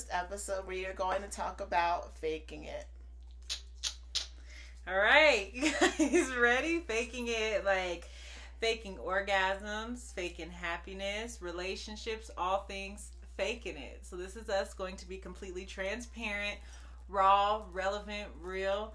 first 0.00 0.08
episode 0.12 0.66
we 0.66 0.86
are 0.86 0.94
going 0.94 1.20
to 1.20 1.28
talk 1.28 1.60
about 1.60 2.16
faking 2.16 2.64
it. 2.64 2.86
All 4.88 4.96
right, 4.96 5.50
you 5.52 5.72
guys 5.78 6.34
ready? 6.40 6.78
Faking 6.80 7.26
it 7.28 7.66
like 7.66 8.08
faking 8.60 8.96
orgasms, 8.96 10.10
faking 10.14 10.48
happiness, 10.48 11.42
relationships, 11.42 12.30
all 12.38 12.60
things 12.60 13.10
faking 13.36 13.76
it. 13.76 14.00
So 14.02 14.16
this 14.16 14.36
is 14.36 14.48
us 14.48 14.72
going 14.72 14.96
to 14.96 15.06
be 15.06 15.18
completely 15.18 15.66
transparent, 15.66 16.56
raw, 17.10 17.64
relevant, 17.70 18.28
real. 18.40 18.94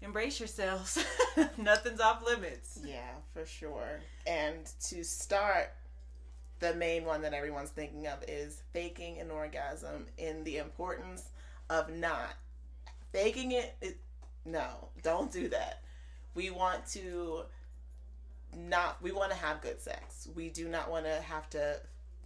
Embrace 0.00 0.38
yourselves. 0.38 1.04
Nothing's 1.58 2.00
off 2.00 2.24
limits. 2.24 2.78
Yeah, 2.84 3.14
for 3.32 3.46
sure. 3.46 3.98
And 4.28 4.70
to 4.90 5.02
start, 5.02 5.72
the 6.58 6.74
main 6.74 7.04
one 7.04 7.22
that 7.22 7.34
everyone's 7.34 7.70
thinking 7.70 8.06
of 8.06 8.18
is 8.26 8.62
faking 8.72 9.18
an 9.20 9.30
orgasm 9.30 10.06
in 10.18 10.42
the 10.44 10.58
importance 10.58 11.30
of 11.68 11.92
not 11.92 12.34
faking 13.12 13.52
it, 13.52 13.74
it 13.80 13.98
no, 14.44 14.88
don't 15.02 15.32
do 15.32 15.48
that. 15.48 15.82
We 16.34 16.50
want 16.50 16.86
to 16.88 17.42
not 18.54 19.02
we 19.02 19.10
want 19.12 19.32
to 19.32 19.36
have 19.36 19.60
good 19.60 19.80
sex. 19.80 20.28
We 20.34 20.48
do 20.48 20.68
not 20.68 20.90
want 20.90 21.04
to 21.06 21.20
have 21.22 21.50
to 21.50 21.76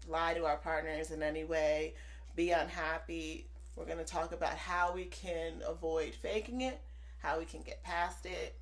lie 0.08 0.34
to 0.34 0.44
our 0.44 0.56
partners 0.56 1.10
in 1.10 1.22
any 1.22 1.44
way, 1.44 1.94
be 2.36 2.50
unhappy. 2.50 3.46
We're 3.76 3.86
going 3.86 3.98
to 3.98 4.04
talk 4.04 4.32
about 4.32 4.56
how 4.56 4.92
we 4.94 5.04
can 5.06 5.62
avoid 5.66 6.14
faking 6.14 6.60
it, 6.60 6.80
how 7.18 7.38
we 7.38 7.44
can 7.44 7.62
get 7.62 7.82
past 7.82 8.26
it. 8.26 8.54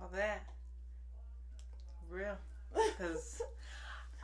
All 0.00 0.10
that. 0.14 0.44
Real. 2.10 2.36
Because 2.74 3.42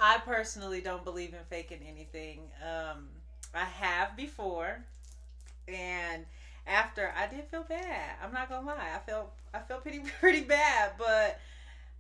I 0.01 0.19
personally 0.25 0.81
don't 0.81 1.05
believe 1.05 1.35
in 1.35 1.41
faking 1.51 1.81
anything. 1.87 2.41
Um, 2.63 3.09
I 3.55 3.65
have 3.65 4.17
before, 4.17 4.85
and 5.67 6.25
after 6.67 7.13
I 7.17 7.27
did 7.27 7.45
feel 7.51 7.65
bad. 7.65 8.17
I'm 8.23 8.33
not 8.33 8.49
gonna 8.49 8.67
lie. 8.67 8.91
I 8.95 8.99
felt 8.99 9.33
I 9.53 9.61
felt 9.61 9.83
pretty 9.83 10.01
pretty 10.21 10.43
bad, 10.43 10.93
but 10.99 11.41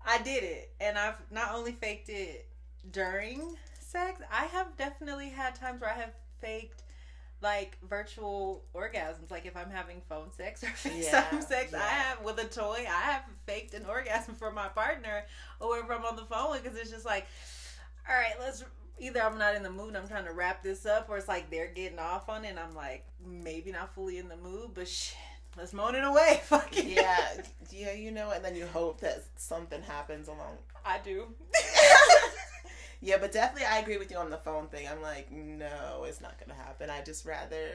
I 0.06 0.18
did 0.18 0.44
it, 0.44 0.72
and 0.80 0.98
I've 0.98 1.20
not 1.30 1.54
only 1.54 1.72
faked 1.72 2.08
it 2.08 2.46
during 2.92 3.56
sex. 3.80 4.20
I 4.30 4.44
have 4.46 4.76
definitely 4.76 5.30
had 5.30 5.54
times 5.54 5.80
where 5.80 5.90
I 5.90 5.94
have 5.94 6.12
faked 6.40 6.82
like 7.40 7.78
virtual 7.88 8.64
orgasms. 8.74 9.30
Like 9.30 9.46
if 9.46 9.56
I'm 9.56 9.70
having 9.70 10.00
phone 10.08 10.32
sex 10.32 10.62
or 10.62 10.66
FaceTime 10.68 11.02
yeah, 11.02 11.40
sex, 11.40 11.72
yeah. 11.72 11.78
I 11.78 11.88
have 11.88 12.22
with 12.22 12.38
a 12.38 12.44
toy. 12.44 12.86
I 12.88 13.00
have 13.10 13.22
faked 13.46 13.74
an 13.74 13.84
orgasm 13.86 14.34
for 14.34 14.50
my 14.50 14.68
partner 14.68 15.24
or 15.60 15.76
whoever 15.76 15.94
I'm 15.94 16.04
on 16.04 16.16
the 16.16 16.24
phone 16.24 16.50
with 16.50 16.62
because 16.62 16.78
it's 16.78 16.90
just 16.90 17.06
like, 17.06 17.26
all 18.08 18.14
right, 18.14 18.34
let's. 18.40 18.64
Either 19.00 19.22
I'm 19.22 19.38
not 19.38 19.54
in 19.54 19.62
the 19.62 19.70
mood, 19.70 19.94
I'm 19.94 20.08
trying 20.08 20.24
to 20.24 20.32
wrap 20.32 20.60
this 20.64 20.84
up, 20.84 21.08
or 21.08 21.18
it's 21.18 21.28
like 21.28 21.50
they're 21.52 21.68
getting 21.68 22.00
off 22.00 22.28
on 22.28 22.44
it, 22.44 22.48
and 22.48 22.58
I'm 22.58 22.74
like 22.74 23.06
maybe 23.24 23.70
not 23.70 23.94
fully 23.94 24.18
in 24.18 24.26
the 24.26 24.36
mood, 24.36 24.70
but 24.74 24.88
shit, 24.88 25.16
let's 25.56 25.72
moan 25.72 25.94
it 25.94 26.02
away. 26.02 26.40
Fuck. 26.44 26.70
Yeah, 26.72 27.16
yeah, 27.70 27.92
you 27.92 28.10
know, 28.10 28.32
and 28.32 28.44
then 28.44 28.56
you 28.56 28.66
hope 28.66 29.00
that 29.02 29.22
something 29.36 29.82
happens 29.82 30.26
along. 30.26 30.58
I 30.84 30.98
do. 31.04 31.26
Yeah, 33.00 33.18
but 33.20 33.32
definitely 33.32 33.66
I 33.66 33.78
agree 33.78 33.96
with 33.96 34.10
you 34.10 34.16
on 34.18 34.30
the 34.30 34.38
phone 34.38 34.68
thing. 34.68 34.88
I'm 34.88 35.02
like, 35.02 35.30
no, 35.30 36.04
it's 36.04 36.20
not 36.20 36.38
gonna 36.38 36.58
happen. 36.58 36.90
I 36.90 37.02
just 37.02 37.24
rather 37.24 37.70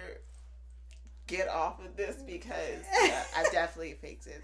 get 1.27 1.47
off 1.47 1.83
of 1.83 1.95
this 1.95 2.17
because 2.25 2.83
yeah, 3.05 3.23
I 3.35 3.43
definitely 3.51 3.93
faked 3.93 4.27
it 4.27 4.43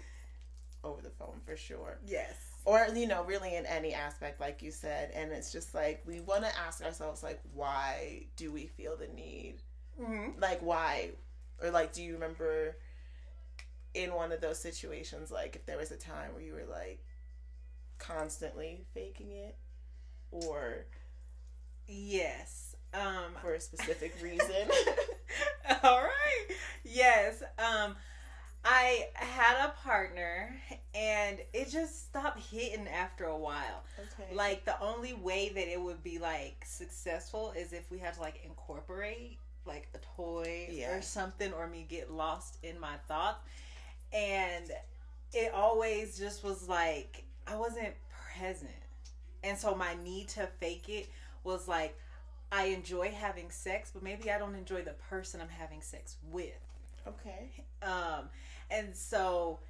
over 0.82 1.02
the 1.02 1.10
phone 1.10 1.40
for 1.44 1.56
sure. 1.56 1.98
Yes. 2.06 2.34
Or 2.64 2.86
you 2.94 3.06
know, 3.06 3.24
really 3.24 3.56
in 3.56 3.66
any 3.66 3.94
aspect, 3.94 4.40
like 4.40 4.62
you 4.62 4.70
said, 4.70 5.10
and 5.14 5.32
it's 5.32 5.52
just 5.52 5.74
like 5.74 6.02
we 6.06 6.20
want 6.20 6.44
to 6.44 6.58
ask 6.58 6.82
ourselves, 6.82 7.22
like, 7.22 7.40
why 7.54 8.24
do 8.36 8.50
we 8.50 8.66
feel 8.66 8.96
the 8.96 9.08
need? 9.08 9.56
Mm-hmm. 10.00 10.40
Like, 10.40 10.60
why? 10.60 11.10
Or 11.62 11.70
like, 11.70 11.92
do 11.92 12.02
you 12.02 12.14
remember 12.14 12.76
in 13.92 14.14
one 14.14 14.32
of 14.32 14.40
those 14.40 14.58
situations, 14.58 15.30
like, 15.30 15.56
if 15.56 15.66
there 15.66 15.76
was 15.76 15.90
a 15.90 15.96
time 15.96 16.32
where 16.32 16.42
you 16.42 16.54
were 16.54 16.66
like 16.70 17.04
constantly 17.98 18.84
faking 18.94 19.30
it? 19.32 19.56
Or 20.30 20.86
yes 21.86 22.76
um 22.94 23.34
for 23.40 23.54
a 23.54 23.60
specific 23.60 24.14
reason 24.22 24.68
all 25.82 26.02
right 26.02 26.56
yes 26.84 27.42
um 27.58 27.96
I 28.64 29.08
had 29.14 29.66
a 29.66 29.72
partner 29.82 30.54
and 30.94 31.38
it 31.54 31.70
just 31.70 32.08
stopped 32.08 32.40
hitting 32.40 32.86
after 32.88 33.24
a 33.24 33.36
while. 33.36 33.84
Okay. 33.98 34.34
Like 34.34 34.64
the 34.64 34.78
only 34.82 35.14
way 35.14 35.50
that 35.54 35.72
it 35.72 35.80
would 35.80 36.02
be 36.02 36.18
like 36.18 36.62
successful 36.66 37.54
is 37.56 37.72
if 37.72 37.90
we 37.90 37.98
had 37.98 38.14
to 38.14 38.20
like 38.20 38.40
incorporate 38.44 39.38
like 39.64 39.88
a 39.94 39.98
toy 40.16 40.68
yeah. 40.70 40.94
or 40.94 41.02
something 41.02 41.52
or 41.52 41.68
me 41.68 41.86
get 41.88 42.12
lost 42.12 42.58
in 42.62 42.78
my 42.78 42.96
thoughts. 43.08 43.40
And 44.12 44.70
it 45.32 45.52
always 45.54 46.18
just 46.18 46.44
was 46.44 46.68
like 46.68 47.24
I 47.46 47.56
wasn't 47.56 47.94
present. 48.36 48.70
And 49.42 49.56
so 49.56 49.74
my 49.74 49.94
need 50.02 50.28
to 50.28 50.46
fake 50.58 50.88
it 50.88 51.08
was 51.44 51.66
like, 51.68 51.96
I 52.52 52.66
enjoy 52.66 53.10
having 53.10 53.50
sex, 53.50 53.90
but 53.92 54.02
maybe 54.02 54.30
I 54.30 54.38
don't 54.38 54.54
enjoy 54.54 54.82
the 54.82 54.94
person 55.08 55.40
I'm 55.40 55.48
having 55.48 55.80
sex 55.82 56.16
with. 56.30 56.58
Okay. 57.06 57.50
Um, 57.82 58.28
and 58.70 58.94
so 58.94 59.60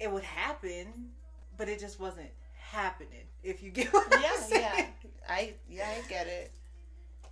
it 0.00 0.10
would 0.10 0.24
happen, 0.24 1.10
but 1.56 1.68
it 1.68 1.78
just 1.78 2.00
wasn't 2.00 2.30
happening. 2.58 3.26
If 3.42 3.62
you 3.62 3.70
get 3.72 3.92
what 3.92 4.06
yeah, 4.10 4.30
I'm 4.34 4.42
saying. 4.42 4.62
Yeah, 4.62 4.86
I 5.28 5.54
yeah 5.68 5.88
I 5.88 6.08
get 6.08 6.26
it. 6.26 6.52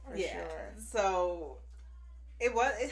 For 0.06 0.16
yeah. 0.16 0.32
Sure. 0.32 0.72
So 0.78 1.56
it 2.40 2.54
was. 2.54 2.72
It, 2.78 2.90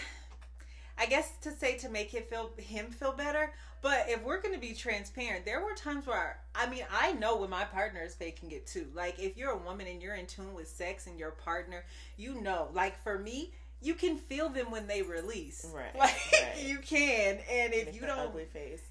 I 0.98 1.06
guess 1.06 1.32
to 1.42 1.52
say 1.52 1.76
to 1.78 1.88
make 1.88 2.10
him 2.10 2.24
feel 2.28 2.50
him 2.56 2.86
feel 2.86 3.12
better. 3.12 3.52
But 3.80 4.06
if 4.08 4.22
we're 4.22 4.40
going 4.40 4.54
to 4.54 4.60
be 4.60 4.74
transparent, 4.74 5.44
there 5.44 5.60
were 5.60 5.74
times 5.74 6.06
where 6.06 6.38
I 6.54 6.68
mean 6.68 6.84
I 6.90 7.12
know 7.12 7.36
when 7.36 7.50
my 7.50 7.64
partner 7.64 8.00
is 8.02 8.14
faking 8.14 8.52
it 8.52 8.66
too. 8.66 8.86
Like 8.94 9.18
if 9.18 9.36
you're 9.36 9.50
a 9.50 9.58
woman 9.58 9.86
and 9.88 10.00
you're 10.00 10.14
in 10.14 10.26
tune 10.26 10.54
with 10.54 10.68
sex 10.68 11.06
and 11.06 11.18
your 11.18 11.32
partner, 11.32 11.84
you 12.16 12.40
know. 12.40 12.68
Like 12.72 13.02
for 13.02 13.18
me, 13.18 13.52
you 13.80 13.94
can 13.94 14.16
feel 14.16 14.48
them 14.48 14.70
when 14.70 14.86
they 14.86 15.02
release. 15.02 15.66
Right. 15.74 15.94
Like 15.98 16.14
right. 16.32 16.64
you 16.64 16.78
can, 16.78 17.38
and 17.50 17.74
if 17.74 17.86
Make 17.86 17.94
you 17.94 18.06
don't, 18.06 18.18
ugly 18.18 18.44
face. 18.44 18.82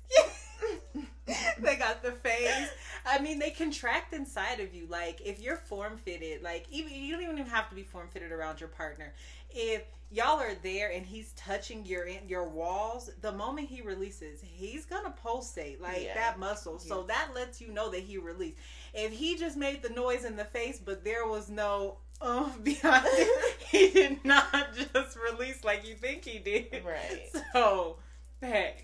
they 1.60 1.76
got 1.76 2.04
the 2.04 2.12
face. 2.12 2.70
I 3.06 3.20
mean, 3.20 3.40
they 3.40 3.52
contract 3.52 4.14
inside 4.14 4.60
of 4.60 4.74
you. 4.74 4.88
Like 4.90 5.22
if 5.24 5.40
you're 5.40 5.58
form 5.58 5.98
fitted, 5.98 6.44
like 6.44 6.66
even 6.70 6.94
you 6.94 7.14
don't 7.14 7.24
even 7.24 7.46
have 7.46 7.70
to 7.70 7.76
be 7.76 7.84
form 7.84 8.08
fitted 8.12 8.32
around 8.32 8.60
your 8.60 8.70
partner. 8.70 9.14
If 9.54 9.84
y'all 10.12 10.40
are 10.40 10.56
there 10.62 10.92
and 10.92 11.06
he's 11.06 11.32
touching 11.34 11.86
your 11.86 12.08
your 12.08 12.48
walls, 12.48 13.10
the 13.22 13.32
moment 13.32 13.70
he 13.70 13.82
releases, 13.82 14.42
he's 14.42 14.86
gonna 14.86 15.14
pulsate 15.24 15.82
like 15.82 16.04
yeah. 16.04 16.14
that 16.16 16.40
muscle. 16.40 16.78
So 16.78 17.04
that 17.04 17.30
lets 17.34 17.62
you 17.62 17.70
know 17.70 17.90
that 17.90 18.02
he 18.02 18.18
released. 18.18 18.58
If 18.94 19.12
he 19.12 19.38
just 19.38 19.58
made 19.58 19.82
the 19.82 19.90
noise 19.90 20.26
in 20.26 20.36
the 20.36 20.46
face, 20.46 20.80
but 20.84 21.04
there 21.04 21.26
was 21.26 21.50
no 21.50 21.98
oh 22.20 22.54
behind 22.64 23.06
it, 23.08 23.58
he 23.70 23.90
did 23.90 24.24
not 24.24 24.76
just 24.76 25.18
release 25.18 25.64
like 25.64 25.88
you 25.88 25.96
think 25.96 26.26
he 26.26 26.40
did. 26.40 26.84
Right. 26.86 27.30
So, 27.54 27.98
hey. 28.40 28.76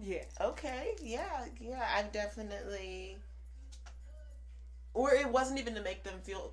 Yeah. 0.00 0.24
Okay. 0.40 0.94
Yeah. 1.02 1.46
Yeah. 1.60 1.84
I 1.96 2.02
definitely. 2.04 3.18
Or 4.94 5.12
it 5.12 5.28
wasn't 5.28 5.60
even 5.60 5.74
to 5.74 5.82
make 5.82 6.02
them 6.02 6.14
feel. 6.22 6.52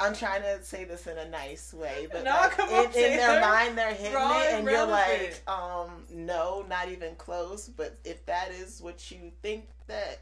I'm 0.00 0.14
trying 0.14 0.42
to 0.42 0.62
say 0.64 0.84
this 0.84 1.06
in 1.06 1.18
a 1.18 1.28
nice 1.28 1.74
way, 1.74 2.08
but 2.10 2.24
no, 2.24 2.30
like, 2.30 2.58
in, 2.96 3.04
in, 3.04 3.16
their 3.18 3.40
mind 3.40 3.76
they're 3.76 3.92
hitting 3.92 4.14
it, 4.14 4.52
and 4.54 4.66
you're 4.66 4.86
like, 4.86 5.42
um, 5.46 6.04
no, 6.10 6.64
not 6.68 6.88
even 6.88 7.14
close. 7.16 7.68
But 7.68 7.98
if 8.04 8.24
that 8.26 8.50
is 8.50 8.80
what 8.80 9.10
you 9.10 9.30
think 9.42 9.68
that 9.88 10.20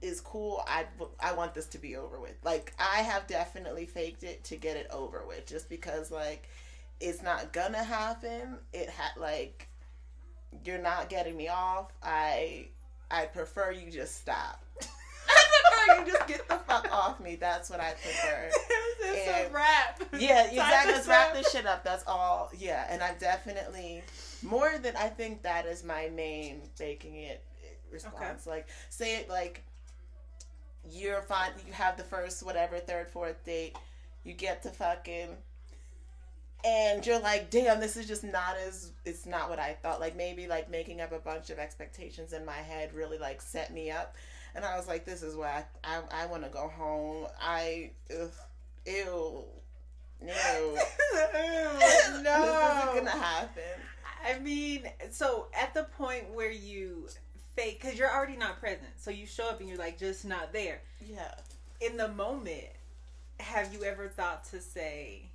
is 0.00 0.20
cool, 0.20 0.62
I 0.66 0.84
I 1.18 1.32
want 1.32 1.54
this 1.54 1.66
to 1.66 1.78
be 1.78 1.96
over 1.96 2.20
with. 2.20 2.36
Like 2.44 2.72
I 2.78 3.02
have 3.02 3.26
definitely 3.26 3.86
faked 3.86 4.22
it 4.22 4.44
to 4.44 4.56
get 4.56 4.76
it 4.76 4.88
over 4.92 5.24
with, 5.26 5.46
just 5.46 5.68
because 5.68 6.10
like 6.10 6.48
it's 7.00 7.22
not 7.22 7.52
gonna 7.52 7.82
happen. 7.82 8.58
It 8.72 8.88
had 8.88 9.20
like 9.20 9.68
you're 10.64 10.78
not 10.78 11.08
getting 11.08 11.36
me 11.36 11.48
off. 11.48 11.92
I 12.02 12.68
I 13.10 13.24
prefer 13.24 13.72
you 13.72 13.90
just 13.90 14.16
stop. 14.16 14.64
I 15.28 15.98
you 16.04 16.12
just 16.12 16.26
get 16.26 16.48
the 16.48 16.56
fuck 16.56 16.90
off 16.92 17.20
me. 17.20 17.36
That's 17.36 17.70
what 17.70 17.80
I 17.80 17.92
prefer. 17.92 18.50
it's 19.00 19.28
and, 19.28 19.50
a 19.50 19.54
wrap. 19.54 20.02
Yeah, 20.18 20.46
exactly. 20.46 20.92
Let's 20.92 21.08
wrap 21.08 21.34
this 21.34 21.50
shit 21.50 21.66
up. 21.66 21.84
That's 21.84 22.04
all. 22.06 22.50
Yeah, 22.56 22.86
and 22.90 23.02
I've 23.02 23.18
definitely 23.18 24.02
more 24.42 24.78
than 24.78 24.96
I 24.96 25.08
think 25.08 25.42
that 25.42 25.66
is 25.66 25.84
my 25.84 26.10
main 26.14 26.62
faking 26.76 27.16
it 27.16 27.44
response. 27.92 28.46
Okay. 28.46 28.50
Like 28.50 28.68
say 28.88 29.16
it 29.16 29.28
like 29.28 29.64
you're 30.90 31.22
fine. 31.22 31.50
You 31.66 31.72
have 31.72 31.96
the 31.96 32.04
first 32.04 32.44
whatever 32.44 32.78
third 32.78 33.08
fourth 33.08 33.44
date. 33.44 33.76
You 34.24 34.34
get 34.34 34.62
to 34.64 34.70
fucking 34.70 35.36
and 36.64 37.06
you're 37.06 37.20
like, 37.20 37.50
damn, 37.50 37.80
this 37.80 37.96
is 37.96 38.06
just 38.06 38.22
not 38.22 38.56
as 38.66 38.92
it's 39.04 39.26
not 39.26 39.48
what 39.48 39.58
I 39.58 39.76
thought. 39.82 40.00
Like 40.00 40.16
maybe 40.16 40.46
like 40.46 40.70
making 40.70 41.00
up 41.00 41.12
a 41.12 41.18
bunch 41.18 41.50
of 41.50 41.58
expectations 41.58 42.32
in 42.32 42.44
my 42.44 42.52
head 42.52 42.92
really 42.94 43.18
like 43.18 43.40
set 43.40 43.72
me 43.72 43.90
up. 43.90 44.14
And 44.54 44.64
I 44.64 44.76
was 44.76 44.88
like, 44.88 45.04
this 45.04 45.22
is 45.22 45.36
why 45.36 45.64
I 45.84 45.96
I, 45.96 46.24
I 46.24 46.26
want 46.26 46.44
to 46.44 46.50
go 46.50 46.68
home. 46.68 47.26
I 47.40 47.90
ugh, 48.10 48.30
ew, 48.86 49.44
no, 50.22 50.26
no, 50.76 51.78
this 51.78 52.04
isn't 52.04 52.24
gonna 52.24 53.10
happen. 53.10 53.62
I 54.26 54.38
mean, 54.38 54.84
so 55.10 55.46
at 55.58 55.72
the 55.72 55.84
point 55.84 56.34
where 56.34 56.50
you 56.50 57.08
fake, 57.56 57.80
because 57.80 57.98
you're 57.98 58.10
already 58.10 58.36
not 58.36 58.60
present, 58.60 58.88
so 58.96 59.10
you 59.10 59.26
show 59.26 59.48
up 59.48 59.60
and 59.60 59.68
you're 59.68 59.78
like 59.78 59.98
just 59.98 60.24
not 60.24 60.52
there. 60.52 60.80
Yeah. 61.00 61.34
In 61.80 61.96
the 61.96 62.08
moment, 62.08 62.66
have 63.38 63.72
you 63.72 63.84
ever 63.84 64.08
thought 64.08 64.44
to 64.50 64.60
say 64.60 65.29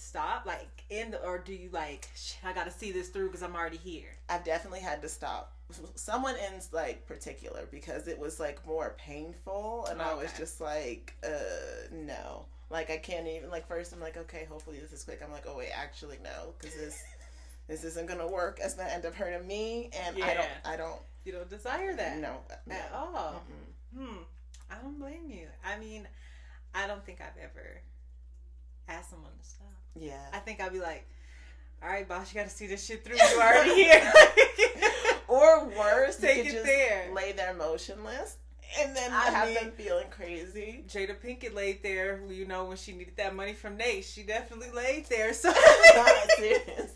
stop, 0.00 0.46
like 0.46 0.84
in 0.88 1.10
the, 1.10 1.22
or 1.24 1.38
do 1.38 1.52
you 1.52 1.68
like 1.72 2.08
I 2.44 2.52
got 2.52 2.64
to 2.64 2.70
see 2.70 2.92
this 2.92 3.08
through 3.08 3.26
because 3.26 3.42
I'm 3.42 3.54
already 3.54 3.76
here? 3.76 4.16
I've 4.28 4.44
definitely 4.44 4.80
had 4.80 5.02
to 5.02 5.08
stop. 5.08 5.54
Someone 5.94 6.34
in 6.34 6.60
like 6.72 7.06
particular 7.06 7.68
because 7.70 8.08
it 8.08 8.18
was 8.18 8.40
like 8.40 8.66
more 8.66 8.96
painful, 8.98 9.86
and 9.90 10.00
okay. 10.00 10.10
I 10.10 10.14
was 10.14 10.32
just 10.32 10.60
like, 10.60 11.14
uh, 11.24 11.88
no. 11.92 12.46
Like 12.70 12.90
I 12.90 12.98
can't 12.98 13.26
even 13.26 13.50
like 13.50 13.66
first 13.66 13.92
I'm 13.92 14.00
like 14.00 14.16
okay 14.16 14.46
hopefully 14.48 14.78
this 14.78 14.92
is 14.92 15.02
quick 15.02 15.20
I'm 15.24 15.32
like 15.32 15.42
oh 15.48 15.56
wait 15.58 15.72
actually 15.74 16.18
no 16.22 16.54
because 16.56 16.76
this 16.76 17.02
this 17.68 17.84
isn't 17.84 18.08
gonna 18.08 18.28
work. 18.28 18.58
It's 18.62 18.74
gonna 18.74 18.90
end 18.90 19.06
up 19.06 19.14
hurting 19.14 19.46
me, 19.46 19.90
and 20.06 20.16
yeah. 20.18 20.26
I 20.26 20.34
don't. 20.34 20.48
I 20.64 20.76
don't. 20.76 21.00
You 21.24 21.32
don't 21.32 21.50
desire 21.50 21.94
that. 21.94 22.18
No, 22.18 22.36
no. 22.66 22.74
at 22.74 22.92
all. 22.94 23.42
Mm-mm. 23.96 24.06
Hmm. 24.06 24.16
I 24.70 24.76
don't 24.82 24.98
blame 24.98 25.28
you. 25.28 25.46
I 25.64 25.78
mean, 25.78 26.08
I 26.74 26.86
don't 26.86 27.04
think 27.04 27.20
I've 27.20 27.36
ever 27.42 27.80
asked 28.92 29.10
someone 29.10 29.32
to 29.38 29.48
stop. 29.48 29.66
Yeah. 29.94 30.26
I 30.32 30.38
think 30.38 30.60
I'd 30.60 30.72
be 30.72 30.80
like, 30.80 31.06
all 31.82 31.88
right, 31.88 32.06
boss, 32.06 32.32
you 32.32 32.40
got 32.40 32.48
to 32.48 32.54
see 32.54 32.66
this 32.66 32.84
shit 32.84 33.04
through. 33.04 33.16
You 33.16 33.40
already 33.40 33.74
here. 33.74 34.12
or 35.28 35.66
worse, 35.68 36.16
take 36.18 36.46
it 36.46 36.64
there. 36.64 37.12
Lay 37.14 37.32
there 37.32 37.54
motionless. 37.54 38.36
And 38.78 38.94
then 38.94 39.10
I 39.12 39.30
have 39.30 39.48
mean, 39.48 39.54
them 39.54 39.72
feeling 39.72 40.06
crazy. 40.10 40.84
Jada 40.88 41.16
Pinkett 41.16 41.54
laid 41.54 41.82
there, 41.82 42.20
you 42.28 42.46
know, 42.46 42.66
when 42.66 42.76
she 42.76 42.92
needed 42.92 43.16
that 43.16 43.34
money 43.34 43.52
from 43.52 43.76
Nate. 43.76 44.04
She 44.04 44.22
definitely 44.22 44.70
laid 44.70 45.06
there. 45.06 45.32
So 45.32 45.52
serious. 46.36 46.92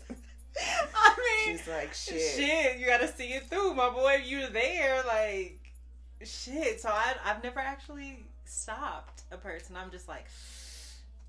I 0.95 1.45
mean, 1.47 1.57
she's 1.57 1.67
like, 1.67 1.93
shit. 1.93 2.21
Shit, 2.21 2.79
you 2.79 2.85
gotta 2.85 3.09
see 3.09 3.33
it 3.33 3.49
through, 3.49 3.73
my 3.73 3.89
boy. 3.89 4.21
You're 4.25 4.49
there, 4.49 5.01
like, 5.05 5.59
shit. 6.23 6.79
So 6.79 6.89
I, 6.89 7.15
I've 7.25 7.43
never 7.43 7.59
actually 7.59 8.25
stopped 8.45 9.23
a 9.31 9.37
person. 9.37 9.75
I'm 9.75 9.91
just 9.91 10.07
like, 10.07 10.27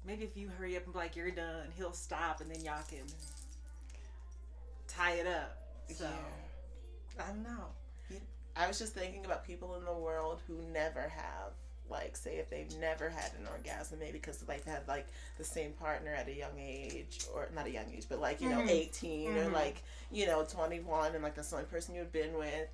maybe 0.07 0.25
if 0.25 0.37
you 0.37 0.51
hurry 0.59 0.77
up 0.77 0.85
and 0.85 0.93
be 0.93 0.99
like, 0.99 1.17
you're 1.17 1.31
done, 1.31 1.67
he'll 1.77 1.93
stop, 1.93 2.41
and 2.41 2.51
then 2.51 2.63
y'all 2.65 2.83
can 2.89 3.05
tie 4.89 5.13
it 5.13 5.27
up. 5.27 5.59
So, 5.89 6.05
yeah. 6.05 7.25
I 7.25 7.29
don't 7.29 7.43
know. 7.43 8.21
I 8.57 8.67
was 8.67 8.79
just 8.79 8.95
thinking 8.95 9.25
about 9.27 9.47
people 9.47 9.77
in 9.77 9.85
the 9.85 9.93
world 9.93 10.41
who 10.47 10.55
never 10.73 11.03
have 11.03 11.53
like 11.91 12.17
say 12.17 12.37
if 12.37 12.51
they've 12.51 12.75
never 12.81 13.09
had 13.09 13.31
an 13.39 13.47
orgasm 13.51 13.99
maybe 13.99 14.13
because 14.13 14.43
like 14.49 14.65
they 14.65 14.71
had 14.71 14.87
like 14.89 15.07
the 15.39 15.45
same 15.45 15.71
partner 15.73 16.13
at 16.13 16.27
a 16.29 16.35
young 16.35 16.59
age 16.59 17.21
or 17.33 17.49
not 17.55 17.67
a 17.67 17.71
young 17.71 17.85
age 17.95 18.07
but 18.09 18.21
like 18.21 18.41
you 18.41 18.49
know 18.49 18.59
mm-hmm. 18.59 18.69
18 18.69 19.29
mm-hmm. 19.29 19.39
or 19.39 19.51
like 19.51 19.83
you 20.11 20.27
know 20.27 20.45
21 20.45 21.15
and 21.15 21.23
like 21.23 21.35
that's 21.35 21.51
the 21.51 21.57
only 21.57 21.69
person 21.69 21.95
you've 21.95 22.13
been 22.13 22.37
with 22.37 22.69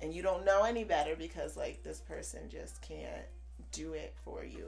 and 0.00 0.12
you 0.12 0.22
don't 0.22 0.44
know 0.44 0.64
any 0.64 0.84
better 0.84 1.14
because 1.16 1.56
like 1.56 1.82
this 1.82 2.00
person 2.00 2.40
just 2.50 2.80
can't 2.82 3.26
do 3.70 3.92
it 3.92 4.14
for 4.24 4.44
you 4.44 4.66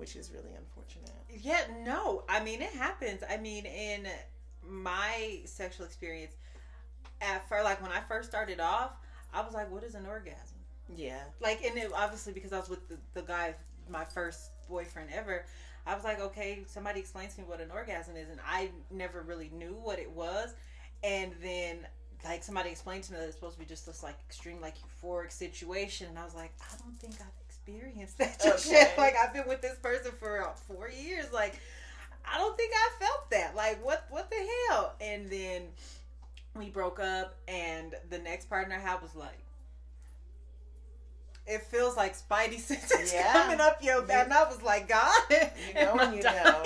which 0.00 0.16
is 0.16 0.32
really 0.32 0.54
unfortunate 0.56 1.10
yeah 1.40 1.60
no 1.84 2.24
i 2.28 2.42
mean 2.42 2.60
it 2.60 2.72
happens 2.72 3.22
i 3.30 3.36
mean 3.36 3.66
in 3.66 4.06
my 4.66 5.40
sexual 5.44 5.86
experience 5.86 6.32
at 7.20 7.46
first 7.48 7.64
like 7.64 7.80
when 7.82 7.92
i 7.92 8.00
first 8.08 8.28
started 8.28 8.58
off 8.58 8.92
i 9.32 9.40
was 9.40 9.54
like 9.54 9.70
what 9.70 9.84
is 9.84 9.94
an 9.94 10.06
orgasm 10.06 10.60
yeah. 10.96 11.20
Like, 11.40 11.64
and 11.64 11.76
it 11.76 11.90
obviously 11.94 12.32
because 12.32 12.52
I 12.52 12.58
was 12.58 12.68
with 12.68 12.88
the, 12.88 12.96
the 13.14 13.22
guy, 13.22 13.54
my 13.88 14.04
first 14.04 14.50
boyfriend 14.68 15.10
ever, 15.14 15.44
I 15.86 15.94
was 15.94 16.04
like, 16.04 16.20
okay, 16.20 16.62
somebody 16.66 17.00
explains 17.00 17.34
to 17.34 17.40
me 17.40 17.46
what 17.46 17.60
an 17.60 17.70
orgasm 17.70 18.16
is, 18.16 18.28
and 18.28 18.40
I 18.46 18.70
never 18.90 19.22
really 19.22 19.50
knew 19.56 19.74
what 19.82 19.98
it 19.98 20.10
was. 20.10 20.54
And 21.02 21.32
then, 21.42 21.78
like, 22.24 22.42
somebody 22.42 22.70
explained 22.70 23.04
to 23.04 23.12
me 23.12 23.18
that 23.18 23.26
it's 23.26 23.34
supposed 23.34 23.54
to 23.54 23.60
be 23.60 23.66
just 23.66 23.86
this, 23.86 24.02
like, 24.02 24.16
extreme, 24.28 24.60
like, 24.60 24.74
euphoric 24.78 25.32
situation. 25.32 26.08
And 26.08 26.18
I 26.18 26.24
was 26.24 26.34
like, 26.34 26.52
I 26.60 26.76
don't 26.76 26.98
think 27.00 27.14
I've 27.14 27.39
experienced 27.70 28.18
that 28.18 28.40
okay. 28.44 28.56
shit. 28.58 28.98
Like, 28.98 29.14
I've 29.22 29.32
been 29.32 29.48
with 29.48 29.62
this 29.62 29.76
person 29.78 30.12
for 30.18 30.42
uh, 30.42 30.52
four 30.52 30.88
years. 30.88 31.32
Like, 31.32 31.60
I 32.30 32.38
don't 32.38 32.56
think 32.56 32.72
I 32.74 33.04
felt 33.04 33.30
that. 33.30 33.56
Like, 33.56 33.84
what, 33.84 34.06
what 34.10 34.30
the 34.30 34.36
hell? 34.68 34.94
And 35.00 35.30
then 35.30 35.62
we 36.54 36.70
broke 36.70 37.00
up, 37.00 37.36
and 37.48 37.94
the 38.10 38.18
next 38.18 38.48
partner 38.48 38.76
I 38.76 38.80
had 38.80 39.02
was 39.02 39.14
like, 39.14 39.38
it 41.46 41.62
feels 41.62 41.96
like 41.96 42.16
Spidey 42.16 42.58
senses 42.60 43.12
yeah. 43.12 43.32
coming 43.32 43.60
up 43.60 43.82
your 43.82 44.02
back. 44.02 44.26
And 44.26 44.34
I 44.34 44.44
was 44.44 44.62
like, 44.62 44.88
God, 44.88 45.20
you 45.30 45.74
know 45.74 45.96
when 45.96 46.14
you 46.14 46.22
dying? 46.22 46.44
know. 46.44 46.64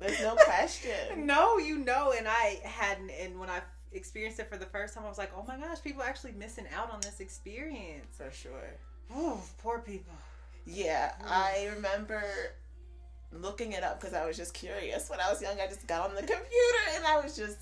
There's 0.00 0.20
no 0.22 0.34
question. 0.34 1.26
no, 1.26 1.58
you 1.58 1.76
know, 1.76 2.14
and 2.16 2.26
I 2.26 2.60
hadn't. 2.64 3.10
And 3.10 3.38
when 3.38 3.50
I 3.50 3.60
experienced 3.92 4.40
it 4.40 4.48
for 4.48 4.56
the 4.56 4.64
first 4.64 4.94
time, 4.94 5.04
I 5.04 5.08
was 5.08 5.18
like, 5.18 5.30
oh 5.36 5.44
my 5.46 5.58
gosh, 5.58 5.82
people 5.82 6.02
are 6.02 6.08
actually 6.08 6.32
missing 6.32 6.64
out 6.74 6.90
on 6.90 7.00
this 7.02 7.20
experience. 7.20 8.16
For 8.16 8.30
sure. 8.30 8.78
Oh, 9.14 9.40
poor 9.58 9.80
people. 9.80 10.14
Yeah, 10.64 11.12
I 11.26 11.70
remember 11.74 12.22
looking 13.32 13.72
it 13.72 13.82
up 13.82 14.00
because 14.00 14.14
I 14.14 14.26
was 14.26 14.36
just 14.36 14.54
curious. 14.54 15.08
When 15.08 15.20
I 15.20 15.30
was 15.30 15.40
young, 15.40 15.60
I 15.60 15.66
just 15.66 15.86
got 15.86 16.08
on 16.08 16.14
the 16.14 16.22
computer 16.22 16.82
and 16.96 17.04
I 17.04 17.20
was 17.20 17.36
just. 17.36 17.58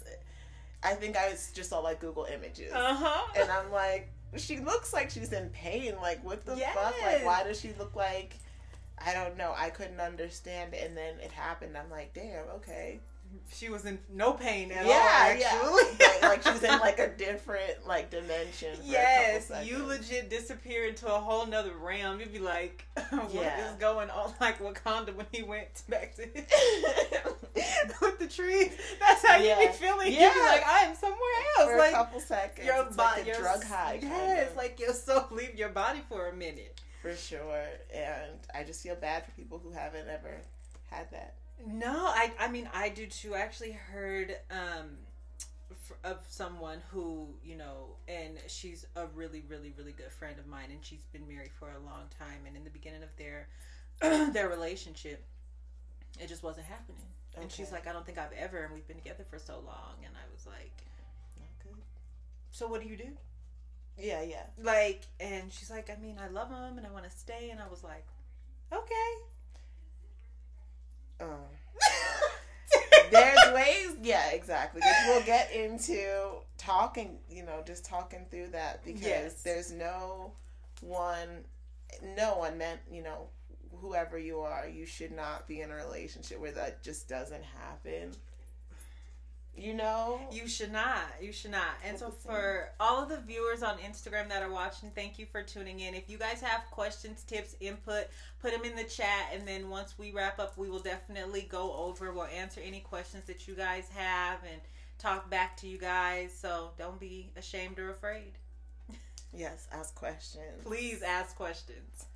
I 0.82 0.94
think 0.94 1.16
I 1.16 1.30
was 1.30 1.50
just 1.52 1.70
saw 1.70 1.80
like 1.80 2.00
Google 2.00 2.26
images. 2.32 2.72
Uh-huh. 2.72 3.32
And 3.36 3.50
I'm 3.50 3.72
like, 3.72 4.10
she 4.36 4.60
looks 4.60 4.92
like 4.92 5.10
she's 5.10 5.32
in 5.32 5.48
pain. 5.50 5.94
Like, 6.00 6.24
what 6.24 6.44
the 6.44 6.56
yes. 6.56 6.74
fuck? 6.74 6.94
Like, 7.02 7.24
why 7.24 7.42
does 7.42 7.60
she 7.60 7.72
look 7.78 7.96
like? 7.96 8.36
I 9.04 9.12
don't 9.12 9.36
know. 9.36 9.54
I 9.56 9.70
couldn't 9.70 10.00
understand, 10.00 10.74
and 10.74 10.96
then 10.96 11.14
it 11.20 11.32
happened. 11.32 11.76
I'm 11.76 11.90
like, 11.90 12.14
damn, 12.14 12.44
okay 12.56 13.00
she 13.52 13.69
was 13.70 13.84
in 13.84 13.98
no 14.12 14.32
pain 14.32 14.70
at 14.70 14.86
yeah, 14.86 14.92
all. 14.92 15.78
Actually, 15.80 15.96
yeah. 16.20 16.28
like 16.28 16.42
she 16.42 16.50
was 16.50 16.62
in 16.62 16.78
like 16.78 16.98
a 16.98 17.08
different 17.19 17.86
like 17.86 18.10
dimension. 18.10 18.78
yes, 18.84 19.50
you 19.64 19.84
legit 19.84 20.30
disappear 20.30 20.86
into 20.86 21.06
a 21.06 21.19
whole 21.19 21.46
nother 21.46 21.75
realm. 21.76 22.20
You'd 22.20 22.32
be 22.32 22.38
like, 22.38 22.86
"What 23.10 23.34
yeah. 23.34 23.70
is 23.70 23.75
going 23.78 24.10
on?" 24.10 24.32
Like 24.40 24.58
Wakanda 24.60 25.14
when 25.14 25.26
he 25.32 25.42
went 25.42 25.82
back 25.88 26.14
to 26.16 26.22
with 28.00 28.19
the 28.19 28.28
trees. 28.28 28.76
That's 29.00 29.26
how 29.26 29.38
yeah. 29.38 29.60
you 29.60 29.69
be 29.69 29.72
feeling. 29.72 30.12
Yeah. 30.12 30.26
You'd 30.26 30.34
be 30.34 30.40
like, 30.40 30.66
"I 30.66 30.80
am 30.80 30.94
somewhere 30.94 31.19
else." 31.58 31.70
For 31.70 31.78
like 31.78 31.90
a 31.92 31.94
couple 31.94 32.20
seconds, 32.20 32.66
your 32.66 32.84
body, 32.84 33.20
like 33.20 33.26
your 33.26 33.36
drug 33.40 33.64
high. 33.64 33.98
Yes, 34.02 34.56
like 34.56 34.78
your 34.78 34.92
soul 34.92 35.25
leave 35.30 35.54
your 35.54 35.70
body 35.70 36.00
for 36.08 36.28
a 36.28 36.35
minute. 36.35 36.80
For 37.02 37.14
sure, 37.14 37.64
and 37.94 38.38
I 38.54 38.64
just 38.64 38.82
feel 38.82 38.97
bad 38.97 39.25
for 39.25 39.30
people 39.32 39.58
who 39.58 39.70
haven't 39.70 40.08
ever 40.08 40.40
had 40.90 41.11
that. 41.12 41.35
No, 41.66 42.06
I 42.06 42.32
I 42.38 42.48
mean 42.48 42.68
I 42.72 42.88
do 42.88 43.06
too. 43.06 43.34
I 43.34 43.40
actually 43.40 43.72
heard 43.72 44.36
um 44.50 44.98
of 46.04 46.18
someone 46.28 46.80
who 46.90 47.28
you 47.42 47.56
know, 47.56 47.96
and 48.06 48.38
she's 48.46 48.86
a 48.96 49.06
really 49.06 49.42
really 49.48 49.74
really 49.76 49.92
good 49.92 50.12
friend 50.12 50.38
of 50.38 50.46
mine, 50.46 50.70
and 50.70 50.84
she's 50.84 51.02
been 51.12 51.26
married 51.26 51.52
for 51.58 51.70
a 51.70 51.78
long 51.78 52.04
time. 52.18 52.46
And 52.46 52.56
in 52.56 52.64
the 52.64 52.70
beginning 52.70 53.02
of 53.02 53.10
their 53.16 53.48
their 54.32 54.48
relationship, 54.48 55.24
it 56.20 56.28
just 56.28 56.42
wasn't 56.42 56.66
happening. 56.66 57.02
Okay. 57.34 57.42
And 57.42 57.52
she's 57.52 57.72
like, 57.72 57.86
I 57.86 57.92
don't 57.92 58.06
think 58.06 58.18
I've 58.18 58.32
ever, 58.38 58.64
and 58.64 58.74
we've 58.74 58.86
been 58.86 58.96
together 58.96 59.24
for 59.28 59.38
so 59.38 59.54
long. 59.54 59.96
And 60.04 60.14
I 60.16 60.26
was 60.32 60.46
like, 60.46 60.72
not 61.38 61.48
good. 61.62 61.82
So 62.50 62.66
what 62.66 62.80
do 62.82 62.88
you 62.88 62.96
do? 62.96 63.10
Yeah, 63.98 64.22
yeah. 64.22 64.44
Like, 64.62 65.02
and 65.20 65.52
she's 65.52 65.70
like, 65.70 65.90
I 65.90 66.00
mean, 66.00 66.18
I 66.22 66.28
love 66.28 66.48
him 66.48 66.78
and 66.78 66.86
I 66.86 66.90
want 66.90 67.04
to 67.04 67.10
stay. 67.10 67.50
And 67.50 67.60
I 67.60 67.68
was 67.68 67.82
like, 67.82 68.06
okay. 68.72 69.10
Um, 71.20 71.28
there's 73.10 73.54
ways, 73.54 73.96
yeah, 74.02 74.30
exactly. 74.30 74.80
Which 74.80 74.96
we'll 75.06 75.25
get 75.25 75.52
into 75.52 76.40
talking, 76.56 77.18
you 77.30 77.44
know, 77.44 77.62
just 77.66 77.84
talking 77.84 78.26
through 78.30 78.48
that 78.48 78.84
because 78.84 79.02
yes. 79.02 79.42
there's 79.42 79.72
no 79.72 80.32
one, 80.80 81.44
no 82.16 82.38
one 82.38 82.58
meant, 82.58 82.80
you 82.90 83.02
know, 83.02 83.28
whoever 83.80 84.18
you 84.18 84.40
are, 84.40 84.68
you 84.68 84.87
should 84.87 85.12
not 85.12 85.46
be 85.46 85.60
in 85.60 85.70
a 85.70 85.75
relationship 85.75 86.40
where 86.40 86.52
that 86.52 86.82
just 86.82 87.08
doesn't 87.08 87.44
happen. 87.44 88.12
You 89.58 89.74
know? 89.74 90.20
You 90.30 90.48
should 90.48 90.72
not. 90.72 91.02
You 91.20 91.32
should 91.32 91.50
not. 91.50 91.76
And 91.84 91.98
so, 91.98 92.10
for 92.10 92.70
all 92.78 93.02
of 93.02 93.08
the 93.08 93.18
viewers 93.18 93.62
on 93.62 93.76
Instagram 93.78 94.28
that 94.28 94.42
are 94.42 94.50
watching, 94.50 94.90
thank 94.94 95.18
you 95.18 95.26
for 95.26 95.42
tuning 95.42 95.80
in. 95.80 95.94
If 95.94 96.08
you 96.08 96.18
guys 96.18 96.40
have 96.40 96.62
questions, 96.70 97.24
tips, 97.24 97.56
input, 97.60 98.08
put 98.40 98.52
them 98.52 98.64
in 98.64 98.76
the 98.76 98.84
chat. 98.84 99.30
And 99.34 99.46
then 99.46 99.68
once 99.68 99.98
we 99.98 100.12
wrap 100.12 100.38
up, 100.38 100.56
we 100.56 100.70
will 100.70 100.78
definitely 100.78 101.48
go 101.50 101.74
over, 101.74 102.12
we'll 102.12 102.24
answer 102.24 102.60
any 102.64 102.80
questions 102.80 103.24
that 103.26 103.48
you 103.48 103.54
guys 103.54 103.88
have 103.94 104.38
and 104.50 104.60
talk 104.98 105.28
back 105.30 105.56
to 105.58 105.68
you 105.68 105.78
guys. 105.78 106.32
So, 106.32 106.70
don't 106.78 107.00
be 107.00 107.30
ashamed 107.36 107.78
or 107.78 107.90
afraid. 107.90 108.32
Yes, 109.32 109.68
ask 109.72 109.94
questions. 109.94 110.64
Please 110.64 111.02
ask 111.02 111.36
questions. 111.36 112.06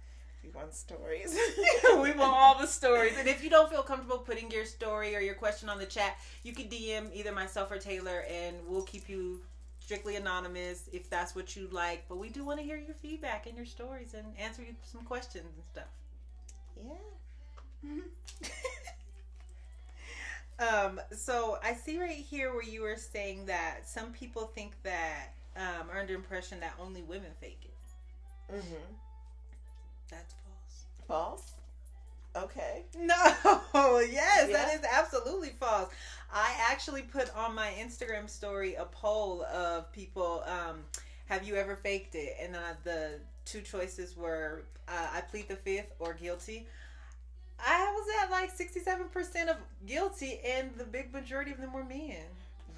We 0.42 0.50
want 0.50 0.74
stories. 0.74 1.36
we 1.84 2.12
want 2.12 2.34
all 2.34 2.58
the 2.58 2.66
stories. 2.66 3.14
And 3.18 3.28
if 3.28 3.44
you 3.44 3.50
don't 3.50 3.70
feel 3.70 3.82
comfortable 3.82 4.18
putting 4.18 4.50
your 4.50 4.64
story 4.64 5.14
or 5.14 5.20
your 5.20 5.34
question 5.34 5.68
on 5.68 5.78
the 5.78 5.86
chat, 5.86 6.18
you 6.42 6.52
can 6.52 6.66
DM 6.66 7.14
either 7.14 7.32
myself 7.32 7.70
or 7.70 7.78
Taylor, 7.78 8.24
and 8.30 8.56
we'll 8.66 8.82
keep 8.82 9.08
you 9.08 9.40
strictly 9.80 10.16
anonymous 10.16 10.88
if 10.92 11.08
that's 11.10 11.34
what 11.34 11.54
you 11.56 11.68
like. 11.70 12.04
But 12.08 12.18
we 12.18 12.28
do 12.28 12.44
want 12.44 12.58
to 12.60 12.64
hear 12.64 12.76
your 12.76 12.94
feedback 12.94 13.46
and 13.46 13.56
your 13.56 13.66
stories 13.66 14.14
and 14.14 14.24
answer 14.38 14.62
you 14.62 14.74
some 14.84 15.02
questions 15.02 15.44
and 15.44 15.64
stuff. 15.72 15.84
Yeah. 16.76 16.94
um, 20.66 21.00
so 21.12 21.58
I 21.62 21.74
see 21.74 22.00
right 22.00 22.16
here 22.16 22.52
where 22.52 22.64
you 22.64 22.82
were 22.82 22.96
saying 22.96 23.46
that 23.46 23.80
some 23.88 24.12
people 24.12 24.46
think 24.46 24.72
that 24.82 25.34
um, 25.56 25.90
are 25.90 26.00
under 26.00 26.14
impression 26.14 26.60
that 26.60 26.74
only 26.80 27.02
women 27.02 27.30
fake 27.40 27.60
it. 27.64 28.54
Mm-hmm. 28.54 28.94
That's 30.12 30.34
false. 31.08 31.42
False. 32.34 32.44
Okay. 32.44 32.84
No. 32.98 33.14
Yes, 34.00 34.48
yeah. 34.48 34.56
that 34.56 34.74
is 34.74 34.80
absolutely 34.90 35.50
false. 35.58 35.90
I 36.32 36.54
actually 36.70 37.02
put 37.02 37.34
on 37.36 37.54
my 37.54 37.70
Instagram 37.78 38.28
story 38.28 38.74
a 38.74 38.84
poll 38.84 39.44
of 39.44 39.90
people. 39.92 40.44
Um, 40.46 40.84
have 41.26 41.46
you 41.46 41.56
ever 41.56 41.76
faked 41.76 42.14
it? 42.14 42.36
And 42.40 42.54
uh, 42.54 42.74
the 42.84 43.20
two 43.44 43.60
choices 43.60 44.16
were 44.16 44.64
uh, 44.88 45.08
I 45.14 45.20
plead 45.22 45.48
the 45.48 45.56
fifth 45.56 45.92
or 45.98 46.14
guilty. 46.14 46.66
I 47.64 47.92
was 47.92 48.06
at 48.22 48.30
like 48.30 48.56
67% 48.56 49.48
of 49.48 49.56
guilty, 49.86 50.40
and 50.44 50.70
the 50.76 50.84
big 50.84 51.12
majority 51.12 51.52
of 51.52 51.58
them 51.58 51.72
were 51.72 51.84
men. 51.84 52.24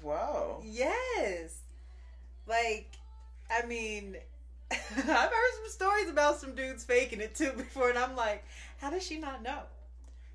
Whoa. 0.01 0.61
Yes. 0.63 1.61
Like, 2.47 2.91
I 3.49 3.65
mean, 3.65 4.17
I've 4.71 5.05
heard 5.05 5.53
some 5.63 5.69
stories 5.69 6.09
about 6.09 6.39
some 6.39 6.55
dudes 6.55 6.83
faking 6.83 7.21
it 7.21 7.35
too 7.35 7.51
before, 7.57 7.89
and 7.89 7.97
I'm 7.97 8.15
like, 8.15 8.43
how 8.79 8.89
does 8.89 9.05
she 9.05 9.19
not 9.19 9.43
know? 9.43 9.59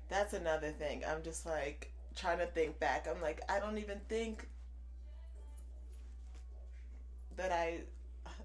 That's 0.09 0.33
another 0.33 0.71
thing. 0.71 1.03
I'm 1.07 1.23
just 1.23 1.45
like 1.45 1.91
trying 2.15 2.39
to 2.39 2.45
think 2.45 2.79
back. 2.79 3.07
I'm 3.09 3.21
like, 3.21 3.41
I 3.49 3.59
don't 3.59 3.77
even 3.77 3.99
think 4.09 4.47
that 7.37 7.51
I 7.51 7.81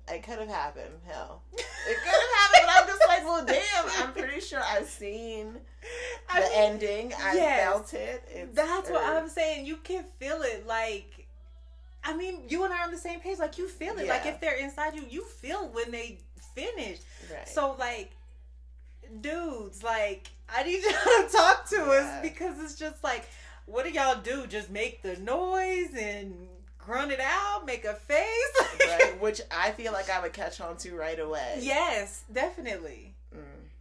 it 0.08 0.22
could 0.22 0.38
have 0.38 0.48
happened. 0.48 0.94
Hell, 1.06 1.42
it 1.52 1.96
could 1.96 2.06
have 2.06 2.38
happened. 2.38 2.62
But 2.66 2.70
I'm 2.70 2.86
just 2.86 3.02
like, 3.08 3.24
well, 3.24 3.44
damn. 3.44 4.06
I'm 4.06 4.12
pretty 4.12 4.40
sure 4.40 4.60
I've 4.64 4.86
seen 4.86 5.54
the 5.54 5.58
I 6.28 6.40
mean, 6.40 6.48
ending. 6.54 7.12
I 7.20 7.34
yes, 7.34 7.64
felt 7.64 7.94
it. 7.94 8.24
It's, 8.28 8.54
that's 8.54 8.90
what 8.90 9.04
I'm 9.04 9.28
saying. 9.28 9.66
You 9.66 9.78
can 9.78 10.04
feel 10.20 10.42
it. 10.42 10.66
Like, 10.66 11.25
I 12.06 12.16
mean, 12.16 12.42
you 12.48 12.64
and 12.64 12.72
I 12.72 12.78
are 12.78 12.84
on 12.84 12.92
the 12.92 12.98
same 12.98 13.18
page. 13.18 13.38
Like, 13.38 13.58
you 13.58 13.68
feel 13.68 13.98
it. 13.98 14.06
Yeah. 14.06 14.12
Like, 14.12 14.26
if 14.26 14.40
they're 14.40 14.56
inside 14.56 14.94
you, 14.94 15.02
you 15.10 15.24
feel 15.24 15.68
when 15.68 15.90
they 15.90 16.18
finish. 16.54 16.98
Right. 17.30 17.48
So, 17.48 17.74
like, 17.78 18.12
dudes, 19.20 19.82
like, 19.82 20.28
I 20.48 20.62
need 20.62 20.82
you 20.82 20.92
to 20.92 21.28
talk 21.32 21.68
to 21.70 21.76
yeah. 21.76 21.82
us 21.82 22.22
because 22.22 22.60
it's 22.62 22.78
just 22.78 23.02
like, 23.02 23.28
what 23.66 23.84
do 23.84 23.90
y'all 23.90 24.20
do? 24.20 24.46
Just 24.46 24.70
make 24.70 25.02
the 25.02 25.16
noise 25.16 25.94
and 25.98 26.46
grunt 26.78 27.10
it 27.10 27.20
out, 27.20 27.66
make 27.66 27.84
a 27.84 27.94
face. 27.94 28.52
right, 28.80 29.20
which 29.20 29.40
I 29.50 29.72
feel 29.72 29.92
like 29.92 30.08
I 30.08 30.20
would 30.22 30.32
catch 30.32 30.60
on 30.60 30.76
to 30.78 30.94
right 30.94 31.18
away. 31.18 31.58
Yes, 31.60 32.22
definitely. 32.32 33.14
Mm. 33.34 33.40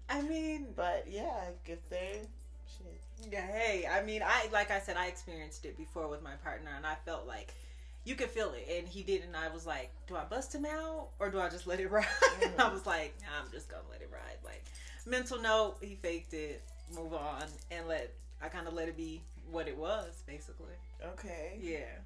I 0.10 0.22
mean, 0.24 0.68
but 0.76 1.06
yeah, 1.08 1.50
if 1.68 1.88
they. 1.90 2.22
Shit. 2.68 3.32
Yeah, 3.32 3.46
hey, 3.46 3.88
I 3.88 4.04
mean, 4.04 4.24
I 4.26 4.48
like 4.52 4.72
I 4.72 4.80
said, 4.80 4.98
I 4.98 5.06
experienced 5.06 5.66
it 5.66 5.78
before 5.78 6.08
with 6.08 6.24
my 6.24 6.34
partner, 6.44 6.72
and 6.76 6.86
I 6.86 6.96
felt 7.06 7.28
like 7.28 7.54
you 8.06 8.16
could 8.16 8.30
feel 8.30 8.54
it, 8.54 8.68
and 8.78 8.88
he 8.88 9.04
did, 9.04 9.24
and 9.24 9.36
I 9.36 9.50
was 9.50 9.66
like, 9.66 9.92
do 10.08 10.16
I 10.16 10.24
bust 10.24 10.56
him 10.56 10.66
out 10.66 11.10
or 11.20 11.30
do 11.30 11.40
I 11.40 11.50
just 11.50 11.68
let 11.68 11.80
it 11.80 11.92
ride? 11.92 12.06
Mm-hmm. 12.06 12.62
I 12.62 12.72
was 12.72 12.86
like, 12.86 13.16
I'm 13.38 13.52
just 13.52 13.70
gonna 13.70 13.84
let 13.92 14.02
it 14.02 14.10
ride. 14.12 14.38
Like, 14.44 14.64
mental 15.06 15.42
note, 15.42 15.78
he 15.82 15.96
faked 15.96 16.34
it, 16.34 16.64
move 16.96 17.14
on, 17.14 17.44
and 17.72 17.88
let 17.88 18.14
I 18.42 18.48
kind 18.48 18.68
of 18.68 18.74
let 18.74 18.88
it 18.88 18.96
be 18.96 19.22
what 19.52 19.68
it 19.68 19.78
was, 19.78 20.24
basically. 20.26 20.76
Okay. 21.04 21.58
Yeah 21.62 22.00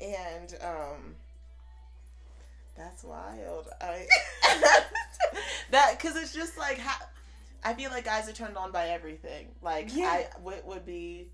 and 0.00 0.54
um 0.62 1.14
that's 2.76 3.02
wild 3.04 3.68
i 3.80 4.06
that 5.70 5.96
because 5.98 6.16
it's 6.16 6.34
just 6.34 6.58
like 6.58 6.78
how 6.78 6.96
i 7.64 7.72
feel 7.72 7.90
like 7.90 8.04
guys 8.04 8.28
are 8.28 8.32
turned 8.32 8.56
on 8.56 8.70
by 8.70 8.88
everything 8.88 9.46
like 9.62 9.94
yeah. 9.94 10.04
i 10.04 10.26
what 10.42 10.66
would 10.66 10.84
be 10.84 11.28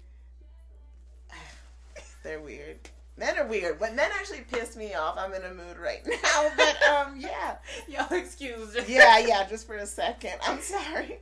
they're 2.23 2.41
weird 2.41 2.79
men 3.17 3.39
are 3.39 3.47
weird 3.47 3.79
but 3.79 3.95
men 3.95 4.11
actually 4.19 4.41
piss 4.51 4.77
me 4.77 4.95
off 4.95 5.17
i'm 5.19 5.35
in 5.35 5.43
a 5.43 5.55
mood 5.55 5.77
right 5.79 6.07
now 6.07 6.51
but 6.57 6.83
um 6.85 7.15
yeah 7.19 7.57
y'all 7.89 8.19
excuse 8.19 8.77
yeah 8.89 9.19
yeah 9.19 9.47
just 9.47 9.67
for 9.67 9.77
a 9.77 9.87
second 9.87 10.35
i'm 10.47 10.61
sorry 10.61 11.19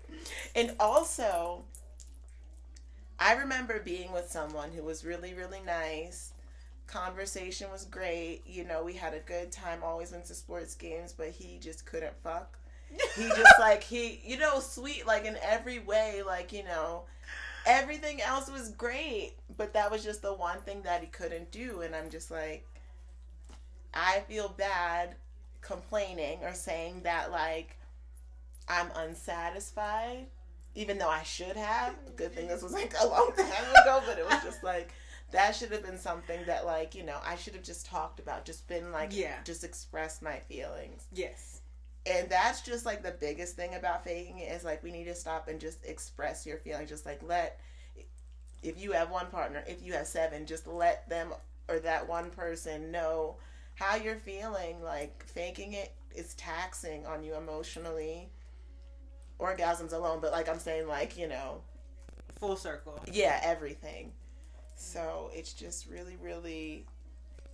and 0.55 0.75
also 0.79 1.63
i 3.19 3.35
remember 3.35 3.81
being 3.81 4.13
with 4.13 4.31
someone 4.31 4.71
who 4.71 4.83
was 4.83 5.05
really 5.05 5.35
really 5.35 5.61
nice 5.67 6.33
conversation 6.91 7.71
was 7.71 7.85
great. 7.85 8.43
You 8.47 8.65
know, 8.65 8.83
we 8.83 8.95
had 8.95 9.15
a 9.15 9.21
good 9.21 9.53
time. 9.53 9.81
Always 9.83 10.13
went 10.13 10.27
to 10.27 10.35
sports 10.35 10.75
games, 10.75 11.15
but 11.17 11.29
he 11.29 11.59
just 11.59 11.87
couldn't 11.87 12.15
fuck. 12.23 12.59
He 13.17 13.29
just 13.29 13.55
like 13.61 13.83
he, 13.83 14.21
you 14.25 14.39
know, 14.39 14.59
sweet 14.61 15.07
like 15.07 15.25
in 15.25 15.37
every 15.43 15.79
way. 15.79 16.23
Like 16.27 16.53
you 16.53 16.65
know, 16.65 17.05
everything 17.67 18.21
else 18.21 18.51
was 18.51 18.71
great, 18.71 19.35
but 19.57 19.73
that 19.75 19.91
was 19.91 20.05
just 20.05 20.23
the 20.23 20.33
one 20.33 20.61
thing 20.61 20.83
that 20.83 21.01
he 21.01 21.07
couldn't 21.09 21.51
do. 21.51 21.81
And 21.81 21.95
I'm 21.95 22.11
just 22.11 22.31
like, 22.31 22.67
I 23.93 24.21
feel 24.29 24.49
bad 24.49 25.15
complaining 25.61 26.39
or 26.43 26.55
saying 26.55 27.03
that 27.03 27.31
like 27.31 27.77
I'm 28.69 28.91
unsatisfied, 28.95 30.27
even 30.75 30.99
though 30.99 31.09
I 31.09 31.23
should 31.23 31.57
have. 31.57 31.95
Good 32.17 32.33
thing 32.33 32.49
this 32.49 32.63
was 32.63 32.73
like 32.73 32.95
a 33.01 33.07
long 33.07 33.33
time 33.37 33.71
ago, 33.83 34.03
but 34.07 34.19
it 34.19 34.25
was 34.25 34.43
just 34.45 34.63
like 34.63 34.91
that 35.33 35.55
should 35.55 35.71
have 35.71 35.85
been 35.85 35.99
something 35.99 36.41
that 36.47 36.67
like 36.67 36.95
you 36.95 37.05
know 37.05 37.19
i 37.25 37.37
should 37.37 37.55
have 37.55 37.63
just 37.63 37.87
talked 37.87 38.19
about 38.21 38.45
just 38.45 38.67
been 38.69 38.93
like 38.93 39.17
yeah 39.17 39.37
just 39.45 39.65
express 39.65 40.21
my 40.23 40.39
feelings 40.49 41.07
yes 41.13 41.50
and 42.07 42.29
that's 42.31 42.63
just 42.63 42.87
like 42.87 43.03
the 43.03 43.15
biggest 43.21 43.57
thing 43.57 43.75
about 43.75 44.05
faking 44.05 44.39
it 44.39 44.51
is 44.53 44.65
like 44.65 44.83
we 44.83 44.91
need 44.91 45.05
to 45.05 45.15
stop 45.15 45.49
and 45.49 45.61
just 45.61 45.85
express 45.85 46.47
your 46.47 46.57
feelings 46.59 46.89
just 46.89 47.05
like 47.05 47.21
let 47.23 47.61
if 48.63 48.81
you 48.81 48.93
have 48.93 49.11
one 49.11 49.27
partner 49.27 49.63
if 49.67 49.83
you 49.83 49.93
have 49.93 50.07
seven 50.07 50.47
just 50.47 50.67
let 50.67 51.09
them 51.09 51.33
or 51.71 51.79
that 51.79 52.09
one 52.09 52.31
person 52.31 52.91
know 52.91 53.37
how 53.75 53.97
you're 53.97 54.17
feeling. 54.17 54.83
Like 54.83 55.25
faking 55.27 55.73
it 55.73 55.93
is 56.15 56.35
taxing 56.35 57.07
on 57.07 57.23
you 57.23 57.35
emotionally. 57.37 58.29
Orgasms 59.39 59.95
alone 59.95 60.19
but 60.21 60.33
like 60.33 60.51
i'm 60.51 60.59
saying 60.59 60.87
like 60.87 61.17
you 61.17 61.27
know 61.27 61.63
full 62.39 62.57
circle. 62.57 63.03
yeah 63.11 63.41
everything. 63.43 64.13
So 64.77 65.31
it's 65.35 65.53
just 65.53 65.87
really, 65.91 66.17
really, 66.23 66.87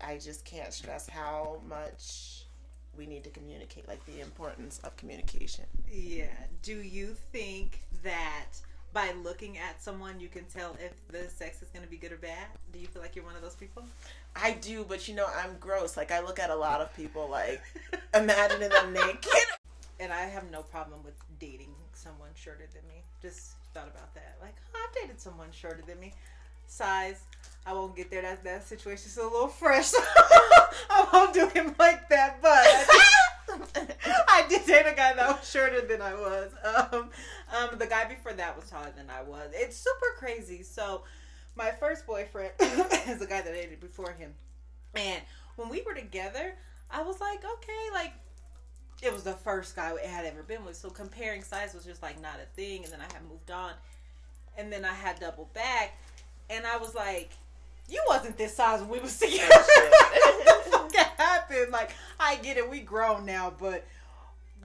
I 0.00 0.16
just 0.16 0.44
can't 0.44 0.72
stress 0.72 1.08
how 1.08 1.60
much 1.68 2.45
we 2.96 3.06
need 3.06 3.24
to 3.24 3.30
communicate, 3.30 3.88
like 3.88 4.04
the 4.06 4.20
importance 4.20 4.80
of 4.84 4.96
communication. 4.96 5.64
Yeah. 5.90 6.26
Do 6.62 6.74
you 6.74 7.16
think 7.32 7.80
that 8.02 8.46
by 8.92 9.12
looking 9.22 9.58
at 9.58 9.82
someone 9.82 10.20
you 10.20 10.28
can 10.28 10.44
tell 10.46 10.76
if 10.84 11.06
the 11.08 11.28
sex 11.30 11.62
is 11.62 11.68
going 11.68 11.84
to 11.84 11.90
be 11.90 11.96
good 11.96 12.12
or 12.12 12.16
bad? 12.16 12.46
Do 12.72 12.78
you 12.78 12.86
feel 12.86 13.02
like 13.02 13.14
you're 13.14 13.24
one 13.24 13.36
of 13.36 13.42
those 13.42 13.54
people? 13.54 13.84
I 14.34 14.52
do, 14.52 14.84
but 14.88 15.08
you 15.08 15.14
know, 15.14 15.26
I'm 15.36 15.56
gross. 15.58 15.96
Like, 15.96 16.10
I 16.10 16.20
look 16.20 16.38
at 16.38 16.50
a 16.50 16.54
lot 16.54 16.80
of 16.80 16.94
people, 16.96 17.28
like, 17.30 17.62
imagining 18.14 18.70
them 18.70 18.92
naked. 18.92 19.30
And 19.98 20.12
I 20.12 20.24
have 20.24 20.50
no 20.50 20.60
problem 20.60 21.02
with 21.06 21.14
dating 21.40 21.72
someone 21.94 22.28
shorter 22.34 22.66
than 22.74 22.86
me. 22.86 23.00
Just 23.22 23.52
thought 23.72 23.88
about 23.88 24.14
that. 24.14 24.36
Like, 24.42 24.54
oh, 24.74 24.86
I've 24.86 24.94
dated 24.94 25.18
someone 25.18 25.48
shorter 25.52 25.82
than 25.86 25.98
me 25.98 26.12
size. 26.66 27.20
I 27.66 27.72
won't 27.72 27.96
get 27.96 28.10
there. 28.10 28.22
That 28.22 28.44
that 28.44 28.66
situation's 28.66 29.16
a 29.16 29.24
little 29.24 29.48
fresh. 29.48 29.92
I 30.90 31.08
won't 31.12 31.34
do 31.34 31.48
him 31.48 31.74
like 31.78 32.08
that. 32.08 32.40
But 32.40 32.66
I 34.28 34.46
did, 34.48 34.64
date 34.66 34.86
a 34.86 34.94
guy 34.94 35.14
that 35.14 35.38
was 35.38 35.50
shorter 35.50 35.80
than 35.80 36.00
I 36.00 36.14
was. 36.14 36.52
Um, 36.64 37.10
um, 37.56 37.78
the 37.78 37.86
guy 37.86 38.04
before 38.08 38.32
that 38.34 38.56
was 38.56 38.70
taller 38.70 38.92
than 38.96 39.10
I 39.10 39.22
was. 39.22 39.50
It's 39.52 39.76
super 39.76 40.14
crazy. 40.16 40.62
So 40.62 41.02
my 41.56 41.72
first 41.72 42.06
boyfriend 42.06 42.52
is 42.60 43.18
the 43.18 43.26
guy 43.26 43.42
that 43.42 43.52
I 43.52 43.56
dated 43.56 43.80
before 43.80 44.12
him, 44.12 44.32
and 44.94 45.20
when 45.56 45.68
we 45.68 45.82
were 45.82 45.94
together, 45.94 46.54
I 46.90 47.02
was 47.02 47.20
like, 47.20 47.44
okay, 47.44 47.90
like 47.92 48.12
it 49.02 49.12
was 49.12 49.24
the 49.24 49.32
first 49.32 49.74
guy 49.74 49.92
I 49.92 50.06
had 50.06 50.24
ever 50.24 50.42
been 50.44 50.64
with. 50.64 50.76
So 50.76 50.88
comparing 50.88 51.42
size 51.42 51.74
was 51.74 51.84
just 51.84 52.02
like 52.02 52.20
not 52.22 52.36
a 52.40 52.46
thing. 52.54 52.84
And 52.84 52.92
then 52.92 53.00
I 53.00 53.12
had 53.12 53.22
moved 53.28 53.50
on, 53.50 53.72
and 54.56 54.72
then 54.72 54.84
I 54.84 54.94
had 54.94 55.18
double 55.18 55.50
back 55.52 55.96
and 56.48 56.66
I 56.66 56.76
was 56.76 56.94
like, 56.94 57.30
"You 57.88 58.02
wasn't 58.08 58.36
this 58.36 58.56
size 58.56 58.80
when 58.80 58.90
we 58.90 59.00
was 59.00 59.18
together. 59.18 59.48
what 59.48 60.64
the 60.64 60.70
fuck 60.70 60.94
happened? 61.18 61.72
Like, 61.72 61.94
I 62.18 62.36
get 62.36 62.56
it, 62.56 62.68
we 62.68 62.80
grown 62.80 63.26
now, 63.26 63.52
but 63.58 63.86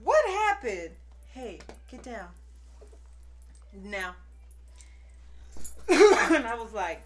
what 0.02 0.24
happened? 0.30 0.90
Hey, 1.32 1.60
get 1.90 2.02
down 2.02 2.28
now." 3.82 4.14
and 5.88 6.46
I 6.46 6.54
was 6.54 6.72
like, 6.72 7.02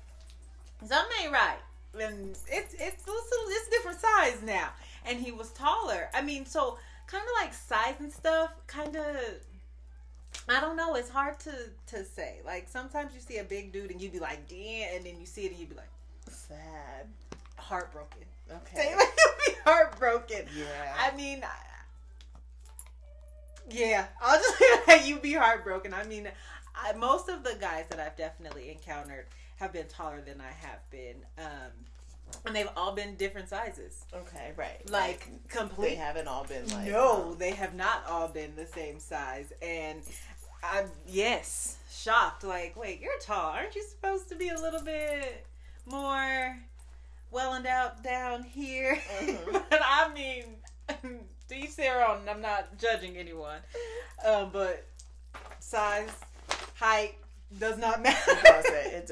"Something 0.81 1.17
ain't 1.23 1.33
right." 1.33 1.59
And 1.99 2.31
it's 2.31 2.45
it's 2.49 2.75
it's, 2.79 3.05
it's 3.07 3.69
different 3.69 4.01
size 4.01 4.43
now. 4.43 4.71
And 5.07 5.21
he 5.21 5.33
was 5.33 5.51
taller. 5.53 6.09
I 6.15 6.23
mean, 6.23 6.47
so 6.47 6.79
kind 7.07 7.23
of 7.23 7.45
like 7.45 7.55
size 7.55 7.95
and 8.01 8.13
stuff, 8.13 8.51
kind 8.67 8.97
of 8.97 9.07
I 10.49 10.61
don't 10.61 10.77
know. 10.77 10.95
It's 10.95 11.09
hard 11.09 11.39
to 11.41 11.53
to 11.89 12.05
say. 12.05 12.41
Like 12.45 12.69
sometimes 12.69 13.15
you 13.15 13.21
see 13.21 13.39
a 13.39 13.45
big 13.45 13.73
dude 13.73 13.91
and 13.91 14.01
you 14.01 14.11
be 14.11 14.21
like, 14.21 14.49
"Damn," 14.49 14.97
and 14.97 15.05
then 15.05 15.19
you 15.19 15.27
see 15.27 15.45
it 15.45 15.53
and 15.53 15.61
you 15.61 15.67
be 15.67 15.75
like, 15.75 15.91
"Sad, 16.49 17.07
heartbroken." 17.57 18.23
Okay, 18.51 18.95
like 18.95 19.09
you 19.19 19.53
be 19.53 19.53
heartbroken. 19.65 20.47
Yeah. 20.57 20.95
I 20.99 21.17
mean, 21.17 21.43
Yeah, 23.71 24.07
I'll 24.21 24.39
just 24.39 24.63
let 24.87 25.07
you 25.07 25.19
be 25.19 25.33
heartbroken. 25.33 25.93
I 25.93 26.05
mean, 26.05 26.29
I, 26.75 26.93
most 26.93 27.29
of 27.29 27.43
the 27.43 27.57
guys 27.61 27.87
that 27.91 27.99
I've 27.99 28.17
definitely 28.17 28.71
encountered 28.71 29.27
have 29.57 29.73
been 29.73 29.87
taller 29.89 30.21
than 30.21 30.41
I 30.41 30.53
have 30.67 30.89
been. 30.91 31.17
Um, 31.39 31.73
and 32.45 32.55
they've 32.55 32.69
all 32.77 32.93
been 32.93 33.17
different 33.17 33.49
sizes. 33.49 34.05
Okay, 34.15 34.53
right. 34.57 34.89
Like, 34.91 35.29
like 35.31 35.49
complete. 35.49 35.91
They 35.91 35.95
haven't 35.97 36.29
all 36.29 36.45
been 36.45 36.69
like. 36.69 36.89
No, 36.89 37.31
um, 37.31 37.39
they 37.39 37.53
have 37.53 37.75
not 37.75 38.05
all 38.09 38.29
been 38.29 38.55
the 38.57 38.67
same 38.67 38.99
size. 39.01 39.53
And 39.63 40.03
I'm 40.63 40.87
yes, 41.07 41.79
shocked. 41.91 42.45
Like, 42.45 42.77
wait, 42.77 43.01
you're 43.01 43.19
tall. 43.21 43.51
Aren't 43.51 43.75
you 43.75 43.83
supposed 43.85 44.29
to 44.29 44.37
be 44.37 44.49
a 44.51 44.61
little 44.61 44.83
bit 44.83 45.46
more 45.87 46.57
welling 47.31 47.67
out 47.67 48.03
down 48.03 48.43
here? 48.43 48.99
Mm-hmm. 49.21 49.53
but 49.71 49.81
I 49.83 50.13
mean, 50.13 50.57
each 51.55 51.77
their 51.77 52.07
own. 52.07 52.29
I'm 52.29 52.41
not 52.41 52.79
judging 52.79 53.17
anyone, 53.17 53.59
um, 54.27 54.51
but 54.53 54.87
size, 55.61 56.11
height 56.75 57.15
does 57.59 57.79
not 57.79 58.03
matter. 58.03 58.19
It 58.29 58.45
doesn't. 58.45 58.75
It 58.75 59.07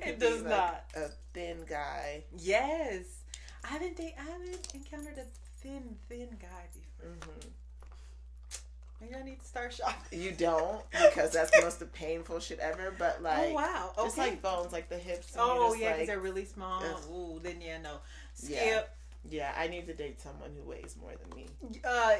doesn't. 0.02 0.08
It 0.08 0.18
does 0.18 0.42
like 0.42 0.50
not. 0.50 0.84
A 0.96 1.08
thin 1.32 1.58
guy. 1.68 2.24
Yes, 2.38 3.22
I 3.64 3.68
haven't. 3.68 4.00
I 4.00 4.22
haven't 4.30 4.68
encountered 4.74 5.18
a 5.18 5.26
thin, 5.60 5.96
thin 6.08 6.28
guy 6.40 6.68
before. 6.72 7.12
Mm-hmm. 7.12 7.48
Maybe 9.06 9.20
I 9.20 9.24
need 9.24 9.40
to 9.40 9.46
start 9.46 9.72
shopping. 9.72 10.20
You 10.20 10.32
don't 10.32 10.82
because 10.90 11.32
that's 11.32 11.50
the 11.50 11.62
most 11.62 11.92
painful 11.92 12.40
shit 12.40 12.58
ever. 12.58 12.94
But 12.98 13.18
oh, 13.20 13.24
like, 13.24 13.48
oh 13.50 13.54
wow, 13.54 13.92
okay. 13.98 14.06
just 14.06 14.18
like 14.18 14.42
bones, 14.42 14.72
like 14.72 14.88
the 14.88 14.98
hips. 14.98 15.34
oh 15.38 15.74
yeah, 15.74 15.88
because 15.88 15.98
like, 15.98 16.06
they're 16.08 16.20
really 16.20 16.44
small. 16.44 16.82
Ugh. 16.82 17.00
Ooh, 17.10 17.40
then 17.42 17.60
yeah, 17.60 17.78
no. 17.78 17.98
Skip. 18.34 18.90
Yeah. 19.28 19.52
yeah, 19.52 19.52
I 19.56 19.68
need 19.68 19.86
to 19.86 19.94
date 19.94 20.20
someone 20.20 20.50
who 20.56 20.68
weighs 20.68 20.96
more 21.00 21.12
than 21.12 21.36
me. 21.36 21.46
Uh, 21.84 22.16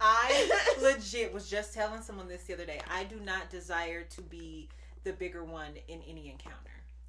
I 0.00 0.76
legit 0.82 1.32
was 1.32 1.48
just 1.48 1.74
telling 1.74 2.02
someone 2.02 2.28
this 2.28 2.44
the 2.44 2.54
other 2.54 2.66
day. 2.66 2.80
I 2.90 3.04
do 3.04 3.20
not 3.20 3.50
desire 3.50 4.02
to 4.02 4.22
be 4.22 4.68
the 5.04 5.12
bigger 5.12 5.44
one 5.44 5.72
in 5.88 6.00
any 6.08 6.30
encounter. 6.30 6.56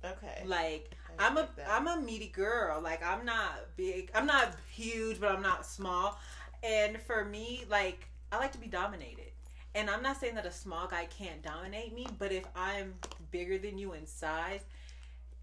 Okay. 0.06 0.44
Like 0.46 0.92
I'm 1.18 1.38
a 1.38 1.48
am 1.68 1.88
a 1.88 2.00
meaty 2.02 2.28
girl. 2.28 2.82
Like 2.82 3.04
I'm 3.04 3.26
not 3.26 3.76
big. 3.78 4.12
I'm 4.14 4.26
not 4.26 4.56
huge, 4.70 5.20
but 5.20 5.32
I'm 5.32 5.42
not 5.42 5.66
small. 5.66 6.20
And 6.62 7.00
for 7.02 7.26
me, 7.26 7.66
like 7.70 8.08
I 8.34 8.38
like 8.38 8.52
to 8.54 8.58
be 8.58 8.68
dominated. 8.68 9.32
And 9.76 9.90
I'm 9.90 10.02
not 10.02 10.20
saying 10.20 10.36
that 10.36 10.46
a 10.46 10.52
small 10.52 10.88
guy 10.88 11.06
can't 11.06 11.42
dominate 11.44 11.94
me, 11.94 12.08
but 12.18 12.32
if 12.32 12.46
I'm 12.56 12.96
bigger 13.32 13.58
than 13.58 13.78
you 13.78 13.94
in 13.94 14.08
size, 14.08 14.62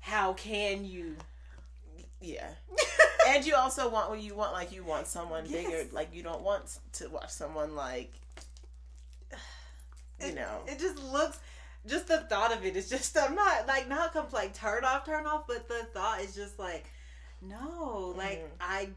how 0.01 0.33
can 0.33 0.85
you? 0.85 1.15
Yeah. 2.21 2.49
and 3.29 3.47
you 3.47 3.55
also 3.55 3.89
want 3.89 4.11
what 4.11 4.21
you 4.21 4.35
want 4.35 4.53
like 4.53 4.73
you 4.73 4.83
want 4.83 5.07
someone 5.07 5.45
yes. 5.47 5.53
bigger 5.53 5.85
like 5.93 6.09
you 6.13 6.23
don't 6.23 6.43
want 6.43 6.79
to 6.93 7.09
watch 7.09 7.31
someone 7.31 7.75
like 7.75 8.13
you 10.21 10.29
it, 10.29 10.35
know 10.35 10.61
it 10.67 10.79
just 10.79 11.03
looks 11.03 11.39
just 11.87 12.09
the 12.09 12.19
thought 12.19 12.53
of 12.53 12.65
it 12.65 12.77
is 12.77 12.89
just 12.89 13.17
i'm 13.19 13.35
not 13.35 13.67
like 13.67 13.89
not 13.89 14.13
come 14.13 14.27
like 14.33 14.55
turn 14.55 14.85
off 14.85 15.05
turn 15.05 15.27
off 15.27 15.45
but 15.47 15.69
the 15.69 15.87
thought 15.93 16.21
is 16.21 16.35
just 16.35 16.59
like 16.59 16.91
no 17.43 18.15
like 18.17 18.39
mm-hmm. 18.39 18.55
i 18.61 18.89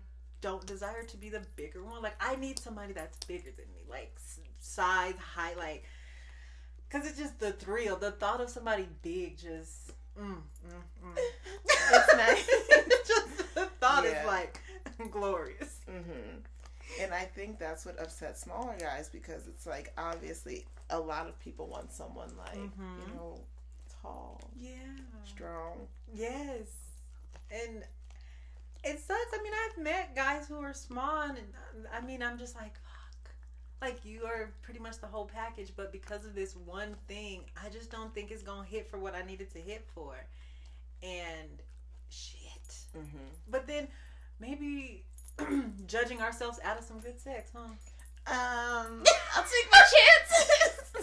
don't 0.41 0.65
desire 0.65 1.03
to 1.03 1.17
be 1.17 1.29
the 1.29 1.41
bigger 1.55 1.83
one 1.83 2.01
like 2.01 2.15
i 2.19 2.35
need 2.37 2.57
somebody 2.59 2.93
that's 2.93 3.17
bigger 3.25 3.51
than 3.57 3.65
me 3.72 3.72
like 3.93 4.11
size 4.59 5.15
height 5.17 5.57
like 5.57 5.83
because 6.87 7.07
it's 7.07 7.17
just 7.17 7.39
the 7.39 7.51
thrill 7.51 7.95
the 7.95 8.11
thought 8.11 8.41
of 8.41 8.49
somebody 8.49 8.87
big 9.01 9.37
just 9.37 9.91
mm, 10.19 10.35
mm, 10.35 11.05
mm. 11.05 11.17
it's 11.91 12.15
nice 12.17 12.47
just 13.07 13.55
the 13.55 13.65
thought 13.79 14.03
yeah. 14.03 14.21
is 14.21 14.27
like 14.27 14.59
glorious 15.11 15.81
mm-hmm. 15.89 16.37
and 17.01 17.13
i 17.13 17.23
think 17.23 17.59
that's 17.59 17.85
what 17.85 17.99
upsets 17.99 18.41
smaller 18.41 18.75
guys 18.79 19.09
because 19.09 19.47
it's 19.47 19.65
like 19.65 19.91
obviously 19.97 20.65
a 20.89 20.99
lot 20.99 21.27
of 21.27 21.37
people 21.39 21.67
want 21.67 21.91
someone 21.91 22.29
like 22.37 22.57
mm-hmm. 22.57 22.99
you 23.07 23.13
know 23.15 23.39
tall 24.01 24.39
yeah 24.57 24.69
strong 25.25 25.87
yes 26.13 26.77
and 27.51 27.83
it 28.83 28.99
sucks 28.99 29.33
i 29.33 29.43
mean 29.43 29.53
i've 29.65 29.83
met 29.83 30.15
guys 30.15 30.47
who 30.47 30.59
are 30.59 30.73
small 30.73 31.21
and 31.21 31.37
i 31.93 32.05
mean 32.05 32.21
i'm 32.21 32.37
just 32.37 32.55
like 32.55 32.73
like 33.83 34.05
you 34.05 34.23
are 34.25 34.49
pretty 34.61 34.79
much 34.79 34.99
the 34.99 35.07
whole 35.07 35.25
package 35.25 35.73
but 35.75 35.91
because 35.91 36.25
of 36.25 36.33
this 36.33 36.55
one 36.65 36.95
thing 37.07 37.41
i 37.63 37.69
just 37.69 37.91
don't 37.91 38.13
think 38.13 38.31
it's 38.31 38.43
gonna 38.43 38.63
hit 38.63 38.87
for 38.87 38.97
what 38.97 39.13
i 39.13 39.21
needed 39.23 39.51
to 39.51 39.59
hit 39.59 39.85
for 39.93 40.15
and 41.01 41.61
shit 42.09 42.75
mm-hmm. 42.97 43.17
but 43.49 43.67
then 43.67 43.87
maybe 44.39 45.03
judging 45.85 46.21
ourselves 46.21 46.59
out 46.63 46.77
of 46.77 46.83
some 46.83 46.99
good 46.99 47.19
sex 47.19 47.51
huh 47.53 47.59
um 47.59 49.03
i'll 49.35 49.43
take 49.43 49.71
my 49.71 49.81
chances 49.91 50.93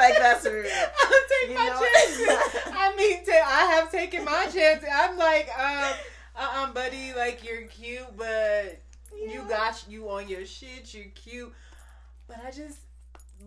like 0.00 0.18
that's 0.18 0.44
rude. 0.44 0.66
I'll 1.02 1.10
take 1.42 1.54
my 1.54 1.68
chances. 1.68 2.28
I 2.72 2.94
mean, 2.96 3.24
t- 3.24 3.32
I 3.32 3.64
have 3.76 3.90
taken 3.90 4.24
my 4.24 4.46
chances. 4.52 4.88
I'm 4.92 5.18
like, 5.18 5.48
um, 5.58 5.92
uh, 6.36 6.48
uh 6.54 6.72
buddy, 6.72 7.12
like 7.14 7.44
you're 7.44 7.62
cute, 7.62 8.06
but 8.16 8.80
yeah. 9.16 9.32
You 9.32 9.48
got 9.48 9.84
you 9.88 10.10
on 10.10 10.28
your 10.28 10.44
shit. 10.46 10.92
You're 10.94 11.04
cute, 11.14 11.52
but 12.28 12.38
I 12.44 12.50
just 12.50 12.78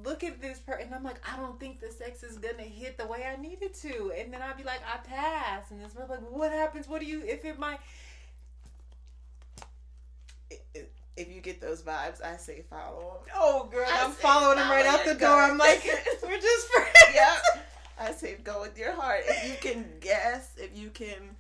look 0.04 0.24
at 0.24 0.42
this 0.42 0.60
person 0.60 0.88
and 0.88 0.96
I'm 0.96 1.04
like, 1.04 1.22
I 1.28 1.38
don't 1.38 1.60
think 1.60 1.80
the 1.80 1.92
sex 1.92 2.24
is 2.24 2.38
gonna 2.38 2.64
hit 2.64 2.98
the 2.98 3.06
way 3.06 3.26
I 3.26 3.40
need 3.40 3.62
it 3.62 3.76
to. 3.76 4.12
And 4.18 4.34
then 4.34 4.42
I'd 4.42 4.58
be 4.58 4.64
like, 4.64 4.82
I 4.92 4.98
pass. 4.98 5.72
And 5.72 5.84
this 5.84 5.96
like, 5.96 6.20
what 6.32 6.52
happens? 6.52 6.88
What 6.88 7.02
do 7.02 7.08
you 7.08 7.24
if 7.24 7.46
it 7.46 7.60
might 7.60 7.80
if 11.16 11.32
you 11.32 11.42
get 11.42 11.62
those 11.62 11.82
vibes, 11.82 12.24
I 12.24 12.38
say 12.38 12.64
follow 12.70 13.22
them. 13.26 13.34
Oh, 13.36 13.70
girl, 13.72 13.86
I 13.88 14.00
am 14.00 14.12
following 14.12 14.58
them 14.58 14.70
right 14.70 14.86
out 14.86 15.06
the 15.06 15.14
door. 15.14 15.42
I'm 15.42 15.58
like, 15.58 15.84
we're 16.24 16.40
just 16.40 16.68
friends. 16.68 16.90
Yep. 17.14 17.68
I 18.00 18.12
say 18.12 18.38
go 18.44 18.62
with 18.62 18.76
your 18.76 18.94
heart. 18.94 19.22
If 19.28 19.48
you 19.48 19.72
can 19.72 19.86
guess, 20.00 20.54
if 20.58 20.76
you 20.76 20.90
can 20.90 21.36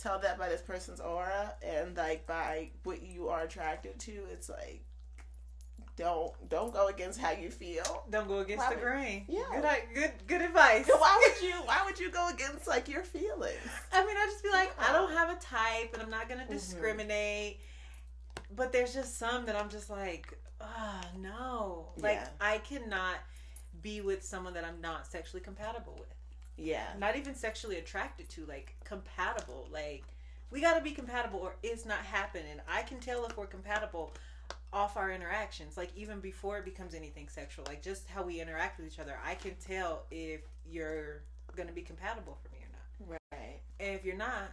tell 0.00 0.18
that 0.20 0.38
by 0.38 0.48
this 0.48 0.60
person's 0.60 1.00
aura 1.00 1.54
and 1.62 1.96
like 1.96 2.26
by 2.26 2.70
what 2.82 3.02
you 3.02 3.28
are 3.28 3.42
attracted 3.42 3.98
to. 4.00 4.12
It's 4.32 4.48
like 4.48 4.84
don't 5.96 6.32
don't 6.48 6.72
go 6.72 6.88
against 6.88 7.20
how 7.20 7.32
you 7.32 7.50
feel. 7.50 8.04
Don't 8.10 8.26
go 8.26 8.38
against 8.38 8.64
why 8.64 8.74
the 8.74 8.80
grain. 8.80 9.24
Yeah, 9.28 9.44
good 9.52 9.94
good 9.94 10.12
good 10.26 10.42
advice. 10.42 10.88
Why 10.98 11.22
would 11.22 11.42
you 11.48 11.54
Why 11.64 11.82
would 11.84 11.98
you 12.00 12.10
go 12.10 12.28
against 12.30 12.66
like 12.66 12.88
your 12.88 13.02
feelings? 13.02 13.56
I 13.92 14.04
mean, 14.04 14.16
I 14.16 14.26
just 14.30 14.42
be 14.42 14.50
like, 14.50 14.72
yeah. 14.78 14.86
I 14.88 14.92
don't 14.92 15.12
have 15.12 15.30
a 15.30 15.40
type, 15.40 15.92
and 15.92 16.02
I'm 16.02 16.10
not 16.10 16.28
gonna 16.28 16.42
mm-hmm. 16.42 16.52
discriminate. 16.52 17.58
Mm-hmm. 17.58 18.56
But 18.56 18.72
there's 18.72 18.92
just 18.92 19.18
some 19.18 19.46
that 19.46 19.56
I'm 19.56 19.68
just 19.68 19.88
like, 19.88 20.36
ah, 20.60 21.00
oh, 21.02 21.18
no. 21.20 21.88
Like 21.96 22.16
yeah. 22.16 22.28
I 22.40 22.58
cannot 22.58 23.16
be 23.82 24.00
with 24.00 24.24
someone 24.24 24.54
that 24.54 24.64
I'm 24.64 24.80
not 24.80 25.06
sexually 25.06 25.42
compatible 25.42 25.96
with. 25.98 26.13
Yeah. 26.56 26.86
Not 26.98 27.16
even 27.16 27.34
sexually 27.34 27.78
attracted 27.78 28.28
to, 28.30 28.46
like 28.46 28.76
compatible. 28.84 29.68
Like 29.72 30.04
we 30.50 30.60
got 30.60 30.74
to 30.76 30.82
be 30.82 30.92
compatible 30.92 31.40
or 31.40 31.56
it's 31.62 31.84
not 31.84 31.98
happening. 31.98 32.60
I 32.68 32.82
can 32.82 33.00
tell 33.00 33.24
if 33.26 33.36
we're 33.36 33.46
compatible 33.46 34.14
off 34.72 34.96
our 34.96 35.12
interactions, 35.12 35.76
like 35.76 35.90
even 35.96 36.20
before 36.20 36.58
it 36.58 36.64
becomes 36.64 36.94
anything 36.94 37.28
sexual, 37.28 37.64
like 37.68 37.82
just 37.82 38.08
how 38.08 38.22
we 38.22 38.40
interact 38.40 38.78
with 38.78 38.86
each 38.86 38.98
other. 38.98 39.16
I 39.24 39.34
can 39.34 39.54
tell 39.56 40.04
if 40.10 40.40
you're 40.66 41.22
going 41.56 41.68
to 41.68 41.74
be 41.74 41.82
compatible 41.82 42.38
for 42.42 42.48
me 42.50 42.58
or 42.60 43.08
not. 43.08 43.18
Right. 43.32 43.60
And 43.80 43.94
if 43.94 44.04
you're 44.04 44.16
not, 44.16 44.50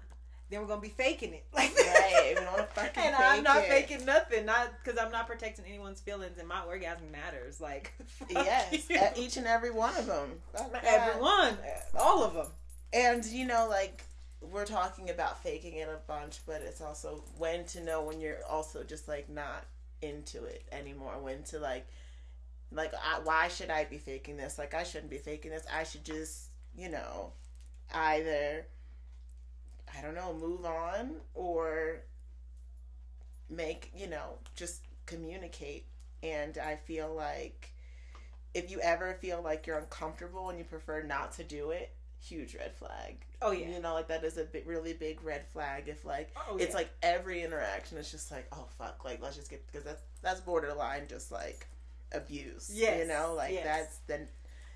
then 0.51 0.61
we're 0.61 0.67
gonna 0.67 0.81
be 0.81 0.89
faking 0.89 1.33
it. 1.33 1.45
Like 1.53 1.75
right, 1.77 2.35
we 2.37 2.43
don't 2.43 2.69
fucking 2.69 3.03
and 3.03 3.15
I'm 3.15 3.41
not 3.43 3.63
it. 3.63 3.69
faking 3.69 4.05
nothing, 4.05 4.45
not 4.45 4.71
because 4.83 4.99
I'm 4.99 5.11
not 5.11 5.25
protecting 5.25 5.65
anyone's 5.65 6.01
feelings, 6.01 6.37
and 6.37 6.47
my 6.47 6.61
orgasm 6.61 7.11
matters. 7.11 7.59
Like 7.59 7.93
yes, 8.29 8.87
each 9.17 9.37
and 9.37 9.47
every 9.47 9.71
one 9.71 9.95
of 9.97 10.05
them. 10.05 10.29
Everyone, 10.83 11.57
all 11.97 12.23
of 12.23 12.33
them. 12.33 12.47
And 12.93 13.25
you 13.25 13.47
know, 13.47 13.67
like 13.69 14.03
we're 14.41 14.65
talking 14.65 15.09
about 15.09 15.41
faking 15.41 15.75
it 15.77 15.87
a 15.87 15.99
bunch, 16.07 16.39
but 16.45 16.61
it's 16.61 16.81
also 16.81 17.23
when 17.37 17.63
to 17.65 17.83
know 17.83 18.03
when 18.03 18.19
you're 18.19 18.43
also 18.49 18.83
just 18.83 19.07
like 19.07 19.29
not 19.29 19.65
into 20.01 20.43
it 20.43 20.65
anymore. 20.71 21.13
When 21.21 21.43
to 21.43 21.59
like, 21.59 21.87
like, 22.71 22.93
I, 22.93 23.19
why 23.23 23.47
should 23.47 23.69
I 23.69 23.85
be 23.85 23.97
faking 23.97 24.37
this? 24.37 24.57
Like, 24.57 24.73
I 24.73 24.83
shouldn't 24.83 25.11
be 25.11 25.17
faking 25.17 25.51
this. 25.51 25.65
I 25.73 25.83
should 25.83 26.03
just, 26.03 26.49
you 26.75 26.89
know, 26.89 27.33
either 27.93 28.65
I 29.97 30.01
don't 30.01 30.15
know, 30.15 30.33
move 30.33 30.65
on 30.65 31.15
or 31.33 32.03
make, 33.49 33.91
you 33.95 34.07
know, 34.07 34.37
just 34.55 34.83
communicate. 35.05 35.85
And 36.23 36.57
I 36.57 36.75
feel 36.75 37.13
like 37.13 37.73
if 38.53 38.69
you 38.69 38.79
ever 38.81 39.13
feel 39.15 39.41
like 39.41 39.65
you're 39.65 39.77
uncomfortable 39.77 40.49
and 40.49 40.57
you 40.57 40.65
prefer 40.65 41.03
not 41.03 41.33
to 41.33 41.43
do 41.43 41.71
it, 41.71 41.93
huge 42.19 42.55
red 42.55 42.75
flag. 42.75 43.17
Oh 43.41 43.51
yeah. 43.51 43.69
You 43.69 43.81
know, 43.81 43.93
like 43.93 44.07
that 44.09 44.23
is 44.23 44.37
a 44.37 44.43
big, 44.43 44.67
really 44.67 44.93
big 44.93 45.23
red 45.23 45.45
flag. 45.47 45.87
If 45.87 46.05
like 46.05 46.29
oh, 46.37 46.57
it's 46.57 46.69
yeah. 46.69 46.77
like 46.77 46.89
every 47.01 47.43
interaction 47.43 47.97
is 47.97 48.11
just 48.11 48.31
like, 48.31 48.47
oh 48.51 48.67
fuck, 48.77 49.03
like 49.03 49.21
let's 49.21 49.35
just 49.35 49.49
get 49.49 49.65
because 49.67 49.83
that's 49.83 50.03
that's 50.21 50.41
borderline 50.41 51.07
just 51.07 51.31
like 51.31 51.67
abuse. 52.11 52.69
Yeah. 52.73 52.99
You 52.99 53.07
know, 53.07 53.33
like 53.35 53.53
yes. 53.53 53.63
that's 53.63 53.97
then 54.07 54.27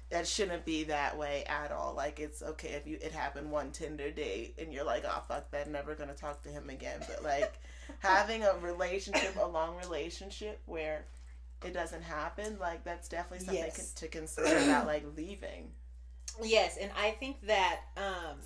that 0.10 0.28
shouldn't 0.28 0.66
be 0.66 0.84
that 0.86 1.18
way 1.18 1.44
at 1.48 1.72
all. 1.72 1.94
Like 1.96 2.20
it's 2.20 2.42
okay 2.42 2.70
if 2.70 2.86
you 2.86 2.98
it 3.02 3.12
happened 3.12 3.52
one 3.52 3.72
Tinder 3.72 4.12
date 4.12 4.56
and 4.60 4.72
you're 4.72 4.86
like, 4.86 5.04
oh 5.06 5.24
fuck 5.28 5.50
that, 5.52 5.70
never 5.70 5.96
gonna 5.96 6.14
talk 6.14 6.44
to 6.44 6.50
him 6.50 6.70
again. 6.70 7.00
But 7.08 7.24
like 7.24 7.60
having 8.00 8.44
a 8.44 8.54
relationship, 8.62 9.36
a 9.42 9.48
long 9.48 9.78
relationship 9.78 10.62
where 10.66 11.06
it 11.66 11.74
doesn't 11.74 12.04
happen, 12.04 12.58
like 12.60 12.84
that's 12.84 13.10
definitely 13.10 13.46
something 13.46 13.64
yes. 13.64 13.94
to 13.94 14.08
consider 14.08 14.58
about 14.58 14.86
like 14.86 15.06
leaving. 15.18 15.72
Yes, 16.44 16.78
and 16.80 16.92
I 17.00 17.12
think 17.12 17.46
that 17.48 17.82
um 17.98 18.38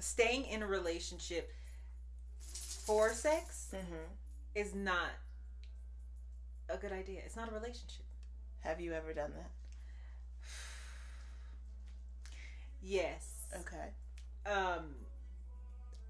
staying 0.00 0.44
in 0.46 0.62
a 0.62 0.66
relationship 0.66 1.52
for 2.42 3.12
sex 3.12 3.68
mm-hmm. 3.74 3.94
is 4.54 4.74
not 4.74 5.10
a 6.70 6.76
good 6.78 6.92
idea. 6.92 7.20
It's 7.24 7.36
not 7.36 7.50
a 7.50 7.54
relationship. 7.54 8.04
Have 8.60 8.80
you 8.80 8.92
ever 8.92 9.12
done 9.12 9.32
that? 9.36 9.50
Yes. 12.84 13.46
Okay. 13.60 13.90
Um 14.46 14.94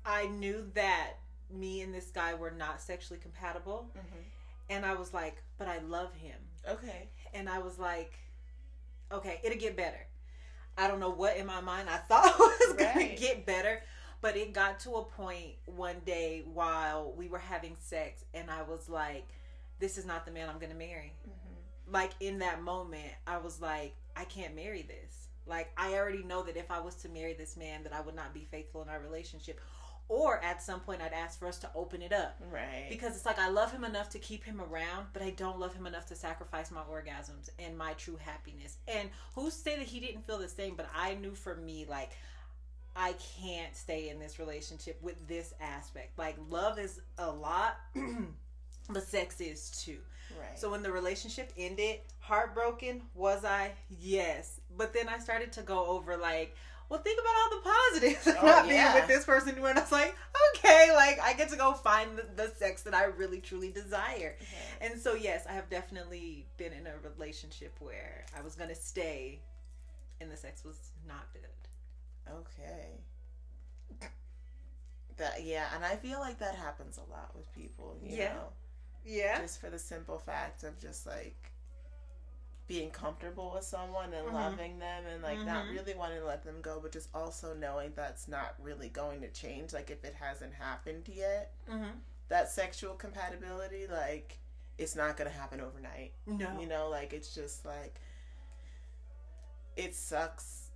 I 0.04 0.26
knew 0.26 0.70
that 0.74 1.14
me 1.50 1.80
and 1.82 1.94
this 1.94 2.10
guy 2.10 2.34
were 2.34 2.50
not 2.50 2.80
sexually 2.80 3.18
compatible. 3.20 3.90
Mm-hmm. 3.96 4.20
And 4.70 4.86
I 4.86 4.94
was 4.94 5.14
like, 5.14 5.42
but 5.58 5.68
I 5.68 5.78
love 5.78 6.14
him. 6.14 6.36
Okay. 6.68 7.08
And 7.32 7.48
I 7.48 7.58
was 7.58 7.78
like, 7.78 8.14
okay, 9.12 9.40
it'll 9.42 9.58
get 9.58 9.76
better. 9.76 10.06
I 10.76 10.88
don't 10.88 11.00
know 11.00 11.10
what 11.10 11.36
in 11.36 11.46
my 11.46 11.60
mind 11.60 11.88
I 11.88 11.96
thought 12.08 12.38
was 12.38 12.76
right. 12.76 12.94
going 12.94 13.08
to 13.10 13.16
get 13.16 13.46
better, 13.46 13.82
but 14.20 14.36
it 14.36 14.52
got 14.52 14.80
to 14.80 14.92
a 14.96 15.04
point 15.04 15.54
one 15.66 15.96
day 16.04 16.42
while 16.52 17.12
we 17.16 17.28
were 17.28 17.38
having 17.38 17.76
sex, 17.78 18.24
and 18.32 18.50
I 18.50 18.62
was 18.62 18.88
like, 18.88 19.28
this 19.78 19.98
is 19.98 20.06
not 20.06 20.24
the 20.24 20.32
man 20.32 20.48
I'm 20.48 20.58
going 20.58 20.72
to 20.72 20.78
marry. 20.78 21.12
Mm-hmm. 21.28 21.92
Like 21.92 22.12
in 22.20 22.38
that 22.38 22.62
moment, 22.62 23.12
I 23.26 23.38
was 23.38 23.60
like, 23.60 23.94
I 24.16 24.24
can't 24.24 24.54
marry 24.56 24.82
this. 24.82 25.23
Like 25.46 25.70
I 25.76 25.94
already 25.94 26.22
know 26.22 26.42
that 26.42 26.56
if 26.56 26.70
I 26.70 26.80
was 26.80 26.94
to 26.96 27.08
marry 27.08 27.34
this 27.34 27.56
man, 27.56 27.82
that 27.84 27.92
I 27.92 28.00
would 28.00 28.14
not 28.14 28.32
be 28.32 28.46
faithful 28.50 28.82
in 28.82 28.88
our 28.88 29.00
relationship 29.00 29.60
or 30.08 30.42
at 30.44 30.62
some 30.62 30.80
point 30.80 31.00
I'd 31.00 31.12
ask 31.12 31.38
for 31.38 31.48
us 31.48 31.58
to 31.58 31.70
open 31.74 32.02
it 32.02 32.12
up. 32.12 32.38
Right. 32.52 32.86
Because 32.88 33.16
it's 33.16 33.24
like 33.24 33.38
I 33.38 33.48
love 33.48 33.72
him 33.72 33.84
enough 33.84 34.10
to 34.10 34.18
keep 34.18 34.44
him 34.44 34.60
around, 34.60 35.06
but 35.12 35.22
I 35.22 35.30
don't 35.30 35.58
love 35.58 35.74
him 35.74 35.86
enough 35.86 36.06
to 36.06 36.14
sacrifice 36.14 36.70
my 36.70 36.82
orgasms 36.82 37.48
and 37.58 37.76
my 37.76 37.94
true 37.94 38.18
happiness. 38.20 38.76
And 38.86 39.08
who's 39.34 39.54
to 39.54 39.60
say 39.60 39.76
that 39.76 39.86
he 39.86 40.00
didn't 40.00 40.26
feel 40.26 40.38
the 40.38 40.48
same, 40.48 40.74
but 40.76 40.88
I 40.94 41.14
knew 41.14 41.34
for 41.34 41.56
me 41.56 41.86
like 41.88 42.12
I 42.96 43.14
can't 43.40 43.74
stay 43.74 44.08
in 44.08 44.18
this 44.18 44.38
relationship 44.38 44.98
with 45.02 45.26
this 45.26 45.54
aspect. 45.60 46.18
Like 46.18 46.36
love 46.50 46.78
is 46.78 47.00
a 47.18 47.30
lot, 47.30 47.76
but 48.90 49.02
sex 49.02 49.40
is 49.40 49.70
too. 49.70 49.98
Right. 50.38 50.58
So 50.58 50.70
when 50.70 50.82
the 50.82 50.92
relationship 50.92 51.52
ended, 51.56 52.00
heartbroken 52.20 53.02
was 53.14 53.44
I? 53.44 53.72
Yes. 54.00 54.60
But 54.76 54.92
then 54.92 55.08
I 55.08 55.18
started 55.18 55.52
to 55.52 55.62
go 55.62 55.86
over 55.86 56.16
like 56.16 56.56
well, 56.88 57.00
think 57.00 57.18
about 57.18 57.34
all 57.34 57.50
the 57.50 58.00
positives 58.00 58.26
of 58.26 58.36
oh, 58.42 58.46
not 58.46 58.68
yeah. 58.68 58.92
being 58.92 58.94
with 58.94 59.08
this 59.08 59.24
person. 59.24 59.60
When 59.60 59.76
I 59.76 59.80
was 59.80 59.92
like, 59.92 60.14
okay, 60.54 60.90
like 60.94 61.18
I 61.20 61.32
get 61.32 61.48
to 61.50 61.56
go 61.56 61.72
find 61.72 62.16
the, 62.16 62.26
the 62.36 62.54
sex 62.54 62.82
that 62.82 62.94
I 62.94 63.04
really 63.04 63.40
truly 63.40 63.70
desire. 63.70 64.36
Mm-hmm. 64.36 64.84
And 64.84 65.00
so, 65.00 65.14
yes, 65.14 65.46
I 65.48 65.54
have 65.54 65.70
definitely 65.70 66.46
been 66.56 66.72
in 66.72 66.86
a 66.86 66.92
relationship 67.02 67.74
where 67.80 68.26
I 68.36 68.42
was 68.42 68.54
gonna 68.54 68.74
stay, 68.74 69.40
and 70.20 70.30
the 70.30 70.36
sex 70.36 70.64
was 70.64 70.76
not 71.08 71.26
good. 71.32 72.30
Okay. 72.32 74.08
That 75.16 75.44
yeah, 75.44 75.66
and 75.74 75.84
I 75.84 75.96
feel 75.96 76.18
like 76.18 76.38
that 76.40 76.56
happens 76.56 76.98
a 76.98 77.10
lot 77.10 77.30
with 77.34 77.52
people. 77.54 77.96
You 78.02 78.16
yeah. 78.16 78.34
Know? 78.34 78.48
Yeah. 79.04 79.40
Just 79.40 79.60
for 79.60 79.70
the 79.70 79.78
simple 79.78 80.18
fact 80.18 80.64
of 80.64 80.78
just 80.78 81.06
like 81.06 81.52
being 82.66 82.90
comfortable 82.90 83.52
with 83.54 83.64
someone 83.64 84.12
and 84.14 84.26
mm-hmm. 84.26 84.34
loving 84.34 84.78
them 84.78 85.04
and 85.12 85.22
like 85.22 85.36
mm-hmm. 85.36 85.46
not 85.46 85.66
really 85.68 85.94
wanting 85.94 86.18
to 86.18 86.26
let 86.26 86.42
them 86.44 86.56
go 86.62 86.78
but 86.80 86.92
just 86.92 87.08
also 87.14 87.54
knowing 87.54 87.92
that's 87.94 88.26
not 88.26 88.54
really 88.62 88.88
going 88.88 89.20
to 89.20 89.28
change 89.28 89.72
like 89.72 89.90
if 89.90 90.02
it 90.04 90.14
hasn't 90.18 90.52
happened 90.54 91.06
yet 91.12 91.52
mm-hmm. 91.70 91.90
that 92.28 92.50
sexual 92.50 92.94
compatibility 92.94 93.86
like 93.90 94.38
it's 94.78 94.96
not 94.96 95.16
going 95.16 95.30
to 95.30 95.36
happen 95.36 95.60
overnight 95.60 96.12
no 96.26 96.48
you 96.58 96.66
know 96.66 96.88
like 96.88 97.12
it's 97.12 97.34
just 97.34 97.66
like 97.66 98.00
it 99.76 99.94
sucks 99.94 100.70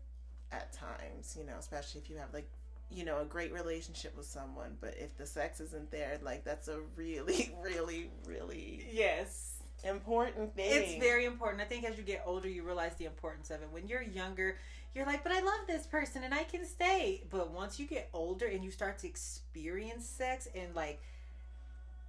at 0.53 0.71
times 0.73 1.37
you 1.39 1.47
know 1.47 1.57
especially 1.59 2.01
if 2.03 2.11
you 2.11 2.19
have 2.19 2.33
like 2.35 2.51
you 2.91 3.05
know 3.05 3.21
a 3.21 3.25
great 3.25 3.53
relationship 3.53 4.17
with 4.17 4.27
someone 4.27 4.77
but 4.81 4.95
if 4.99 5.17
the 5.17 5.27
sex 5.27 5.61
isn't 5.61 5.91
there 5.91 6.19
like 6.23 6.45
that's 6.45 6.69
a 6.69 6.79
really 6.97 7.55
really 7.63 8.11
really 8.27 8.87
yes 8.91 9.59
important 9.85 10.55
thing. 10.55 10.71
It's 10.71 10.95
very 10.95 11.25
important. 11.25 11.63
I 11.63 11.65
think 11.65 11.85
as 11.85 11.97
you 11.97 12.03
get 12.03 12.23
older, 12.27 12.49
you 12.49 12.63
realize 12.63 12.95
the 12.97 13.05
importance 13.05 13.51
of 13.51 13.63
it. 13.63 13.69
When 13.71 13.87
you're 13.87 14.03
younger, 14.03 14.57
you're 14.95 15.07
like, 15.07 15.23
but 15.23 15.33
I 15.33 15.41
love 15.41 15.67
this 15.67 15.87
person 15.87 16.25
and 16.25 16.35
I 16.35 16.45
can 16.45 16.65
stay. 16.65 17.23
But 17.31 17.51
once 17.51 17.79
you 17.79 17.87
get 17.87 18.09
older 18.13 18.47
and 18.47 18.65
you 18.65 18.71
start 18.71 18.99
to 19.01 19.07
experience 19.07 20.07
sex 20.07 20.49
and 20.55 20.75
like 20.75 21.01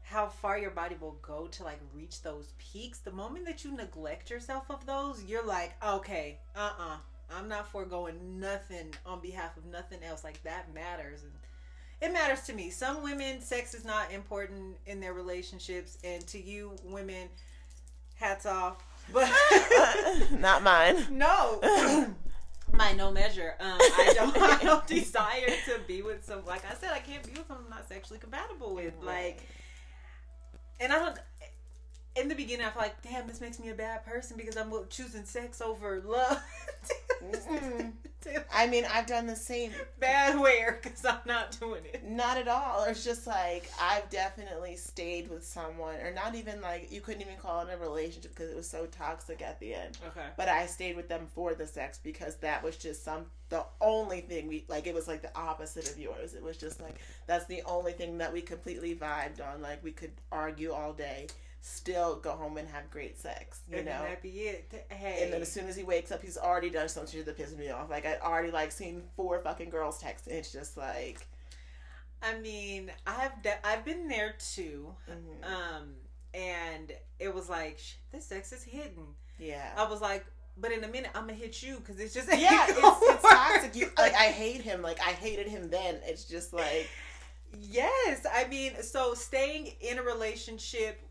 how 0.04 0.28
far 0.28 0.58
your 0.58 0.72
body 0.72 0.96
will 1.00 1.18
go 1.22 1.48
to 1.48 1.64
like 1.64 1.80
reach 1.94 2.22
those 2.22 2.54
peaks, 2.58 3.00
the 3.00 3.12
moment 3.12 3.46
that 3.46 3.64
you 3.64 3.76
neglect 3.76 4.30
yourself 4.30 4.70
of 4.70 4.86
those, 4.86 5.24
you're 5.24 5.46
like, 5.46 5.74
okay, 5.86 6.40
uh 6.56 6.72
uh-uh, 6.80 6.94
uh, 6.94 6.98
i 7.36 7.40
am 7.40 7.48
not 7.48 7.70
foregoing 7.72 8.40
nothing 8.40 8.94
on 9.06 9.20
behalf 9.20 9.58
of 9.58 9.66
nothing 9.66 10.00
else. 10.04 10.24
Like 10.24 10.42
that 10.44 10.74
matters. 10.74 11.24
And 11.24 11.32
it 12.02 12.14
matters 12.14 12.42
to 12.44 12.54
me. 12.54 12.70
Some 12.70 13.04
women, 13.04 13.42
sex 13.42 13.74
is 13.74 13.84
not 13.84 14.12
important 14.12 14.78
in 14.86 15.00
their 15.00 15.14
relationships. 15.14 15.98
And 16.04 16.26
to 16.28 16.42
you, 16.42 16.76
women, 16.86 17.28
hats 18.16 18.46
off. 18.46 18.84
But 19.12 19.30
not 20.40 20.64
mine. 20.64 21.08
No. 21.12 21.60
My 22.72 22.92
no 22.94 23.12
measure. 23.12 23.56
Um, 23.60 23.78
I 23.80 24.14
don't. 24.16 24.38
I 24.38 24.64
don't 24.64 24.86
desire 24.86 25.48
to 25.66 25.80
be 25.88 26.04
with 26.04 26.24
some. 26.24 26.46
Like 26.46 26.64
I 26.70 26.76
said, 26.76 26.92
I 26.94 27.00
can't 27.00 27.24
be 27.24 27.32
with 27.32 27.48
someone 27.48 27.66
I'm 27.66 27.72
not 27.72 27.90
sexually 27.90 28.20
compatible 28.20 28.76
with. 28.76 28.94
Like, 29.02 29.40
and 30.80 30.94
I 30.94 31.00
don't 31.00 31.20
in 32.16 32.28
the 32.28 32.36
beginning, 32.36 32.66
I 32.66 32.70
feel 32.70 32.82
like, 32.82 33.02
damn, 33.02 33.28
this 33.28 33.42
makes 33.42 33.60
me 33.60 33.70
a 33.70 33.76
bad 33.76 34.06
person 34.06 34.38
because 34.38 34.58
I'm 34.58 34.72
choosing 34.90 35.26
sex 35.26 35.62
over 35.62 36.02
love. 36.06 36.42
I 38.54 38.68
mean, 38.68 38.86
I've 38.92 39.06
done 39.06 39.28
the 39.28 39.36
same. 39.36 39.72
Bad 40.00 40.40
where? 40.40 40.80
Because 40.82 41.06
I'm 41.06 41.20
not 41.26 41.58
doing 41.60 41.84
it. 41.86 42.04
Not 42.04 42.38
at 42.38 42.48
all. 42.48 42.84
It's 42.86 43.04
just 43.04 43.28
like 43.28 43.70
I've 43.80 44.10
definitely 44.10 44.76
stayed 44.76 45.30
with 45.30 45.46
someone, 45.46 45.96
or 45.96 46.14
not 46.14 46.36
even 46.36 46.62
like 46.62 46.92
you 46.92 47.02
couldn't 47.02 47.22
even 47.22 47.36
call 47.38 47.62
it 47.62 47.74
a 47.74 47.78
relationship 47.78 48.36
because 48.36 48.50
it 48.50 48.56
was 48.56 48.70
so 48.70 48.86
toxic 48.88 49.42
at 49.42 49.60
the 49.60 49.74
end. 49.74 49.98
Okay. 50.08 50.28
But 50.38 50.50
I 50.50 50.66
stayed 50.66 50.96
with 50.96 51.08
them 51.08 51.28
for 51.34 51.54
the 51.54 51.68
sex 51.68 52.00
because 52.02 52.36
that 52.38 52.64
was 52.64 52.78
just 52.78 53.04
some 53.04 53.26
the 53.50 53.66
only 53.82 54.22
thing 54.22 54.48
we 54.48 54.66
like. 54.68 54.88
It 54.88 54.94
was 54.94 55.08
like 55.08 55.22
the 55.22 55.36
opposite 55.38 55.90
of 55.90 55.98
yours. 55.98 56.34
It 56.34 56.44
was 56.44 56.58
just 56.58 56.82
like 56.82 57.00
that's 57.28 57.46
the 57.46 57.64
only 57.66 57.94
thing 57.94 58.18
that 58.18 58.34
we 58.34 58.42
completely 58.42 58.96
vibed 58.96 59.46
on. 59.46 59.62
Like 59.62 59.84
we 59.84 59.92
could 59.92 60.12
argue 60.32 60.72
all 60.74 60.94
day 60.94 61.28
still 61.62 62.16
go 62.18 62.32
home 62.32 62.58
and 62.58 62.68
have 62.70 62.90
great 62.90 63.18
sex. 63.18 63.62
You 63.70 63.78
and 63.78 63.86
know, 63.86 63.92
that 63.92 64.22
be 64.22 64.30
it. 64.30 64.88
Hey. 64.90 65.24
And 65.24 65.34
then 65.34 65.42
as 65.42 65.52
soon 65.52 65.68
as 65.68 65.76
he 65.76 65.84
wakes 65.84 66.12
up, 66.12 66.22
he's 66.22 66.38
already 66.38 66.70
done 66.70 66.90
something 66.90 67.24
that 67.24 67.38
pisses 67.38 67.58
me 67.58 67.70
off. 67.70 67.90
Like 67.90 68.06
I 68.06 68.18
already 68.18 68.52
like 68.52 68.72
seen 68.72 69.04
four 69.16 69.40
fucking 69.40 69.70
girls 69.70 70.00
text. 70.00 70.28
And 70.28 70.36
It's 70.36 70.52
just 70.52 70.78
like, 70.78 71.28
I 72.22 72.40
mean, 72.40 72.92
I've 73.06 73.42
de- 73.44 73.68
I've 73.68 73.86
been 73.86 74.08
there 74.08 74.36
too, 74.54 74.94
mm-hmm. 75.10 75.44
um, 75.44 75.94
and 76.34 76.92
it 77.20 77.34
was 77.34 77.50
like 77.50 77.80
this 78.12 78.26
sex 78.26 78.52
is 78.52 78.64
hidden. 78.64 79.06
Yeah, 79.38 79.72
I 79.78 79.90
was 79.90 80.02
like. 80.02 80.26
But 80.62 80.74
in 80.74 80.84
a 80.84 80.90
minute, 80.90 81.12
I'm 81.16 81.22
gonna 81.22 81.36
hit 81.36 81.64
you 81.64 81.78
because 81.78 82.02
it's 82.02 82.14
just 82.14 82.28
yeah, 82.28 82.66
it's, 82.68 82.78
it's 83.02 83.24
toxic. 83.24 83.78
You 83.78 83.90
like 83.98 84.14
I 84.14 84.26
hate 84.44 84.60
him. 84.60 84.82
Like 84.82 85.00
I 85.00 85.12
hated 85.12 85.48
him 85.48 85.70
then. 85.70 86.02
It's 86.04 86.26
just 86.26 86.52
like 86.52 86.90
Yes, 87.58 88.26
I 88.32 88.48
mean, 88.48 88.74
so 88.82 89.14
staying 89.14 89.74
in 89.82 89.98
a 89.98 90.04
relationship 90.04 91.02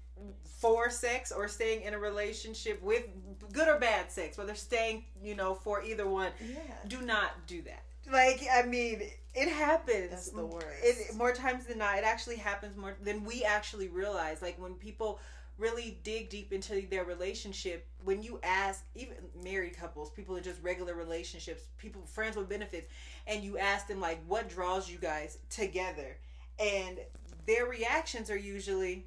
for 0.58 0.90
sex 0.90 1.30
or 1.30 1.46
staying 1.46 1.82
in 1.82 1.94
a 1.94 1.98
relationship 1.98 2.82
with 2.82 3.04
good 3.52 3.68
or 3.68 3.78
bad 3.78 4.10
sex, 4.10 4.36
whether 4.36 4.54
staying, 4.54 5.04
you 5.22 5.36
know, 5.36 5.54
for 5.54 5.82
either 5.84 6.08
one, 6.08 6.32
yeah. 6.40 6.58
do 6.88 7.00
not 7.02 7.46
do 7.46 7.62
that. 7.62 7.84
Like, 8.10 8.42
I 8.52 8.62
mean, 8.62 9.02
it 9.34 9.48
happens. 9.48 10.10
That's 10.10 10.30
the 10.30 10.44
worst. 10.44 10.66
It, 10.82 11.14
more 11.14 11.32
times 11.32 11.66
than 11.66 11.78
not, 11.78 11.98
it 11.98 12.04
actually 12.04 12.36
happens 12.36 12.76
more 12.76 12.96
than 13.02 13.24
we 13.24 13.44
actually 13.44 13.88
realize. 13.88 14.42
Like, 14.42 14.60
when 14.60 14.74
people 14.74 15.20
really 15.58 15.98
dig 16.02 16.30
deep 16.30 16.52
into 16.52 16.86
their 16.88 17.04
relationship, 17.04 17.86
when 18.02 18.22
you 18.22 18.40
ask, 18.42 18.84
even 18.94 19.14
married 19.44 19.76
couples, 19.76 20.10
people 20.10 20.36
in 20.36 20.42
just 20.42 20.62
regular 20.62 20.94
relationships, 20.94 21.62
people, 21.76 22.02
friends 22.06 22.36
with 22.36 22.48
benefits, 22.48 22.90
and 23.26 23.44
you 23.44 23.58
ask 23.58 23.86
them, 23.86 24.00
like, 24.00 24.20
what 24.26 24.48
draws 24.48 24.90
you 24.90 24.98
guys 24.98 25.38
together? 25.50 26.16
And 26.58 26.98
their 27.46 27.66
reactions 27.66 28.30
are 28.30 28.38
usually, 28.38 29.06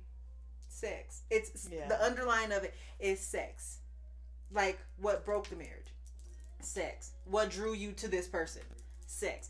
sex. 0.82 1.22
It's 1.30 1.70
yeah. 1.72 1.88
the 1.88 2.04
underline 2.04 2.52
of 2.52 2.63
it 2.63 2.74
is 3.00 3.20
sex. 3.20 3.78
Like 4.52 4.80
what 5.00 5.24
broke 5.24 5.48
the 5.48 5.56
marriage? 5.56 5.94
Sex. 6.60 7.12
What 7.26 7.50
drew 7.50 7.74
you 7.74 7.91
to 7.94 8.08
this 8.08 8.28
person? 8.28 8.63
Sex. 9.06 9.50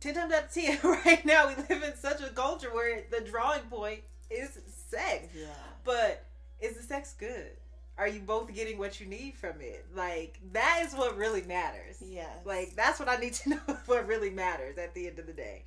Ten 0.00 0.14
times 0.14 0.32
out 0.32 0.44
of 0.44 0.52
ten, 0.52 0.78
right 0.84 1.24
now 1.24 1.48
we 1.48 1.54
live 1.56 1.82
in 1.82 1.96
such 1.96 2.22
a 2.22 2.28
culture 2.28 2.72
where 2.72 3.02
the 3.10 3.20
drawing 3.20 3.62
point 3.62 4.00
is 4.30 4.58
sex. 4.88 5.28
Yeah. 5.34 5.46
But 5.84 6.24
is 6.60 6.76
the 6.76 6.82
sex 6.82 7.14
good? 7.18 7.50
Are 7.96 8.06
you 8.06 8.20
both 8.20 8.54
getting 8.54 8.78
what 8.78 9.00
you 9.00 9.06
need 9.06 9.34
from 9.34 9.60
it? 9.60 9.84
Like 9.96 10.38
that 10.52 10.84
is 10.86 10.94
what 10.94 11.16
really 11.16 11.42
matters. 11.42 11.96
Yeah. 12.00 12.28
Like 12.44 12.76
that's 12.76 13.00
what 13.00 13.08
I 13.08 13.16
need 13.16 13.32
to 13.34 13.48
know. 13.50 13.60
what 13.86 14.06
really 14.06 14.30
matters 14.30 14.78
at 14.78 14.94
the 14.94 15.08
end 15.08 15.18
of 15.18 15.26
the 15.26 15.32
day 15.32 15.64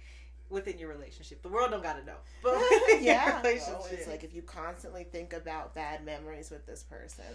within 0.52 0.78
your 0.78 0.90
relationship. 0.90 1.42
The 1.42 1.50
world 1.50 1.72
don't 1.72 1.84
gotta 1.84 2.06
know. 2.06 2.18
But 2.44 2.60
yeah, 3.02 3.42
it's 3.46 4.08
like 4.08 4.24
if 4.24 4.34
you 4.34 4.42
constantly 4.42 5.04
think 5.04 5.34
about 5.34 5.74
bad 5.74 6.06
memories 6.06 6.50
with 6.52 6.66
this 6.66 6.84
person, 6.84 7.26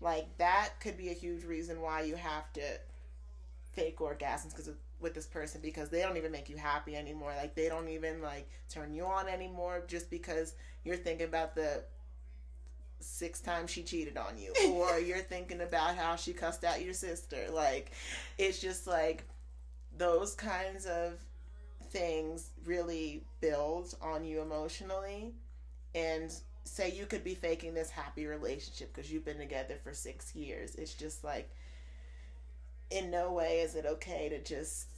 like 0.00 0.26
that 0.38 0.70
could 0.80 0.96
be 0.96 1.10
a 1.10 1.14
huge 1.14 1.44
reason 1.44 1.80
why 1.80 2.02
you 2.02 2.16
have 2.16 2.52
to 2.54 2.62
fake 3.72 3.98
orgasms 3.98 4.50
because 4.50 4.70
with 5.00 5.14
this 5.14 5.26
person 5.26 5.60
because 5.62 5.88
they 5.90 6.00
don't 6.00 6.16
even 6.16 6.32
make 6.32 6.48
you 6.48 6.56
happy 6.56 6.96
anymore. 6.96 7.32
Like 7.36 7.54
they 7.54 7.68
don't 7.68 7.88
even 7.88 8.20
like 8.20 8.48
turn 8.68 8.92
you 8.92 9.04
on 9.04 9.28
anymore 9.28 9.84
just 9.86 10.10
because 10.10 10.54
you're 10.84 10.96
thinking 10.96 11.28
about 11.28 11.54
the 11.54 11.82
six 13.00 13.40
times 13.40 13.70
she 13.70 13.82
cheated 13.82 14.16
on 14.16 14.36
you 14.36 14.52
or 14.72 14.98
you're 14.98 15.18
thinking 15.18 15.60
about 15.60 15.96
how 15.96 16.16
she 16.16 16.32
cussed 16.32 16.64
out 16.64 16.82
your 16.82 16.94
sister. 16.94 17.46
Like 17.52 17.92
it's 18.38 18.60
just 18.60 18.86
like 18.86 19.24
those 19.96 20.34
kinds 20.34 20.86
of 20.86 21.14
things 21.88 22.50
really 22.64 23.24
build 23.40 23.94
on 24.00 24.24
you 24.24 24.40
emotionally 24.40 25.34
and 25.94 26.32
say 26.64 26.90
you 26.90 27.06
could 27.06 27.24
be 27.24 27.34
faking 27.34 27.74
this 27.74 27.90
happy 27.90 28.26
relationship 28.26 28.94
because 28.94 29.10
you've 29.10 29.24
been 29.24 29.38
together 29.38 29.76
for 29.82 29.94
6 29.94 30.34
years. 30.34 30.74
It's 30.74 30.94
just 30.94 31.24
like 31.24 31.50
in 32.90 33.10
no 33.10 33.32
way 33.32 33.60
is 33.60 33.74
it 33.74 33.86
okay 33.86 34.28
to 34.28 34.42
just 34.42 34.88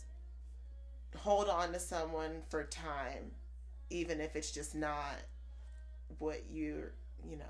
hold 1.17 1.49
on 1.49 1.73
to 1.73 1.81
someone 1.81 2.43
for 2.49 2.65
time, 2.65 3.33
even 3.91 4.21
if 4.21 4.37
it's 4.37 4.51
just 4.51 4.75
not 4.75 5.17
what 6.19 6.43
you're, 6.51 6.93
you 7.29 7.37
know, 7.37 7.45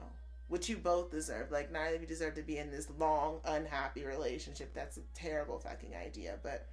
what 0.48 0.68
you 0.68 0.76
both 0.76 1.10
deserve. 1.10 1.50
Like, 1.50 1.70
neither 1.70 1.96
of 1.96 2.00
you 2.02 2.06
deserve 2.06 2.34
to 2.34 2.42
be 2.42 2.58
in 2.58 2.70
this 2.70 2.88
long, 2.98 3.40
unhappy 3.44 4.04
relationship. 4.04 4.74
That's 4.74 4.96
a 4.96 5.02
terrible 5.14 5.58
fucking 5.58 5.94
idea. 5.94 6.38
But 6.42 6.66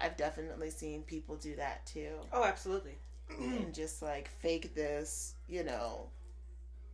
I've 0.00 0.16
definitely 0.16 0.70
seen 0.70 1.02
people 1.02 1.36
do 1.36 1.56
that 1.56 1.86
too. 1.86 2.12
Oh, 2.32 2.44
absolutely. 2.44 2.98
and 3.38 3.74
just 3.74 4.02
like 4.02 4.28
fake 4.40 4.74
this, 4.74 5.34
you 5.48 5.64
know, 5.64 6.08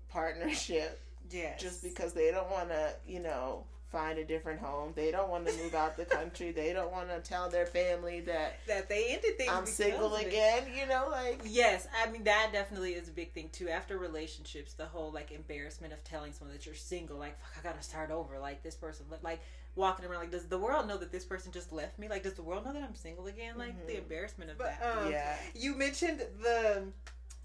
partnership. 0.09 1.01
Yeah. 1.31 1.57
Just 1.57 1.83
because 1.83 2.13
they 2.13 2.31
don't 2.31 2.51
want 2.51 2.69
to, 2.69 2.93
you 3.07 3.21
know, 3.21 3.65
find 3.97 4.19
a 4.19 4.25
different 4.25 4.61
home. 4.61 4.93
They 4.95 5.11
don't 5.11 5.31
want 5.31 5.47
to 5.47 5.57
move 5.57 5.75
out 5.75 5.97
the 5.97 6.05
country. 6.05 6.53
They 6.53 6.75
don't 6.75 6.93
want 6.93 7.09
to 7.09 7.19
tell 7.21 7.49
their 7.49 7.65
family 7.65 8.21
that 8.21 8.59
that 8.67 8.91
they 8.91 9.07
ended 9.15 9.39
things. 9.39 9.51
I'm 9.51 9.65
single 9.65 10.15
again. 10.17 10.65
You 10.79 10.87
know, 10.87 11.09
like 11.11 11.41
yes, 11.47 11.89
I 12.05 12.11
mean 12.11 12.25
that 12.25 12.51
definitely 12.53 12.93
is 12.93 13.09
a 13.09 13.13
big 13.13 13.33
thing 13.33 13.49
too. 13.53 13.71
After 13.71 13.97
relationships, 13.97 14.75
the 14.75 14.85
whole 14.85 15.13
like 15.13 15.33
embarrassment 15.33 15.95
of 15.95 16.05
telling 16.05 16.35
someone 16.35 16.55
that 16.55 16.67
you're 16.67 16.75
single, 16.75 17.17
like 17.17 17.39
fuck, 17.41 17.65
I 17.65 17.67
gotta 17.67 17.83
start 17.83 18.11
over. 18.11 18.39
Like 18.39 18.63
this 18.63 18.75
person, 18.75 19.07
like 19.23 19.41
walking 19.77 20.05
around, 20.05 20.21
like 20.21 20.31
does 20.31 20.45
the 20.45 20.59
world 20.59 20.87
know 20.87 20.99
that 20.99 21.11
this 21.11 21.25
person 21.25 21.51
just 21.51 21.73
left 21.73 21.99
me? 21.99 22.07
Like 22.07 22.23
does 22.23 22.35
the 22.35 22.43
world 22.43 22.67
know 22.67 22.75
that 22.75 22.83
I'm 22.83 22.95
single 22.95 23.27
again? 23.29 23.57
Like 23.57 23.79
mm-hmm. 23.79 23.87
the 23.87 23.97
embarrassment 23.97 24.51
of 24.51 24.59
but, 24.59 24.75
that. 24.79 24.99
Um, 24.99 25.11
yeah. 25.11 25.37
You 25.55 25.75
mentioned 25.75 26.21
the 26.43 26.83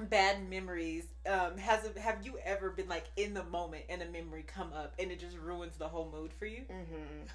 bad 0.06 0.50
memories 0.50 1.06
um 1.30 1.58
has 1.58 1.88
have 1.98 2.26
you 2.26 2.38
ever 2.44 2.70
been 2.70 2.90
like 2.90 3.06
in 3.18 3.34
the 3.34 3.44
moment 3.46 3.84
and 3.90 4.02
a 4.02 4.06
memory 4.10 4.44
come 4.46 4.72
up 4.74 4.94
and 5.00 5.12
it 5.12 5.20
just 5.20 5.38
ruins 5.38 5.78
the 5.78 5.88
whole 5.88 6.12
mood 6.12 6.32
for 6.34 6.46
you? 6.46 6.64
Mm-hmm. 6.70 7.26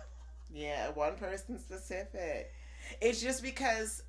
yeah 0.53 0.91
one 0.91 1.15
person 1.17 1.59
specific. 1.59 2.53
It's 3.01 3.21
just 3.21 3.43
because 3.43 4.03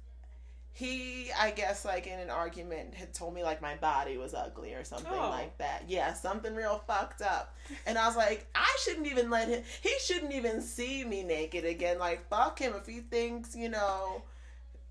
he 0.71 1.31
i 1.39 1.49
guess 1.49 1.83
like 1.85 2.05
in 2.05 2.19
an 2.19 2.29
argument 2.29 2.93
had 2.93 3.11
told 3.11 3.33
me 3.33 3.43
like 3.43 3.63
my 3.63 3.73
body 3.77 4.15
was 4.15 4.35
ugly 4.35 4.75
or 4.75 4.83
something 4.83 5.11
oh. 5.11 5.29
like 5.29 5.57
that. 5.57 5.83
Yeah 5.87 6.13
something 6.13 6.53
real 6.53 6.81
fucked 6.85 7.21
up. 7.21 7.55
And 7.85 7.97
i 7.97 8.07
was 8.07 8.15
like 8.15 8.47
i 8.53 8.77
shouldn't 8.83 9.07
even 9.07 9.29
let 9.29 9.47
him 9.47 9.63
he 9.81 9.93
shouldn't 9.99 10.33
even 10.33 10.61
see 10.61 11.03
me 11.03 11.23
naked 11.23 11.65
again. 11.65 11.97
Like 11.99 12.27
fuck 12.29 12.59
him. 12.59 12.73
If 12.75 12.85
he 12.85 12.99
thinks 12.99 13.55
you 13.55 13.69
know 13.69 14.21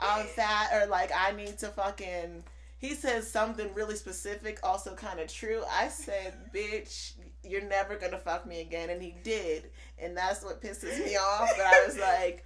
i'm 0.00 0.26
fat 0.26 0.70
or 0.74 0.86
like 0.88 1.10
i 1.16 1.32
need 1.32 1.56
to 1.58 1.68
fucking 1.68 2.42
he 2.78 2.94
says 2.94 3.30
something 3.30 3.72
really 3.74 3.96
specific, 3.96 4.58
also 4.62 4.94
kind 4.94 5.18
of 5.18 5.32
true. 5.32 5.62
I 5.70 5.88
said, 5.88 6.34
bitch, 6.54 7.12
you're 7.42 7.66
never 7.66 7.96
gonna 7.96 8.18
fuck 8.18 8.46
me 8.46 8.60
again. 8.60 8.90
And 8.90 9.02
he 9.02 9.14
did. 9.22 9.70
And 9.98 10.16
that's 10.16 10.44
what 10.44 10.62
pisses 10.62 11.04
me 11.04 11.16
off. 11.16 11.50
But 11.56 11.66
I 11.66 11.84
was 11.86 11.98
like, 11.98 12.44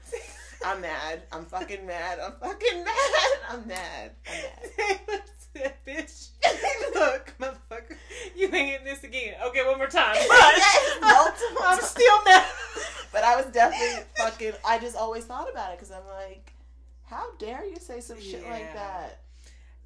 I'm 0.64 0.80
mad. 0.80 1.22
I'm 1.32 1.44
fucking 1.46 1.86
mad. 1.86 2.18
I'm 2.20 2.32
fucking 2.40 2.84
mad. 2.84 3.32
I'm 3.48 3.66
mad. 3.66 4.10
I'm 4.28 4.42
mad. 4.42 5.22
bitch. 5.86 6.28
Look, 6.94 7.34
motherfucker, 7.40 7.96
you 8.36 8.54
ain't 8.54 8.84
this 8.84 9.02
again. 9.02 9.34
Okay, 9.46 9.66
one 9.66 9.78
more 9.78 9.88
time. 9.88 10.16
But 10.28 11.00
multiple 11.00 11.62
I'm 11.66 11.80
still 11.80 12.24
mad. 12.24 12.46
but 13.12 13.24
I 13.24 13.36
was 13.36 13.46
definitely 13.46 14.04
fucking. 14.16 14.52
I 14.64 14.78
just 14.78 14.96
always 14.96 15.24
thought 15.24 15.50
about 15.50 15.72
it 15.72 15.78
because 15.78 15.90
I'm 15.90 16.06
like, 16.06 16.52
how 17.04 17.24
dare 17.38 17.64
you 17.64 17.76
say 17.80 18.00
some 18.00 18.20
shit 18.20 18.42
yeah. 18.44 18.50
like 18.50 18.74
that? 18.74 19.20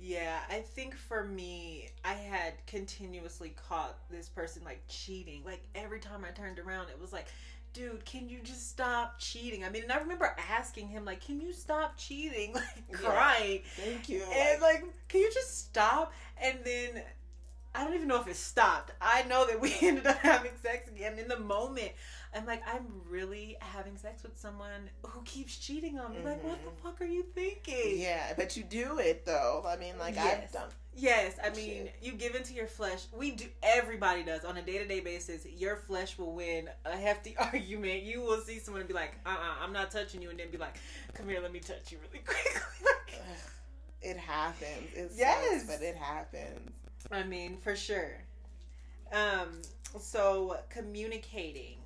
Yeah, 0.05 0.39
I 0.51 0.59
think 0.59 0.95
for 0.95 1.25
me, 1.25 1.89
I 2.05 2.13
had 2.13 2.53
continuously 2.67 3.55
caught 3.69 3.97
this 4.11 4.29
person 4.29 4.63
like 4.63 4.83
cheating. 4.87 5.43
Like 5.47 5.63
every 5.75 5.99
time 5.99 6.27
I 6.29 6.31
turned 6.31 6.59
around, 6.59 6.91
it 6.91 7.01
was 7.01 7.11
like, 7.11 7.27
dude, 7.73 8.05
can 8.05 8.29
you 8.29 8.41
just 8.43 8.69
stop 8.69 9.19
cheating? 9.19 9.65
I 9.65 9.71
mean, 9.71 9.85
and 9.85 9.93
I 9.93 9.99
remember 9.99 10.37
asking 10.51 10.89
him, 10.89 11.07
like, 11.07 11.25
can 11.25 11.41
you 11.41 11.55
stop 11.55 11.97
cheating? 11.97 12.55
Like, 12.91 13.01
crying. 13.01 13.63
Yeah, 13.79 13.85
thank 13.85 14.09
you. 14.11 14.23
And, 14.23 14.61
like, 14.61 14.85
can 15.09 15.23
you 15.23 15.31
just 15.33 15.59
stop? 15.59 16.13
And 16.41 16.59
then 16.65 17.03
I 17.75 17.83
don't 17.83 17.95
even 17.95 18.07
know 18.07 18.21
if 18.21 18.29
it 18.29 18.37
stopped. 18.37 18.93
I 19.01 19.23
know 19.25 19.47
that 19.47 19.61
we 19.61 19.75
ended 19.83 20.07
up 20.07 20.19
having 20.19 20.53
sex 20.63 20.87
again 20.89 21.19
in 21.19 21.29
the 21.29 21.39
moment. 21.41 21.93
I'm 22.35 22.47
like, 22.47 22.63
I'm 22.67 22.87
really 23.09 23.57
having 23.61 23.97
sex 23.97 24.25
with 24.25 24.37
someone 24.39 24.91
who 25.05 25.23
keeps 25.23 25.57
cheating 25.57 25.99
on 25.99 26.13
me. 26.13 26.19
Mm-hmm. 26.19 26.27
Like, 26.27 26.45
what 26.45 26.61
the 26.63 26.71
mm-hmm. 26.71 26.83
fuck 26.83 27.01
are 27.01 27.07
you 27.07 27.25
thinking? 27.35 28.01
Yeah, 28.01 28.33
but 28.37 28.57
you 28.57 28.65
do 28.65 28.99
it 28.99 29.25
though. 29.25 29.65
I 29.67 29.77
mean, 29.77 29.99
like 29.99 30.17
yes. 30.17 30.43
I've 30.43 30.53
done. 30.53 30.69
Yes, 30.97 31.37
I 31.43 31.51
mean, 31.51 31.85
Shit. 31.85 31.95
you 32.03 32.13
give 32.13 32.35
into 32.35 32.55
your 32.55 32.67
flesh. 32.67 33.07
We 33.17 33.33
do. 33.33 33.47
Everybody 33.63 34.23
does 34.23 34.45
on 34.45 34.57
a 34.57 34.63
day 34.63 34.79
to 34.79 34.87
day 34.87 35.01
basis. 35.01 35.47
Your 35.47 35.77
flesh 35.77 36.19
will 36.19 36.35
win 36.35 36.69
a 36.85 36.97
hefty 36.97 37.37
argument. 37.39 38.03
You 38.03 38.23
will 38.23 38.41
see 38.41 38.59
someone 38.59 38.81
and 38.81 38.89
be 38.89 38.95
like, 38.95 39.15
"Uh, 39.25 39.31
uh-uh, 39.31 39.65
I'm 39.65 39.73
not 39.73 39.91
touching 39.91 40.21
you," 40.21 40.31
and 40.31 40.39
then 40.39 40.51
be 40.51 40.59
like, 40.59 40.77
"Come 41.15 41.29
here, 41.29 41.41
let 41.41 41.53
me 41.53 41.61
touch 41.61 41.93
you 41.93 41.99
really 41.99 42.25
quickly." 42.25 42.61
it 44.03 44.17
happens. 44.17 44.93
It 44.95 45.13
yes, 45.15 45.63
sucks, 45.63 45.79
but 45.79 45.87
it 45.87 45.97
happens. 45.97 46.71
I 47.11 47.23
mean, 47.23 47.59
for 47.59 47.77
sure. 47.77 48.19
Um. 49.13 49.63
So 50.01 50.59
communicating 50.71 51.77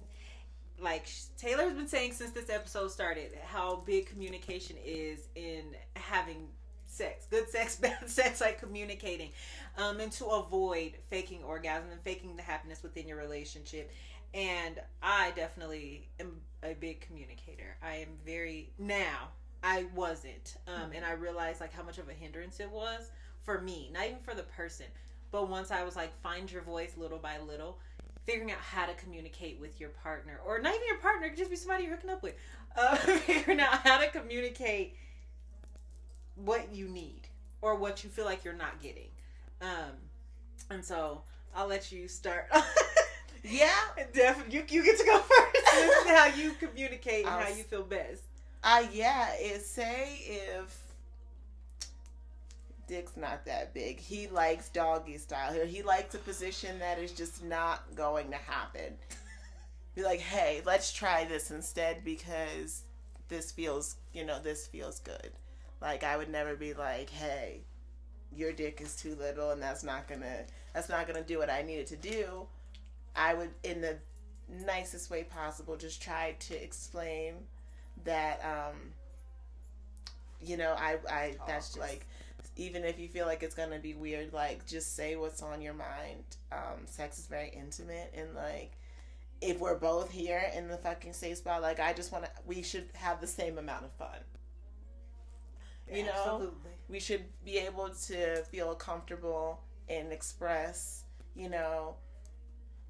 like 0.81 1.09
Taylor's 1.37 1.73
been 1.73 1.89
saying 1.89 2.13
since 2.13 2.31
this 2.31 2.51
episode 2.51 2.91
started 2.91 3.33
how 3.45 3.83
big 3.87 4.07
communication 4.07 4.77
is 4.85 5.29
in 5.35 5.75
having 5.95 6.49
sex, 6.87 7.27
good 7.31 7.49
sex, 7.49 7.77
bad 7.81 8.09
sex, 8.09 8.41
like 8.41 8.61
communicating, 8.61 9.31
um, 9.77 10.01
and 10.01 10.13
to 10.13 10.27
avoid 10.27 10.93
faking 11.11 11.43
orgasm 11.45 11.91
and 11.91 12.01
faking 12.03 12.37
the 12.37 12.43
happiness 12.43 12.83
within 12.83 13.07
your 13.07 13.19
relationship. 13.19 13.91
And 14.35 14.81
I 15.03 15.33
definitely 15.35 16.09
am 16.21 16.41
a 16.63 16.75
big 16.75 17.01
communicator. 17.01 17.77
I 17.83 17.97
am 17.97 18.09
very 18.27 18.71
now. 18.79 19.31
I 19.63 19.87
wasn't, 19.95 20.57
um, 20.69 20.93
and 20.95 21.05
I 21.05 21.13
realized 21.13 21.61
like 21.61 21.73
how 21.73 21.83
much 21.83 21.99
of 21.99 22.09
a 22.09 22.13
hindrance 22.13 22.61
it 22.61 22.71
was 22.71 23.11
for 23.43 23.61
me, 23.61 23.91
not 23.93 24.07
even 24.07 24.19
for 24.19 24.35
the 24.35 24.45
person, 24.45 24.87
but 25.31 25.49
once 25.49 25.71
I 25.71 25.83
was 25.83 25.97
like 25.97 26.17
find 26.21 26.51
your 26.51 26.63
voice 26.63 26.93
little 26.97 27.19
by 27.19 27.39
little 27.39 27.79
figuring 28.29 28.53
out 28.53 28.61
how 28.61 28.85
to 28.85 28.93
communicate 28.95 29.59
with 29.59 29.81
your 29.81 29.89
partner, 29.89 30.39
or 30.47 30.61
not 30.61 30.75
even 30.75 30.87
your 30.87 30.99
partner, 30.99 31.27
it 31.27 31.31
could 31.31 31.39
just 31.39 31.51
be 31.51 31.57
somebody 31.57 31.85
you're 31.85 31.95
hooking 31.95 32.11
up 32.11 32.23
with. 32.23 32.35
Uh, 32.77 32.95
figuring 32.95 33.59
out 33.59 33.73
how 33.81 33.99
to 33.99 34.09
communicate 34.11 34.95
what 36.37 36.73
you 36.73 36.87
need 36.87 37.23
or 37.61 37.75
what 37.75 38.05
you 38.05 38.11
feel 38.11 38.25
like 38.25 38.45
you're 38.45 38.55
not 38.55 38.81
getting. 38.81 39.09
Um, 39.61 39.97
and 40.71 40.85
so 40.85 41.23
I'll 41.57 41.67
let 41.67 41.91
you 41.91 42.07
start. 42.07 42.47
yeah, 43.43 43.73
definitely. 44.13 44.55
You, 44.55 44.65
you 44.69 44.85
get 44.85 44.97
to 44.99 45.05
go 45.05 45.19
first. 45.19 45.75
this 45.75 46.05
is 46.05 46.11
how 46.11 46.27
you 46.27 46.53
communicate 46.53 47.27
and 47.27 47.43
how 47.43 47.49
you 47.49 47.65
feel 47.65 47.83
best. 47.83 48.23
Uh, 48.63 48.85
yeah, 48.93 49.35
is 49.43 49.67
say 49.67 50.21
if 50.25 50.79
dick's 52.89 53.17
not 53.17 53.45
that 53.45 53.75
big. 53.75 54.01
He 54.01 54.27
likes 54.27 54.69
doggy 54.71 55.19
style. 55.19 55.53
Here. 55.53 55.67
He 55.67 55.83
likes 55.83 56.15
a 56.15 56.19
position 56.19 56.79
that 56.81 56.99
is 56.99 57.13
just 57.13 57.45
not 57.45 57.95
going 57.95 58.31
to 58.31 58.37
happen. 58.37 58.95
Be 59.95 60.03
like, 60.03 60.21
hey, 60.21 60.63
let's 60.65 60.93
try 60.93 61.25
this 61.25 61.51
instead 61.51 62.05
because 62.05 62.83
this 63.29 63.53
feels, 63.53 63.97
you 64.13 64.25
know, 64.25 64.41
this 64.41 64.67
feels 64.67 65.01
good. 65.01 65.31
Like 65.81 66.03
I 66.03 66.17
would 66.17 66.31
never 66.31 66.57
be 66.57 66.75
like, 66.75 67.11
hey, 67.11 67.61
your 68.35 68.53
dick 68.53 68.81
is 68.81 68.97
too 68.97 69.15
little 69.15 69.51
and 69.51 69.63
that's 69.63 69.85
not 69.85 70.09
gonna 70.09 70.45
that's 70.75 70.89
not 70.89 71.07
gonna 71.07 71.23
do 71.23 71.39
what 71.39 71.51
I 71.51 71.63
needed 71.63 71.87
to 71.89 71.97
do. 71.97 72.47
I 73.15 73.35
would 73.35 73.51
in 73.63 73.81
the 73.81 73.97
nicest 74.49 75.11
way 75.11 75.25
possible 75.25 75.77
just 75.77 76.03
try 76.03 76.35
to 76.39 76.63
explain 76.63 77.35
that 78.05 78.41
um 78.45 78.77
you 80.41 80.57
know 80.57 80.75
I 80.79 80.97
I 81.11 81.37
that's 81.47 81.77
like 81.77 82.07
even 82.59 82.85
if 82.85 82.99
you 82.99 83.09
feel 83.09 83.27
like 83.27 83.43
it's 83.43 83.55
gonna 83.55 83.79
be 83.79 83.95
weird, 83.95 84.33
like 84.33 84.67
just 84.67 84.95
say 84.95 85.17
what's 85.17 85.43
on 85.43 85.63
your 85.63 85.75
mind. 85.75 86.25
Um, 86.53 86.87
sex 86.87 87.19
is 87.19 87.27
very 87.27 87.49
intimate, 87.49 88.13
and 88.15 88.35
like 88.35 88.73
if 89.41 89.61
we're 89.61 89.79
both 89.79 90.11
here 90.11 90.51
in 90.55 90.69
the 90.69 90.77
fucking 90.77 91.13
safe 91.13 91.39
spot, 91.39 91.63
like 91.63 91.81
I 91.81 91.93
just 91.93 92.13
want 92.13 92.25
to, 92.25 92.31
we 92.45 92.63
should 92.63 92.89
have 92.95 93.21
the 93.21 93.27
same 93.27 93.57
amount 93.57 93.85
of 93.85 93.93
fun. 93.93 94.19
You 95.91 96.05
know, 96.05 96.11
Absolutely. 96.11 96.71
we 96.89 97.01
should 97.01 97.25
be 97.45 97.57
able 97.59 97.89
to 98.09 98.43
feel 98.45 98.75
comfortable 98.75 99.61
and 99.89 100.13
express, 100.13 101.05
you 101.35 101.49
know, 101.49 101.95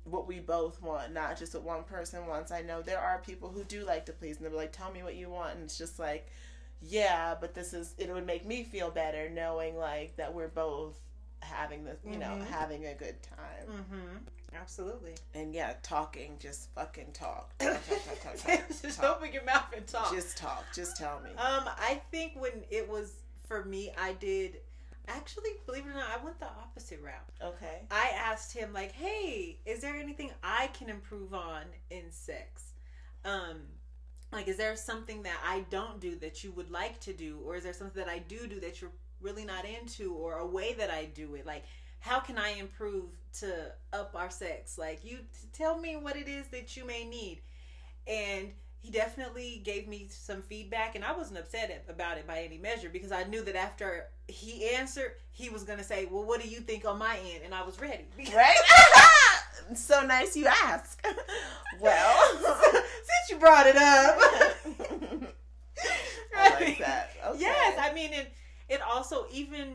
what 0.05 0.27
we 0.27 0.41
both 0.41 0.83
want, 0.83 1.13
not 1.13 1.39
just 1.39 1.55
what 1.55 1.63
one 1.63 1.85
person 1.85 2.27
wants. 2.27 2.51
I 2.51 2.63
know 2.63 2.83
there 2.83 2.99
are 2.99 3.19
people 3.19 3.51
who 3.51 3.63
do 3.65 3.85
like 3.85 4.07
to 4.07 4.13
please 4.13 4.39
and 4.39 4.47
they're 4.47 4.53
like, 4.53 4.73
tell 4.73 4.91
me 4.91 5.03
what 5.03 5.15
you 5.15 5.29
want. 5.31 5.55
And 5.55 5.65
it's 5.65 5.79
just 5.79 5.99
like, 5.99 6.29
yeah, 6.81 7.35
but 7.41 7.55
this 7.55 7.73
is, 7.75 7.95
it 7.99 8.13
would 8.13 8.27
make 8.27 8.47
me 8.47 8.63
feel 8.65 8.91
better 8.91 9.29
knowing 9.29 9.77
like 9.77 10.17
that 10.17 10.33
we're 10.33 10.49
both 10.49 10.99
having 11.41 11.85
the, 11.85 11.97
you 12.05 12.13
mm-hmm. 12.13 12.21
know, 12.21 12.45
having 12.51 12.87
a 12.87 12.95
good 12.95 13.17
time. 13.23 13.69
Mm-hmm. 13.69 14.17
Absolutely. 14.55 15.15
And 15.35 15.55
yeah, 15.55 15.75
talking, 15.83 16.37
just 16.39 16.73
fucking 16.75 17.09
talk. 17.13 17.57
talk, 17.59 17.73
talk, 17.87 18.23
talk, 18.23 18.37
talk 18.37 18.69
just 18.83 19.01
talk. 19.01 19.17
open 19.17 19.33
your 19.33 19.45
mouth 19.45 19.73
and 19.77 19.87
talk. 19.87 20.13
Just 20.13 20.37
talk. 20.37 20.65
Just 20.75 20.97
tell 20.97 21.21
me. 21.21 21.31
Um, 21.31 21.65
I 21.79 22.01
think 22.11 22.33
when 22.37 22.65
it 22.71 22.89
was 22.89 23.13
for 23.47 23.65
me, 23.65 23.93
I 23.99 24.13
did 24.15 24.59
actually, 25.07 25.51
believe 25.67 25.87
it 25.87 25.91
or 25.91 25.95
not, 25.95 26.07
I 26.19 26.23
went 26.23 26.39
the 26.39 26.47
opposite 26.47 27.01
route. 27.03 27.15
Okay. 27.55 27.83
I 27.91 28.11
asked 28.15 28.53
him 28.53 28.73
like, 28.73 28.93
"Hey, 28.93 29.59
is 29.65 29.81
there 29.81 29.97
anything 29.97 30.31
I 30.43 30.69
can 30.69 30.89
improve 30.89 31.35
on 31.35 31.63
in 31.91 32.11
sex? 32.11 32.73
Um, 33.25 33.63
like, 34.33 34.49
is 34.49 34.57
there 34.57 34.77
something 34.77 35.23
that 35.23 35.39
I 35.45 35.65
don't 35.71 36.01
do 36.01 36.17
that 36.17 36.45
you 36.45 36.53
would 36.53 36.71
like 36.71 37.01
to 37.01 37.13
do, 37.13 37.41
or 37.45 37.57
is 37.57 37.65
there 37.65 37.73
something 37.73 38.03
that 38.03 38.11
I 38.11 38.19
do 38.19 38.47
do 38.47 38.61
that 38.61 38.81
you're 38.81 38.93
really 39.21 39.45
not 39.45 39.65
into, 39.65 40.15
or 40.15 40.39
a 40.39 40.47
way 40.47 40.75
that 40.75 40.91
I 40.91 41.07
do 41.07 41.35
it? 41.35 41.47
Like, 41.47 41.65
how 42.01 42.21
can 42.21 42.39
I 42.39 42.51
improve 42.51 43.11
to 43.41 43.73
up 43.93 44.15
our 44.15 44.31
sex? 44.31 44.79
Like, 44.79 45.05
you 45.05 45.19
tell 45.53 45.79
me 45.79 45.97
what 45.97 46.17
it 46.17 46.29
is 46.29 46.47
that 46.49 46.77
you 46.77 46.87
may 46.87 47.05
need, 47.05 47.41
and." 48.07 48.53
he 48.81 48.91
definitely 48.93 49.61
gave 49.65 49.89
me 49.89 50.07
some 50.09 50.41
feedback 50.41 50.95
and 50.95 51.05
i 51.05 51.13
wasn't 51.13 51.39
upset 51.39 51.85
about 51.89 52.17
it 52.17 52.27
by 52.27 52.41
any 52.41 52.59
measure 52.59 52.89
because 52.89 53.13
i 53.13 53.25
knew 53.25 53.43
that 53.43 53.57
after 53.57 54.07
he 54.29 54.71
answered 54.71 55.13
he 55.31 55.49
was 55.49 55.65
going 55.65 55.79
to 55.79 55.85
say 55.85 56.07
well 56.11 56.25
what 56.25 56.41
do 56.41 56.49
you 56.49 56.61
think 56.61 56.85
on 56.85 56.99
my 56.99 57.19
end 57.19 57.43
and 57.45 57.55
i 57.55 57.63
was 57.63 57.81
ready 57.81 58.05
right 58.35 58.57
so 59.75 60.03
nice 60.03 60.37
you 60.37 60.47
ask. 60.47 61.05
Well 61.81 62.17
since 62.73 63.31
you 63.31 63.37
brought 63.39 63.67
it 63.67 63.77
up. 63.77 64.19
I 66.37 66.51
like 66.61 66.79
that. 66.79 67.11
Okay. 67.27 67.41
yes 67.41 67.79
i 67.81 67.93
mean 67.93 68.13
it, 68.13 68.33
it 68.69 68.81
also 68.83 69.27
even 69.31 69.75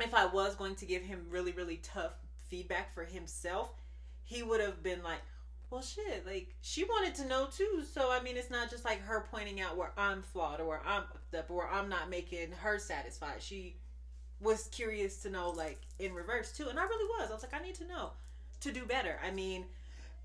if 0.00 0.14
i 0.14 0.24
was 0.26 0.54
going 0.54 0.74
to 0.76 0.86
give 0.86 1.02
him 1.02 1.26
really 1.28 1.52
really 1.52 1.76
tough 1.78 2.12
feedback 2.48 2.92
for 2.94 3.04
himself 3.04 3.72
he 4.24 4.42
would 4.42 4.60
have 4.60 4.82
been 4.82 5.02
like 5.02 5.20
well 5.70 5.82
shit 5.82 6.24
like 6.26 6.54
she 6.62 6.84
wanted 6.84 7.14
to 7.14 7.26
know 7.26 7.46
too 7.46 7.82
so 7.92 8.10
i 8.10 8.20
mean 8.22 8.36
it's 8.36 8.50
not 8.50 8.70
just 8.70 8.84
like 8.84 9.00
her 9.02 9.26
pointing 9.30 9.60
out 9.60 9.76
where 9.76 9.92
i'm 9.96 10.22
flawed 10.22 10.60
or 10.60 10.66
where 10.66 10.82
i'm 10.86 11.04
up 11.36 11.50
or 11.50 11.58
where 11.58 11.68
i'm 11.70 11.88
not 11.88 12.10
making 12.10 12.50
her 12.52 12.78
satisfied. 12.78 13.40
She 13.40 13.76
was 14.40 14.68
curious 14.72 15.18
to 15.22 15.30
know 15.30 15.50
like 15.50 15.80
in 15.98 16.14
reverse 16.14 16.50
too 16.52 16.68
and 16.68 16.78
i 16.78 16.82
really 16.82 17.08
was. 17.20 17.30
I 17.30 17.34
was 17.34 17.42
like 17.42 17.54
i 17.54 17.62
need 17.62 17.74
to 17.76 17.86
know 17.86 18.12
to 18.60 18.72
do 18.72 18.84
better 18.84 19.18
i 19.26 19.30
mean 19.30 19.64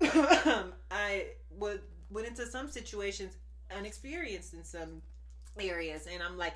i 0.90 1.26
would 1.58 1.80
went 2.10 2.26
into 2.26 2.46
some 2.46 2.70
situations 2.70 3.34
unexperienced 3.76 4.54
in 4.54 4.64
some 4.64 5.02
areas 5.58 6.06
and 6.12 6.22
i'm 6.22 6.36
like 6.36 6.54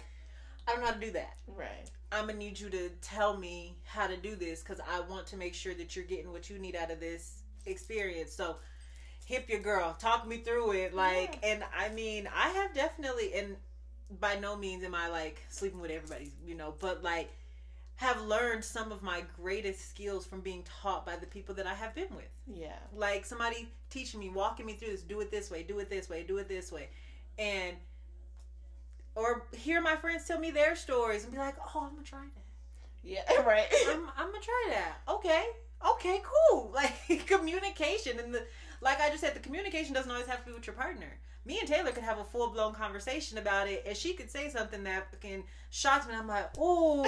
i 0.68 0.72
don't 0.72 0.80
know 0.80 0.86
how 0.86 0.92
to 0.92 1.00
do 1.00 1.10
that 1.10 1.36
right 1.46 1.90
i'm 2.12 2.26
gonna 2.26 2.38
need 2.38 2.58
you 2.58 2.68
to 2.68 2.90
tell 3.00 3.36
me 3.36 3.74
how 3.84 4.06
to 4.06 4.16
do 4.16 4.36
this 4.36 4.62
because 4.62 4.80
i 4.92 5.00
want 5.00 5.26
to 5.26 5.36
make 5.36 5.54
sure 5.54 5.74
that 5.74 5.96
you're 5.96 6.04
getting 6.04 6.30
what 6.30 6.48
you 6.50 6.58
need 6.58 6.76
out 6.76 6.90
of 6.90 7.00
this 7.00 7.42
experience 7.66 8.32
so 8.32 8.56
hip 9.30 9.48
your 9.48 9.60
girl, 9.60 9.96
talk 10.00 10.26
me 10.26 10.38
through 10.38 10.72
it. 10.72 10.92
Like, 10.92 11.38
yeah. 11.42 11.50
and 11.50 11.64
I 11.78 11.88
mean, 11.90 12.28
I 12.34 12.48
have 12.48 12.74
definitely, 12.74 13.32
and 13.34 13.56
by 14.18 14.34
no 14.34 14.56
means 14.56 14.82
am 14.82 14.94
I 14.94 15.08
like 15.08 15.40
sleeping 15.48 15.80
with 15.80 15.92
everybody, 15.92 16.32
you 16.44 16.56
know, 16.56 16.74
but 16.80 17.04
like 17.04 17.30
have 18.00 18.18
learned 18.22 18.64
some 18.64 18.90
of 18.92 19.02
my 19.02 19.22
greatest 19.36 19.90
skills 19.90 20.24
from 20.24 20.40
being 20.40 20.62
taught 20.62 21.04
by 21.04 21.16
the 21.16 21.26
people 21.26 21.54
that 21.54 21.66
I 21.66 21.74
have 21.74 21.94
been 21.94 22.08
with. 22.16 22.30
Yeah. 22.46 22.78
Like 22.96 23.26
somebody 23.26 23.68
teaching 23.90 24.18
me, 24.20 24.30
walking 24.30 24.64
me 24.64 24.72
through 24.72 24.92
this, 24.92 25.02
do 25.02 25.20
it 25.20 25.30
this 25.30 25.50
way, 25.50 25.62
do 25.64 25.78
it 25.80 25.90
this 25.90 26.08
way, 26.08 26.22
do 26.22 26.38
it 26.38 26.48
this 26.48 26.72
way. 26.72 26.88
And 27.38 27.76
or 29.14 29.44
hear 29.52 29.82
my 29.82 29.96
friends 29.96 30.26
tell 30.26 30.38
me 30.38 30.50
their 30.50 30.76
stories 30.76 31.24
and 31.24 31.32
be 31.32 31.38
like, 31.38 31.56
"Oh, 31.58 31.82
I'm 31.84 31.90
gonna 31.90 32.02
try 32.02 32.20
that." 32.20 32.44
Yeah, 33.02 33.42
right. 33.46 33.66
I'm, 33.90 34.06
I'm 34.16 34.32
gonna 34.32 34.42
try 34.42 34.68
that. 34.70 35.02
Okay, 35.06 35.44
okay, 35.86 36.22
cool. 36.22 36.70
Like 36.74 37.26
communication 37.26 38.18
and 38.18 38.32
the 38.32 38.46
like 38.80 38.98
I 38.98 39.10
just 39.10 39.20
said, 39.20 39.34
the 39.34 39.40
communication 39.40 39.92
doesn't 39.92 40.10
always 40.10 40.26
have 40.26 40.40
to 40.40 40.46
be 40.46 40.52
with 40.54 40.66
your 40.66 40.74
partner. 40.74 41.18
Me 41.44 41.58
and 41.58 41.68
Taylor 41.68 41.90
could 41.90 42.04
have 42.04 42.18
a 42.18 42.24
full 42.24 42.50
blown 42.50 42.74
conversation 42.74 43.38
about 43.38 43.68
it, 43.68 43.84
and 43.86 43.96
she 43.96 44.12
could 44.14 44.30
say 44.30 44.50
something 44.50 44.84
that 44.84 45.20
can 45.20 45.42
shock 45.70 46.06
me. 46.08 46.14
I'm 46.14 46.28
like, 46.28 46.50
oh, 46.58 47.04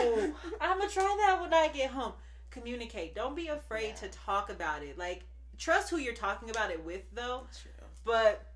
I'm 0.60 0.78
gonna 0.78 0.90
try 0.90 1.16
that 1.26 1.40
when 1.40 1.52
I 1.52 1.68
get 1.68 1.90
home. 1.90 2.12
Communicate. 2.50 3.14
Don't 3.14 3.36
be 3.36 3.48
afraid 3.48 3.88
yeah. 3.88 4.08
to 4.08 4.08
talk 4.08 4.50
about 4.50 4.82
it. 4.82 4.98
Like 4.98 5.24
trust 5.58 5.90
who 5.90 5.98
you're 5.98 6.14
talking 6.14 6.50
about 6.50 6.70
it 6.70 6.84
with, 6.84 7.02
though. 7.12 7.46
But 8.04 8.52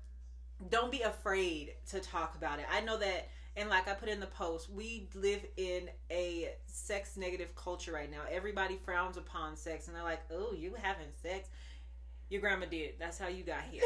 don't 0.69 0.91
be 0.91 1.01
afraid 1.01 1.73
to 1.89 1.99
talk 1.99 2.35
about 2.35 2.59
it. 2.59 2.65
I 2.71 2.81
know 2.81 2.97
that 2.97 3.29
and 3.57 3.69
like 3.69 3.87
I 3.87 3.93
put 3.93 4.07
in 4.07 4.19
the 4.19 4.27
post, 4.27 4.69
we 4.69 5.09
live 5.15 5.43
in 5.57 5.89
a 6.11 6.49
sex 6.67 7.17
negative 7.17 7.55
culture 7.55 7.91
right 7.91 8.09
now. 8.09 8.21
Everybody 8.31 8.77
frowns 8.85 9.17
upon 9.17 9.57
sex 9.57 9.87
and 9.87 9.95
they're 9.95 10.03
like, 10.03 10.21
"Oh, 10.31 10.53
you 10.53 10.75
having 10.79 11.07
sex?" 11.23 11.49
Your 12.29 12.41
grandma 12.41 12.65
did. 12.65 12.93
That's 12.99 13.17
how 13.17 13.27
you 13.27 13.43
got 13.43 13.63
here. 13.71 13.83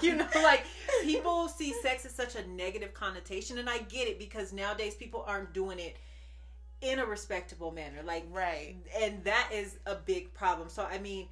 you 0.00 0.16
know, 0.16 0.26
like 0.42 0.64
people 1.02 1.48
see 1.48 1.74
sex 1.82 2.04
as 2.04 2.12
such 2.12 2.36
a 2.36 2.46
negative 2.48 2.94
connotation, 2.94 3.58
and 3.58 3.68
I 3.68 3.78
get 3.78 4.08
it 4.08 4.18
because 4.18 4.52
nowadays 4.52 4.94
people 4.94 5.24
aren't 5.26 5.52
doing 5.52 5.78
it 5.78 5.96
in 6.80 6.98
a 6.98 7.06
respectable 7.06 7.70
manner. 7.70 8.02
Like, 8.04 8.24
right. 8.30 8.76
And 9.00 9.22
that 9.24 9.50
is 9.52 9.76
a 9.86 9.94
big 9.94 10.32
problem. 10.34 10.68
So, 10.68 10.84
I 10.84 10.98
mean, 10.98 11.28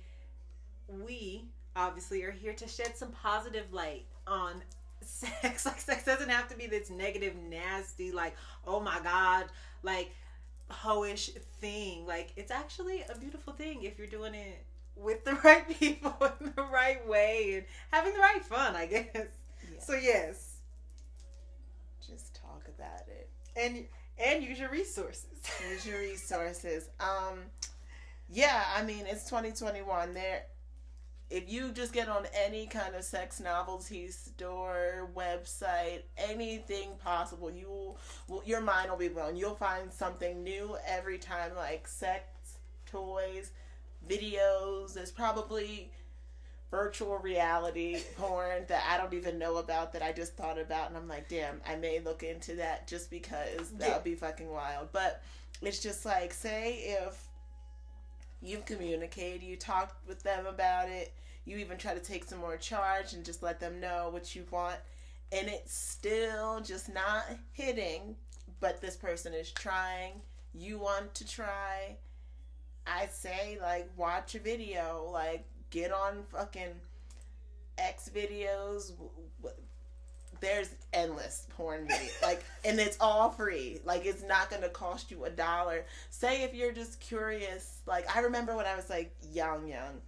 we 0.88 1.44
obviously 1.77 2.22
are 2.25 2.31
here 2.31 2.55
to 2.55 2.68
shed 2.68 2.96
some 2.96 3.11
positive 3.12 3.72
light 3.72 4.05
on 4.27 4.62
sex. 5.01 5.66
Like, 5.66 5.81
sex 5.81 6.05
doesn't 6.05 6.31
have 6.31 6.48
to 6.48 6.57
be 6.57 6.66
this 6.66 6.90
negative, 6.90 7.35
nasty, 7.37 8.12
like, 8.12 8.37
oh 8.66 8.81
my 8.81 8.98
God, 9.03 9.46
like, 9.83 10.11
hoish 10.70 11.31
thing. 11.61 12.07
Like, 12.07 12.33
it's 12.37 12.51
actually 12.51 13.03
a 13.14 13.18
beautiful 13.18 13.53
thing 13.53 13.83
if 13.83 13.98
you're 13.98 14.07
doing 14.07 14.35
it 14.35 14.64
with 14.96 15.24
the 15.24 15.35
right 15.44 15.68
people 15.78 16.14
in 16.40 16.52
the 16.55 16.62
right 16.62 17.07
way 17.07 17.55
and 17.55 17.64
having 17.90 18.14
the 18.14 18.20
right 18.20 18.44
fun, 18.44 18.76
I 18.76 18.87
guess. 18.87 19.07
Yeah. 19.14 19.81
So 19.81 19.94
yes. 19.94 20.57
Just 22.07 22.35
talk 22.35 22.64
about 22.76 23.09
it. 23.09 23.28
And 23.57 23.87
and 24.18 24.42
use 24.42 24.59
your 24.59 24.70
resources. 24.70 25.26
use 25.70 25.87
your 25.87 25.98
resources. 25.98 26.88
Um 27.00 27.40
yeah, 28.28 28.64
I 28.76 28.83
mean 28.83 29.07
it's 29.07 29.24
2021. 29.24 30.14
There 30.14 30.44
if 31.33 31.50
you 31.50 31.72
just 31.72 31.94
get 31.94 32.11
on 32.11 32.26
any 32.35 32.66
kind 32.66 32.94
of 32.94 33.02
sex 33.02 33.40
novelty 33.40 34.09
store, 34.09 35.09
website, 35.16 36.02
anything 36.18 36.90
possible, 37.02 37.50
you 37.50 37.96
will, 38.28 38.42
your 38.44 38.61
mind 38.61 38.90
will 38.90 38.98
be 38.98 39.09
blown. 39.09 39.35
You'll 39.35 39.55
find 39.55 39.90
something 39.90 40.44
new 40.44 40.76
every 40.87 41.16
time, 41.16 41.52
like 41.57 41.88
sex 41.88 42.24
toys, 42.85 43.52
videos. 44.09 44.95
There's 44.95 45.11
probably 45.11 45.91
virtual 46.71 47.19
reality 47.19 48.01
porn 48.17 48.65
that 48.69 48.83
I 48.91 48.97
don't 48.97 49.15
even 49.15 49.38
know 49.38 49.59
about 49.59 49.93
that 49.93 50.03
I 50.03 50.12
just 50.12 50.37
thought 50.37 50.59
about 50.59 50.88
and 50.88 50.97
I'm 50.97 51.09
like, 51.09 51.29
damn, 51.29 51.61
I 51.67 51.77
may 51.77 52.01
look 52.01 52.23
into 52.23 52.57
that 52.57 52.88
just 52.88 53.11
because 53.11 53.71
that 53.79 53.88
would 53.88 53.97
yeah. 53.97 53.99
be 53.99 54.15
fucking 54.15 54.51
wild. 54.51 54.88
But 54.93 55.23
it's 55.61 55.81
just 55.81 56.05
like, 56.05 56.33
say 56.33 56.97
if 57.01 57.29
you've 58.41 58.67
communicated, 58.67 59.43
you 59.43 59.57
talked 59.57 60.07
with 60.09 60.23
them 60.23 60.47
about 60.47 60.88
it, 60.88 61.12
you 61.45 61.57
even 61.59 61.79
try 61.79 61.95
to 61.95 62.01
take 62.01 62.25
some 62.25 62.38
more 62.38 62.57
charge 62.57 63.15
and 63.15 63.25
just 63.25 63.43
let 63.43 63.61
them 63.61 63.81
know 63.81 64.09
what 64.11 64.35
you 64.35 64.45
want, 64.51 64.77
and 65.33 65.49
it's 65.49 65.75
still 65.75 66.61
just 66.61 66.93
not 66.93 67.24
hitting, 67.53 68.16
but 68.61 68.81
this 68.81 68.97
person 68.97 69.33
is 69.35 69.51
trying, 69.51 70.12
you 70.55 70.79
want 70.79 71.14
to 71.14 71.26
try, 71.26 71.97
I 72.87 73.07
say 73.07 73.59
like 73.61 73.89
watch 73.97 74.35
a 74.35 74.39
video, 74.39 75.09
like 75.12 75.45
get 75.70 75.93
on 75.93 76.22
fucking 76.30 76.74
X 77.78 78.11
videos. 78.14 78.93
There's 80.41 80.70
endless 80.93 81.47
porn 81.51 81.87
videos, 81.91 82.22
like, 82.22 82.45
and 82.64 82.80
it's 82.80 82.97
all 83.01 83.30
free. 83.30 83.80
Like, 83.85 84.05
it's 84.05 84.24
not 84.24 84.51
gonna 84.51 84.68
cost 84.68 85.11
you 85.11 85.24
a 85.24 85.30
dollar. 85.30 85.85
Say 86.11 86.43
if 86.43 86.53
you're 86.53 86.72
just 86.72 86.99
curious. 87.01 87.80
Like, 87.87 88.14
I 88.14 88.20
remember 88.20 88.57
when 88.57 88.66
I 88.66 88.74
was 88.74 88.91
like 88.91 89.14
young, 89.33 89.68
young, 89.68 90.01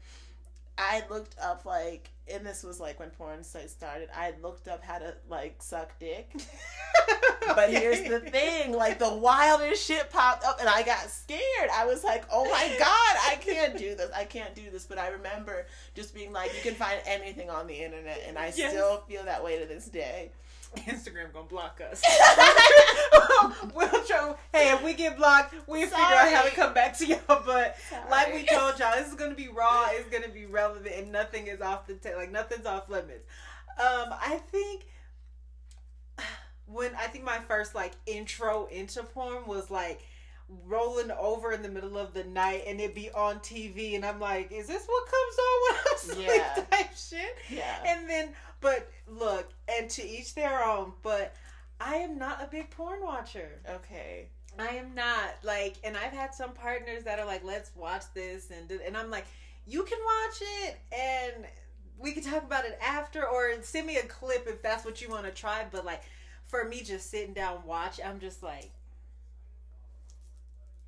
I 0.76 1.02
looked 1.08 1.36
up 1.40 1.64
like 1.64 2.10
and 2.32 2.44
this 2.44 2.62
was 2.62 2.80
like 2.80 2.98
when 2.98 3.10
porn 3.10 3.44
sites 3.44 3.72
started, 3.72 4.08
I 4.14 4.32
looked 4.42 4.66
up 4.66 4.82
how 4.82 4.98
to 4.98 5.14
like 5.28 5.62
suck 5.62 5.98
dick. 5.98 6.30
but 7.54 7.70
here's 7.70 8.08
the 8.08 8.20
thing, 8.20 8.72
like 8.72 8.98
the 8.98 9.12
wildest 9.12 9.84
shit 9.84 10.10
popped 10.10 10.44
up 10.44 10.58
and 10.58 10.68
I 10.68 10.82
got 10.82 11.10
scared. 11.10 11.70
I 11.72 11.84
was 11.84 12.02
like, 12.02 12.24
"Oh 12.32 12.44
my 12.44 12.74
god, 12.78 13.16
I 13.30 13.36
can't 13.40 13.76
do 13.76 13.94
this. 13.94 14.10
I 14.16 14.24
can't 14.24 14.54
do 14.54 14.70
this." 14.70 14.86
But 14.86 14.98
I 14.98 15.08
remember 15.08 15.66
just 15.94 16.14
being 16.14 16.32
like, 16.32 16.54
you 16.54 16.62
can 16.62 16.74
find 16.74 16.98
anything 17.06 17.50
on 17.50 17.66
the 17.66 17.74
internet 17.74 18.22
and 18.26 18.38
I 18.38 18.52
yes. 18.56 18.70
still 18.70 19.02
feel 19.06 19.24
that 19.24 19.44
way 19.44 19.58
to 19.58 19.66
this 19.66 19.86
day. 19.86 20.30
Instagram 20.82 21.32
gonna 21.32 21.46
block 21.46 21.80
us. 21.80 22.02
we'll 23.74 24.04
try. 24.04 24.34
Hey, 24.52 24.72
if 24.72 24.82
we 24.84 24.94
get 24.94 25.16
blocked, 25.16 25.54
we'll 25.66 25.82
figure 25.82 25.98
out 25.98 26.32
how 26.32 26.42
to 26.42 26.50
come 26.50 26.74
back 26.74 26.96
to 26.98 27.06
y'all. 27.06 27.20
But 27.28 27.76
Sorry. 27.88 28.10
like 28.10 28.34
we 28.34 28.44
told 28.44 28.78
y'all, 28.78 28.94
this 28.96 29.08
is 29.08 29.14
gonna 29.14 29.34
be 29.34 29.48
raw. 29.48 29.88
It's 29.94 30.08
gonna 30.08 30.32
be 30.32 30.46
relevant, 30.46 30.94
and 30.96 31.12
nothing 31.12 31.46
is 31.46 31.60
off 31.60 31.86
the 31.86 31.94
t- 31.94 32.14
like 32.14 32.30
nothing's 32.30 32.66
off 32.66 32.88
limits. 32.88 33.26
Um, 33.78 34.12
I 34.12 34.40
think 34.50 34.86
when 36.66 36.94
I 36.96 37.06
think 37.06 37.24
my 37.24 37.38
first 37.38 37.74
like 37.74 37.92
intro 38.06 38.66
into 38.66 39.02
porn 39.02 39.46
was 39.46 39.70
like 39.70 40.02
rolling 40.66 41.10
over 41.12 41.52
in 41.52 41.62
the 41.62 41.68
middle 41.68 41.96
of 41.96 42.12
the 42.12 42.24
night 42.24 42.64
and 42.66 42.80
it'd 42.80 42.94
be 42.94 43.10
on 43.12 43.38
TV 43.40 43.94
and 43.94 44.04
I'm 44.04 44.20
like, 44.20 44.52
is 44.52 44.66
this 44.66 44.84
what 44.86 45.04
comes 45.06 45.38
on 45.38 45.60
when 45.62 45.80
I'm 45.80 45.98
sleep 45.98 46.42
yeah. 46.56 46.64
type 46.70 46.96
shit? 46.96 47.36
Yeah. 47.50 47.82
And 47.86 48.08
then 48.08 48.28
but 48.64 48.90
look, 49.06 49.52
and 49.68 49.90
to 49.90 50.02
each 50.02 50.34
their 50.34 50.64
own, 50.64 50.94
but 51.02 51.36
I 51.78 51.96
am 51.96 52.16
not 52.18 52.42
a 52.42 52.46
big 52.46 52.70
porn 52.70 53.02
watcher. 53.02 53.60
Okay. 53.68 54.28
I 54.58 54.68
am 54.68 54.94
not 54.94 55.34
like, 55.42 55.74
and 55.84 55.96
I've 55.96 56.12
had 56.12 56.34
some 56.34 56.52
partners 56.54 57.04
that 57.04 57.18
are 57.18 57.26
like, 57.26 57.44
"Let's 57.44 57.70
watch 57.76 58.04
this," 58.14 58.50
and 58.50 58.70
and 58.70 58.96
I'm 58.96 59.10
like, 59.10 59.26
"You 59.66 59.82
can 59.82 59.98
watch 59.98 60.40
it, 60.40 60.78
and 60.92 61.46
we 61.98 62.12
can 62.12 62.22
talk 62.22 62.42
about 62.42 62.64
it 62.64 62.78
after, 62.82 63.26
or 63.26 63.52
send 63.62 63.86
me 63.86 63.98
a 63.98 64.04
clip 64.04 64.46
if 64.46 64.62
that's 64.62 64.84
what 64.84 65.02
you 65.02 65.10
want 65.10 65.26
to 65.26 65.32
try." 65.32 65.66
But 65.70 65.84
like, 65.84 66.02
for 66.46 66.64
me, 66.64 66.82
just 66.82 67.10
sitting 67.10 67.34
down 67.34 67.64
watch, 67.66 68.00
I'm 68.02 68.18
just 68.18 68.42
like, 68.42 68.70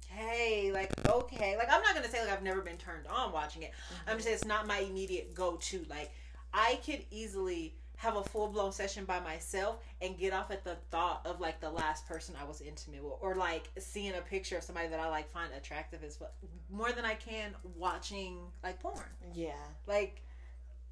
hey, 0.09 0.70
like 0.72 0.93
okay, 1.07 1.57
like 1.59 1.68
I'm 1.70 1.83
not 1.83 1.95
gonna 1.95 2.09
say 2.09 2.24
like 2.24 2.33
I've 2.33 2.43
never 2.43 2.62
been 2.62 2.79
turned 2.79 3.07
on 3.07 3.33
watching 3.33 3.64
it. 3.64 3.72
Mm-hmm. 3.72 4.11
I'm 4.11 4.16
just 4.16 4.24
saying 4.24 4.37
it's 4.37 4.47
not 4.47 4.66
my 4.66 4.79
immediate 4.79 5.35
go 5.35 5.57
to. 5.57 5.85
Like 5.91 6.11
I 6.53 6.80
could 6.84 7.03
easily 7.11 7.74
have 7.97 8.16
a 8.16 8.22
full 8.22 8.49
blown 8.49 8.72
session 8.72 9.05
by 9.05 9.20
myself 9.20 9.82
and 10.03 10.18
get 10.18 10.32
off 10.32 10.51
at 10.51 10.64
the 10.64 10.76
thought 10.90 11.22
of 11.24 11.40
like 11.40 11.61
the 11.61 11.70
last 11.70 12.07
person 12.07 12.34
I 12.40 12.44
was 12.44 12.61
intimate 12.61 13.03
with, 13.03 13.14
or 13.20 13.34
like 13.34 13.70
seeing 13.78 14.12
a 14.14 14.20
picture 14.20 14.59
of 14.59 14.62
somebody 14.62 14.88
that 14.88 15.01
I 15.01 15.09
like 15.09 15.30
find 15.30 15.51
attractive 15.55 16.05
as 16.05 16.20
well, 16.20 16.30
more 16.70 16.92
than 16.92 17.05
I 17.05 17.14
can 17.14 17.55
watching 17.76 18.38
like 18.62 18.80
porn. 18.80 18.99
Yeah, 19.34 19.53
like, 19.86 20.22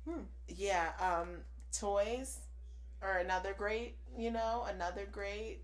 hmm. 0.08 0.22
yeah. 0.48 0.92
Um, 0.98 1.28
toys 1.72 2.38
are 3.02 3.18
another 3.18 3.54
great, 3.56 3.96
you 4.16 4.30
know, 4.30 4.66
another 4.72 5.06
great 5.10 5.60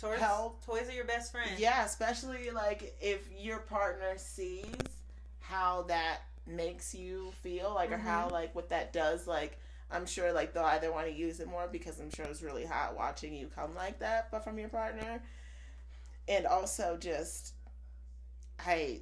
Toys, 0.00 0.18
help. 0.18 0.64
Toys 0.64 0.88
are 0.88 0.92
your 0.92 1.04
best 1.04 1.30
friend. 1.30 1.50
Yeah, 1.56 1.84
especially 1.84 2.50
like 2.50 2.96
if 3.00 3.28
your 3.38 3.58
partner 3.58 4.14
sees 4.16 4.66
how 5.38 5.82
that 5.82 6.20
makes 6.46 6.94
you 6.94 7.32
feel, 7.42 7.72
like 7.74 7.90
mm-hmm. 7.90 8.00
or 8.00 8.10
how 8.10 8.24
mm-hmm. 8.24 8.34
like 8.34 8.54
what 8.54 8.70
that 8.70 8.92
does, 8.92 9.26
like 9.26 9.58
I'm 9.90 10.06
sure 10.06 10.32
like 10.32 10.52
they'll 10.52 10.64
either 10.64 10.92
want 10.92 11.06
to 11.06 11.12
use 11.12 11.40
it 11.40 11.48
more 11.48 11.68
because 11.70 12.00
I'm 12.00 12.10
sure 12.10 12.24
it's 12.26 12.42
really 12.42 12.64
hot 12.64 12.96
watching 12.96 13.34
you 13.34 13.48
come 13.54 13.74
like 13.74 14.00
that, 14.00 14.30
but 14.30 14.44
from 14.44 14.58
your 14.58 14.68
partner. 14.68 15.22
And 16.26 16.46
also 16.46 16.96
just 16.98 17.54
I 18.58 19.00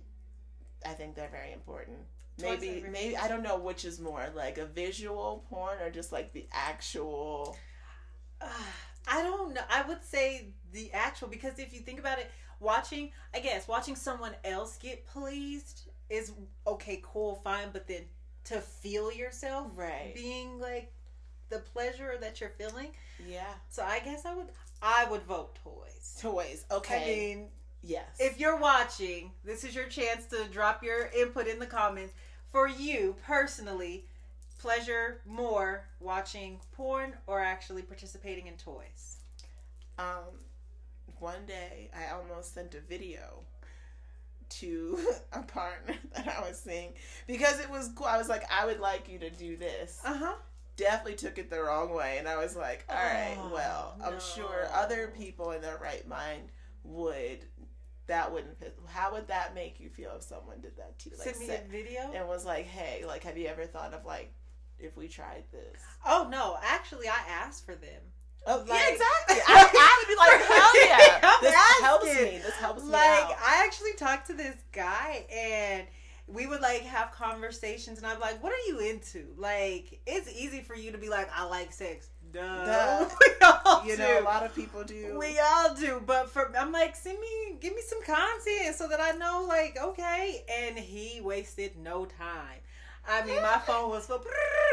I 0.84 0.90
think 0.90 1.14
they're 1.14 1.30
very 1.30 1.52
important. 1.52 1.98
Maybe 2.40 2.84
maybe 2.90 3.16
I 3.16 3.28
don't 3.28 3.42
know 3.42 3.58
which 3.58 3.84
is 3.84 4.00
more 4.00 4.26
like 4.34 4.58
a 4.58 4.66
visual 4.66 5.44
porn 5.48 5.78
or 5.80 5.90
just 5.90 6.12
like 6.12 6.32
the 6.32 6.46
actual 6.52 7.56
I 9.08 9.22
don't 9.22 9.54
know. 9.54 9.62
I 9.70 9.82
would 9.82 10.04
say 10.04 10.48
the 10.72 10.92
actual 10.92 11.28
because 11.28 11.58
if 11.58 11.72
you 11.72 11.80
think 11.80 11.98
about 11.98 12.18
it, 12.18 12.30
watching, 12.60 13.10
I 13.34 13.40
guess, 13.40 13.66
watching 13.66 13.96
someone 13.96 14.34
else 14.44 14.76
get 14.76 15.06
pleased 15.06 15.88
is 16.12 16.32
okay, 16.66 17.00
cool, 17.02 17.36
fine, 17.42 17.68
but 17.72 17.88
then 17.88 18.02
to 18.44 18.60
feel 18.60 19.12
yourself 19.12 19.68
right 19.74 20.12
being 20.14 20.58
like 20.60 20.92
the 21.48 21.58
pleasure 21.58 22.16
that 22.20 22.40
you're 22.40 22.50
feeling. 22.50 22.88
Yeah. 23.28 23.52
So 23.68 23.82
I 23.82 24.00
guess 24.00 24.26
I 24.26 24.34
would 24.34 24.48
I 24.80 25.06
would 25.10 25.22
vote 25.22 25.58
toys. 25.62 26.18
Toys. 26.20 26.64
Okay. 26.70 27.02
I 27.02 27.06
mean, 27.06 27.48
yes. 27.82 28.04
If 28.18 28.38
you're 28.38 28.58
watching, 28.58 29.32
this 29.44 29.64
is 29.64 29.74
your 29.74 29.86
chance 29.86 30.26
to 30.26 30.44
drop 30.52 30.82
your 30.82 31.06
input 31.16 31.46
in 31.46 31.58
the 31.58 31.66
comments. 31.66 32.12
For 32.50 32.68
you 32.68 33.16
personally, 33.24 34.06
pleasure 34.58 35.20
more 35.26 35.88
watching 35.98 36.60
porn 36.72 37.14
or 37.26 37.40
actually 37.40 37.82
participating 37.82 38.46
in 38.46 38.54
toys? 38.54 39.16
Um, 39.98 40.40
one 41.18 41.46
day 41.46 41.90
I 41.94 42.12
almost 42.12 42.54
sent 42.54 42.74
a 42.74 42.80
video 42.80 43.44
to 44.60 44.98
a 45.32 45.42
partner 45.42 45.94
that 46.16 46.28
I 46.28 46.48
was 46.48 46.58
seeing 46.58 46.92
because 47.26 47.60
it 47.60 47.70
was 47.70 47.90
cool. 47.94 48.06
I 48.06 48.18
was 48.18 48.28
like, 48.28 48.44
I 48.50 48.66
would 48.66 48.80
like 48.80 49.08
you 49.08 49.18
to 49.20 49.30
do 49.30 49.56
this. 49.56 50.00
Uh 50.04 50.16
huh. 50.16 50.34
Definitely 50.76 51.16
took 51.16 51.38
it 51.38 51.50
the 51.50 51.60
wrong 51.62 51.94
way, 51.94 52.16
and 52.18 52.26
I 52.26 52.38
was 52.38 52.56
like, 52.56 52.84
all 52.88 52.96
right, 52.96 53.36
oh, 53.38 53.50
well, 53.52 53.94
no. 53.98 54.06
I'm 54.06 54.20
sure 54.20 54.68
other 54.72 55.12
people 55.16 55.50
in 55.50 55.60
their 55.60 55.76
right 55.76 56.06
mind 56.08 56.48
would 56.82 57.40
that 58.06 58.32
wouldn't. 58.32 58.56
How 58.86 59.12
would 59.12 59.28
that 59.28 59.54
make 59.54 59.78
you 59.80 59.90
feel 59.90 60.12
if 60.16 60.22
someone 60.22 60.60
did 60.60 60.76
that 60.78 60.98
to 61.00 61.10
you? 61.10 61.16
Like, 61.18 61.34
Send 61.34 61.46
me 61.46 61.54
a 61.54 61.70
video 61.70 62.10
and 62.14 62.26
was 62.26 62.46
like, 62.46 62.64
"Hey, 62.64 63.04
like, 63.06 63.22
have 63.24 63.36
you 63.36 63.48
ever 63.48 63.66
thought 63.66 63.92
of 63.92 64.06
like 64.06 64.32
if 64.82 64.96
we 64.96 65.08
tried 65.08 65.44
this. 65.52 65.80
Oh 66.04 66.28
no, 66.30 66.58
actually, 66.62 67.08
I 67.08 67.18
asked 67.28 67.64
for 67.64 67.74
them. 67.74 68.02
Oh 68.46 68.58
like, 68.58 68.68
yeah, 68.68 68.92
exactly. 68.92 69.36
I, 69.48 69.70
I, 69.72 69.92
would 69.98 70.08
be 70.08 70.16
like, 70.16 70.40
hell 70.48 70.86
yeah, 70.86 71.38
this 71.40 71.54
asking. 71.54 71.84
helps 71.84 72.06
me. 72.06 72.38
This 72.42 72.54
helps 72.54 72.84
me. 72.84 72.90
Like. 72.90 73.38
I 73.40 73.62
actually 73.64 73.92
talked 73.92 74.26
to 74.28 74.34
this 74.34 74.56
guy 74.72 75.24
and 75.32 75.86
we 76.26 76.46
would 76.46 76.60
like 76.60 76.82
have 76.82 77.12
conversations 77.12 77.98
and 77.98 78.06
I'm 78.06 78.20
like, 78.20 78.42
what 78.42 78.52
are 78.52 78.66
you 78.66 78.80
into? 78.80 79.26
Like, 79.36 80.00
it's 80.06 80.30
easy 80.32 80.60
for 80.60 80.74
you 80.74 80.92
to 80.92 80.98
be 80.98 81.08
like, 81.08 81.28
I 81.34 81.44
like 81.44 81.72
sex. 81.72 82.08
Duh. 82.32 82.64
Duh. 82.64 83.08
We 83.20 83.46
all 83.46 83.84
you 83.84 83.96
do. 83.96 84.02
know, 84.02 84.20
a 84.20 84.24
lot 84.24 84.44
of 84.44 84.54
people 84.54 84.84
do. 84.84 85.16
We 85.18 85.38
all 85.38 85.74
do. 85.74 86.02
But 86.04 86.30
for 86.30 86.50
I'm 86.56 86.72
like, 86.72 86.96
send 86.96 87.18
me 87.20 87.56
give 87.60 87.74
me 87.74 87.82
some 87.86 88.02
content 88.02 88.74
so 88.76 88.88
that 88.88 89.00
I 89.00 89.12
know 89.12 89.44
like, 89.48 89.76
okay. 89.80 90.44
And 90.60 90.78
he 90.78 91.20
wasted 91.20 91.76
no 91.76 92.06
time. 92.06 92.60
I 93.08 93.24
mean, 93.24 93.42
my 93.42 93.58
phone 93.58 93.90
was 93.90 94.06
full. 94.06 94.22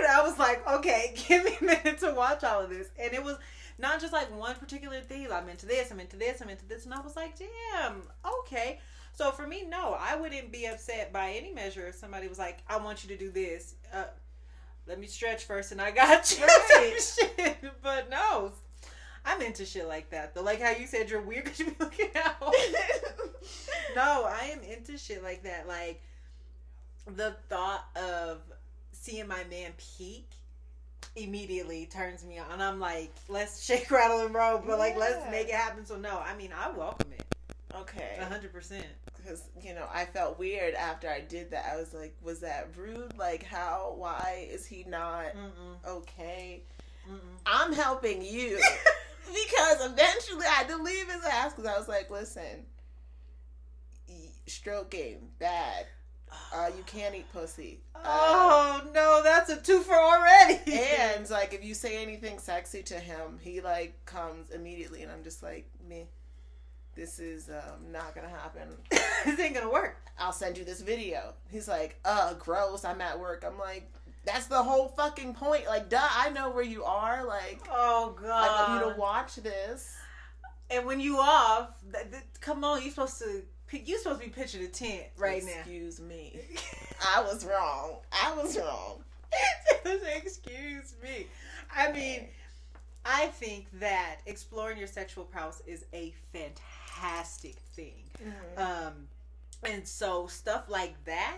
I 0.09 0.21
was 0.21 0.37
like, 0.37 0.65
okay, 0.67 1.15
give 1.27 1.43
me 1.43 1.57
a 1.59 1.63
minute 1.63 1.99
to 1.99 2.13
watch 2.13 2.43
all 2.43 2.63
of 2.63 2.69
this. 2.69 2.89
And 3.01 3.13
it 3.13 3.23
was 3.23 3.37
not 3.79 4.01
just 4.01 4.13
like 4.13 4.35
one 4.37 4.55
particular 4.55 4.99
thing. 4.99 5.27
I'm 5.31 5.49
into 5.49 5.65
this, 5.65 5.89
I'm 5.91 5.99
into 5.99 6.17
this, 6.17 6.41
I'm 6.41 6.49
into 6.49 6.67
this. 6.67 6.85
And 6.85 6.93
I 6.93 6.99
was 6.99 7.15
like, 7.15 7.35
damn, 7.39 8.03
okay. 8.39 8.79
So 9.13 9.31
for 9.31 9.47
me, 9.47 9.65
no, 9.67 9.97
I 9.99 10.15
wouldn't 10.15 10.51
be 10.51 10.65
upset 10.65 11.11
by 11.11 11.31
any 11.31 11.53
measure 11.53 11.87
if 11.87 11.95
somebody 11.95 12.27
was 12.27 12.37
like, 12.37 12.59
I 12.67 12.77
want 12.77 13.03
you 13.03 13.09
to 13.09 13.17
do 13.17 13.31
this. 13.31 13.75
Uh, 13.93 14.03
let 14.85 14.99
me 14.99 15.07
stretch 15.07 15.45
first 15.45 15.71
and 15.71 15.81
I 15.81 15.91
got 15.91 16.29
you. 16.39 16.45
Right. 16.45 17.57
but 17.83 18.09
no, 18.09 18.51
I'm 19.25 19.41
into 19.41 19.65
shit 19.65 19.87
like 19.87 20.09
that 20.09 20.35
though. 20.35 20.41
Like 20.41 20.61
how 20.61 20.71
you 20.71 20.87
said 20.87 21.09
you're 21.09 21.21
weird 21.21 21.45
because 21.45 21.59
you 21.59 21.67
be 21.67 21.75
looking 21.79 22.09
out. 22.15 22.41
no, 23.95 24.25
I 24.27 24.51
am 24.51 24.61
into 24.61 24.97
shit 24.97 25.23
like 25.23 25.43
that. 25.43 25.67
Like 25.67 26.01
the 27.05 27.35
thought 27.49 27.85
of 27.95 28.39
seeing 28.91 29.27
my 29.27 29.43
man 29.49 29.71
peak 29.77 30.29
immediately 31.23 31.87
turns 31.91 32.25
me 32.25 32.39
on. 32.39 32.61
I'm 32.61 32.79
like, 32.79 33.11
let's 33.27 33.63
shake, 33.65 33.89
rattle, 33.91 34.25
and 34.25 34.33
roll, 34.33 34.59
but 34.59 34.69
yeah. 34.69 34.75
like, 34.75 34.97
let's 34.97 35.29
make 35.31 35.47
it 35.49 35.55
happen. 35.55 35.85
So 35.85 35.97
no, 35.97 36.19
I 36.19 36.35
mean, 36.35 36.51
I 36.57 36.69
welcome 36.71 37.11
it. 37.13 37.23
Okay, 37.75 38.17
hundred 38.21 38.51
percent. 38.51 38.85
Because 39.15 39.43
you 39.61 39.73
know, 39.73 39.85
I 39.93 40.05
felt 40.05 40.39
weird 40.39 40.73
after 40.73 41.09
I 41.09 41.21
did 41.21 41.51
that. 41.51 41.65
I 41.71 41.77
was 41.77 41.93
like, 41.93 42.15
was 42.23 42.39
that 42.39 42.69
rude? 42.75 43.17
Like, 43.17 43.43
how? 43.43 43.93
Why 43.95 44.47
is 44.49 44.65
he 44.65 44.85
not 44.87 45.25
Mm-mm. 45.35 45.87
okay? 45.87 46.63
Mm-mm. 47.09 47.39
I'm 47.45 47.73
helping 47.73 48.23
you 48.23 48.59
because 49.27 49.85
eventually 49.85 50.45
I 50.45 50.49
had 50.49 50.67
to 50.69 50.81
leave 50.81 51.11
his 51.11 51.23
ass 51.25 51.53
because 51.53 51.69
I 51.69 51.77
was 51.77 51.87
like, 51.87 52.09
listen, 52.09 52.65
stroke 54.47 54.89
game 54.89 55.29
bad 55.39 55.85
uh, 56.53 56.69
you 56.75 56.83
can't 56.83 57.15
eat 57.15 57.31
pussy. 57.31 57.79
Uh, 57.95 57.99
oh 58.05 58.81
no, 58.93 59.21
that's 59.23 59.49
a 59.49 59.57
twofer 59.57 59.91
already. 59.91 60.59
and 60.73 61.29
like, 61.29 61.53
if 61.53 61.63
you 61.63 61.73
say 61.73 62.01
anything 62.01 62.39
sexy 62.39 62.83
to 62.83 62.95
him, 62.95 63.39
he 63.41 63.61
like 63.61 64.05
comes 64.05 64.49
immediately, 64.51 65.03
and 65.03 65.11
I'm 65.11 65.23
just 65.23 65.43
like, 65.43 65.69
me. 65.87 66.07
This 66.95 67.19
is 67.19 67.49
um, 67.49 67.93
not 67.93 68.13
gonna 68.13 68.27
happen. 68.27 68.67
this 68.89 69.39
ain't 69.39 69.55
gonna 69.55 69.71
work. 69.71 69.95
I'll 70.17 70.33
send 70.33 70.57
you 70.57 70.65
this 70.65 70.81
video. 70.81 71.33
He's 71.49 71.67
like, 71.67 71.97
uh, 72.03 72.33
gross. 72.33 72.83
I'm 72.83 72.99
at 72.99 73.17
work. 73.17 73.45
I'm 73.47 73.57
like, 73.57 73.89
that's 74.25 74.47
the 74.47 74.61
whole 74.61 74.89
fucking 74.89 75.33
point. 75.35 75.65
Like, 75.65 75.89
duh, 75.89 75.99
I 76.01 76.29
know 76.31 76.49
where 76.49 76.63
you 76.63 76.83
are. 76.83 77.25
Like, 77.25 77.61
oh 77.71 78.17
god, 78.21 78.29
I 78.29 78.69
want 78.69 78.85
you 78.85 78.91
to 78.93 78.99
watch 78.99 79.35
this. 79.37 79.95
And 80.69 80.85
when 80.85 80.99
you 80.99 81.19
off, 81.19 81.69
th- 81.91 82.11
th- 82.11 82.23
come 82.41 82.63
on, 82.63 82.81
you're 82.81 82.91
supposed 82.91 83.19
to 83.19 83.43
you 83.71 83.97
supposed 83.99 84.21
to 84.21 84.27
be 84.27 84.31
pitching 84.31 84.63
a 84.63 84.67
tent 84.67 85.03
right 85.17 85.37
Excuse 85.37 85.55
now. 85.55 85.59
Excuse 85.61 85.99
me. 86.01 86.39
I 87.15 87.21
was 87.21 87.45
wrong. 87.45 87.97
I 88.11 88.35
was 88.35 88.57
wrong. 88.57 89.03
Excuse 90.15 90.95
me. 91.03 91.27
I 91.75 91.91
mean, 91.91 92.27
I 93.05 93.27
think 93.27 93.67
that 93.79 94.17
exploring 94.25 94.77
your 94.77 94.87
sexual 94.87 95.23
prowess 95.23 95.61
is 95.65 95.85
a 95.93 96.13
fantastic 96.33 97.55
thing. 97.73 98.03
Mm-hmm. 98.21 98.61
Um, 98.61 98.93
and 99.63 99.87
so 99.87 100.27
stuff 100.27 100.65
like 100.69 100.95
that, 101.05 101.37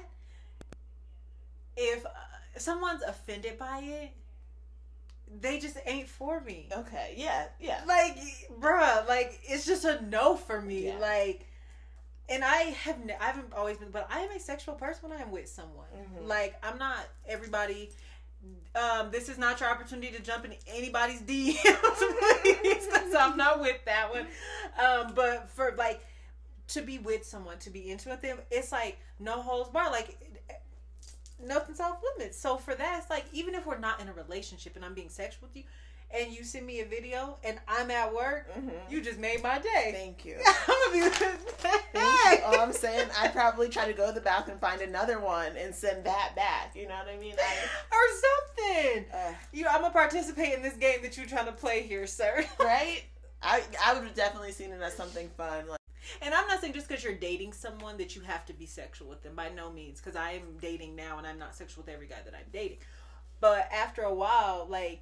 if 1.77 2.05
uh, 2.05 2.09
someone's 2.57 3.03
offended 3.03 3.57
by 3.57 3.81
it, 3.83 4.11
they 5.39 5.59
just 5.59 5.77
ain't 5.85 6.09
for 6.09 6.41
me. 6.41 6.67
Okay, 6.75 7.13
yeah, 7.15 7.45
yeah. 7.59 7.81
Like, 7.87 8.17
bruh, 8.59 9.07
like 9.07 9.39
it's 9.43 9.65
just 9.65 9.85
a 9.85 10.01
no 10.05 10.35
for 10.35 10.61
me. 10.61 10.87
Yeah. 10.87 10.97
Like, 10.97 11.47
and 12.31 12.43
I 12.43 12.75
have, 12.83 13.03
ne- 13.05 13.17
I 13.19 13.25
haven't 13.25 13.53
always 13.53 13.77
been, 13.77 13.91
but 13.91 14.07
I 14.09 14.21
am 14.21 14.31
a 14.31 14.39
sexual 14.39 14.75
person 14.75 15.09
when 15.09 15.19
I 15.19 15.21
am 15.21 15.31
with 15.31 15.47
someone. 15.47 15.87
Mm-hmm. 15.95 16.27
Like, 16.27 16.55
I'm 16.63 16.77
not 16.77 16.99
everybody. 17.27 17.91
Um, 18.73 19.11
this 19.11 19.29
is 19.29 19.37
not 19.37 19.59
your 19.59 19.69
opportunity 19.69 20.15
to 20.15 20.21
jump 20.23 20.45
in 20.45 20.55
anybody's 20.67 21.21
DMs, 21.21 21.57
please, 22.41 22.87
because 22.87 23.13
I'm 23.13 23.37
not 23.37 23.59
with 23.59 23.83
that 23.85 24.09
one. 24.11 24.27
Um, 24.83 25.13
but 25.13 25.49
for 25.49 25.75
like 25.77 26.01
to 26.69 26.81
be 26.81 26.97
with 26.97 27.25
someone, 27.25 27.57
to 27.59 27.69
be 27.69 27.81
intimate 27.81 28.15
with 28.15 28.21
them, 28.21 28.37
it's 28.49 28.71
like 28.71 28.97
no 29.19 29.41
holds 29.41 29.69
bar. 29.69 29.91
Like 29.91 30.17
nothing's 31.45 31.79
off 31.79 31.99
limits. 32.17 32.37
So 32.39 32.57
for 32.57 32.73
that, 32.75 32.99
it's 33.01 33.09
like 33.09 33.25
even 33.33 33.55
if 33.55 33.65
we're 33.65 33.77
not 33.77 33.99
in 33.99 34.07
a 34.07 34.13
relationship 34.13 34.75
and 34.75 34.85
I'm 34.85 34.93
being 34.93 35.09
sexual 35.09 35.47
with 35.47 35.57
you, 35.57 35.63
and 36.17 36.33
you 36.33 36.43
send 36.43 36.65
me 36.65 36.81
a 36.81 36.85
video 36.85 37.37
and 37.43 37.59
I'm 37.67 37.91
at 37.91 38.13
work, 38.13 38.49
mm-hmm. 38.55 38.69
you 38.89 39.01
just 39.01 39.19
made 39.19 39.41
my 39.43 39.59
day. 39.59 39.91
Thank 39.93 40.25
you. 40.25 40.37
I'm 40.67 40.91
gonna 40.93 41.09
be 41.09 41.15
Thank 41.15 42.39
you. 42.39 42.45
All 42.45 42.59
I'm 42.59 42.73
saying, 42.73 43.07
I 43.19 43.27
probably 43.29 43.69
try 43.69 43.85
to 43.85 43.93
go 43.93 44.07
to 44.07 44.13
the 44.13 44.21
bathroom, 44.21 44.57
find 44.59 44.81
another 44.81 45.19
one, 45.19 45.55
and 45.57 45.73
send 45.73 46.05
that 46.05 46.33
back. 46.35 46.75
You 46.75 46.87
know 46.87 46.95
what 46.95 47.07
I 47.13 47.17
mean? 47.17 47.35
I, 47.37 47.55
or 47.91 48.95
something. 48.95 49.05
Uh, 49.13 49.33
you, 49.51 49.65
I'm 49.69 49.81
gonna 49.81 49.93
participate 49.93 50.53
in 50.53 50.61
this 50.61 50.75
game 50.75 51.01
that 51.03 51.17
you're 51.17 51.25
trying 51.25 51.45
to 51.45 51.51
play 51.51 51.83
here, 51.83 52.07
sir. 52.07 52.45
right? 52.59 53.03
I 53.41 53.63
I 53.83 53.93
would 53.93 54.03
have 54.03 54.15
definitely 54.15 54.51
seen 54.51 54.71
it 54.71 54.81
as 54.81 54.93
something 54.93 55.29
fun. 55.37 55.67
Like, 55.67 55.79
and 56.21 56.33
I'm 56.33 56.47
not 56.47 56.61
saying 56.61 56.73
just 56.73 56.87
because 56.87 57.03
you're 57.03 57.13
dating 57.13 57.53
someone 57.53 57.97
that 57.97 58.15
you 58.15 58.21
have 58.23 58.45
to 58.47 58.53
be 58.53 58.65
sexual 58.65 59.07
with 59.07 59.23
them. 59.23 59.35
By 59.35 59.49
no 59.49 59.71
means, 59.71 59.99
because 59.99 60.15
I 60.15 60.31
am 60.31 60.57
dating 60.61 60.95
now 60.95 61.17
and 61.17 61.25
I'm 61.25 61.39
not 61.39 61.55
sexual 61.55 61.83
with 61.83 61.93
every 61.93 62.07
guy 62.07 62.17
that 62.23 62.33
I'm 62.33 62.49
dating. 62.51 62.77
But 63.39 63.67
after 63.73 64.03
a 64.03 64.13
while, 64.13 64.67
like, 64.69 65.01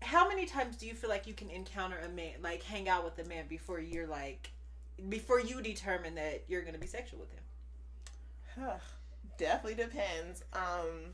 how 0.00 0.28
many 0.28 0.46
times 0.46 0.76
do 0.76 0.86
you 0.86 0.94
feel 0.94 1.10
like 1.10 1.26
you 1.26 1.34
can 1.34 1.50
encounter 1.50 1.98
a 1.98 2.08
man, 2.08 2.34
like, 2.42 2.62
hang 2.62 2.88
out 2.88 3.04
with 3.04 3.24
a 3.24 3.28
man 3.28 3.46
before 3.48 3.80
you're 3.80 4.06
like, 4.06 4.50
before 5.08 5.40
you 5.40 5.60
determine 5.62 6.14
that 6.16 6.44
you're 6.48 6.62
to 6.62 6.78
be 6.78 6.86
sexual 6.86 7.20
with 7.20 7.32
him? 7.32 7.42
Huh. 8.58 8.78
Definitely 9.38 9.84
depends. 9.84 10.42
Um, 10.52 11.12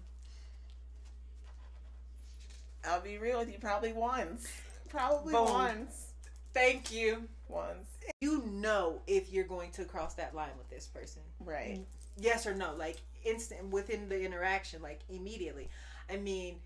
I'll 2.84 3.00
be 3.00 3.18
real 3.18 3.38
with 3.38 3.50
you. 3.50 3.58
Probably 3.58 3.92
once. 3.92 4.48
Probably 4.88 5.32
Boom. 5.32 5.50
once. 5.50 6.12
Thank 6.52 6.92
you. 6.92 7.28
Once 7.48 7.94
you 8.20 8.42
know 8.46 9.00
if 9.06 9.32
you're 9.32 9.44
going 9.44 9.70
to 9.72 9.84
cross 9.84 10.14
that 10.14 10.34
line 10.34 10.56
with 10.56 10.68
this 10.70 10.86
person. 10.86 11.22
Right. 11.40 11.80
Yes 12.16 12.46
or 12.46 12.54
no, 12.54 12.74
like 12.76 12.96
instant 13.24 13.70
within 13.70 14.08
the 14.08 14.22
interaction, 14.22 14.82
like 14.82 15.00
immediately. 15.08 15.68
I 16.10 16.16
mean, 16.16 16.56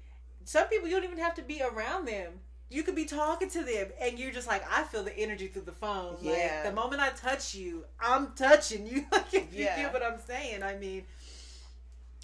some 0.49 0.67
people 0.69 0.89
you 0.89 0.95
don't 0.95 1.05
even 1.05 1.19
have 1.19 1.35
to 1.35 1.43
be 1.43 1.61
around 1.61 2.09
them. 2.09 2.33
You 2.71 2.83
could 2.83 2.95
be 2.95 3.05
talking 3.05 3.51
to 3.51 3.63
them 3.63 3.89
and 4.01 4.19
you're 4.19 4.33
just 4.33 4.49
like, 4.49 4.65
I 4.71 4.83
feel 4.85 5.03
the 5.03 5.15
energy 5.15 5.47
through 5.49 5.63
the 5.63 5.73
phone. 5.73 6.17
Yeah. 6.23 6.33
Like 6.33 6.65
the 6.65 6.73
moment 6.73 7.03
I 7.03 7.11
touch 7.11 7.55
you, 7.55 7.85
I'm 8.01 8.33
touching 8.35 8.87
you. 8.87 9.05
Like 9.13 9.35
if 9.35 9.53
yeah. 9.53 9.77
you 9.77 9.83
get 9.83 9.93
what 9.93 10.03
I'm 10.03 10.19
saying. 10.19 10.63
I 10.63 10.75
mean, 10.77 11.05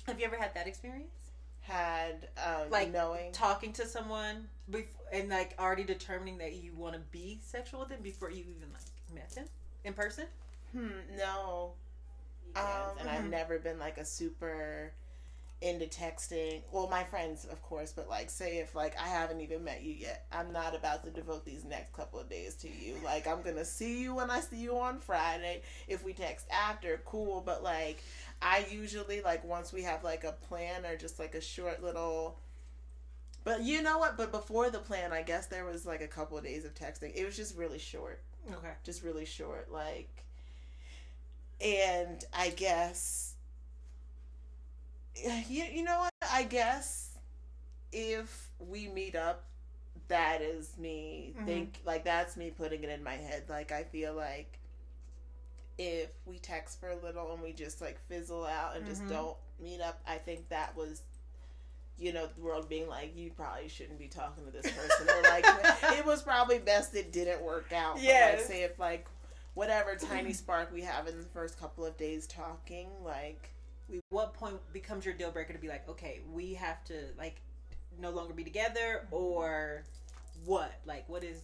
have 0.06 0.18
you 0.18 0.24
ever 0.24 0.38
had 0.38 0.54
that 0.54 0.66
experience? 0.66 1.12
Had 1.60 2.28
um, 2.38 2.70
like 2.70 2.90
knowing 2.90 3.30
talking 3.32 3.74
to 3.74 3.86
someone 3.86 4.48
before, 4.70 5.04
and 5.12 5.28
like 5.28 5.54
already 5.58 5.84
determining 5.84 6.38
that 6.38 6.54
you 6.54 6.72
want 6.74 6.94
to 6.94 7.00
be 7.10 7.40
sexual 7.42 7.80
with 7.80 7.90
them 7.90 8.00
before 8.02 8.30
you 8.30 8.38
even 8.38 8.72
like 8.72 9.14
met 9.14 9.30
them 9.34 9.44
in 9.84 9.92
person? 9.92 10.24
Hmm, 10.72 10.88
no. 11.18 11.72
Um, 12.56 12.96
and 13.00 13.08
I've 13.10 13.28
never 13.28 13.58
been 13.58 13.78
like 13.78 13.98
a 13.98 14.04
super 14.04 14.92
into 15.64 15.86
texting. 15.86 16.60
Well, 16.70 16.88
my 16.88 17.04
friends, 17.04 17.46
of 17.46 17.62
course, 17.62 17.92
but 17.92 18.08
like, 18.08 18.28
say 18.28 18.58
if 18.58 18.74
like 18.74 18.94
I 19.00 19.08
haven't 19.08 19.40
even 19.40 19.64
met 19.64 19.82
you 19.82 19.94
yet, 19.94 20.26
I'm 20.30 20.52
not 20.52 20.76
about 20.76 21.02
to 21.04 21.10
devote 21.10 21.44
these 21.44 21.64
next 21.64 21.94
couple 21.94 22.20
of 22.20 22.28
days 22.28 22.54
to 22.56 22.68
you. 22.68 22.96
Like, 23.02 23.26
I'm 23.26 23.42
gonna 23.42 23.64
see 23.64 24.02
you 24.02 24.14
when 24.14 24.30
I 24.30 24.40
see 24.40 24.58
you 24.58 24.78
on 24.78 24.98
Friday. 24.98 25.62
If 25.88 26.04
we 26.04 26.12
text 26.12 26.46
after, 26.52 27.00
cool. 27.06 27.42
But 27.44 27.62
like, 27.62 28.02
I 28.42 28.66
usually 28.70 29.22
like 29.22 29.42
once 29.44 29.72
we 29.72 29.82
have 29.82 30.04
like 30.04 30.24
a 30.24 30.32
plan 30.32 30.84
or 30.84 30.96
just 30.96 31.18
like 31.18 31.34
a 31.34 31.40
short 31.40 31.82
little. 31.82 32.38
But 33.42 33.62
you 33.62 33.82
know 33.82 33.98
what? 33.98 34.16
But 34.16 34.32
before 34.32 34.70
the 34.70 34.78
plan, 34.78 35.12
I 35.12 35.22
guess 35.22 35.46
there 35.46 35.64
was 35.64 35.86
like 35.86 36.02
a 36.02 36.06
couple 36.06 36.36
of 36.36 36.44
days 36.44 36.64
of 36.64 36.74
texting. 36.74 37.12
It 37.14 37.24
was 37.24 37.36
just 37.36 37.56
really 37.56 37.78
short. 37.78 38.22
Okay. 38.50 38.72
Just 38.84 39.02
really 39.02 39.24
short. 39.24 39.70
Like, 39.72 40.24
and 41.60 42.22
I 42.32 42.50
guess, 42.50 43.34
you, 45.16 45.64
you 45.64 45.84
know 45.84 45.98
what? 46.00 46.12
I 46.32 46.44
guess 46.44 47.16
if 47.92 48.50
we 48.58 48.88
meet 48.88 49.14
up, 49.14 49.44
that 50.08 50.42
is 50.42 50.76
me 50.78 51.32
mm-hmm. 51.34 51.46
think 51.46 51.80
like 51.86 52.04
that's 52.04 52.36
me 52.36 52.50
putting 52.50 52.84
it 52.84 52.90
in 52.90 53.02
my 53.02 53.14
head. 53.14 53.44
Like 53.48 53.72
I 53.72 53.84
feel 53.84 54.14
like 54.14 54.58
if 55.78 56.10
we 56.26 56.38
text 56.38 56.78
for 56.78 56.90
a 56.90 56.96
little 56.96 57.32
and 57.32 57.42
we 57.42 57.52
just 57.52 57.80
like 57.80 57.98
fizzle 58.08 58.44
out 58.44 58.76
and 58.76 58.84
mm-hmm. 58.84 58.92
just 58.92 59.08
don't 59.08 59.36
meet 59.62 59.80
up, 59.80 60.00
I 60.06 60.16
think 60.16 60.48
that 60.50 60.76
was 60.76 61.02
you 61.98 62.12
know, 62.12 62.26
the 62.34 62.42
world 62.42 62.68
being 62.68 62.88
like, 62.88 63.16
you 63.16 63.30
probably 63.30 63.68
shouldn't 63.68 63.98
be 63.98 64.08
talking 64.08 64.44
to 64.44 64.50
this 64.50 64.70
person, 64.72 65.08
or 65.08 65.22
like, 65.22 65.46
it 65.96 66.04
was 66.04 66.22
probably 66.22 66.58
best 66.58 66.94
it 66.94 67.12
didn't 67.12 67.40
work 67.42 67.72
out. 67.72 68.00
Yeah. 68.00 68.34
Like, 68.36 68.46
say 68.46 68.62
if 68.62 68.78
like 68.78 69.06
whatever 69.54 69.94
tiny 69.94 70.32
spark 70.34 70.72
we 70.72 70.82
have 70.82 71.06
in 71.06 71.16
the 71.18 71.26
first 71.26 71.58
couple 71.60 71.86
of 71.86 71.96
days 71.96 72.26
talking, 72.26 72.88
like, 73.04 73.53
what 74.11 74.35
point 74.35 74.57
becomes 74.72 75.05
your 75.05 75.14
deal 75.14 75.30
breaker 75.30 75.53
to 75.53 75.59
be 75.59 75.68
like, 75.68 75.89
okay, 75.89 76.20
we 76.32 76.55
have 76.55 76.85
to 76.85 76.95
like 77.18 77.41
no 78.01 78.11
longer 78.11 78.35
be 78.35 78.45
together, 78.45 79.07
or 79.11 79.85
what? 80.45 80.72
Like, 80.87 81.09
what 81.09 81.24
is 81.24 81.41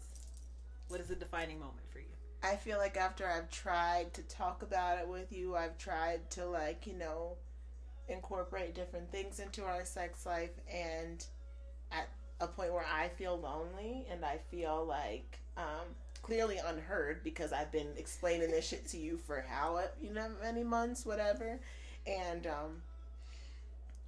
what 0.88 1.00
is 1.00 1.08
the 1.08 1.14
defining 1.14 1.58
moment 1.58 1.88
for 1.92 1.98
you? 1.98 2.06
I 2.42 2.56
feel 2.56 2.78
like 2.78 2.96
after 2.96 3.28
I've 3.28 3.50
tried 3.50 4.14
to 4.14 4.22
talk 4.22 4.62
about 4.62 4.98
it 4.98 5.06
with 5.06 5.30
you, 5.30 5.56
I've 5.56 5.76
tried 5.78 6.30
to 6.30 6.46
like, 6.46 6.86
you 6.86 6.94
know 6.94 7.36
incorporate 8.10 8.74
different 8.74 9.10
things 9.10 9.40
into 9.40 9.64
our 9.64 9.84
sex 9.84 10.26
life 10.26 10.50
and 10.70 11.24
at 11.92 12.08
a 12.40 12.46
point 12.46 12.72
where 12.72 12.86
I 12.86 13.08
feel 13.08 13.38
lonely 13.38 14.06
and 14.10 14.24
I 14.24 14.38
feel 14.50 14.84
like 14.84 15.38
um, 15.56 15.94
clearly 16.22 16.58
unheard 16.64 17.22
because 17.22 17.52
I've 17.52 17.70
been 17.70 17.92
explaining 17.96 18.50
this 18.50 18.66
shit 18.66 18.88
to 18.88 18.98
you 18.98 19.16
for 19.16 19.44
how 19.48 19.80
you 20.00 20.12
know 20.12 20.28
many 20.42 20.64
months, 20.64 21.04
whatever. 21.04 21.60
And 22.06 22.46
um, 22.46 22.82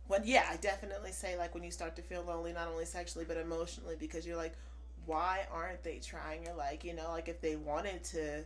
when 0.09 0.23
yeah, 0.25 0.47
I 0.51 0.57
definitely 0.57 1.13
say 1.13 1.37
like 1.37 1.55
when 1.55 1.65
you 1.65 1.71
start 1.71 1.97
to 1.97 2.03
feel 2.03 2.23
lonely, 2.23 2.53
not 2.53 2.69
only 2.69 2.85
sexually 2.85 3.25
but 3.27 3.37
emotionally, 3.37 3.97
because 3.99 4.27
you're 4.27 4.37
like, 4.37 4.55
why 5.07 5.47
aren't 5.53 5.83
they 5.83 5.99
trying? 5.99 6.45
You're 6.45 6.55
like, 6.55 6.85
you 6.85 6.95
know, 6.95 7.11
like 7.11 7.29
if 7.29 7.41
they 7.41 7.57
wanted 7.57 8.05
to 8.05 8.45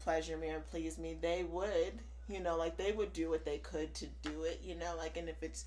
pleasure 0.00 0.36
me 0.36 0.48
and 0.48 0.66
please 0.66 0.98
me, 0.98 1.16
they 1.20 1.44
would 1.44 2.00
you 2.28 2.40
know 2.40 2.56
like 2.56 2.76
they 2.76 2.92
would 2.92 3.12
do 3.12 3.30
what 3.30 3.44
they 3.44 3.58
could 3.58 3.92
to 3.94 4.06
do 4.22 4.44
it 4.44 4.60
you 4.64 4.74
know 4.74 4.94
like 4.96 5.16
and 5.16 5.28
if 5.28 5.42
it's 5.42 5.64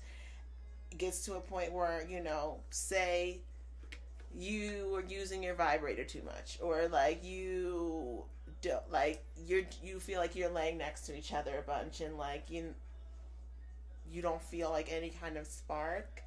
gets 0.96 1.24
to 1.24 1.34
a 1.34 1.40
point 1.40 1.72
where 1.72 2.06
you 2.08 2.22
know 2.22 2.58
say 2.70 3.38
you 4.34 4.94
are 4.94 5.04
using 5.08 5.42
your 5.42 5.54
vibrator 5.54 6.04
too 6.04 6.22
much 6.24 6.58
or 6.62 6.88
like 6.88 7.24
you 7.24 8.24
don't 8.62 8.90
like 8.90 9.22
you're 9.46 9.62
you 9.82 9.98
feel 9.98 10.20
like 10.20 10.34
you're 10.34 10.50
laying 10.50 10.78
next 10.78 11.02
to 11.02 11.16
each 11.16 11.32
other 11.32 11.58
a 11.58 11.62
bunch 11.62 12.00
and 12.00 12.16
like 12.16 12.44
you 12.50 12.74
you 14.10 14.22
don't 14.22 14.42
feel 14.42 14.70
like 14.70 14.90
any 14.90 15.10
kind 15.10 15.36
of 15.36 15.46
spark 15.46 16.22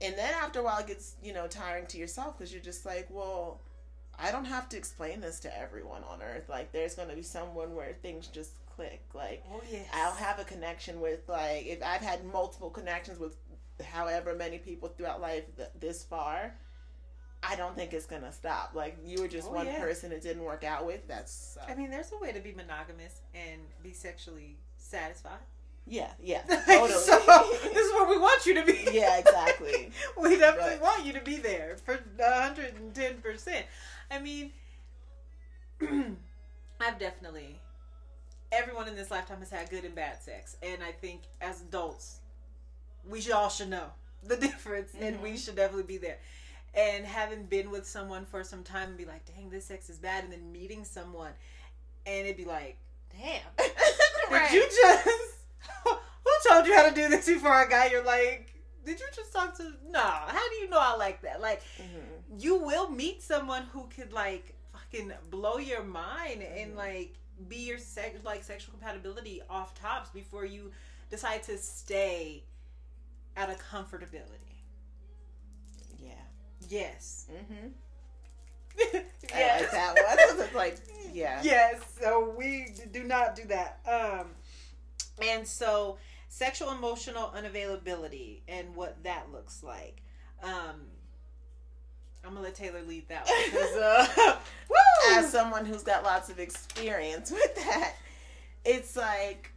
and 0.00 0.16
then 0.16 0.32
after 0.42 0.60
a 0.60 0.62
while 0.62 0.78
it 0.78 0.86
gets 0.86 1.14
you 1.22 1.32
know 1.32 1.46
tiring 1.46 1.86
to 1.86 1.98
yourself 1.98 2.36
because 2.36 2.52
you're 2.52 2.62
just 2.62 2.86
like 2.86 3.06
well 3.10 3.60
i 4.18 4.30
don't 4.30 4.44
have 4.44 4.68
to 4.68 4.76
explain 4.76 5.20
this 5.20 5.40
to 5.40 5.58
everyone 5.58 6.02
on 6.04 6.20
earth 6.22 6.48
like 6.48 6.72
there's 6.72 6.94
going 6.94 7.08
to 7.08 7.16
be 7.16 7.22
someone 7.22 7.74
where 7.74 7.92
things 8.02 8.28
just 8.28 8.52
click. 8.78 9.02
Like, 9.12 9.44
oh, 9.52 9.60
yes. 9.70 9.86
I'll 9.92 10.12
have 10.12 10.38
a 10.38 10.44
connection 10.44 11.00
with 11.00 11.28
like 11.28 11.66
if 11.66 11.82
I've 11.82 12.00
had 12.00 12.24
multiple 12.24 12.70
connections 12.70 13.18
with 13.18 13.36
however 13.84 14.34
many 14.34 14.58
people 14.58 14.88
throughout 14.88 15.20
life 15.20 15.44
th- 15.56 15.68
this 15.78 16.02
far. 16.02 16.54
I 17.40 17.54
don't 17.54 17.76
think 17.76 17.92
it's 17.92 18.06
gonna 18.06 18.32
stop. 18.32 18.72
Like 18.74 18.96
you 19.04 19.20
were 19.20 19.28
just 19.28 19.48
oh, 19.48 19.54
one 19.54 19.66
yeah. 19.66 19.78
person 19.78 20.10
it 20.10 20.22
didn't 20.22 20.42
work 20.42 20.64
out 20.64 20.86
with. 20.86 21.06
That's. 21.06 21.56
Uh, 21.60 21.70
I 21.70 21.74
mean, 21.74 21.90
there's 21.90 22.10
a 22.12 22.18
way 22.18 22.32
to 22.32 22.40
be 22.40 22.52
monogamous 22.52 23.20
and 23.34 23.60
be 23.82 23.92
sexually 23.92 24.56
satisfied. 24.76 25.38
Yeah, 25.88 26.10
yeah, 26.22 26.42
totally. 26.66 26.90
so 26.90 27.18
this 27.62 27.86
is 27.86 27.92
where 27.94 28.08
we 28.08 28.18
want 28.18 28.44
you 28.44 28.54
to 28.54 28.64
be. 28.64 28.78
Yeah, 28.98 29.18
exactly. 29.18 29.90
we 30.20 30.38
definitely 30.38 30.72
right. 30.72 30.82
want 30.82 31.06
you 31.06 31.12
to 31.12 31.20
be 31.20 31.36
there 31.36 31.76
for 31.84 31.98
hundred 32.20 32.74
and 32.74 32.94
ten 32.94 33.16
percent. 33.18 33.64
I 34.10 34.18
mean, 34.18 34.50
I've 35.80 36.98
definitely 36.98 37.60
everyone 38.50 38.88
in 38.88 38.96
this 38.96 39.10
lifetime 39.10 39.38
has 39.38 39.50
had 39.50 39.70
good 39.70 39.84
and 39.84 39.94
bad 39.94 40.22
sex, 40.22 40.56
and 40.62 40.82
I 40.82 40.92
think 40.92 41.22
as 41.40 41.60
adults, 41.62 42.20
we 43.08 43.20
should 43.20 43.32
all 43.32 43.50
should 43.50 43.70
know 43.70 43.86
the 44.24 44.36
difference, 44.36 44.92
mm-hmm. 44.92 45.04
and 45.04 45.22
we 45.22 45.30
mm-hmm. 45.30 45.36
should 45.36 45.56
definitely 45.56 45.84
be 45.84 45.98
there. 45.98 46.18
And 46.74 47.04
having 47.06 47.44
been 47.44 47.70
with 47.70 47.86
someone 47.86 48.26
for 48.26 48.44
some 48.44 48.62
time 48.62 48.88
and 48.88 48.98
be 48.98 49.04
like, 49.04 49.24
"Dang, 49.26 49.48
this 49.50 49.66
sex 49.66 49.88
is 49.88 49.98
bad," 49.98 50.24
and 50.24 50.32
then 50.32 50.52
meeting 50.52 50.84
someone, 50.84 51.32
and 52.04 52.26
it'd 52.26 52.36
be 52.36 52.44
like, 52.44 52.76
"Damn, 53.16 53.40
right. 54.30 54.50
did 54.50 54.54
you 54.54 54.68
just 54.70 55.37
who 55.84 56.48
told 56.48 56.66
you 56.66 56.74
how 56.74 56.88
to 56.88 56.94
do 56.94 57.08
this 57.08 57.26
before 57.26 57.52
I 57.52 57.66
got?" 57.66 57.90
You're 57.90 58.04
like, 58.04 58.58
did 58.84 59.00
you 59.00 59.06
just 59.14 59.32
talk 59.32 59.56
to? 59.58 59.72
No. 59.90 60.00
How 60.00 60.48
do 60.48 60.56
you 60.56 60.70
know 60.70 60.78
I 60.80 60.96
like 60.96 61.20
that? 61.22 61.40
Like, 61.40 61.62
mm-hmm. 61.76 62.38
you 62.38 62.56
will 62.56 62.90
meet 62.90 63.22
someone 63.22 63.64
who 63.72 63.86
could 63.94 64.12
like 64.12 64.54
fucking 64.72 65.12
blow 65.30 65.58
your 65.58 65.82
mind 65.82 66.40
mm-hmm. 66.40 66.58
and 66.58 66.76
like 66.76 67.14
be 67.48 67.56
your 67.56 67.78
sex 67.78 68.18
like 68.24 68.42
sexual 68.42 68.72
compatibility 68.72 69.42
off 69.48 69.74
tops 69.74 70.10
before 70.10 70.44
you 70.44 70.72
decide 71.10 71.42
to 71.44 71.58
stay 71.58 72.42
out 73.36 73.50
of 73.50 73.58
comfortability. 73.58 74.56
Yeah. 75.98 76.12
Yes. 76.68 77.26
Mm-hmm. 77.30 77.68
yes. 78.78 79.04
I 79.34 79.60
like 79.60 79.70
that 79.70 79.94
one. 79.94 80.16
it's 80.46 80.54
like, 80.54 80.78
yeah. 81.12 81.40
Yes. 81.42 81.82
So 82.00 82.34
we 82.36 82.74
do 82.92 83.04
not 83.04 83.36
do 83.36 83.44
that. 83.46 83.80
Um, 83.86 84.28
and 85.22 85.46
so 85.46 85.98
sexual 86.28 86.70
emotional 86.70 87.32
unavailability 87.36 88.40
and 88.48 88.74
what 88.74 89.02
that 89.04 89.32
looks 89.32 89.62
like. 89.62 90.02
Um, 90.42 90.86
I'm 92.24 92.34
gonna 92.34 92.42
let 92.42 92.54
Taylor 92.54 92.82
lead 92.82 93.08
that 93.08 93.26
one 93.26 93.82
uh, 93.82 94.36
as 95.12 95.30
someone 95.30 95.64
who's 95.64 95.82
got 95.82 96.04
lots 96.04 96.28
of 96.28 96.38
experience 96.38 97.30
with 97.32 97.54
that, 97.56 97.94
it's 98.64 98.96
like 98.96 99.52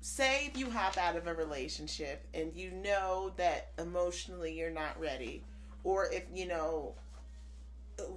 say 0.00 0.46
if 0.46 0.56
you 0.56 0.70
hop 0.70 0.96
out 0.96 1.16
of 1.16 1.26
a 1.26 1.34
relationship 1.34 2.26
and 2.32 2.52
you 2.54 2.70
know 2.70 3.32
that 3.36 3.68
emotionally 3.78 4.56
you're 4.56 4.70
not 4.70 4.98
ready, 5.00 5.42
or 5.84 6.06
if 6.12 6.24
you 6.32 6.46
know 6.46 6.94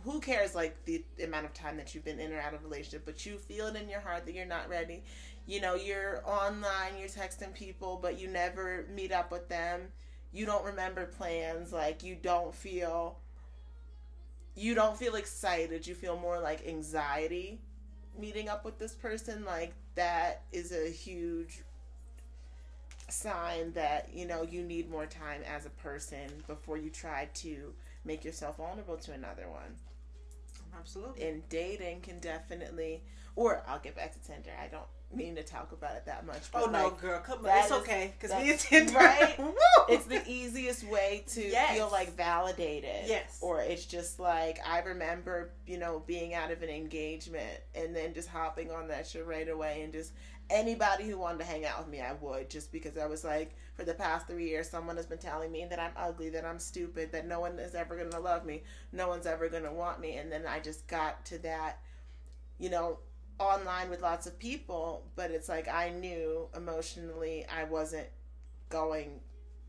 who 0.03 0.19
cares 0.19 0.55
like 0.55 0.75
the 0.85 1.03
amount 1.23 1.45
of 1.45 1.53
time 1.53 1.77
that 1.77 1.93
you've 1.93 2.05
been 2.05 2.19
in 2.19 2.31
or 2.31 2.39
out 2.39 2.53
of 2.53 2.63
relationship, 2.63 3.03
but 3.05 3.25
you 3.25 3.37
feel 3.37 3.67
it 3.67 3.75
in 3.75 3.89
your 3.89 3.99
heart 3.99 4.25
that 4.25 4.33
you're 4.33 4.45
not 4.45 4.69
ready. 4.69 5.03
You 5.45 5.59
know, 5.61 5.75
you're 5.75 6.21
online, 6.25 6.97
you're 6.97 7.09
texting 7.09 7.53
people, 7.53 7.99
but 8.01 8.19
you 8.19 8.27
never 8.27 8.85
meet 8.93 9.11
up 9.11 9.31
with 9.31 9.49
them. 9.49 9.81
You 10.31 10.45
don't 10.45 10.65
remember 10.65 11.05
plans, 11.05 11.71
like 11.73 12.03
you 12.03 12.15
don't 12.15 12.55
feel 12.55 13.17
you 14.55 14.75
don't 14.75 14.97
feel 14.97 15.15
excited, 15.15 15.87
you 15.87 15.95
feel 15.95 16.17
more 16.17 16.39
like 16.39 16.67
anxiety 16.67 17.59
meeting 18.17 18.49
up 18.49 18.65
with 18.65 18.79
this 18.79 18.93
person, 18.93 19.45
like 19.45 19.73
that 19.95 20.41
is 20.51 20.71
a 20.71 20.89
huge 20.89 21.61
sign 23.09 23.73
that, 23.73 24.09
you 24.13 24.25
know, 24.25 24.43
you 24.43 24.63
need 24.63 24.89
more 24.89 25.05
time 25.05 25.41
as 25.47 25.65
a 25.65 25.69
person 25.69 26.29
before 26.47 26.77
you 26.77 26.89
try 26.89 27.27
to 27.33 27.73
make 28.05 28.23
yourself 28.23 28.57
vulnerable 28.57 28.97
to 28.97 29.11
another 29.11 29.49
one. 29.49 29.75
Absolutely. 30.77 31.27
And 31.27 31.47
dating 31.49 32.01
can 32.01 32.19
definitely, 32.19 33.03
or 33.35 33.63
I'll 33.67 33.79
get 33.79 33.95
back 33.95 34.13
to 34.13 34.19
Tinder. 34.19 34.51
I 34.61 34.67
don't 34.67 34.83
mean 35.15 35.35
to 35.35 35.43
talk 35.43 35.71
about 35.71 35.95
it 35.95 36.05
that 36.05 36.25
much. 36.25 36.41
oh 36.53 36.65
no, 36.65 36.89
girl, 36.91 37.19
come 37.19 37.45
on, 37.45 37.57
it's 37.57 37.67
is, 37.67 37.71
okay 37.71 38.13
because 38.19 38.35
me 38.41 38.51
and 38.51 38.59
Tinder, 38.59 38.93
right? 38.93 39.35
it's 39.89 40.05
the 40.05 40.21
easiest 40.27 40.83
way 40.85 41.23
to 41.27 41.41
yes. 41.41 41.75
feel 41.75 41.89
like 41.91 42.15
validated. 42.15 43.07
Yes. 43.07 43.39
Or 43.41 43.61
it's 43.61 43.85
just 43.85 44.19
like 44.19 44.59
I 44.67 44.79
remember, 44.79 45.51
you 45.67 45.77
know, 45.77 46.03
being 46.05 46.33
out 46.33 46.51
of 46.51 46.61
an 46.63 46.69
engagement 46.69 47.59
and 47.75 47.95
then 47.95 48.13
just 48.13 48.27
hopping 48.29 48.71
on 48.71 48.87
that 48.87 49.07
shit 49.07 49.25
right 49.25 49.47
away 49.47 49.81
and 49.83 49.93
just 49.93 50.13
anybody 50.49 51.07
who 51.07 51.17
wanted 51.17 51.39
to 51.39 51.45
hang 51.45 51.65
out 51.65 51.79
with 51.79 51.87
me, 51.87 52.01
I 52.01 52.13
would 52.13 52.49
just 52.49 52.71
because 52.71 52.97
I 52.97 53.05
was 53.05 53.23
like, 53.23 53.55
for 53.75 53.83
the 53.83 53.93
past 53.93 54.27
three 54.27 54.49
years, 54.49 54.69
someone 54.69 54.97
has 54.97 55.05
been 55.05 55.17
telling 55.17 55.51
me 55.51 55.65
that 55.69 55.79
I'm 55.79 55.91
ugly, 55.97 56.29
that 56.29 56.45
I'm 56.45 56.59
stupid, 56.59 57.11
that 57.11 57.27
no 57.27 57.39
one 57.39 57.57
is 57.59 57.75
ever 57.75 57.95
gonna 57.95 58.19
love 58.19 58.45
me, 58.45 58.63
no 58.91 59.07
one's 59.07 59.25
ever 59.25 59.49
gonna 59.49 59.73
want 59.73 59.99
me, 59.99 60.17
and 60.17 60.31
then 60.31 60.43
I 60.47 60.59
just 60.59 60.87
got 60.87 61.25
to 61.27 61.37
that, 61.39 61.79
you 62.59 62.69
know, 62.69 62.99
online 63.39 63.89
with 63.89 64.01
lots 64.01 64.27
of 64.27 64.37
people, 64.39 65.03
but 65.15 65.31
it's 65.31 65.49
like 65.49 65.67
I 65.67 65.89
knew 65.89 66.47
emotionally 66.55 67.45
I 67.53 67.63
wasn't 67.65 68.07
going 68.69 69.19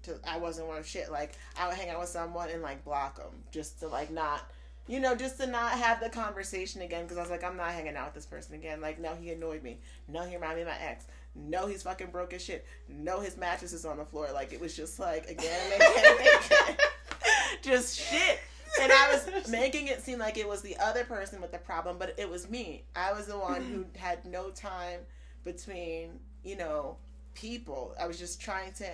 to, 0.02 0.18
I 0.26 0.38
wasn't 0.38 0.68
worth 0.68 0.86
shit. 0.86 1.10
Like 1.10 1.32
I 1.58 1.68
would 1.68 1.76
hang 1.76 1.90
out 1.90 2.00
with 2.00 2.08
someone 2.08 2.50
and 2.50 2.62
like 2.62 2.84
block 2.84 3.16
them 3.16 3.42
just 3.50 3.80
to 3.80 3.88
like 3.88 4.10
not 4.10 4.42
you 4.86 5.00
know, 5.00 5.14
just 5.14 5.38
to 5.40 5.46
not 5.46 5.72
have 5.72 6.00
the 6.00 6.10
conversation 6.10 6.82
again 6.82 7.04
because 7.04 7.16
I 7.16 7.22
was 7.22 7.30
like, 7.30 7.42
I'm 7.42 7.56
not 7.56 7.70
hanging 7.70 7.96
out 7.96 8.06
with 8.06 8.14
this 8.14 8.26
person 8.26 8.54
again. 8.54 8.80
Like, 8.80 9.00
no, 9.00 9.14
he 9.14 9.30
annoyed 9.30 9.62
me. 9.62 9.78
No, 10.08 10.24
he 10.24 10.34
reminded 10.34 10.66
me 10.66 10.72
of 10.72 10.78
my 10.78 10.86
ex. 10.86 11.06
No, 11.34 11.66
he's 11.66 11.82
fucking 11.82 12.08
broke 12.08 12.34
as 12.34 12.44
shit. 12.44 12.66
No, 12.88 13.20
his 13.20 13.36
mattress 13.36 13.72
is 13.72 13.86
on 13.86 13.96
the 13.96 14.04
floor. 14.04 14.28
Like, 14.34 14.52
it 14.52 14.60
was 14.60 14.76
just 14.76 15.00
like, 15.00 15.28
again 15.30 15.72
and 15.72 15.82
again 15.82 16.04
and 16.06 16.20
again. 16.20 16.76
just 17.62 17.98
shit. 17.98 18.40
And 18.80 18.92
I 18.92 19.12
was 19.12 19.48
making 19.50 19.88
it 19.88 20.02
seem 20.02 20.18
like 20.18 20.36
it 20.36 20.48
was 20.48 20.62
the 20.62 20.76
other 20.78 21.04
person 21.04 21.40
with 21.40 21.52
the 21.52 21.58
problem, 21.58 21.96
but 21.98 22.14
it 22.18 22.28
was 22.28 22.48
me. 22.50 22.84
I 22.96 23.12
was 23.12 23.26
the 23.26 23.38
one 23.38 23.62
who 23.62 23.86
had 23.98 24.24
no 24.24 24.50
time 24.50 25.00
between, 25.44 26.20
you 26.42 26.56
know, 26.56 26.96
people. 27.34 27.94
I 28.00 28.06
was 28.06 28.18
just 28.18 28.40
trying 28.40 28.72
to 28.74 28.86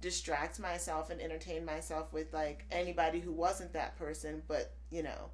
distract 0.00 0.58
myself 0.58 1.10
and 1.10 1.20
entertain 1.20 1.64
myself 1.64 2.12
with 2.12 2.32
like 2.32 2.64
anybody 2.70 3.20
who 3.20 3.32
wasn't 3.32 3.72
that 3.72 3.98
person 3.98 4.42
but 4.48 4.72
you 4.90 5.02
know 5.02 5.30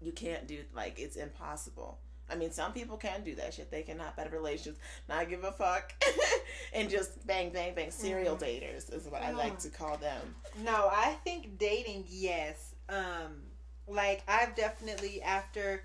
you 0.00 0.12
can't 0.12 0.46
do 0.46 0.58
like 0.74 0.98
it's 0.98 1.16
impossible 1.16 1.98
i 2.30 2.36
mean 2.36 2.52
some 2.52 2.72
people 2.72 2.96
can 2.96 3.22
do 3.24 3.34
that 3.34 3.52
shit 3.52 3.70
they 3.70 3.82
can 3.82 3.98
hop 3.98 4.16
out 4.18 4.26
of 4.26 4.32
relationships 4.32 4.78
not 5.08 5.28
give 5.28 5.42
a 5.42 5.50
fuck 5.50 5.92
and 6.72 6.88
just 6.88 7.26
bang 7.26 7.50
bang 7.50 7.74
bang 7.74 7.90
serial 7.90 8.36
mm. 8.36 8.42
daters 8.42 8.92
is 8.92 9.08
what 9.08 9.22
i 9.22 9.32
like 9.32 9.58
to 9.58 9.68
call 9.68 9.96
them 9.96 10.20
no 10.62 10.88
i 10.92 11.16
think 11.24 11.58
dating 11.58 12.04
yes 12.08 12.73
um 12.88 13.42
like 13.86 14.22
i've 14.28 14.54
definitely 14.54 15.22
after 15.22 15.82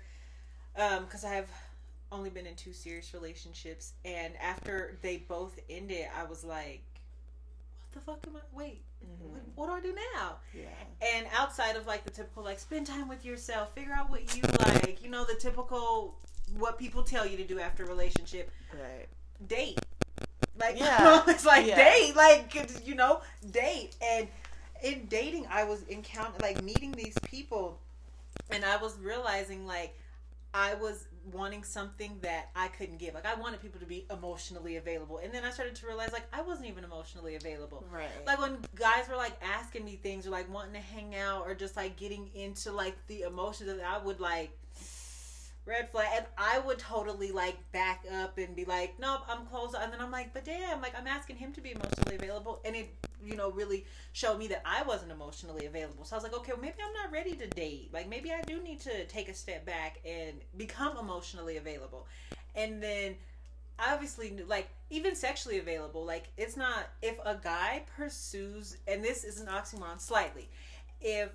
um 0.76 1.04
because 1.04 1.24
i've 1.24 1.50
only 2.12 2.30
been 2.30 2.46
in 2.46 2.54
two 2.54 2.72
serious 2.72 3.14
relationships 3.14 3.92
and 4.04 4.34
after 4.42 4.98
they 5.02 5.18
both 5.18 5.58
ended 5.68 6.06
i 6.18 6.24
was 6.24 6.42
like 6.44 6.82
"What 7.92 7.92
the 7.92 8.00
fuck 8.00 8.26
am 8.26 8.36
I? 8.36 8.40
Wait, 8.52 8.82
mm-hmm. 9.04 9.32
what, 9.32 9.42
what, 9.54 9.66
do 9.66 9.88
I 9.88 9.92
do 9.92 9.96
now? 10.14 10.36
Yeah. 10.54 10.64
And 11.14 11.26
outside 11.36 11.76
of 11.76 11.86
like 11.86 12.04
the 12.04 12.10
typical, 12.10 12.42
like 12.42 12.58
spend 12.58 12.86
time 12.86 13.08
with 13.08 13.24
yourself, 13.24 13.74
figure 13.74 13.92
out 13.92 14.10
what 14.10 14.36
you 14.36 14.42
like. 14.60 15.02
You 15.02 15.10
know, 15.10 15.24
the 15.24 15.34
typical 15.34 16.16
what 16.58 16.78
people 16.78 17.02
tell 17.02 17.26
you 17.26 17.36
to 17.36 17.44
do 17.44 17.60
after 17.60 17.84
a 17.84 17.86
relationship. 17.86 18.50
Right. 18.72 19.06
Date. 19.46 19.78
Like 20.58 20.78
yeah, 20.78 21.22
it's 21.26 21.46
like 21.46 21.66
yeah. 21.66 21.76
date, 21.76 22.16
like 22.16 22.86
you 22.86 22.94
know, 22.94 23.22
date. 23.50 23.96
And 24.02 24.28
in 24.82 25.06
dating, 25.06 25.46
I 25.50 25.64
was 25.64 25.84
encountering 25.88 26.40
like 26.40 26.62
meeting 26.62 26.92
these 26.92 27.16
people, 27.24 27.78
and 28.50 28.64
I 28.64 28.76
was 28.76 28.98
realizing 28.98 29.66
like 29.66 29.96
I 30.52 30.74
was 30.74 31.06
wanting 31.32 31.62
something 31.62 32.18
that 32.22 32.48
I 32.56 32.68
couldn't 32.68 32.98
give. 32.98 33.14
Like 33.14 33.26
I 33.26 33.34
wanted 33.34 33.60
people 33.60 33.80
to 33.80 33.86
be 33.86 34.06
emotionally 34.10 34.76
available, 34.76 35.18
and 35.18 35.32
then 35.32 35.44
I 35.44 35.50
started 35.50 35.74
to 35.76 35.86
realize 35.86 36.12
like 36.12 36.26
I 36.32 36.42
wasn't 36.42 36.68
even 36.68 36.84
emotionally 36.84 37.36
available. 37.36 37.84
Right. 37.92 38.08
Like 38.26 38.40
when 38.40 38.58
guys 38.74 39.08
were 39.08 39.16
like 39.16 39.38
asking 39.42 39.84
me 39.84 39.98
things 40.02 40.26
or 40.26 40.30
like 40.30 40.52
wanting 40.52 40.74
to 40.74 40.80
hang 40.80 41.14
out 41.14 41.42
or 41.46 41.54
just 41.54 41.76
like 41.76 41.96
getting 41.96 42.30
into 42.34 42.72
like 42.72 42.96
the 43.06 43.22
emotions 43.22 43.68
that 43.68 43.84
I 43.84 43.98
would 44.04 44.20
like 44.20 44.50
red 45.70 45.88
flag 45.90 46.08
and 46.16 46.26
i 46.36 46.58
would 46.58 46.78
totally 46.78 47.30
like 47.30 47.56
back 47.72 48.04
up 48.20 48.36
and 48.38 48.56
be 48.56 48.64
like 48.64 48.94
nope 48.98 49.20
i'm 49.28 49.46
close 49.46 49.74
and 49.74 49.92
then 49.92 50.00
i'm 50.00 50.10
like 50.10 50.34
but 50.34 50.44
damn 50.44 50.82
like 50.82 50.92
i'm 50.98 51.06
asking 51.06 51.36
him 51.36 51.52
to 51.52 51.60
be 51.60 51.70
emotionally 51.70 52.16
available 52.16 52.60
and 52.64 52.74
it 52.74 52.92
you 53.24 53.36
know 53.36 53.50
really 53.52 53.84
showed 54.12 54.38
me 54.38 54.46
that 54.48 54.62
i 54.64 54.82
wasn't 54.82 55.10
emotionally 55.10 55.66
available. 55.66 56.04
So 56.04 56.14
i 56.14 56.16
was 56.16 56.24
like 56.24 56.34
okay 56.34 56.52
well, 56.52 56.60
maybe 56.60 56.76
i'm 56.84 56.92
not 56.92 57.12
ready 57.12 57.32
to 57.32 57.46
date. 57.46 57.90
Like 57.92 58.08
maybe 58.08 58.32
i 58.32 58.42
do 58.42 58.62
need 58.62 58.80
to 58.80 59.04
take 59.06 59.28
a 59.28 59.34
step 59.34 59.66
back 59.66 60.00
and 60.04 60.40
become 60.56 60.96
emotionally 60.98 61.56
available. 61.56 62.06
And 62.54 62.82
then 62.82 63.16
obviously 63.78 64.36
like 64.46 64.68
even 64.90 65.14
sexually 65.14 65.58
available 65.58 66.04
like 66.04 66.30
it's 66.36 66.54
not 66.54 66.90
if 67.00 67.18
a 67.24 67.34
guy 67.42 67.82
pursues 67.96 68.76
and 68.86 69.02
this 69.02 69.24
is 69.24 69.40
an 69.40 69.46
oxymoron 69.46 69.98
slightly 69.98 70.50
if 71.00 71.30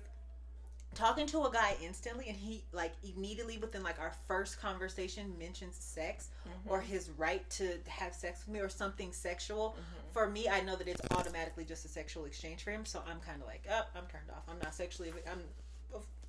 talking 0.94 1.26
to 1.26 1.44
a 1.44 1.50
guy 1.50 1.76
instantly 1.82 2.26
and 2.28 2.36
he 2.36 2.64
like 2.72 2.92
immediately 3.04 3.58
within 3.58 3.82
like 3.82 4.00
our 4.00 4.12
first 4.26 4.60
conversation 4.60 5.34
mentions 5.38 5.76
sex 5.76 6.28
mm-hmm. 6.48 6.70
or 6.70 6.80
his 6.80 7.10
right 7.18 7.48
to 7.50 7.78
have 7.86 8.14
sex 8.14 8.44
with 8.46 8.54
me 8.54 8.60
or 8.60 8.68
something 8.68 9.12
sexual. 9.12 9.70
Mm-hmm. 9.70 10.12
for 10.12 10.28
me 10.28 10.48
i 10.48 10.60
know 10.60 10.76
that 10.76 10.88
it's 10.88 11.00
automatically 11.10 11.64
just 11.64 11.84
a 11.84 11.88
sexual 11.88 12.24
exchange 12.24 12.62
for 12.62 12.70
him 12.70 12.86
so 12.86 13.02
i'm 13.10 13.20
kind 13.20 13.40
of 13.40 13.46
like 13.46 13.64
oh 13.70 13.82
i'm 13.94 14.06
turned 14.10 14.30
off. 14.30 14.42
I'm 14.48 14.58
not 14.62 14.74
sexually 14.74 15.12
i'm 15.30 15.40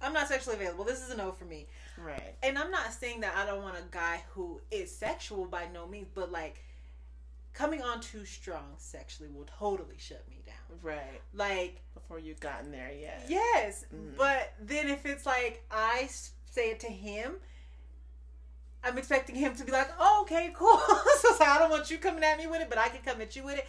i'm 0.01 0.14
not 0.14 0.28
sexually 0.28 0.55
available. 0.55 0.84
This 0.84 1.03
is 1.03 1.10
a 1.10 1.18
no 1.18 1.32
for 1.32 1.45
me. 1.45 1.68
Right. 1.97 2.36
And 2.43 2.58
i'm 2.58 2.72
not 2.72 2.91
saying 2.93 3.22
that 3.22 3.36
i 3.36 3.45
don't 3.45 3.64
want 3.64 3.78
a 3.78 3.84
guy 3.91 4.24
who 4.34 4.60
is 4.70 4.93
sexual 4.93 5.45
by 5.45 5.68
no 5.74 5.88
means 5.88 6.08
but 6.14 6.32
like 6.32 6.64
coming 7.58 7.82
on 7.82 7.99
too 7.99 8.24
strong 8.24 8.76
sexually 8.78 9.30
will 9.32 9.47
totally 9.58 9.97
shut 9.97 10.24
me 10.30 10.43
down. 10.45 10.55
Right. 10.84 11.22
Like 11.34 11.82
before 11.95 12.20
you've 12.20 12.39
gotten 12.39 12.72
there 12.72 12.91
yet. 12.91 13.26
Yes, 13.28 13.86
mm. 13.93 14.16
but 14.16 14.53
then 14.62 14.88
if 14.88 15.05
it's 15.05 15.26
like 15.26 15.64
I 15.72 16.08
say 16.51 16.70
it 16.70 16.80
to 16.82 16.88
him, 16.88 17.34
I'm 18.84 18.97
expecting 18.99 19.36
him 19.36 19.55
to 19.55 19.66
be 19.66 19.72
like, 19.72 19.89
"Oh, 19.99 20.20
okay, 20.22 20.51
cool." 20.55 20.78
so 21.22 21.43
I 21.43 21.58
don't 21.58 21.72
want 21.72 21.89
you 21.89 21.97
coming 21.97 22.24
at 22.24 22.38
me 22.38 22.45
with 22.45 22.62
it, 22.62 22.70
but 22.70 22.78
I 22.78 22.89
can 22.89 23.01
come 23.03 23.22
at 23.22 23.36
you 23.36 23.43
with 23.43 23.58
it. 23.58 23.68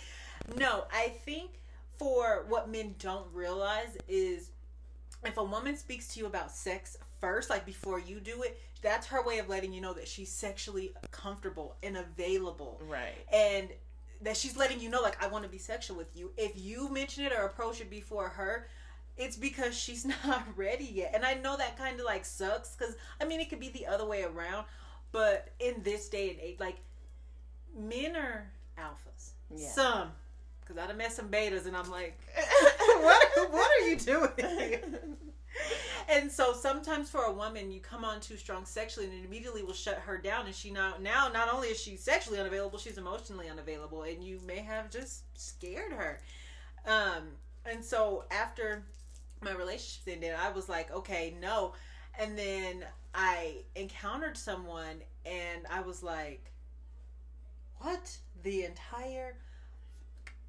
No, 0.59 0.85
I 0.93 1.09
think 1.25 1.63
for 1.99 2.45
what 2.49 2.69
men 2.71 2.95
don't 2.99 3.27
realize 3.33 3.97
is 4.07 4.51
if 5.25 5.39
a 5.39 5.45
woman 5.45 5.77
speaks 5.77 6.09
to 6.09 6.21
you 6.21 6.27
about 6.27 6.53
sex 6.53 6.99
first, 7.21 7.49
like 7.49 7.65
before 7.65 7.99
you 7.99 8.21
do 8.21 8.43
it, 8.43 8.61
that's 8.83 9.07
her 9.09 9.23
way 9.23 9.39
of 9.39 9.49
letting 9.49 9.73
you 9.73 9.81
know 9.81 9.93
that 9.95 10.09
she's 10.09 10.31
sexually 10.31 10.93
comfortable 11.11 11.77
and 11.83 11.97
available. 11.97 12.81
Right. 12.89 13.15
And 13.33 13.69
that 14.23 14.37
she's 14.37 14.57
letting 14.57 14.81
you 14.81 14.89
know 14.89 15.01
like 15.01 15.23
I 15.23 15.29
want 15.29 15.45
to 15.45 15.51
be 15.51 15.59
sexual 15.59 15.97
with 15.97 16.17
you. 16.17 16.33
If 16.37 16.53
you 16.57 16.89
mention 16.93 17.25
it 17.25 17.33
or 17.33 17.43
approach 17.43 17.81
it 17.81 17.91
before 17.91 18.29
her, 18.29 18.69
it's 19.17 19.37
because 19.37 19.77
she's 19.77 20.05
not 20.27 20.45
ready 20.57 20.85
yet. 20.85 21.13
And 21.15 21.25
I 21.25 21.35
know 21.35 21.57
that 21.57 21.79
kind 21.79 21.99
of 21.99 22.07
like 22.07 22.25
sucks 22.25 22.75
cuz 22.75 22.95
I 23.21 23.25
mean 23.25 23.41
it 23.41 23.49
could 23.49 23.61
be 23.61 23.71
the 23.71 23.87
other 23.87 24.05
way 24.05 24.23
around, 24.25 24.67
but 25.13 25.49
in 25.59 25.83
this 25.83 26.09
day 26.09 26.31
and 26.31 26.41
age 26.41 26.59
like 26.59 26.79
men 27.77 28.17
are 28.17 28.51
alphas. 28.79 29.31
Yeah. 29.55 29.69
Some 29.71 30.13
cuz 30.65 30.77
I've 30.77 30.97
met 30.97 31.13
some 31.13 31.29
betas 31.29 31.67
and 31.67 31.77
I'm 31.77 31.91
like 31.91 32.19
what 33.01 33.53
what 33.53 33.71
are 33.81 33.89
you 33.89 33.97
doing? 33.97 35.17
and 36.09 36.31
so 36.31 36.53
sometimes 36.53 37.11
for 37.11 37.23
a 37.25 37.33
woman, 37.33 37.71
you 37.71 37.81
come 37.81 38.05
on 38.05 38.21
too 38.21 38.37
strong 38.37 38.65
sexually, 38.65 39.07
and 39.07 39.15
it 39.15 39.25
immediately 39.25 39.63
will 39.63 39.73
shut 39.73 39.99
her 39.99 40.19
down. 40.19 40.47
And 40.47 40.55
she 40.55 40.71
now 40.71 40.95
now 41.01 41.29
not 41.33 41.53
only 41.53 41.69
is 41.69 41.81
she 41.81 41.97
sexually 41.97 42.39
unavailable, 42.39 42.79
she's 42.79 42.99
emotionally 42.99 43.49
unavailable, 43.49 44.03
and 44.03 44.23
you 44.23 44.41
may 44.47 44.59
have 44.59 44.91
just 44.91 45.23
scared 45.39 45.93
her. 45.93 46.21
Um, 46.87 47.29
and 47.65 47.85
so 47.85 48.25
after 48.31 48.85
my 49.41 49.53
relationship 49.53 50.15
ended, 50.15 50.35
I 50.39 50.51
was 50.51 50.69
like, 50.69 50.91
okay, 50.93 51.35
no. 51.41 51.75
And 52.19 52.37
then 52.37 52.85
I 53.15 53.59
encountered 53.77 54.37
someone, 54.37 55.03
and 55.25 55.67
I 55.71 55.81
was 55.81 56.03
like, 56.03 56.51
what? 57.79 58.17
The 58.43 58.65
entire 58.65 59.37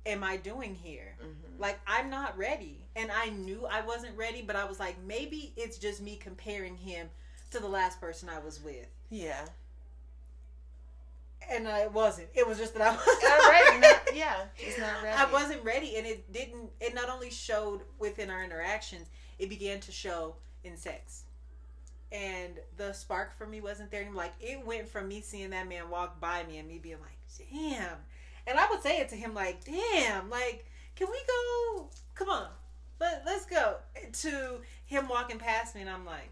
am 0.09 0.23
I 0.23 0.37
doing 0.37 0.75
here? 0.75 1.15
Mm-hmm. 1.21 1.61
Like, 1.61 1.79
I'm 1.87 2.09
not 2.09 2.37
ready. 2.37 2.83
And 2.95 3.11
I 3.11 3.29
knew 3.29 3.65
I 3.65 3.81
wasn't 3.81 4.17
ready, 4.17 4.41
but 4.41 4.55
I 4.55 4.65
was 4.65 4.79
like, 4.79 4.95
maybe 5.05 5.53
it's 5.55 5.77
just 5.77 6.01
me 6.01 6.17
comparing 6.17 6.75
him 6.75 7.09
to 7.51 7.59
the 7.59 7.67
last 7.67 8.01
person 8.01 8.29
I 8.29 8.39
was 8.39 8.61
with. 8.61 8.87
Yeah. 9.09 9.45
And 11.49 11.67
I 11.67 11.87
wasn't. 11.87 12.27
It 12.33 12.47
was 12.47 12.57
just 12.57 12.73
that 12.75 12.81
I 12.81 12.95
was 12.95 13.69
ready. 13.71 13.79
Not, 13.81 14.15
yeah, 14.15 14.35
she's 14.55 14.77
not 14.77 15.01
ready. 15.01 15.17
I 15.17 15.31
wasn't 15.31 15.63
ready, 15.63 15.95
and 15.95 16.05
it 16.05 16.31
didn't. 16.31 16.69
It 16.79 16.93
not 16.93 17.09
only 17.09 17.31
showed 17.31 17.81
within 17.97 18.29
our 18.29 18.43
interactions, 18.43 19.07
it 19.39 19.49
began 19.49 19.79
to 19.79 19.91
show 19.91 20.35
in 20.63 20.77
sex. 20.77 21.23
And 22.11 22.59
the 22.77 22.93
spark 22.93 23.35
for 23.35 23.47
me 23.47 23.61
wasn't 23.61 23.89
there. 23.89 24.03
And 24.03 24.15
like 24.15 24.33
it 24.39 24.63
went 24.63 24.89
from 24.89 25.07
me 25.07 25.21
seeing 25.21 25.51
that 25.51 25.67
man 25.67 25.89
walk 25.89 26.19
by 26.19 26.43
me 26.43 26.57
and 26.57 26.67
me 26.67 26.77
being 26.77 26.97
like, 26.99 27.49
"Damn, 27.51 27.97
and 28.47 28.59
I 28.59 28.69
would 28.69 28.81
say 28.81 28.99
it 28.99 29.09
to 29.09 29.15
him 29.15 29.33
like, 29.33 29.63
damn, 29.63 30.29
like, 30.29 30.65
can 30.95 31.07
we 31.09 31.19
go? 31.27 31.89
Come 32.15 32.29
on, 32.29 32.47
let, 32.99 33.23
let's 33.25 33.45
go. 33.45 33.77
To 34.11 34.59
him 34.85 35.07
walking 35.07 35.37
past 35.37 35.75
me, 35.75 35.81
and 35.81 35.89
I'm 35.89 36.05
like, 36.05 36.29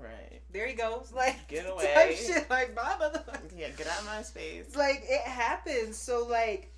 Right. 0.00 0.40
There 0.52 0.66
he 0.66 0.74
goes. 0.74 1.12
Like 1.14 1.46
get 1.48 1.70
away. 1.70 2.16
shit. 2.16 2.48
Like 2.50 2.74
bye 2.74 2.96
motherfucker. 3.00 3.50
Yeah, 3.56 3.68
get 3.70 3.86
out 3.86 4.00
of 4.00 4.06
my 4.06 4.22
space. 4.22 4.74
Like 4.76 5.04
it 5.04 5.22
happens. 5.22 5.96
So 5.96 6.26
like 6.28 6.72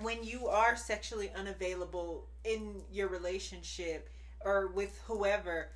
when 0.00 0.24
you 0.24 0.48
are 0.48 0.76
sexually 0.76 1.30
unavailable 1.36 2.26
in 2.44 2.82
your 2.92 3.08
relationship 3.08 4.08
or 4.44 4.68
with 4.68 5.00
whoever, 5.06 5.68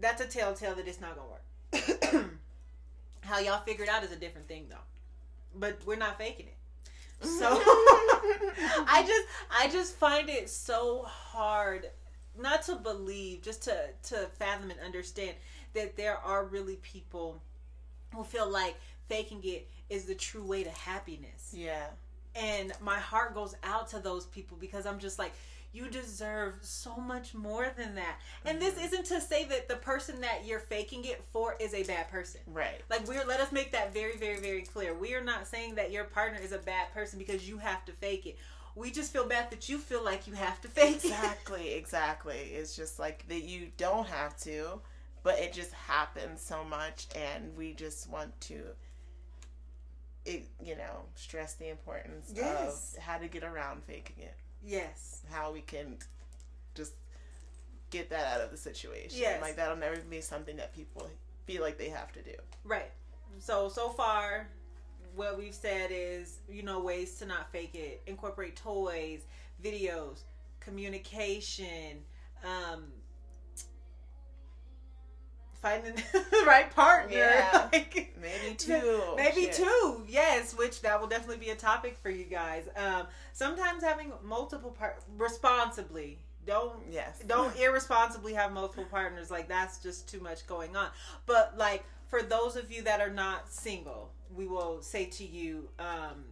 that's 0.00 0.20
a 0.20 0.26
telltale 0.26 0.74
that 0.76 0.86
it's 0.86 1.00
not 1.00 1.16
gonna 1.16 1.28
work. 1.28 2.30
How 3.22 3.38
y'all 3.38 3.60
figure 3.62 3.84
it 3.84 3.90
out 3.90 4.04
is 4.04 4.12
a 4.12 4.16
different 4.16 4.46
thing 4.48 4.66
though 4.68 4.76
but 5.54 5.78
we're 5.86 5.96
not 5.96 6.18
faking 6.18 6.46
it. 6.46 6.56
So 7.26 7.46
I 7.46 9.04
just 9.06 9.26
I 9.50 9.68
just 9.68 9.96
find 9.96 10.28
it 10.28 10.48
so 10.48 11.02
hard 11.04 11.90
not 12.38 12.62
to 12.62 12.76
believe, 12.76 13.42
just 13.42 13.62
to 13.64 13.76
to 14.04 14.28
fathom 14.38 14.70
and 14.70 14.80
understand 14.80 15.32
that 15.74 15.96
there 15.96 16.16
are 16.18 16.44
really 16.44 16.76
people 16.76 17.42
who 18.14 18.24
feel 18.24 18.48
like 18.48 18.76
faking 19.08 19.40
it 19.44 19.68
is 19.88 20.04
the 20.04 20.14
true 20.14 20.44
way 20.44 20.64
to 20.64 20.70
happiness. 20.70 21.52
Yeah. 21.52 21.86
And 22.34 22.72
my 22.80 22.98
heart 22.98 23.34
goes 23.34 23.54
out 23.64 23.88
to 23.90 23.98
those 23.98 24.26
people 24.26 24.56
because 24.60 24.86
I'm 24.86 24.98
just 24.98 25.18
like 25.18 25.32
you 25.72 25.88
deserve 25.88 26.54
so 26.60 26.96
much 26.96 27.34
more 27.34 27.70
than 27.76 27.94
that. 27.94 28.16
And 28.44 28.58
mm-hmm. 28.58 28.66
this 28.66 28.86
isn't 28.86 29.06
to 29.06 29.20
say 29.20 29.44
that 29.44 29.68
the 29.68 29.76
person 29.76 30.20
that 30.20 30.44
you're 30.44 30.60
faking 30.60 31.04
it 31.04 31.22
for 31.32 31.56
is 31.60 31.74
a 31.74 31.84
bad 31.84 32.10
person. 32.10 32.40
Right. 32.46 32.80
Like 32.88 33.06
we're 33.06 33.24
let 33.24 33.40
us 33.40 33.52
make 33.52 33.72
that 33.72 33.94
very, 33.94 34.16
very, 34.16 34.40
very 34.40 34.62
clear. 34.62 34.94
We 34.94 35.14
are 35.14 35.22
not 35.22 35.46
saying 35.46 35.76
that 35.76 35.90
your 35.90 36.04
partner 36.04 36.40
is 36.42 36.52
a 36.52 36.58
bad 36.58 36.92
person 36.92 37.18
because 37.18 37.48
you 37.48 37.58
have 37.58 37.84
to 37.86 37.92
fake 37.92 38.26
it. 38.26 38.38
We 38.74 38.90
just 38.90 39.12
feel 39.12 39.26
bad 39.26 39.50
that 39.50 39.68
you 39.68 39.78
feel 39.78 40.04
like 40.04 40.26
you 40.26 40.34
have 40.34 40.60
to 40.62 40.68
fake 40.68 40.96
exactly, 40.96 41.70
it. 41.70 41.78
Exactly, 41.78 42.36
exactly. 42.38 42.58
It's 42.58 42.74
just 42.74 42.98
like 42.98 43.26
that 43.28 43.42
you 43.42 43.68
don't 43.76 44.06
have 44.06 44.36
to, 44.38 44.80
but 45.22 45.38
it 45.38 45.52
just 45.52 45.72
happens 45.72 46.40
so 46.40 46.64
much 46.64 47.06
and 47.14 47.56
we 47.56 47.74
just 47.74 48.08
want 48.08 48.38
to 48.42 48.60
it, 50.24 50.46
you 50.62 50.76
know, 50.76 51.04
stress 51.14 51.54
the 51.54 51.68
importance 51.70 52.30
yes. 52.34 52.94
of 52.96 53.02
how 53.02 53.18
to 53.18 53.26
get 53.26 53.42
around 53.42 53.82
faking 53.84 54.16
it. 54.18 54.34
Yes. 54.64 55.22
How 55.30 55.52
we 55.52 55.60
can 55.60 55.96
just 56.74 56.92
get 57.90 58.10
that 58.10 58.26
out 58.26 58.40
of 58.40 58.50
the 58.50 58.56
situation. 58.56 59.20
Yes. 59.20 59.40
Like 59.40 59.56
that'll 59.56 59.76
never 59.76 59.96
be 59.96 60.20
something 60.20 60.56
that 60.56 60.74
people 60.74 61.08
feel 61.46 61.62
like 61.62 61.78
they 61.78 61.88
have 61.88 62.12
to 62.12 62.22
do. 62.22 62.34
Right. 62.64 62.90
So 63.38 63.68
so 63.68 63.88
far 63.90 64.48
what 65.14 65.36
we've 65.38 65.54
said 65.54 65.90
is, 65.92 66.38
you 66.48 66.62
know, 66.62 66.80
ways 66.80 67.18
to 67.18 67.26
not 67.26 67.50
fake 67.50 67.74
it. 67.74 68.02
Incorporate 68.06 68.56
toys, 68.56 69.22
videos, 69.62 70.20
communication, 70.60 71.98
um, 72.44 72.84
finding 75.60 75.94
the 76.12 76.44
right 76.46 76.74
partner. 76.74 77.16
Yeah. 77.16 77.68
Like, 77.72 78.14
maybe 78.20 78.54
two. 78.56 79.02
Maybe 79.16 79.42
Shit. 79.42 79.54
two. 79.54 80.04
Yes, 80.08 80.56
which 80.56 80.82
that 80.82 81.00
will 81.00 81.06
definitely 81.06 81.44
be 81.44 81.50
a 81.50 81.56
topic 81.56 81.96
for 82.02 82.10
you 82.10 82.24
guys. 82.24 82.64
Um, 82.76 83.06
sometimes 83.32 83.82
having 83.82 84.12
multiple 84.24 84.70
part 84.70 85.02
responsibly. 85.16 86.18
Don't 86.46 86.80
yes. 86.90 87.22
Don't 87.26 87.56
irresponsibly 87.58 88.34
have 88.34 88.52
multiple 88.52 88.86
partners. 88.90 89.30
Like 89.30 89.48
that's 89.48 89.78
just 89.78 90.08
too 90.08 90.20
much 90.20 90.46
going 90.46 90.74
on. 90.76 90.88
But 91.26 91.54
like 91.56 91.84
for 92.08 92.22
those 92.22 92.56
of 92.56 92.72
you 92.72 92.82
that 92.82 93.00
are 93.00 93.10
not 93.12 93.50
single, 93.52 94.10
we 94.34 94.46
will 94.46 94.82
say 94.82 95.04
to 95.06 95.24
you, 95.24 95.68
um, 95.78 96.24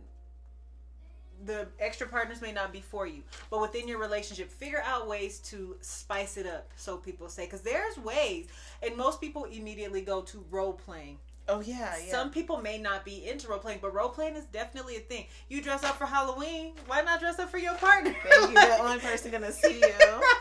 the 1.44 1.68
extra 1.78 2.06
partners 2.06 2.40
may 2.40 2.52
not 2.52 2.72
be 2.72 2.80
for 2.80 3.06
you, 3.06 3.22
but 3.50 3.60
within 3.60 3.86
your 3.88 3.98
relationship, 3.98 4.50
figure 4.50 4.82
out 4.84 5.08
ways 5.08 5.38
to 5.40 5.76
spice 5.80 6.36
it 6.36 6.46
up. 6.46 6.68
So 6.76 6.96
people 6.96 7.28
say, 7.28 7.44
because 7.44 7.62
there's 7.62 7.96
ways, 7.98 8.46
and 8.82 8.96
most 8.96 9.20
people 9.20 9.44
immediately 9.44 10.00
go 10.00 10.22
to 10.22 10.44
role 10.50 10.72
playing. 10.72 11.18
Oh 11.50 11.60
yeah, 11.60 11.94
yeah. 12.04 12.10
Some 12.10 12.30
people 12.30 12.60
may 12.60 12.76
not 12.76 13.06
be 13.06 13.26
into 13.26 13.48
role 13.48 13.58
playing, 13.58 13.78
but 13.80 13.94
role 13.94 14.10
playing 14.10 14.36
is 14.36 14.44
definitely 14.44 14.96
a 14.96 15.00
thing. 15.00 15.24
You 15.48 15.62
dress 15.62 15.82
up 15.82 15.96
for 15.96 16.04
Halloween, 16.04 16.72
why 16.86 17.00
not 17.00 17.20
dress 17.20 17.38
up 17.38 17.50
for 17.50 17.56
your 17.56 17.74
partner? 17.76 18.14
You're 18.30 18.48
the 18.52 18.78
only 18.80 18.98
person 19.00 19.30
gonna 19.30 19.50
see 19.52 19.80
you. 19.80 19.94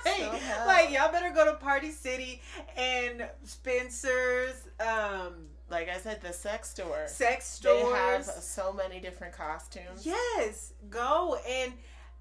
right. 0.06 0.40
So 0.40 0.66
like 0.66 0.92
y'all 0.92 1.12
better 1.12 1.34
go 1.34 1.46
to 1.46 1.54
Party 1.54 1.92
City 1.92 2.42
and 2.76 3.26
Spencer's. 3.46 4.68
Um, 4.82 5.48
like 5.70 5.90
I 5.90 5.98
said, 5.98 6.22
the 6.22 6.34
sex 6.34 6.70
store. 6.70 7.08
Sex 7.08 7.46
stores. 7.48 7.84
They 7.84 7.98
have 7.98 8.26
so 8.26 8.74
many 8.74 9.00
different 9.00 9.34
costumes. 9.34 10.06
Yes. 10.06 10.74
Go 10.90 11.38
and 11.48 11.74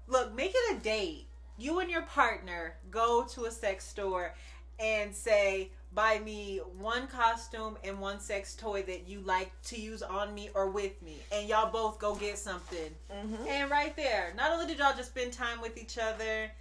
look, 0.07 0.35
make 0.35 0.51
it 0.53 0.77
a 0.77 0.79
date. 0.79 1.27
You 1.57 1.79
and 1.79 1.89
your 1.89 2.03
partner 2.03 2.75
go 2.91 3.25
to 3.33 3.45
a 3.45 3.51
sex 3.51 3.85
store 3.85 4.35
and 4.79 5.13
say, 5.13 5.71
buy 5.93 6.19
me 6.19 6.59
one 6.77 7.07
costume 7.07 7.77
and 7.83 7.99
one 7.99 8.19
sex 8.19 8.53
toy 8.53 8.83
that 8.83 9.07
you 9.07 9.21
like 9.21 9.51
to 9.63 9.79
use 9.79 10.03
on 10.03 10.33
me 10.35 10.49
or 10.53 10.69
with 10.69 11.01
me. 11.01 11.17
And 11.31 11.47
y'all 11.47 11.71
both 11.71 11.97
go 11.97 12.13
get 12.15 12.37
something. 12.37 12.91
Mm-hmm. 13.11 13.47
And 13.47 13.71
right 13.71 13.95
there, 13.95 14.33
not 14.37 14.51
only 14.51 14.67
did 14.67 14.77
y'all 14.77 14.95
just 14.95 15.09
spend 15.09 15.33
time 15.33 15.61
with 15.61 15.77
each 15.77 15.97
other, 15.97 16.51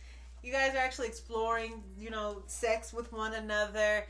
you 0.43 0.53
guys 0.53 0.74
are 0.74 0.78
actually 0.78 1.09
exploring, 1.09 1.82
you 1.99 2.09
know, 2.09 2.43
sex 2.47 2.93
with 2.93 3.12
one 3.12 3.34
another 3.34 4.07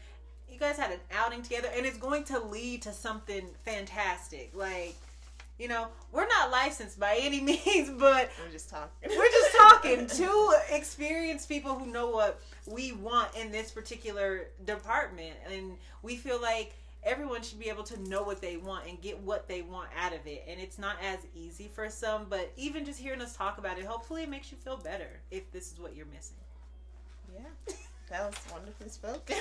you 0.50 0.58
guys 0.58 0.76
had 0.76 0.90
an 0.90 1.00
outing 1.12 1.42
together 1.42 1.68
and 1.76 1.84
it's 1.84 1.98
going 1.98 2.24
to 2.24 2.38
lead 2.40 2.82
to 2.82 2.92
something 2.92 3.46
fantastic. 3.64 4.50
Like, 4.54 4.94
you 5.58 5.68
know, 5.68 5.88
we're 6.12 6.28
not 6.28 6.50
licensed 6.50 6.98
by 6.98 7.18
any 7.20 7.40
means, 7.42 7.90
but 7.98 8.30
we're 8.42 8.52
just 8.52 8.70
talking. 8.70 9.10
We're 9.10 9.30
just 9.30 9.56
talking. 9.56 10.06
Two 10.08 10.54
experienced 10.70 11.48
people 11.48 11.78
who 11.78 11.86
know 11.86 12.10
what 12.10 12.40
we 12.66 12.92
want 12.92 13.34
in 13.36 13.50
this 13.50 13.70
particular 13.70 14.48
department. 14.64 15.34
And 15.52 15.76
we 16.02 16.16
feel 16.16 16.40
like 16.40 16.74
everyone 17.04 17.42
should 17.42 17.60
be 17.60 17.68
able 17.68 17.84
to 17.84 18.00
know 18.08 18.22
what 18.22 18.40
they 18.40 18.56
want 18.56 18.86
and 18.86 19.00
get 19.00 19.18
what 19.20 19.48
they 19.48 19.62
want 19.62 19.88
out 19.98 20.12
of 20.12 20.26
it. 20.26 20.44
And 20.48 20.60
it's 20.60 20.78
not 20.78 20.96
as 21.02 21.18
easy 21.34 21.70
for 21.72 21.88
some, 21.88 22.26
but 22.28 22.52
even 22.56 22.84
just 22.84 22.98
hearing 22.98 23.20
us 23.20 23.36
talk 23.36 23.58
about 23.58 23.78
it, 23.78 23.84
hopefully 23.84 24.24
it 24.24 24.28
makes 24.28 24.50
you 24.50 24.58
feel 24.58 24.76
better 24.76 25.20
if 25.30 25.50
this 25.52 25.72
is 25.72 25.78
what 25.78 25.96
you're 25.96 26.06
missing. 26.06 26.36
Yeah. 27.34 27.74
That 28.08 28.24
was 28.24 28.36
wonderfully 28.52 28.88
spoken. 28.88 29.36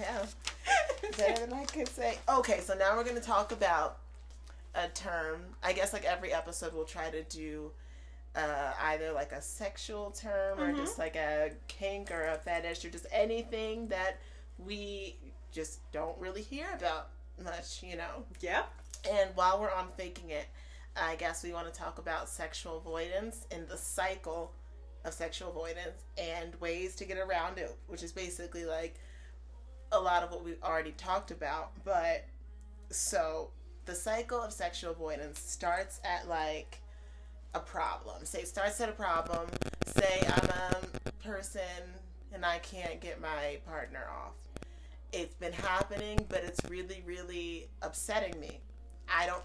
Yeah. 0.00 0.26
Better 1.16 1.46
than 1.46 1.52
I 1.52 1.64
could 1.64 1.88
say. 1.88 2.18
Okay, 2.28 2.60
so 2.60 2.74
now 2.74 2.96
we're 2.96 3.04
going 3.04 3.16
to 3.16 3.22
talk 3.22 3.52
about 3.52 3.98
a 4.74 4.88
term. 4.88 5.40
I 5.62 5.72
guess 5.72 5.92
like 5.92 6.04
every 6.04 6.32
episode 6.32 6.72
we'll 6.74 6.84
try 6.84 7.10
to 7.10 7.22
do 7.24 7.70
uh, 8.36 8.72
either 8.82 9.12
like 9.12 9.32
a 9.32 9.42
sexual 9.42 10.10
term 10.10 10.58
mm-hmm. 10.58 10.70
or 10.70 10.72
just 10.72 10.98
like 10.98 11.16
a 11.16 11.50
kink 11.68 12.10
or 12.10 12.26
a 12.26 12.36
fetish 12.36 12.84
or 12.84 12.90
just 12.90 13.06
anything 13.12 13.88
that 13.88 14.18
we 14.58 15.16
just 15.52 15.80
don't 15.92 16.18
really 16.18 16.42
hear 16.42 16.66
about 16.76 17.08
much, 17.42 17.82
you 17.82 17.96
know? 17.96 18.24
Yeah. 18.40 18.62
And 19.10 19.30
while 19.34 19.60
we're 19.60 19.72
on 19.72 19.88
faking 19.96 20.30
it, 20.30 20.46
I 20.96 21.16
guess 21.16 21.42
we 21.42 21.52
want 21.52 21.72
to 21.72 21.78
talk 21.78 21.98
about 21.98 22.28
sexual 22.28 22.76
avoidance 22.78 23.46
and 23.50 23.66
the 23.68 23.76
cycle 23.76 24.52
of 25.04 25.14
sexual 25.14 25.50
avoidance 25.50 26.04
and 26.18 26.54
ways 26.60 26.94
to 26.96 27.04
get 27.04 27.16
around 27.16 27.58
it, 27.58 27.74
which 27.86 28.02
is 28.02 28.12
basically 28.12 28.64
like 28.64 29.00
a 29.92 29.98
lot 29.98 30.22
of 30.22 30.30
what 30.30 30.44
we've 30.44 30.62
already 30.62 30.92
talked 30.92 31.30
about. 31.30 31.72
But 31.84 32.26
so 32.90 33.50
the 33.86 33.94
cycle 33.94 34.40
of 34.40 34.52
sexual 34.52 34.92
avoidance 34.92 35.40
starts 35.40 36.00
at 36.04 36.28
like 36.28 36.80
a 37.54 37.60
problem. 37.60 38.24
Say 38.24 38.40
it 38.40 38.48
starts 38.48 38.80
at 38.80 38.88
a 38.88 38.92
problem. 38.92 39.48
Say 39.86 40.22
I'm 40.26 40.48
a 40.48 41.12
person 41.24 41.60
and 42.32 42.44
I 42.44 42.58
can't 42.58 43.00
get 43.00 43.20
my 43.20 43.58
partner 43.66 44.06
off. 44.08 44.34
It's 45.12 45.34
been 45.34 45.52
happening, 45.52 46.24
but 46.28 46.44
it's 46.44 46.60
really, 46.70 47.02
really 47.04 47.68
upsetting 47.82 48.38
me. 48.38 48.60
I 49.08 49.26
don't 49.26 49.42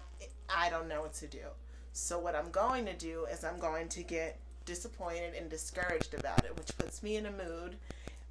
I 0.54 0.70
don't 0.70 0.88
know 0.88 1.02
what 1.02 1.14
to 1.14 1.26
do. 1.26 1.46
So 1.92 2.18
what 2.18 2.36
I'm 2.36 2.50
going 2.50 2.84
to 2.86 2.92
do 2.92 3.26
is 3.32 3.42
I'm 3.42 3.58
going 3.58 3.88
to 3.88 4.02
get 4.02 4.38
disappointed 4.64 5.34
and 5.34 5.48
discouraged 5.48 6.14
about 6.14 6.44
it, 6.44 6.56
which 6.56 6.76
puts 6.76 7.02
me 7.02 7.16
in 7.16 7.26
a 7.26 7.30
mood 7.30 7.76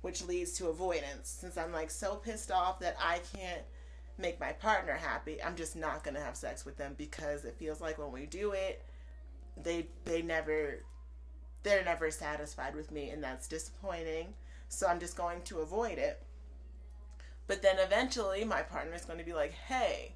which 0.05 0.23
leads 0.23 0.51
to 0.51 0.67
avoidance. 0.67 1.35
Since 1.41 1.57
I'm 1.57 1.71
like 1.71 1.89
so 1.89 2.13
pissed 2.13 2.51
off 2.51 2.79
that 2.79 2.95
I 3.03 3.21
can't 3.35 3.63
make 4.19 4.39
my 4.39 4.51
partner 4.51 4.93
happy, 4.93 5.41
I'm 5.41 5.55
just 5.55 5.75
not 5.75 6.03
to 6.03 6.21
have 6.21 6.35
sex 6.35 6.63
with 6.63 6.77
them 6.77 6.93
because 6.95 7.43
it 7.43 7.57
feels 7.57 7.81
like 7.81 7.97
when 7.97 8.11
we 8.11 8.27
do 8.27 8.51
it, 8.51 8.85
they 9.57 9.87
they 10.05 10.21
never 10.21 10.83
they're 11.63 11.83
never 11.83 12.11
satisfied 12.11 12.75
with 12.75 12.91
me 12.91 13.09
and 13.09 13.23
that's 13.23 13.47
disappointing. 13.47 14.35
So 14.69 14.85
I'm 14.85 14.99
just 14.99 15.17
going 15.17 15.41
to 15.45 15.61
avoid 15.61 15.97
it. 15.97 16.21
But 17.47 17.63
then 17.63 17.77
eventually 17.79 18.43
my 18.43 18.61
partner 18.61 18.93
is 18.93 19.05
going 19.05 19.17
to 19.17 19.25
be 19.25 19.33
like, 19.33 19.53
"Hey, 19.53 20.13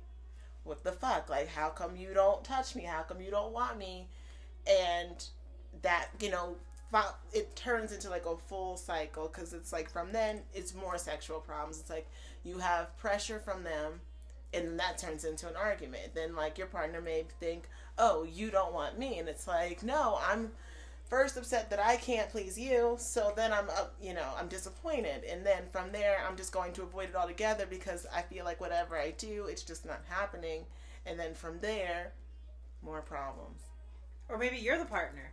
what 0.65 0.83
the 0.83 0.91
fuck? 0.91 1.31
Like, 1.31 1.47
how 1.47 1.69
come 1.69 1.95
you 1.95 2.13
don't 2.13 2.43
touch 2.43 2.75
me? 2.75 2.83
How 2.83 3.01
come 3.01 3.21
you 3.21 3.31
don't 3.31 3.53
want 3.53 3.79
me? 3.79 4.07
And 4.67 5.25
that, 5.81 6.09
you 6.19 6.29
know, 6.29 6.57
it 7.33 7.55
turns 7.55 7.91
into 7.91 8.09
like 8.09 8.25
a 8.25 8.35
full 8.35 8.77
cycle 8.77 9.27
because 9.27 9.53
it's 9.53 9.71
like 9.71 9.89
from 9.89 10.11
then 10.11 10.41
it's 10.53 10.73
more 10.73 10.97
sexual 10.97 11.39
problems. 11.39 11.79
It's 11.79 11.89
like 11.89 12.09
you 12.43 12.59
have 12.59 12.97
pressure 12.97 13.39
from 13.39 13.63
them 13.63 14.01
and 14.53 14.79
that 14.79 14.97
turns 14.97 15.25
into 15.25 15.47
an 15.47 15.55
argument. 15.55 16.15
Then 16.15 16.35
like 16.35 16.57
your 16.57 16.67
partner 16.67 17.01
may 17.01 17.25
think, 17.39 17.69
"Oh, 17.97 18.23
you 18.23 18.49
don't 18.49 18.73
want 18.73 18.97
me." 18.97 19.19
And 19.19 19.29
it's 19.29 19.47
like, 19.47 19.83
"No, 19.83 20.19
I'm 20.27 20.51
first 21.09 21.37
upset 21.37 21.69
that 21.71 21.79
I 21.79 21.97
can't 21.97 22.29
please 22.29 22.57
you, 22.57 22.95
so 22.99 23.33
then 23.35 23.51
I'm 23.51 23.69
up, 23.69 23.95
you 24.01 24.13
know, 24.13 24.27
I'm 24.37 24.47
disappointed. 24.47 25.23
And 25.23 25.45
then 25.45 25.63
from 25.71 25.91
there, 25.91 26.23
I'm 26.27 26.37
just 26.37 26.51
going 26.51 26.71
to 26.73 26.83
avoid 26.83 27.09
it 27.09 27.15
altogether 27.15 27.65
because 27.67 28.05
I 28.13 28.21
feel 28.21 28.45
like 28.45 28.61
whatever 28.61 28.97
I 28.97 29.11
do, 29.11 29.45
it's 29.49 29.63
just 29.63 29.85
not 29.85 30.01
happening. 30.07 30.65
And 31.05 31.19
then 31.19 31.33
from 31.33 31.59
there, 31.59 32.13
more 32.83 33.01
problems. 33.01 33.61
Or 34.29 34.37
maybe 34.37 34.57
you're 34.57 34.77
the 34.77 34.85
partner. 34.85 35.31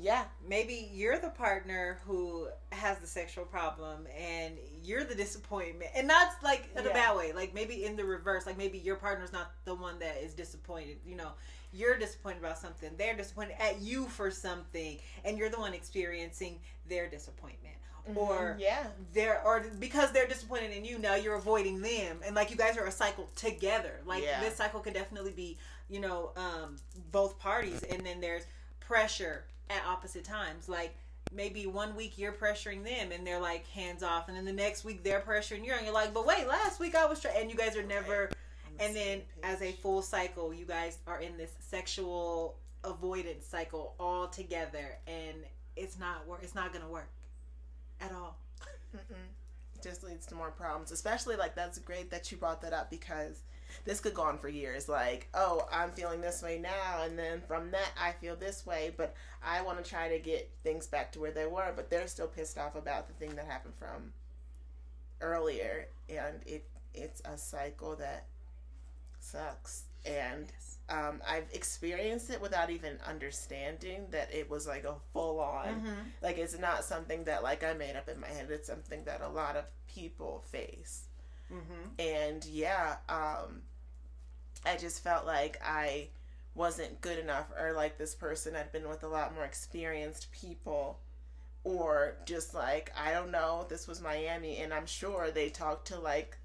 Yeah. 0.00 0.24
Maybe 0.46 0.90
you're 0.92 1.18
the 1.18 1.30
partner 1.30 1.98
who 2.06 2.48
has 2.72 2.98
the 2.98 3.06
sexual 3.06 3.44
problem 3.44 4.06
and 4.18 4.54
you're 4.82 5.04
the 5.04 5.14
disappointment. 5.14 5.90
And 5.94 6.06
not 6.06 6.28
like 6.42 6.68
in 6.76 6.84
yeah. 6.84 6.90
a 6.90 6.92
bad 6.92 7.16
way. 7.16 7.32
Like 7.32 7.54
maybe 7.54 7.84
in 7.84 7.96
the 7.96 8.04
reverse. 8.04 8.46
Like 8.46 8.58
maybe 8.58 8.78
your 8.78 8.96
partner's 8.96 9.32
not 9.32 9.52
the 9.64 9.74
one 9.74 9.98
that 10.00 10.22
is 10.22 10.34
disappointed. 10.34 10.98
You 11.06 11.16
know, 11.16 11.30
you're 11.72 11.98
disappointed 11.98 12.38
about 12.40 12.58
something. 12.58 12.90
They're 12.96 13.16
disappointed 13.16 13.56
at 13.60 13.80
you 13.80 14.06
for 14.06 14.30
something. 14.30 14.98
And 15.24 15.38
you're 15.38 15.50
the 15.50 15.60
one 15.60 15.74
experiencing 15.74 16.60
their 16.88 17.08
disappointment. 17.08 17.76
Mm-hmm. 18.08 18.18
Or 18.18 18.56
yeah, 18.60 18.86
they're 19.12 19.42
or 19.44 19.66
because 19.80 20.12
they're 20.12 20.28
disappointed 20.28 20.70
in 20.70 20.84
you, 20.84 20.96
now 20.96 21.16
you're 21.16 21.34
avoiding 21.34 21.80
them, 21.80 22.20
and 22.24 22.36
like 22.36 22.50
you 22.52 22.56
guys 22.56 22.78
are 22.78 22.86
a 22.86 22.92
cycle 22.92 23.28
together. 23.34 24.00
Like 24.06 24.22
yeah. 24.22 24.38
this 24.40 24.54
cycle 24.54 24.78
could 24.78 24.94
definitely 24.94 25.32
be, 25.32 25.58
you 25.88 25.98
know, 25.98 26.30
um, 26.36 26.76
both 27.10 27.36
parties, 27.40 27.82
and 27.82 28.06
then 28.06 28.20
there's 28.20 28.44
pressure 28.78 29.44
at 29.70 29.82
opposite 29.86 30.24
times. 30.24 30.68
Like 30.68 30.96
maybe 31.32 31.66
one 31.66 31.96
week 31.96 32.18
you're 32.18 32.32
pressuring 32.32 32.84
them 32.84 33.12
and 33.12 33.26
they're 33.26 33.40
like 33.40 33.66
hands 33.68 34.02
off, 34.02 34.28
and 34.28 34.36
then 34.36 34.44
the 34.44 34.52
next 34.52 34.84
week 34.84 35.02
they're 35.02 35.20
pressuring 35.20 35.64
you, 35.64 35.72
and 35.72 35.84
you're 35.84 35.94
like, 35.94 36.14
but 36.14 36.26
wait, 36.26 36.46
last 36.46 36.80
week 36.80 36.94
I 36.94 37.06
was 37.06 37.20
trying, 37.20 37.36
and 37.40 37.50
you 37.50 37.56
guys 37.56 37.76
are 37.76 37.82
never. 37.82 38.30
And 38.78 38.94
then 38.94 39.22
as 39.42 39.62
a 39.62 39.72
full 39.72 40.02
cycle, 40.02 40.52
you 40.52 40.66
guys 40.66 40.98
are 41.06 41.20
in 41.20 41.38
this 41.38 41.52
sexual 41.60 42.56
avoidance 42.84 43.46
cycle 43.46 43.94
all 43.98 44.28
together, 44.28 44.98
and 45.06 45.38
it's 45.76 45.98
not 45.98 46.26
work. 46.26 46.40
It's 46.42 46.54
not 46.54 46.72
gonna 46.72 46.88
work 46.88 47.08
at 48.00 48.12
all. 48.12 48.38
Mm-mm. 48.94 49.82
Just 49.82 50.04
leads 50.04 50.26
to 50.26 50.34
more 50.34 50.50
problems. 50.50 50.90
Especially 50.92 51.36
like 51.36 51.54
that's 51.54 51.78
great 51.78 52.10
that 52.10 52.30
you 52.30 52.38
brought 52.38 52.60
that 52.62 52.72
up 52.72 52.90
because 52.90 53.42
this 53.84 54.00
could 54.00 54.14
go 54.14 54.22
on 54.22 54.38
for 54.38 54.48
years. 54.48 54.88
Like, 54.88 55.28
oh, 55.34 55.68
I'm 55.72 55.90
feeling 55.92 56.20
this 56.20 56.42
way 56.42 56.58
now, 56.58 57.02
and 57.02 57.18
then 57.18 57.42
from 57.46 57.70
that, 57.72 57.90
I 58.00 58.12
feel 58.12 58.36
this 58.36 58.64
way, 58.66 58.92
but 58.96 59.14
I 59.44 59.62
want 59.62 59.82
to 59.82 59.88
try 59.88 60.08
to 60.08 60.18
get 60.18 60.50
things 60.62 60.86
back 60.86 61.12
to 61.12 61.20
where 61.20 61.32
they 61.32 61.46
were, 61.46 61.72
but 61.74 61.90
they're 61.90 62.08
still 62.08 62.28
pissed 62.28 62.58
off 62.58 62.74
about 62.74 63.08
the 63.08 63.14
thing 63.14 63.36
that 63.36 63.46
happened 63.46 63.74
from 63.78 64.12
earlier, 65.20 65.88
and 66.08 66.40
it 66.46 66.64
it's 66.94 67.20
a 67.24 67.36
cycle 67.36 67.96
that 67.96 68.26
sucks. 69.20 69.84
And 70.04 70.52
um, 70.88 71.20
I've 71.28 71.48
experienced 71.52 72.30
it 72.30 72.40
without 72.40 72.70
even 72.70 72.98
understanding 73.06 74.06
that 74.12 74.32
it 74.32 74.48
was 74.48 74.66
like 74.66 74.84
a 74.84 74.94
full 75.12 75.40
on. 75.40 75.66
Mm-hmm. 75.66 76.00
Like 76.22 76.38
it's 76.38 76.58
not 76.58 76.84
something 76.84 77.24
that 77.24 77.42
like 77.42 77.64
I 77.64 77.74
made 77.74 77.96
up 77.96 78.08
in 78.08 78.20
my 78.20 78.28
head. 78.28 78.48
It's 78.50 78.68
something 78.68 79.04
that 79.04 79.20
a 79.20 79.28
lot 79.28 79.56
of 79.56 79.64
people 79.88 80.44
face. 80.50 81.06
Mm-hmm. 81.52 82.00
And 82.00 82.44
yeah, 82.44 82.96
um, 83.08 83.62
I 84.64 84.76
just 84.76 85.02
felt 85.02 85.26
like 85.26 85.60
I 85.64 86.08
wasn't 86.54 87.00
good 87.00 87.18
enough, 87.18 87.46
or 87.60 87.72
like 87.72 87.98
this 87.98 88.14
person 88.14 88.54
had 88.54 88.72
been 88.72 88.88
with 88.88 89.02
a 89.04 89.08
lot 89.08 89.34
more 89.34 89.44
experienced 89.44 90.32
people, 90.32 90.98
or 91.64 92.16
just 92.24 92.54
like, 92.54 92.92
I 92.96 93.12
don't 93.12 93.30
know, 93.30 93.66
this 93.68 93.86
was 93.86 94.00
Miami, 94.00 94.58
and 94.58 94.72
I'm 94.72 94.86
sure 94.86 95.30
they 95.30 95.48
talked 95.48 95.88
to 95.88 95.98
like 95.98 96.38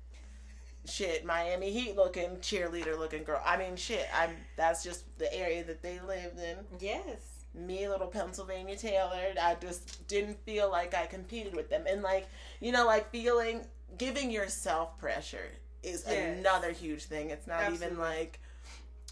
shit 0.86 1.24
Miami 1.26 1.72
Heat 1.72 1.96
looking 1.96 2.38
cheerleader 2.38 2.98
looking 2.98 3.24
girl. 3.24 3.42
I 3.46 3.58
mean 3.58 3.76
shit, 3.76 4.08
I'm 4.16 4.32
that's 4.58 4.84
just 4.84 5.18
the 5.18 5.34
area 5.34 5.64
that 5.64 5.82
they 5.82 6.00
lived 6.00 6.40
in. 6.40 6.58
Yes. 6.80 7.46
Me 7.54 7.88
little 7.88 8.08
Pennsylvania 8.08 8.78
Taylor, 8.78 9.34
I 9.42 9.56
just 9.62 10.08
didn't 10.08 10.44
feel 10.46 10.72
like 10.72 10.94
I 10.96 11.06
competed 11.06 11.54
with 11.54 11.70
them. 11.70 11.84
And 11.88 12.02
like, 12.02 12.28
you 12.62 12.72
know, 12.72 12.86
like 12.86 13.12
feeling 13.12 13.66
giving 13.98 14.32
yourself 14.32 14.98
pressure 14.98 15.50
is 15.84 16.06
yes. 16.08 16.38
another 16.38 16.72
huge 16.72 17.06
thing. 17.06 17.30
It's 17.30 17.48
not 17.48 17.62
Absolutely. 17.62 17.88
even 17.88 18.00
like 18.00 18.40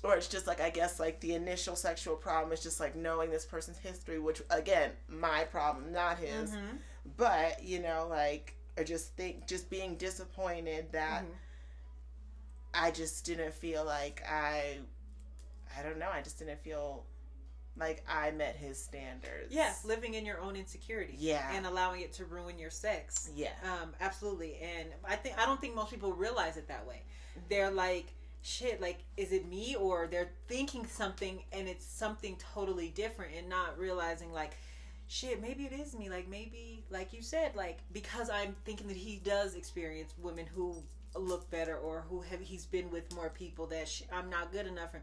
or 0.03 0.15
it's 0.15 0.27
just 0.27 0.47
like 0.47 0.61
I 0.61 0.69
guess 0.69 0.99
like 0.99 1.19
the 1.19 1.33
initial 1.33 1.75
sexual 1.75 2.15
problem 2.15 2.53
is 2.53 2.61
just 2.61 2.79
like 2.79 2.95
knowing 2.95 3.29
this 3.29 3.45
person's 3.45 3.77
history, 3.77 4.19
which 4.19 4.41
again, 4.49 4.91
my 5.07 5.43
problem, 5.45 5.91
not 5.91 6.17
his. 6.17 6.51
Mm-hmm. 6.51 6.77
But, 7.17 7.63
you 7.63 7.81
know, 7.81 8.07
like 8.09 8.55
or 8.77 8.83
just 8.83 9.15
think 9.15 9.47
just 9.47 9.69
being 9.69 9.95
disappointed 9.95 10.91
that 10.93 11.23
mm-hmm. 11.23 11.33
I 12.73 12.91
just 12.91 13.25
didn't 13.25 13.53
feel 13.53 13.83
like 13.83 14.23
I 14.29 14.77
I 15.77 15.83
don't 15.83 15.99
know, 15.99 16.09
I 16.11 16.21
just 16.21 16.39
didn't 16.39 16.61
feel 16.61 17.03
like 17.79 18.03
I 18.07 18.31
met 18.31 18.55
his 18.55 18.77
standards. 18.77 19.51
Yeah, 19.51 19.73
living 19.85 20.13
in 20.13 20.25
your 20.25 20.39
own 20.39 20.55
insecurity. 20.55 21.15
Yeah, 21.17 21.43
and 21.55 21.65
allowing 21.65 22.01
it 22.01 22.13
to 22.13 22.25
ruin 22.25 22.59
your 22.59 22.69
sex. 22.69 23.29
Yeah, 23.35 23.51
um, 23.63 23.93
absolutely. 24.01 24.57
And 24.61 24.89
I 25.07 25.15
think 25.15 25.37
I 25.39 25.45
don't 25.45 25.59
think 25.59 25.75
most 25.75 25.91
people 25.91 26.13
realize 26.13 26.57
it 26.57 26.67
that 26.67 26.85
way. 26.87 27.01
They're 27.49 27.71
like, 27.71 28.07
shit, 28.41 28.81
like, 28.81 28.99
is 29.17 29.31
it 29.31 29.47
me? 29.47 29.75
Or 29.75 30.07
they're 30.11 30.31
thinking 30.47 30.85
something 30.85 31.41
and 31.51 31.67
it's 31.67 31.85
something 31.85 32.37
totally 32.53 32.89
different, 32.89 33.33
and 33.37 33.49
not 33.49 33.79
realizing 33.79 34.31
like. 34.31 34.51
Shit, 35.11 35.41
maybe 35.41 35.63
it 35.63 35.73
is 35.73 35.95
me. 35.97 36.07
Like 36.07 36.29
maybe, 36.29 36.83
like 36.91 37.13
you 37.13 37.23
said, 37.23 37.55
like 37.55 37.79
because 37.91 38.29
I'm 38.29 38.55
thinking 38.63 38.87
that 38.89 38.95
he 38.95 39.19
does 39.23 39.55
experience 39.55 40.13
women 40.21 40.45
who 40.45 40.83
look 41.15 41.49
better 41.49 41.75
or 41.75 42.05
who 42.07 42.21
have 42.21 42.39
he's 42.39 42.67
been 42.67 42.91
with 42.91 43.11
more 43.15 43.29
people 43.31 43.65
that 43.65 43.87
sh- 43.87 44.03
I'm 44.13 44.29
not 44.29 44.51
good 44.51 44.67
enough 44.67 44.91
for. 44.91 45.01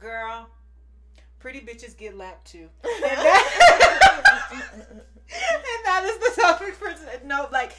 Girl, 0.00 0.48
pretty 1.46 1.60
bitches 1.60 1.96
get 1.96 2.16
lapped 2.16 2.50
too. 2.50 2.68
and, 2.82 3.02
that, 3.04 4.50
and 4.90 5.00
that 5.84 6.04
is 6.04 6.18
the 6.18 6.42
topic 6.42 6.74
for 6.74 6.92
no 7.24 7.46
like 7.52 7.72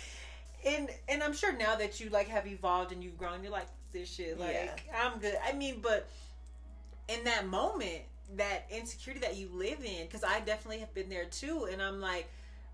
and 0.66 0.90
and 1.10 1.22
I'm 1.22 1.34
sure 1.34 1.52
now 1.52 1.76
that 1.76 2.00
you 2.00 2.10
like 2.10 2.30
have 2.30 2.48
evolved 2.48 2.94
and 2.94 3.04
you've 3.04 3.18
grown, 3.18 3.44
you're 3.44 3.52
like 3.52 3.68
this 3.92 4.10
shit. 4.10 4.40
Like 4.40 4.54
yeah. 4.54 4.72
I'm 5.04 5.20
good. 5.20 5.36
I 5.46 5.52
mean, 5.52 5.82
but 5.82 6.08
in 7.10 7.26
that 7.26 7.46
moment, 7.46 8.04
that 8.38 8.68
insecurity 8.72 9.20
that 9.26 9.36
you 9.36 9.50
live 9.54 9.84
in, 9.84 10.06
because 10.06 10.24
I 10.24 10.40
definitely 10.40 10.80
have 10.80 10.94
been 10.94 11.10
there 11.10 11.26
too, 11.26 11.68
and 11.70 11.82
I'm 11.82 12.00
like, 12.00 12.30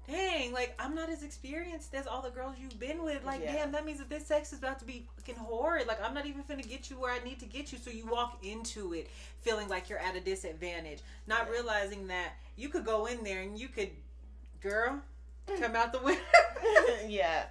dang, 0.08 0.52
like 0.52 0.76
I'm 0.80 0.96
not 0.96 1.10
as 1.10 1.24
experienced 1.24 1.94
as 1.94 2.08
all 2.08 2.22
the 2.22 2.30
girls 2.30 2.56
you've 2.60 2.80
been 2.80 3.04
with. 3.04 3.24
Like, 3.24 3.42
yeah. 3.42 3.54
damn, 3.54 3.72
that 3.72 3.86
means 3.86 4.00
that 4.00 4.10
this 4.10 4.26
sex 4.26 4.54
is 4.54 4.60
about 4.60 4.80
to 4.80 4.86
be 4.86 5.06
fucking 5.18 5.36
horrid. 5.36 5.88
Like, 5.88 6.04
I'm 6.04 6.14
not 6.14 6.26
even 6.26 6.44
gonna 6.48 6.64
get 6.64 6.90
you 6.90 7.00
where 7.00 7.14
I 7.14 7.24
need 7.24 7.40
to 7.40 7.46
get 7.46 7.72
you. 7.72 7.78
So 7.78 7.90
you 7.90 8.06
walk 8.06 8.40
into 8.44 8.94
it 8.94 9.10
feeling 9.38 9.68
like 9.70 9.90
you're 9.90 10.00
at 10.00 10.16
a 10.16 10.22
disadvantage, 10.22 11.00
not 11.28 11.48
yeah. 11.48 11.52
realizing 11.52 12.08
that 12.08 12.34
you 12.56 12.70
could 12.70 12.86
go 12.86 13.06
in 13.06 13.24
there 13.24 13.42
and 13.42 13.58
you 13.58 13.68
could, 13.68 13.90
girl, 14.62 15.00
come 15.60 15.76
out 15.76 15.94
the 15.94 16.00
window. 16.00 16.22
yeah. 17.08 17.46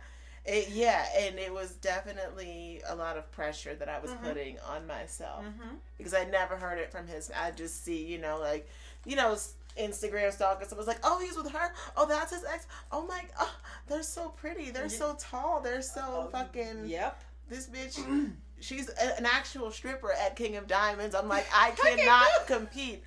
It, 0.45 0.71
yeah, 0.71 1.07
and 1.17 1.39
it 1.39 1.53
was 1.53 1.75
definitely 1.75 2.83
a 2.89 2.97
lot 2.97 3.17
of 3.17 3.31
pressure 3.31 3.77
that 3.77 3.89
I 3.89 4.01
was 4.01 4.11
mm-hmm. 4.11 4.27
putting 4.27 4.57
on 4.69 4.89
myself 4.89 5.45
mm-hmm. 5.45 5.77
because 5.97 6.15
I 6.15 6.25
never 6.25 6.57
heard 6.57 6.81
it 6.81 6.91
from 6.91 7.07
his. 7.07 7.31
I 7.31 7.53
just 7.53 7.85
see, 7.85 8.05
you 8.05 8.19
know, 8.19 8.41
like, 8.41 8.69
you 9.07 9.15
know, 9.15 9.37
Instagram 9.79 10.41
I 10.41 10.77
was 10.77 10.87
like, 10.87 11.01
oh, 11.03 11.21
he's 11.21 11.37
with 11.37 11.51
her. 11.53 11.73
Oh, 11.97 12.07
that's 12.07 12.33
his 12.33 12.45
ex. 12.45 12.67
Oh 12.91 13.07
my, 13.07 13.23
oh, 13.41 13.55
they're 13.89 14.03
so 14.03 14.29
pretty. 14.31 14.71
They're 14.71 14.89
so 14.89 15.17
tall. 15.19 15.61
They're 15.61 15.83
so 15.83 16.03
oh, 16.27 16.29
fucking. 16.31 16.87
Yep. 16.87 17.23
This 17.49 17.69
bitch, 17.69 18.31
she's 18.61 18.89
an 18.89 19.27
actual 19.27 19.71
stripper 19.71 20.13
at 20.13 20.37
King 20.37 20.57
of 20.57 20.67
Diamonds. 20.67 21.15
I'm 21.15 21.29
like, 21.29 21.47
I 21.55 21.71
cannot 21.71 22.29
compete. 22.47 23.03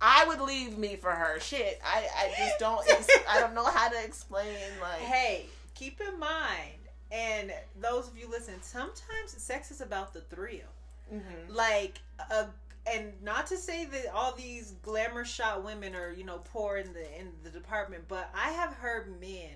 I 0.00 0.24
would 0.26 0.40
leave 0.40 0.76
me 0.76 0.96
for 0.96 1.10
her. 1.10 1.40
Shit, 1.40 1.80
I, 1.84 2.06
I 2.16 2.32
just 2.36 2.58
don't. 2.58 2.84
I 3.30 3.40
don't 3.40 3.54
know 3.54 3.64
how 3.64 3.88
to 3.88 4.04
explain. 4.04 4.56
Like, 4.80 5.00
hey, 5.00 5.46
keep 5.74 6.00
in 6.00 6.18
mind, 6.18 6.78
and 7.10 7.52
those 7.80 8.08
of 8.08 8.18
you 8.18 8.28
listen, 8.30 8.54
sometimes 8.60 9.32
sex 9.36 9.70
is 9.70 9.80
about 9.80 10.12
the 10.12 10.20
thrill. 10.20 10.60
Mm-hmm. 11.12 11.54
Like 11.54 12.00
a 12.30 12.46
and 12.92 13.12
not 13.22 13.46
to 13.48 13.56
say 13.56 13.84
that 13.86 14.14
all 14.14 14.32
these 14.32 14.72
glamour 14.82 15.24
shot 15.24 15.64
women 15.64 15.94
are 15.94 16.12
you 16.12 16.24
know 16.24 16.40
poor 16.52 16.76
in 16.76 16.92
the 16.92 17.18
in 17.18 17.28
the 17.42 17.50
department, 17.50 18.04
but 18.08 18.30
I 18.34 18.50
have 18.50 18.74
heard 18.74 19.20
men 19.20 19.50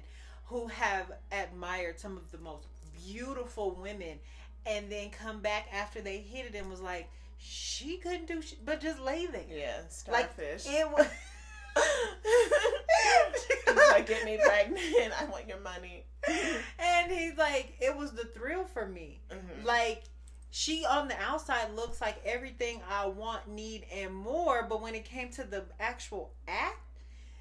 who 0.47 0.66
have 0.68 1.12
admired 1.31 2.01
some 2.01 2.16
of 2.16 2.31
the 2.31 2.39
most 2.39 2.66
beautiful 3.07 3.74
women, 3.74 4.18
and 4.66 4.91
then 4.91 5.11
come 5.11 5.41
back 5.41 5.68
after 5.72 6.01
they 6.01 6.18
hit 6.18 6.47
it 6.47 6.55
and 6.55 6.70
was 6.70 6.81
like, 6.81 7.09
she 7.39 7.99
couldn't 7.99 8.26
do 8.26 8.43
shit 8.43 8.64
but 8.64 8.81
just 8.81 9.01
lay 9.01 9.26
there. 9.26 9.43
Yeah, 9.51 9.81
starfish. 9.89 10.66
Like, 10.66 10.74
it 10.74 10.91
was. 10.91 11.07
like, 13.91 14.07
get 14.07 14.24
me 14.24 14.39
pregnant. 14.45 15.12
I 15.20 15.24
want 15.26 15.49
your 15.49 15.61
money. 15.61 16.05
And 16.79 17.11
he's 17.11 17.37
like, 17.37 17.74
it 17.81 17.97
was 17.97 18.12
the 18.12 18.24
thrill 18.24 18.64
for 18.64 18.87
me. 18.87 19.20
Mm-hmm. 19.31 19.66
Like, 19.66 20.05
she 20.51 20.84
on 20.84 21.09
the 21.09 21.20
outside 21.20 21.74
looks 21.74 22.01
like 22.01 22.20
everything 22.24 22.80
I 22.88 23.07
want, 23.07 23.49
need, 23.49 23.84
and 23.92 24.14
more. 24.14 24.66
But 24.68 24.80
when 24.80 24.94
it 24.94 25.05
came 25.05 25.30
to 25.30 25.44
the 25.44 25.64
actual 25.78 26.32
act, 26.46 26.80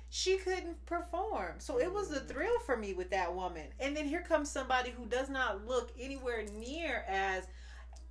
she 0.10 0.38
couldn't 0.38 0.86
perform. 0.86 1.56
So 1.60 1.80
it 1.80 1.92
was 1.92 2.12
a 2.12 2.20
mm. 2.20 2.28
thrill 2.28 2.60
for 2.66 2.78
me 2.78 2.94
with 2.94 3.10
that 3.12 3.34
woman. 3.34 3.68
And 3.80 3.96
then 3.96 4.06
here 4.06 4.22
comes 4.22 4.50
somebody 4.50 4.92
who 4.92 5.06
does 5.06 5.30
not 5.30 5.66
look 5.66 5.92
anywhere 6.00 6.46
near 6.58 7.06
as 7.08 7.48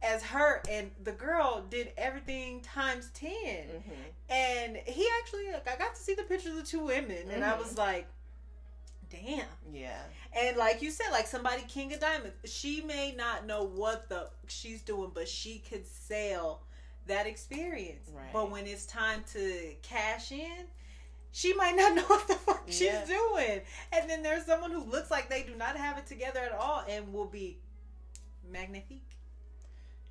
as 0.02 0.22
her 0.22 0.60
and 0.68 0.90
the 1.04 1.12
girl 1.12 1.64
did 1.70 1.90
everything 1.96 2.60
times 2.60 3.10
10 3.14 3.30
mm-hmm. 3.30 3.92
and 4.28 4.76
he 4.84 5.08
actually 5.18 5.50
like, 5.50 5.66
i 5.66 5.74
got 5.76 5.94
to 5.94 6.00
see 6.00 6.14
the 6.14 6.22
pictures 6.24 6.50
of 6.50 6.56
the 6.58 6.62
two 6.62 6.84
women 6.84 7.16
mm-hmm. 7.16 7.30
and 7.30 7.42
i 7.42 7.56
was 7.56 7.68
mm-hmm. 7.68 7.78
like 7.78 8.06
damn 9.10 9.46
yeah 9.72 10.02
and 10.38 10.56
like 10.56 10.82
you 10.82 10.90
said, 10.90 11.10
like 11.12 11.26
somebody 11.26 11.62
King 11.62 11.92
of 11.94 12.00
Diamonds, 12.00 12.36
she 12.44 12.82
may 12.82 13.14
not 13.16 13.46
know 13.46 13.64
what 13.64 14.08
the 14.08 14.28
she's 14.48 14.82
doing, 14.82 15.10
but 15.14 15.28
she 15.28 15.58
could 15.58 15.86
sell 15.86 16.62
that 17.06 17.26
experience. 17.26 18.10
Right. 18.14 18.32
But 18.32 18.50
when 18.50 18.66
it's 18.66 18.84
time 18.84 19.24
to 19.32 19.74
cash 19.82 20.32
in, 20.32 20.66
she 21.32 21.54
might 21.54 21.74
not 21.74 21.94
know 21.96 22.02
what 22.02 22.28
the 22.28 22.34
fuck 22.34 22.64
yeah. 22.66 22.72
she's 22.72 23.08
doing. 23.08 23.60
And 23.92 24.10
then 24.10 24.22
there's 24.22 24.44
someone 24.44 24.70
who 24.70 24.84
looks 24.84 25.10
like 25.10 25.30
they 25.30 25.42
do 25.42 25.54
not 25.56 25.76
have 25.76 25.96
it 25.96 26.06
together 26.06 26.40
at 26.40 26.52
all 26.52 26.84
and 26.88 27.12
will 27.12 27.26
be 27.26 27.58
magnifique. 28.50 29.15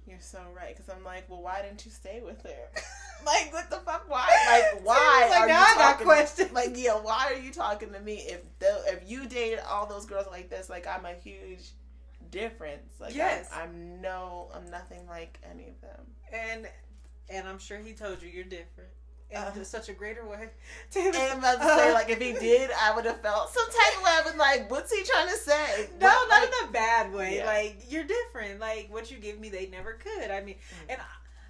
You're 0.06 0.20
so 0.20 0.40
right. 0.56 0.76
Because 0.76 0.94
I'm 0.94 1.04
like, 1.04 1.30
well, 1.30 1.42
why 1.42 1.62
didn't 1.62 1.86
you 1.86 1.92
stay 1.92 2.22
with 2.24 2.42
her? 2.44 2.82
like, 3.26 3.52
what 3.52 3.70
the 3.70 3.78
fuck? 3.78 4.06
Why? 4.08 4.28
Like, 4.74 4.84
why 4.86 5.28
like, 5.30 5.40
are 5.42 5.48
now 5.48 5.68
you 5.68 5.76
talking? 5.76 6.06
Question. 6.06 6.50
Like, 6.54 6.72
yeah, 6.76 6.94
why 6.94 7.32
are 7.34 7.40
you 7.40 7.52
talking 7.52 7.92
to 7.92 8.00
me? 8.00 8.24
If 8.28 8.42
the, 8.60 8.84
if 8.88 9.10
you 9.10 9.26
dated 9.28 9.60
all 9.68 9.86
those 9.86 10.06
girls 10.06 10.28
like 10.30 10.50
this, 10.50 10.70
like, 10.70 10.88
I'm 10.88 11.06
a 11.06 11.14
huge 11.14 11.72
difference. 12.32 13.00
Like, 13.00 13.16
yes, 13.16 13.50
I'm, 13.54 13.70
I'm 13.70 14.02
no, 14.02 14.50
I'm 14.54 14.70
nothing 14.70 15.08
like 15.08 15.40
any 15.50 15.70
of 15.70 15.82
them. 15.82 16.06
And 16.32 16.68
and 17.30 17.48
I'm 17.48 17.58
sure 17.58 17.80
he 17.80 17.94
told 17.94 18.22
you 18.22 18.30
you're 18.30 18.44
different 18.44 18.90
in 19.32 19.38
uh, 19.38 19.64
such 19.64 19.90
a 19.90 19.94
greater 19.94 20.26
way. 20.26 20.50
and 20.96 21.16
I'm 21.16 21.40
about 21.40 21.60
to 21.60 21.68
say, 21.68 21.94
like, 21.94 22.10
if 22.10 22.22
he 22.22 22.34
did, 22.34 22.70
I 22.80 22.96
would 22.96 23.06
have 23.06 23.22
felt 23.22 23.50
some 23.50 23.66
type 23.66 23.98
of 23.98 24.04
way. 24.04 24.12
I 24.12 24.22
was 24.26 24.36
like, 24.36 24.72
what's 24.72 24.94
he 24.94 25.04
trying 25.04 25.28
to 25.28 25.38
say? 25.38 25.90
No, 25.94 25.98
but, 26.00 26.28
not 26.30 26.30
like, 26.30 26.44
in 26.44 26.70
a 26.70 26.72
bad 26.72 27.14
way. 27.14 27.38
Yeah. 27.38 27.46
Like, 27.46 27.86
you're 27.90 28.04
different. 28.04 28.60
Like, 28.60 28.88
what 28.92 29.10
you 29.12 29.18
give 29.18 29.40
me, 29.40 29.50
they 29.50 29.68
never 29.68 29.94
could. 29.94 30.32
I 30.32 30.42
mean, 30.42 30.56
mm-hmm. 30.56 30.92
and 30.92 31.00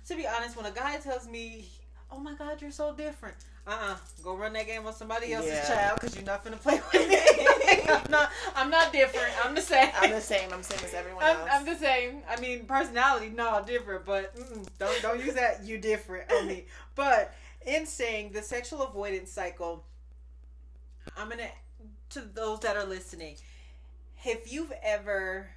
to 0.08 0.16
be 0.16 0.28
honest, 0.28 0.56
when 0.56 0.66
a 0.66 0.72
guy 0.72 0.98
tells 0.98 1.28
me, 1.28 1.68
oh 2.12 2.20
my 2.20 2.34
God, 2.36 2.62
you're 2.62 2.72
so 2.72 2.94
different. 2.94 3.36
Uh 3.68 3.72
uh-uh. 3.72 3.94
uh 3.94 3.98
go 4.24 4.38
run 4.38 4.54
that 4.54 4.68
game 4.68 4.84
with 4.84 4.96
somebody 4.96 5.34
else's 5.34 5.52
yeah. 5.52 5.68
child 5.68 6.00
because 6.00 6.16
you're 6.16 6.26
not 6.26 6.44
gonna 6.44 6.56
play 6.56 6.80
with 6.94 7.10
me. 7.10 7.18
I'm 7.90 8.12
not. 8.12 8.32
I'm 8.56 8.70
not 8.70 8.94
different. 8.94 9.34
I'm 9.44 9.56
the 9.56 9.62
same. 9.62 9.90
I'm 10.00 10.12
the 10.12 10.22
same. 10.22 10.52
I'm 10.52 10.60
the 10.60 10.64
same 10.64 10.86
as 10.86 10.94
everyone 10.94 11.24
I'm, 11.24 11.38
else. 11.38 11.50
I'm 11.52 11.66
the 11.66 11.76
same. 11.76 12.22
I 12.30 12.40
mean, 12.40 12.66
personality, 12.66 13.30
no, 13.30 13.64
different, 13.66 14.06
but 14.06 14.36
don't 14.78 15.02
don't 15.02 15.20
use 15.20 15.34
that. 15.34 15.66
You 15.66 15.80
different 15.80 16.32
on 16.32 16.48
me. 16.48 16.66
But 16.96 17.36
in 17.66 17.86
saying 17.86 18.32
the 18.32 18.42
sexual 18.42 18.84
avoidance 18.84 19.32
cycle, 19.32 19.86
I'm 21.18 21.30
gonna 21.30 21.50
to 22.12 22.22
those 22.22 22.60
that 22.62 22.78
are 22.78 22.86
listening, 22.86 23.36
if 24.24 24.52
you've 24.52 24.74
ever 24.84 25.48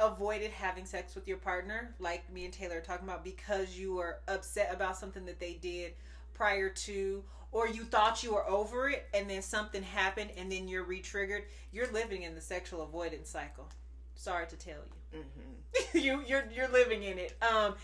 avoided 0.00 0.50
having 0.50 0.84
sex 0.84 1.14
with 1.14 1.28
your 1.28 1.36
partner, 1.36 1.94
like 1.98 2.30
me 2.32 2.44
and 2.44 2.52
Taylor 2.52 2.78
are 2.78 2.80
talking 2.80 3.06
about, 3.06 3.24
because 3.24 3.78
you 3.78 3.94
were 3.94 4.18
upset 4.28 4.72
about 4.72 4.96
something 4.96 5.24
that 5.26 5.38
they 5.38 5.54
did 5.54 5.92
prior 6.34 6.68
to, 6.68 7.22
or 7.52 7.68
you 7.68 7.84
thought 7.84 8.22
you 8.22 8.34
were 8.34 8.48
over 8.48 8.88
it 8.88 9.06
and 9.14 9.28
then 9.28 9.42
something 9.42 9.82
happened 9.82 10.30
and 10.36 10.50
then 10.50 10.68
you're 10.68 10.84
re-triggered, 10.84 11.44
you're 11.70 11.90
living 11.92 12.22
in 12.22 12.34
the 12.34 12.40
sexual 12.40 12.82
avoidance 12.82 13.28
cycle. 13.28 13.68
Sorry 14.14 14.46
to 14.46 14.56
tell 14.56 14.78
you. 15.12 15.20
Mm-hmm. 15.20 15.98
you 16.04 16.22
you're 16.26 16.44
you're 16.54 16.68
living 16.68 17.02
in 17.02 17.18
it. 17.18 17.36
Um, 17.42 17.74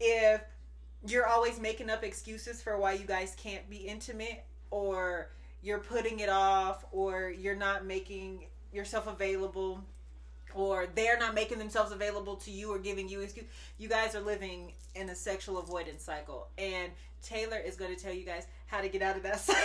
if 0.00 0.40
you're 1.06 1.26
always 1.26 1.60
making 1.60 1.90
up 1.90 2.02
excuses 2.02 2.60
for 2.62 2.78
why 2.78 2.92
you 2.92 3.04
guys 3.04 3.36
can't 3.36 3.68
be 3.70 3.76
intimate 3.76 4.44
or 4.70 5.30
you're 5.62 5.78
putting 5.78 6.20
it 6.20 6.28
off 6.28 6.84
or 6.92 7.30
you're 7.30 7.56
not 7.56 7.84
making 7.84 8.46
yourself 8.72 9.06
available 9.06 9.84
or 10.54 10.86
they're 10.94 11.18
not 11.18 11.34
making 11.34 11.58
themselves 11.58 11.92
available 11.92 12.36
to 12.36 12.50
you 12.50 12.72
or 12.72 12.78
giving 12.78 13.08
you 13.08 13.20
excuse 13.20 13.46
you 13.78 13.88
guys 13.88 14.14
are 14.14 14.20
living 14.20 14.72
in 14.94 15.10
a 15.10 15.14
sexual 15.14 15.58
avoidance 15.58 16.02
cycle. 16.02 16.48
And 16.58 16.90
taylor 17.22 17.58
is 17.58 17.76
going 17.76 17.94
to 17.94 18.02
tell 18.02 18.12
you 18.12 18.24
guys 18.24 18.46
how 18.66 18.80
to 18.80 18.88
get 18.88 19.02
out 19.02 19.16
of 19.16 19.22
that 19.22 19.40
cycle. 19.40 19.62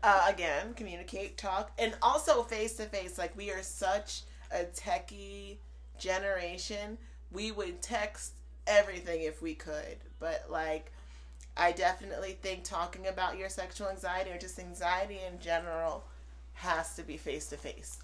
Uh, 0.00 0.26
again 0.28 0.74
communicate 0.74 1.36
talk 1.36 1.72
and 1.76 1.92
also 2.02 2.42
face 2.44 2.74
to 2.74 2.84
face 2.84 3.18
like 3.18 3.36
we 3.36 3.50
are 3.50 3.62
such 3.62 4.22
a 4.52 4.64
techie 4.64 5.56
generation. 5.98 6.96
We 7.32 7.50
would 7.50 7.82
text 7.82 8.34
everything 8.68 9.22
if 9.22 9.42
we 9.42 9.54
could. 9.54 9.96
But 10.20 10.46
like, 10.50 10.92
I 11.56 11.72
definitely 11.72 12.38
think 12.40 12.62
talking 12.62 13.08
about 13.08 13.36
your 13.38 13.48
sexual 13.48 13.88
anxiety 13.88 14.30
or 14.30 14.38
just 14.38 14.58
anxiety 14.60 15.18
in 15.26 15.40
general 15.40 16.04
has 16.54 16.94
to 16.96 17.02
be 17.02 17.16
face 17.16 17.46
to 17.48 17.56
face. 17.56 17.98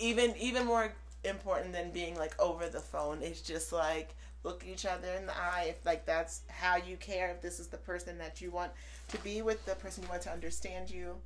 Even 0.00 0.34
even 0.36 0.66
more 0.66 0.92
important 1.24 1.72
than 1.72 1.90
being 1.90 2.16
like 2.16 2.34
over 2.40 2.68
the 2.68 2.80
phone. 2.80 3.18
It's 3.22 3.40
just 3.40 3.72
like 3.72 4.14
look 4.42 4.64
each 4.66 4.84
other 4.84 5.08
in 5.14 5.26
the 5.26 5.36
eye 5.36 5.66
if 5.70 5.84
like 5.86 6.04
that's 6.04 6.42
how 6.48 6.76
you 6.76 6.96
care 6.96 7.30
if 7.30 7.40
this 7.40 7.58
is 7.58 7.68
the 7.68 7.78
person 7.78 8.18
that 8.18 8.40
you 8.40 8.50
want 8.50 8.70
to 9.08 9.18
be 9.18 9.40
with 9.42 9.64
the 9.64 9.74
person 9.76 10.02
you 10.02 10.08
want 10.10 10.20
to 10.22 10.30
understand 10.30 10.90
you 10.90 11.16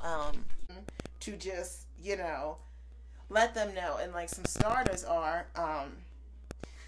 um 0.00 0.44
to 1.20 1.36
just 1.36 1.82
you 2.00 2.16
know 2.16 2.56
let 3.28 3.54
them 3.54 3.74
know 3.74 3.98
and 4.00 4.12
like 4.12 4.28
some 4.28 4.44
starters 4.44 5.04
are 5.04 5.46
um 5.56 5.92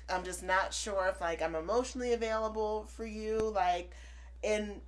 I'm 0.09 0.25
just 0.25 0.43
not 0.43 0.75
sure 0.75 1.09
if 1.09 1.21
like 1.21 1.43
I'm 1.43 1.55
emotionally 1.55 2.13
available 2.13 2.85
for 2.85 3.07
you, 3.07 3.39
like, 3.55 3.93
and 4.43 4.81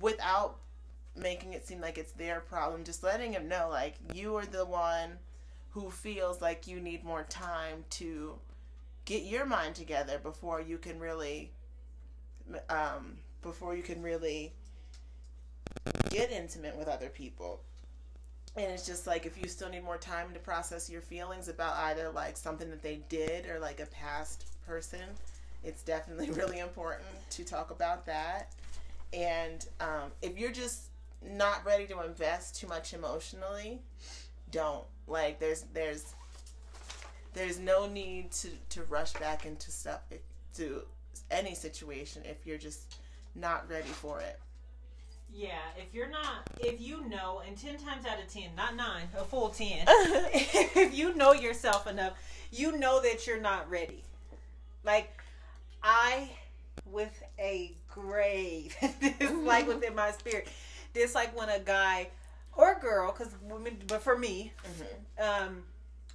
without 0.00 0.58
making 1.16 1.52
it 1.52 1.66
seem 1.66 1.80
like 1.80 1.98
it's 1.98 2.12
their 2.12 2.40
problem, 2.40 2.84
just 2.84 3.02
letting 3.02 3.32
him 3.32 3.48
know 3.48 3.68
like 3.70 3.94
you 4.14 4.34
are 4.36 4.46
the 4.46 4.64
one 4.64 5.18
who 5.70 5.90
feels 5.90 6.40
like 6.40 6.66
you 6.66 6.80
need 6.80 7.04
more 7.04 7.24
time 7.24 7.84
to 7.90 8.34
get 9.04 9.24
your 9.24 9.44
mind 9.46 9.74
together 9.74 10.18
before 10.22 10.60
you 10.60 10.78
can 10.78 10.98
really 11.00 11.50
um 12.68 13.16
before 13.42 13.74
you 13.74 13.82
can 13.82 14.02
really 14.02 14.52
get 16.10 16.30
intimate 16.30 16.76
with 16.76 16.88
other 16.88 17.08
people 17.08 17.60
and 18.56 18.66
it's 18.66 18.86
just 18.86 19.06
like 19.06 19.26
if 19.26 19.40
you 19.40 19.48
still 19.48 19.68
need 19.68 19.84
more 19.84 19.96
time 19.96 20.26
to 20.32 20.38
process 20.38 20.90
your 20.90 21.00
feelings 21.00 21.48
about 21.48 21.74
either 21.76 22.10
like 22.10 22.36
something 22.36 22.68
that 22.70 22.82
they 22.82 23.00
did 23.08 23.46
or 23.46 23.58
like 23.58 23.80
a 23.80 23.86
past 23.86 24.46
person 24.66 25.00
it's 25.64 25.82
definitely 25.82 26.30
really 26.32 26.58
important 26.58 27.08
to 27.30 27.44
talk 27.44 27.70
about 27.70 28.06
that. 28.06 28.52
And 29.12 29.66
um, 29.80 30.10
if 30.22 30.38
you're 30.38 30.52
just 30.52 30.88
not 31.22 31.64
ready 31.64 31.86
to 31.86 32.02
invest 32.02 32.56
too 32.56 32.66
much 32.66 32.94
emotionally 32.94 33.80
don't. 34.50 34.84
Like 35.06 35.38
there's 35.38 35.64
there's 35.72 36.14
there's 37.32 37.58
no 37.58 37.86
need 37.86 38.30
to 38.32 38.48
to 38.70 38.82
rush 38.84 39.12
back 39.14 39.46
into 39.46 39.70
stuff 39.70 40.00
to 40.54 40.82
any 41.30 41.54
situation 41.54 42.22
if 42.24 42.46
you're 42.46 42.58
just 42.58 42.96
not 43.34 43.68
ready 43.70 43.88
for 43.88 44.20
it 44.20 44.38
Yeah, 45.34 45.58
if 45.78 45.94
you're 45.94 46.10
not, 46.10 46.48
if 46.60 46.80
you 46.80 47.08
know, 47.08 47.42
and 47.46 47.56
10 47.56 47.78
times 47.78 48.04
out 48.04 48.18
of 48.18 48.28
10, 48.32 48.54
not 48.56 48.76
9, 48.76 48.86
a 49.18 49.24
full 49.24 49.48
10, 49.48 49.68
if 49.88 50.94
you 50.94 51.14
know 51.14 51.32
yourself 51.32 51.86
enough, 51.86 52.12
you 52.50 52.76
know 52.76 53.00
that 53.00 53.26
you're 53.26 53.40
not 53.40 53.70
ready. 53.70 54.04
Like, 54.84 55.22
I, 55.82 56.30
with 56.84 57.22
a 57.38 57.72
grave 57.88 58.76
dislike 59.18 59.66
within 59.66 59.94
my 59.94 60.10
spirit, 60.10 60.48
dislike 60.92 61.36
when 61.36 61.48
a 61.48 61.60
guy 61.60 62.08
or 62.54 62.78
girl, 62.78 63.12
because 63.12 63.34
women, 63.42 63.78
but 63.86 64.02
for 64.02 64.18
me, 64.18 64.52
mm-hmm. 64.64 65.46
um, 65.48 65.62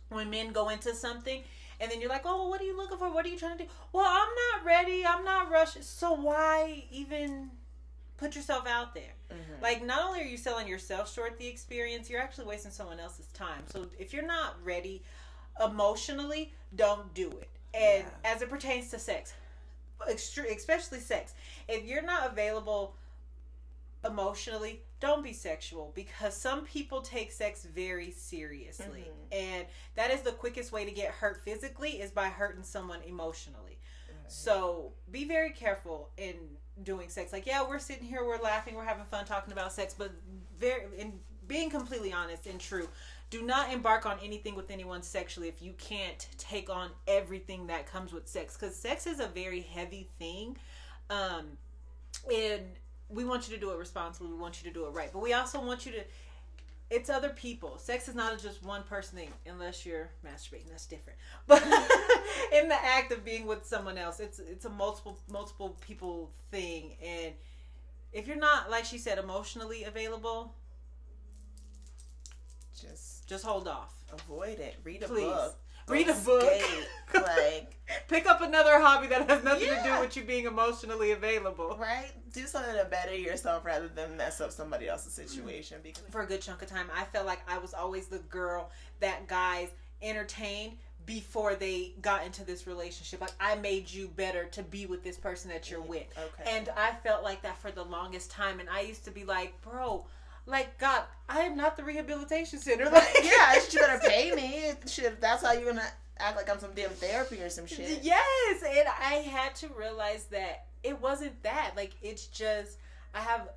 when 0.10 0.30
men 0.30 0.52
go 0.52 0.70
into 0.70 0.94
something 0.94 1.42
and 1.80 1.92
then 1.92 2.02
you're 2.02 2.10
like, 2.10 2.24
oh, 2.26 2.50
what 2.50 2.62
are 2.62 2.66
you 2.66 2.76
looking 2.76 2.98
for? 2.98 3.12
What 3.12 3.26
are 3.26 3.30
you 3.30 3.38
trying 3.38 3.58
to 3.58 3.64
do? 3.64 3.70
Well, 3.94 4.06
I'm 4.08 4.30
not 4.54 4.66
ready. 4.66 5.06
I'm 5.06 5.24
not 5.24 5.52
rushing. 5.52 5.82
So 5.82 6.14
why 6.14 6.84
even 6.92 7.52
put 8.18 8.36
yourself 8.36 8.68
out 8.68 8.94
there? 8.94 9.14
Mm-hmm. 9.32 9.64
Like, 9.64 9.86
not 9.86 10.06
only 10.06 10.22
are 10.22 10.26
you 10.26 10.38
selling 10.38 10.68
yourself 10.68 11.14
short 11.14 11.38
the 11.38 11.48
experience, 11.48 12.10
you're 12.10 12.22
actually 12.22 12.46
wasting 12.46 12.72
someone 12.72 13.00
else's 13.00 13.28
time. 13.28 13.64
So 13.68 13.88
if 13.98 14.14
you're 14.14 14.26
not 14.26 14.56
ready 14.64 15.04
emotionally, 15.64 16.54
don't 16.76 17.14
do 17.14 17.30
it. 17.30 17.50
And 17.74 18.06
yeah. 18.06 18.32
as 18.32 18.42
it 18.42 18.50
pertains 18.50 18.90
to 18.92 19.00
sex, 19.00 19.34
especially 20.08 21.00
sex, 21.00 21.34
if 21.68 21.86
you're 21.86 22.02
not 22.02 22.32
available 22.32 22.96
emotionally, 24.06 24.82
don't 25.00 25.24
be 25.24 25.34
sexual 25.34 25.92
because 25.96 26.36
some 26.36 26.64
people 26.66 27.02
take 27.02 27.32
sex 27.32 27.66
very 27.66 28.12
seriously. 28.12 29.06
Mm-hmm. 29.08 29.34
And 29.34 29.66
that 29.96 30.12
is 30.12 30.22
the 30.22 30.32
quickest 30.32 30.72
way 30.72 30.86
to 30.86 30.92
get 30.92 31.12
hurt 31.12 31.44
physically 31.44 32.02
is 32.02 32.12
by 32.12 32.28
hurting 32.28 32.64
someone 32.64 33.00
emotionally. 33.06 33.78
Right. 34.08 34.32
So 34.32 34.94
be 35.12 35.26
very 35.26 35.52
careful 35.52 36.10
in 36.18 36.36
doing 36.84 37.10
sex. 37.10 37.34
Like, 37.34 37.46
yeah, 37.46 37.68
we're 37.68 37.80
sitting 37.80 38.06
here, 38.06 38.24
we're 38.26 38.42
laughing, 38.42 38.76
we're 38.76 38.86
having 38.86 39.06
fun 39.06 39.26
talking 39.26 39.54
about 39.54 39.72
sex, 39.72 39.96
but 39.98 40.12
very 40.60 40.84
and 41.00 41.14
being 41.48 41.70
completely 41.70 42.12
honest 42.12 42.46
and 42.46 42.60
true, 42.60 42.90
do 43.30 43.42
not 43.42 43.72
embark 43.72 44.06
on 44.06 44.18
anything 44.24 44.56
with 44.56 44.70
anyone 44.70 45.02
sexually 45.02 45.48
if 45.48 45.62
you 45.62 45.74
can't 45.78 46.28
take 46.38 46.70
on 46.70 46.90
everything 47.08 47.68
that 47.68 47.90
comes 47.90 48.12
with 48.14 48.28
sex 48.28 48.58
because 48.58 48.76
sex 48.76 49.08
is 49.08 49.20
a 49.20 49.28
very 49.28 49.62
heavy 49.62 50.10
thing 50.18 50.56
um 51.10 51.46
and 52.34 52.64
we 53.10 53.24
want 53.24 53.48
you 53.48 53.56
to 53.56 53.60
do 53.60 53.72
it 53.72 53.78
responsibly. 53.78 54.30
We 54.30 54.38
want 54.38 54.62
you 54.62 54.70
to 54.70 54.74
do 54.74 54.86
it 54.86 54.90
right. 54.90 55.10
But 55.12 55.22
we 55.22 55.34
also 55.34 55.64
want 55.64 55.86
you 55.86 55.94
to 55.94 56.04
it's 56.90 57.10
other 57.10 57.30
people. 57.30 57.78
Sex 57.78 58.08
is 58.08 58.16
not 58.16 58.40
just 58.40 58.64
one 58.64 58.84
person 58.84 59.18
thing, 59.18 59.30
unless 59.46 59.86
you're 59.86 60.10
masturbating. 60.26 60.70
That's 60.70 60.88
different. 60.88 61.20
But 61.48 61.64
in 62.54 62.70
the 62.70 62.76
act 62.76 63.12
of 63.12 63.26
being 63.26 63.46
with 63.46 63.66
someone 63.66 63.98
else, 63.98 64.20
it's 64.20 64.40
it's 64.40 64.66
a 64.66 64.70
multiple 64.70 65.20
multiple 65.30 65.78
people 65.82 66.32
thing. 66.52 66.96
And 67.04 67.34
if 68.14 68.28
you're 68.28 68.38
not, 68.38 68.70
like 68.70 68.86
she 68.86 68.98
said, 68.98 69.18
emotionally 69.18 69.84
available, 69.84 70.54
just 72.80 73.28
just 73.28 73.44
hold 73.44 73.68
off. 73.68 73.94
Avoid 74.14 74.60
it. 74.60 74.78
Read 74.84 75.04
a 75.04 75.08
Please. 75.08 75.26
book 75.26 75.56
read 75.88 76.10
a 76.10 76.14
book. 76.14 76.44
like 77.14 77.78
pick 78.08 78.28
up 78.28 78.42
another 78.42 78.80
hobby 78.80 79.08
that 79.08 79.30
has 79.30 79.44
nothing 79.44 79.68
yeah. 79.68 79.84
to 79.84 79.90
do 79.90 80.00
with 80.00 80.16
you 80.16 80.24
being 80.24 80.46
emotionally 80.46 81.12
available. 81.12 81.78
Right? 81.80 82.12
Do 82.34 82.46
something 82.46 82.76
to 82.76 82.86
better 82.86 83.16
yourself 83.16 83.66
rather 83.66 83.88
than 83.88 84.18
mess 84.18 84.42
up 84.42 84.52
somebody 84.52 84.88
else's 84.88 85.14
situation. 85.14 85.78
Because 85.84 86.04
for 86.10 86.22
a 86.22 86.26
good 86.26 86.42
chunk 86.42 86.62
of 86.62 86.68
time, 86.68 86.88
I 86.96 87.06
felt 87.06 87.26
like 87.26 87.40
I 87.48 87.58
was 87.58 87.74
always 87.74 88.08
the 88.08 88.20
girl 88.20 88.72
that 89.00 89.28
guys 89.28 89.70
entertained 90.02 90.74
before 91.06 91.56
they 91.56 91.94
got 92.02 92.26
into 92.26 92.44
this 92.44 92.68
relationship. 92.68 93.22
Like 93.22 93.34
I 93.40 93.56
made 93.56 93.90
you 93.90 94.10
better 94.10 94.46
to 94.46 94.64
be 94.64 94.86
with 94.86 95.04
this 95.04 95.18
person 95.18 95.50
that 95.52 95.72
you're 95.72 95.82
with. 95.82 96.06
Okay. 96.18 96.58
And 96.58 96.70
I 96.76 96.92
felt 97.04 97.24
like 97.24 97.42
that 97.44 97.58
for 97.58 97.72
the 97.72 97.84
longest 97.84 98.30
time 98.30 98.60
and 98.60 98.70
I 98.70 98.82
used 98.82 99.06
to 99.06 99.12
be 99.12 99.24
like, 99.24 99.60
"Bro, 99.62 100.06
like 100.48 100.78
God, 100.80 101.04
I 101.30 101.42
am 101.42 101.56
not 101.56 101.78
the 101.78 101.84
rehabilitation 101.84 102.60
center. 102.60 102.86
Like, 102.92 103.10
yeah, 103.22 103.60
you 103.72 103.80
better 103.80 104.00
pay 104.08 104.32
me. 104.32 104.72
Shit, 104.88 105.22
that's 105.22 105.44
how 105.44 105.52
you're 105.54 105.72
gonna 105.72 105.88
act 106.20 106.38
like 106.38 106.50
I'm 106.50 106.60
some 106.60 106.72
damn 106.74 106.90
therapy 106.92 107.40
or 107.42 107.50
some 107.50 107.68
shit. 107.68 108.00
Yes, 108.02 108.64
and 108.64 108.88
I 109.00 109.16
had 109.30 109.56
to 109.58 109.68
realize 109.78 110.26
that 110.26 110.66
it 110.84 111.00
wasn't 111.02 111.44
that. 111.44 111.74
Like 111.76 111.94
it's 112.02 112.28
just 112.28 112.80
I 113.14 113.20
have 113.20 113.50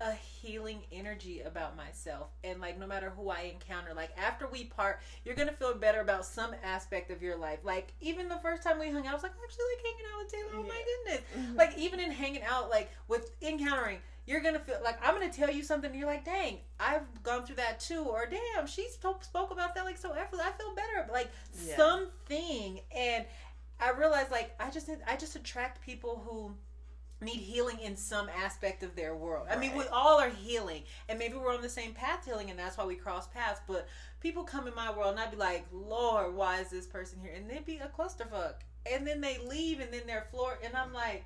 a 0.00 0.12
healing 0.12 0.80
energy 0.92 1.40
about 1.40 1.76
myself 1.76 2.28
and 2.44 2.60
like 2.60 2.78
no 2.78 2.86
matter 2.86 3.10
who 3.16 3.30
I 3.30 3.52
encounter 3.52 3.92
like 3.94 4.10
after 4.16 4.46
we 4.46 4.64
part 4.64 5.00
you're 5.24 5.34
gonna 5.34 5.50
feel 5.50 5.74
better 5.74 6.00
about 6.00 6.24
some 6.24 6.54
aspect 6.62 7.10
of 7.10 7.20
your 7.20 7.36
life 7.36 7.58
like 7.64 7.92
even 8.00 8.28
the 8.28 8.36
first 8.36 8.62
time 8.62 8.78
we 8.78 8.90
hung 8.90 9.06
out 9.08 9.10
I 9.10 9.14
was 9.14 9.24
like 9.24 9.32
I 9.32 9.42
actually 9.42 9.64
like 9.74 9.84
hanging 9.84 10.06
out 10.14 10.22
with 10.22 10.32
Taylor 10.32 10.50
oh 10.54 10.68
my 10.68 10.82
goodness 11.04 11.26
mm-hmm. 11.36 11.56
like 11.56 11.76
even 11.76 11.98
in 11.98 12.12
hanging 12.12 12.42
out 12.44 12.70
like 12.70 12.92
with 13.08 13.32
encountering 13.42 13.98
you're 14.28 14.42
gonna 14.42 14.58
feel 14.58 14.78
like 14.84 14.98
I'm 15.02 15.14
gonna 15.14 15.32
tell 15.32 15.50
you 15.50 15.62
something. 15.62 15.90
And 15.90 15.98
you're 15.98 16.08
like, 16.08 16.24
dang, 16.24 16.58
I've 16.78 17.22
gone 17.22 17.46
through 17.46 17.56
that 17.56 17.80
too, 17.80 18.02
or 18.02 18.26
damn, 18.26 18.66
she 18.66 18.86
spoke 18.90 19.24
about 19.50 19.74
that 19.74 19.86
like 19.86 19.96
so 19.96 20.12
effortless. 20.12 20.46
I 20.46 20.50
feel 20.52 20.74
better, 20.74 21.10
like 21.10 21.30
yeah. 21.64 21.76
something. 21.76 22.80
And 22.94 23.24
I 23.80 23.92
realized 23.92 24.30
like 24.30 24.54
I 24.60 24.70
just 24.70 24.90
I 25.06 25.16
just 25.16 25.34
attract 25.34 25.80
people 25.80 26.22
who 26.26 26.54
need 27.24 27.40
healing 27.40 27.78
in 27.80 27.96
some 27.96 28.28
aspect 28.28 28.82
of 28.82 28.94
their 28.94 29.16
world. 29.16 29.46
Right. 29.48 29.56
I 29.56 29.60
mean, 29.60 29.74
we 29.74 29.84
all 29.90 30.20
are 30.20 30.28
healing, 30.28 30.82
and 31.08 31.18
maybe 31.18 31.34
we're 31.34 31.54
on 31.54 31.62
the 31.62 31.68
same 31.70 31.94
path 31.94 32.26
healing, 32.26 32.50
and 32.50 32.58
that's 32.58 32.76
why 32.76 32.84
we 32.84 32.96
cross 32.96 33.28
paths. 33.28 33.62
But 33.66 33.88
people 34.20 34.44
come 34.44 34.68
in 34.68 34.74
my 34.74 34.92
world, 34.92 35.12
and 35.12 35.20
I'd 35.20 35.30
be 35.30 35.38
like, 35.38 35.64
Lord, 35.72 36.34
why 36.34 36.60
is 36.60 36.68
this 36.68 36.86
person 36.86 37.18
here? 37.20 37.32
And 37.34 37.48
they'd 37.48 37.64
be 37.64 37.78
a 37.78 37.88
clusterfuck, 37.88 38.56
and 38.92 39.06
then 39.06 39.22
they 39.22 39.38
leave, 39.38 39.80
and 39.80 39.90
then 39.90 40.02
they're 40.06 40.26
floored, 40.30 40.58
and 40.62 40.76
I'm 40.76 40.92
like 40.92 41.24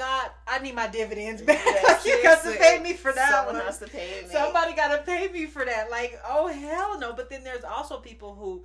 God, 0.00 0.30
I 0.46 0.60
need 0.60 0.74
my 0.74 0.86
dividends 0.86 1.42
back. 1.42 1.62
Yeah, 1.66 2.16
you 2.16 2.22
got 2.22 2.42
to 2.44 2.52
pay 2.52 2.78
me 2.78 2.94
for 2.94 3.12
that 3.12 3.30
Someone 3.30 3.56
one. 3.56 3.66
Has 3.66 3.80
to 3.80 3.86
pay 3.86 4.22
me. 4.22 4.30
Somebody 4.30 4.74
got 4.74 4.96
to 4.96 5.02
pay 5.02 5.28
me 5.28 5.44
for 5.44 5.62
that. 5.62 5.90
Like, 5.90 6.18
oh 6.26 6.46
hell 6.46 6.98
no! 6.98 7.12
But 7.12 7.28
then 7.28 7.44
there's 7.44 7.64
also 7.64 7.98
people 7.98 8.34
who 8.34 8.64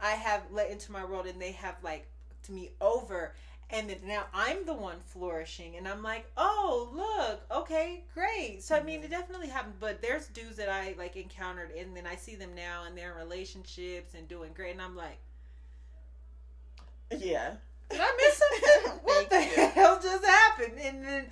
I 0.00 0.12
have 0.12 0.40
let 0.50 0.70
into 0.70 0.90
my 0.90 1.04
world, 1.04 1.26
and 1.26 1.38
they 1.38 1.52
have 1.52 1.76
like 1.82 2.08
to 2.44 2.52
me 2.52 2.70
over, 2.80 3.34
and 3.68 3.90
then 3.90 3.98
now 4.06 4.24
I'm 4.32 4.64
the 4.64 4.72
one 4.72 4.96
flourishing, 5.00 5.76
and 5.76 5.86
I'm 5.86 6.02
like, 6.02 6.24
oh 6.38 6.88
look, 6.94 7.60
okay, 7.60 8.04
great. 8.14 8.62
So 8.62 8.74
I 8.74 8.82
mean, 8.82 9.00
it 9.00 9.02
mm-hmm. 9.02 9.10
definitely 9.10 9.48
happened. 9.48 9.74
But 9.80 10.00
there's 10.00 10.28
dudes 10.28 10.56
that 10.56 10.70
I 10.70 10.94
like 10.96 11.14
encountered, 11.16 11.72
and 11.72 11.94
then 11.94 12.06
I 12.06 12.16
see 12.16 12.36
them 12.36 12.54
now, 12.54 12.84
and 12.86 12.96
they're 12.96 13.12
in 13.12 13.18
relationships 13.18 14.14
and 14.14 14.26
doing 14.28 14.52
great, 14.54 14.72
and 14.72 14.80
I'm 14.80 14.96
like, 14.96 15.18
yeah. 17.18 17.56
Did 17.90 18.00
I 18.00 18.12
miss 18.16 18.38
something? 18.38 18.98
what 19.02 19.30
the 19.30 19.40
you. 19.40 19.68
hell 19.68 20.00
just 20.02 20.24
happened? 20.24 20.74
And 20.82 21.04
then 21.04 21.26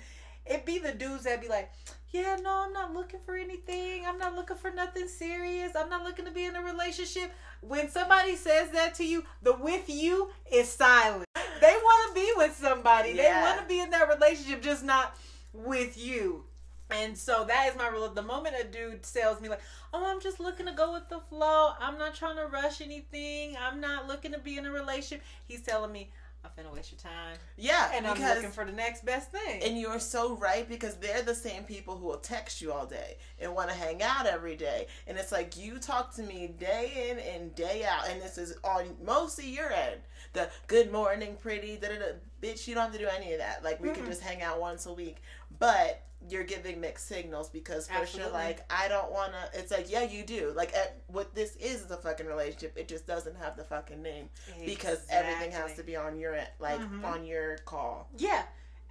it'd 0.45 0.65
be 0.65 0.79
the 0.79 0.91
dudes 0.91 1.23
that'd 1.23 1.41
be 1.41 1.47
like, 1.47 1.71
yeah, 2.11 2.37
no, 2.41 2.65
I'm 2.65 2.73
not 2.73 2.93
looking 2.93 3.19
for 3.23 3.35
anything. 3.35 4.05
I'm 4.05 4.17
not 4.17 4.35
looking 4.35 4.57
for 4.57 4.71
nothing 4.71 5.07
serious. 5.07 5.75
I'm 5.75 5.89
not 5.89 6.03
looking 6.03 6.25
to 6.25 6.31
be 6.31 6.45
in 6.45 6.55
a 6.55 6.63
relationship. 6.63 7.31
When 7.61 7.89
somebody 7.89 8.35
says 8.35 8.71
that 8.71 8.95
to 8.95 9.05
you, 9.05 9.23
the 9.43 9.53
with 9.53 9.89
you 9.89 10.29
is 10.51 10.69
silent. 10.69 11.25
They 11.61 11.73
want 11.73 12.15
to 12.15 12.21
be 12.21 12.31
with 12.35 12.55
somebody. 12.55 13.11
Yeah. 13.11 13.15
They 13.15 13.41
want 13.41 13.61
to 13.61 13.67
be 13.67 13.79
in 13.79 13.91
that 13.91 14.09
relationship, 14.09 14.61
just 14.61 14.83
not 14.83 15.15
with 15.53 15.97
you. 15.97 16.45
And 16.91 17.15
so 17.15 17.45
that 17.45 17.69
is 17.69 17.77
my 17.77 17.87
rule. 17.87 18.05
Of 18.05 18.15
the 18.15 18.23
moment 18.23 18.55
a 18.59 18.63
dude 18.63 19.03
tells 19.03 19.39
me 19.39 19.49
like, 19.49 19.61
"Oh, 19.93 20.05
I'm 20.05 20.19
just 20.19 20.39
looking 20.39 20.65
to 20.65 20.71
go 20.71 20.93
with 20.93 21.07
the 21.09 21.19
flow. 21.19 21.73
I'm 21.79 21.99
not 21.99 22.15
trying 22.15 22.37
to 22.37 22.47
rush 22.47 22.81
anything. 22.81 23.55
I'm 23.57 23.79
not 23.79 24.07
looking 24.07 24.31
to 24.31 24.39
be 24.39 24.57
in 24.57 24.65
a 24.65 24.71
relationship," 24.71 25.21
he's 25.47 25.61
telling 25.61 25.91
me, 25.91 26.09
I'm 26.43 26.51
finna 26.51 26.73
waste 26.73 26.91
your 26.91 26.99
time. 26.99 27.37
Yeah, 27.57 27.91
and 27.93 28.07
I'm 28.07 28.19
looking 28.19 28.51
for 28.51 28.63
the 28.63 28.71
next 28.71 29.05
best 29.05 29.31
thing. 29.31 29.61
And 29.61 29.77
you're 29.77 29.99
so 29.99 30.37
right 30.37 30.67
because 30.67 30.95
they're 30.95 31.21
the 31.21 31.35
same 31.35 31.63
people 31.63 31.97
who 31.97 32.05
will 32.05 32.17
text 32.17 32.61
you 32.61 32.71
all 32.71 32.85
day 32.85 33.17
and 33.39 33.53
want 33.53 33.69
to 33.69 33.75
hang 33.75 34.01
out 34.01 34.25
every 34.25 34.55
day. 34.55 34.87
And 35.07 35.17
it's 35.17 35.33
like 35.33 35.57
you 35.57 35.79
talk 35.79 36.13
to 36.15 36.23
me 36.23 36.53
day 36.57 37.09
in 37.09 37.19
and 37.19 37.53
day 37.55 37.83
out, 37.83 38.09
and 38.09 38.21
this 38.21 38.37
is 38.37 38.55
on 38.63 38.95
mostly 39.03 39.49
your 39.49 39.71
end. 39.71 39.99
The 40.33 40.49
good 40.67 40.91
morning, 40.91 41.35
pretty, 41.41 41.75
da 41.75 41.89
da 41.89 41.95
da. 41.95 42.05
Bitch, 42.41 42.67
you 42.67 42.73
don't 42.75 42.85
have 42.85 42.93
to 42.93 42.99
do 42.99 43.07
any 43.07 43.33
of 43.33 43.39
that. 43.39 43.63
Like 43.63 43.81
we 43.81 43.89
mm-hmm. 43.89 43.97
can 43.97 44.05
just 44.05 44.21
hang 44.21 44.41
out 44.41 44.61
once 44.61 44.85
a 44.85 44.93
week, 44.93 45.17
but 45.59 46.03
you're 46.27 46.43
giving 46.43 46.81
mixed 46.81 47.07
signals 47.07 47.49
because 47.49 47.87
first 47.87 48.17
you're 48.17 48.29
like, 48.29 48.59
I 48.71 48.87
don't 48.87 49.11
want 49.11 49.31
to. 49.31 49.59
It's 49.59 49.71
like, 49.71 49.89
yeah, 49.89 50.03
you 50.03 50.23
do. 50.23 50.51
Like, 50.55 50.73
at, 50.73 50.97
what 51.07 51.33
this 51.33 51.55
is 51.55 51.81
is 51.83 51.91
a 51.91 51.97
fucking 51.97 52.25
relationship. 52.25 52.73
It 52.75 52.87
just 52.87 53.07
doesn't 53.07 53.37
have 53.37 53.55
the 53.55 53.63
fucking 53.63 54.01
name 54.01 54.29
exactly. 54.47 54.65
because 54.65 55.05
everything 55.09 55.51
has 55.51 55.75
to 55.75 55.83
be 55.83 55.95
on 55.95 56.19
your 56.19 56.37
like 56.59 56.79
mm-hmm. 56.79 57.05
on 57.05 57.25
your 57.25 57.57
call. 57.59 58.09
Yeah. 58.17 58.43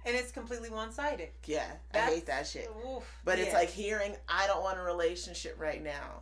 And 0.05 0.15
it's 0.15 0.31
completely 0.31 0.69
one 0.69 0.93
sided. 0.93 1.27
Yeah, 1.45 1.65
That's, 1.91 2.09
I 2.09 2.15
hate 2.15 2.25
that 2.27 2.47
shit. 2.47 2.69
Oof, 2.87 3.03
but 3.25 3.37
yeah. 3.37 3.43
it's 3.43 3.53
like 3.53 3.69
hearing, 3.69 4.15
I 4.29 4.47
don't 4.47 4.63
want 4.63 4.79
a 4.79 4.81
relationship 4.81 5.57
right 5.59 5.83
now. 5.83 6.21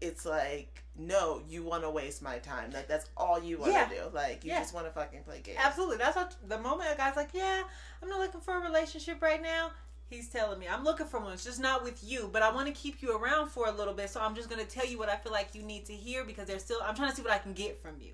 It's 0.00 0.26
like, 0.26 0.82
no, 0.98 1.40
you 1.48 1.62
want 1.62 1.84
to 1.84 1.90
waste 1.90 2.20
my 2.20 2.38
time. 2.38 2.72
Like 2.72 2.88
that's 2.88 3.08
all 3.16 3.40
you 3.40 3.58
want 3.58 3.72
to 3.72 3.78
yeah. 3.78 3.88
do. 3.88 4.10
Like 4.12 4.44
you 4.44 4.50
yeah. 4.50 4.58
just 4.58 4.74
want 4.74 4.86
to 4.86 4.92
fucking 4.92 5.22
play 5.22 5.40
games. 5.40 5.58
Absolutely. 5.62 5.98
That's 5.98 6.16
what 6.16 6.34
the 6.48 6.58
moment 6.58 6.90
a 6.92 6.96
guy's 6.96 7.16
like, 7.16 7.30
yeah, 7.32 7.62
I'm 8.02 8.08
not 8.08 8.18
looking 8.18 8.40
for 8.40 8.56
a 8.56 8.60
relationship 8.60 9.22
right 9.22 9.40
now 9.40 9.70
He's 10.08 10.28
telling 10.28 10.58
me, 10.58 10.66
I'm 10.68 10.84
looking 10.84 11.06
for 11.06 11.18
one. 11.18 11.32
It's 11.32 11.44
just 11.44 11.58
not 11.58 11.82
with 11.82 12.02
you, 12.04 12.30
but 12.32 12.42
I 12.42 12.52
want 12.52 12.68
to 12.68 12.72
keep 12.72 13.02
you 13.02 13.16
around 13.16 13.48
for 13.48 13.66
a 13.66 13.72
little 13.72 13.94
bit. 13.94 14.08
So 14.08 14.20
I'm 14.20 14.36
just 14.36 14.48
going 14.48 14.64
to 14.64 14.70
tell 14.70 14.86
you 14.86 14.98
what 14.98 15.08
I 15.08 15.16
feel 15.16 15.32
like 15.32 15.54
you 15.54 15.62
need 15.62 15.84
to 15.86 15.92
hear 15.92 16.24
because 16.24 16.46
there's 16.46 16.62
still, 16.62 16.78
I'm 16.84 16.94
trying 16.94 17.10
to 17.10 17.16
see 17.16 17.22
what 17.22 17.32
I 17.32 17.38
can 17.38 17.54
get 17.54 17.80
from 17.82 17.96
you. 18.00 18.12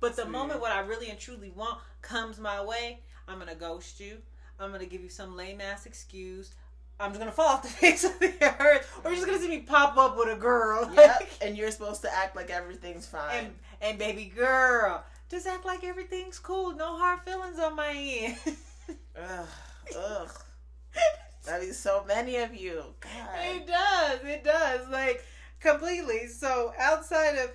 But 0.00 0.14
the 0.14 0.24
moment 0.26 0.60
what 0.60 0.72
I 0.72 0.80
really 0.80 1.10
and 1.10 1.18
truly 1.18 1.50
want 1.50 1.80
comes 2.00 2.38
my 2.38 2.62
way, 2.64 3.00
I'm 3.26 3.36
going 3.36 3.48
to 3.48 3.56
ghost 3.56 3.98
you. 3.98 4.18
I'm 4.60 4.68
going 4.68 4.80
to 4.80 4.86
give 4.86 5.02
you 5.02 5.08
some 5.08 5.36
lame 5.36 5.60
ass 5.60 5.86
excuse. 5.86 6.52
I'm 6.98 7.10
just 7.10 7.20
gonna 7.20 7.32
fall 7.32 7.48
off 7.48 7.62
the 7.62 7.68
face 7.82 8.04
of 8.04 8.18
the 8.20 8.32
earth, 8.58 9.00
or 9.04 9.10
you're 9.10 9.16
just 9.16 9.26
gonna 9.26 9.38
see 9.38 9.48
me 9.48 9.60
pop 9.60 9.98
up 9.98 10.16
with 10.16 10.28
a 10.28 10.40
girl. 10.40 10.90
Yep. 10.94 11.28
and 11.42 11.56
you're 11.56 11.70
supposed 11.70 12.00
to 12.02 12.14
act 12.14 12.34
like 12.34 12.48
everything's 12.48 13.06
fine. 13.06 13.36
And, 13.36 13.54
and 13.82 13.98
baby 13.98 14.32
girl, 14.34 15.04
just 15.28 15.46
act 15.46 15.66
like 15.66 15.84
everything's 15.84 16.38
cool. 16.38 16.72
No 16.72 16.96
hard 16.96 17.20
feelings 17.20 17.58
on 17.58 17.76
my 17.76 17.92
end. 17.92 18.56
ugh, 19.20 19.46
ugh. 19.98 20.30
That 21.46 21.62
is 21.62 21.78
so 21.78 22.04
many 22.06 22.36
of 22.38 22.54
you. 22.54 22.82
God. 23.00 23.12
It 23.44 23.66
does. 23.66 24.20
It 24.24 24.42
does. 24.44 24.88
Like 24.88 25.24
completely. 25.60 26.26
So 26.26 26.72
outside 26.78 27.36
of 27.36 27.50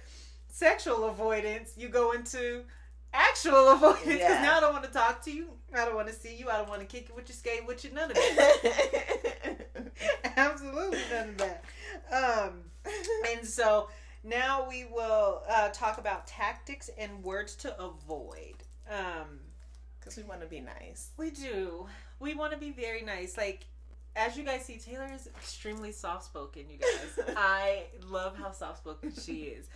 sexual 0.47 1.05
avoidance, 1.09 1.73
you 1.75 1.89
go 1.89 2.11
into 2.13 2.63
actual 3.13 3.69
avoidance 3.73 4.03
because 4.05 4.19
Yeah. 4.19 4.41
now 4.41 4.57
I 4.57 4.59
don't 4.61 4.73
want 4.73 4.85
to 4.85 4.91
talk 4.91 5.21
to 5.25 5.31
you. 5.31 5.49
I 5.75 5.83
don't 5.85 5.95
want 5.95 6.07
to 6.07 6.13
see 6.13 6.35
you. 6.35 6.49
I 6.49 6.57
don't 6.57 6.69
want 6.69 6.79
to 6.81 6.87
kick 6.87 7.09
it 7.09 7.15
with 7.15 7.27
you, 7.29 7.35
skate 7.35 7.65
with 7.67 7.83
you. 7.83 7.91
None 7.91 8.11
of 8.11 8.15
that. 8.15 9.57
Absolutely 10.37 10.99
none 11.11 11.29
of 11.29 11.37
that. 11.37 11.63
Um, 12.11 12.61
and 13.33 13.45
so 13.45 13.89
now 14.23 14.65
we 14.69 14.85
will 14.85 15.43
uh, 15.49 15.69
talk 15.69 15.97
about 15.97 16.27
tactics 16.27 16.89
and 16.97 17.23
words 17.23 17.55
to 17.57 17.77
avoid. 17.81 18.55
Um, 18.89 19.39
Because 19.99 20.17
we 20.17 20.23
want 20.23 20.41
to 20.41 20.47
be 20.47 20.59
nice. 20.61 21.09
we 21.17 21.29
do. 21.31 21.87
We 22.21 22.35
want 22.35 22.51
to 22.53 22.57
be 22.57 22.71
very 22.71 23.01
nice. 23.01 23.35
Like, 23.35 23.65
as 24.15 24.37
you 24.37 24.43
guys 24.43 24.65
see, 24.65 24.77
Taylor 24.77 25.09
is 25.13 25.27
extremely 25.27 25.91
soft 25.91 26.25
spoken, 26.25 26.63
you 26.69 26.77
guys. 26.77 27.33
I 27.37 27.85
love 28.07 28.37
how 28.37 28.51
soft 28.51 28.77
spoken 28.79 29.11
she 29.19 29.43
is. 29.43 29.67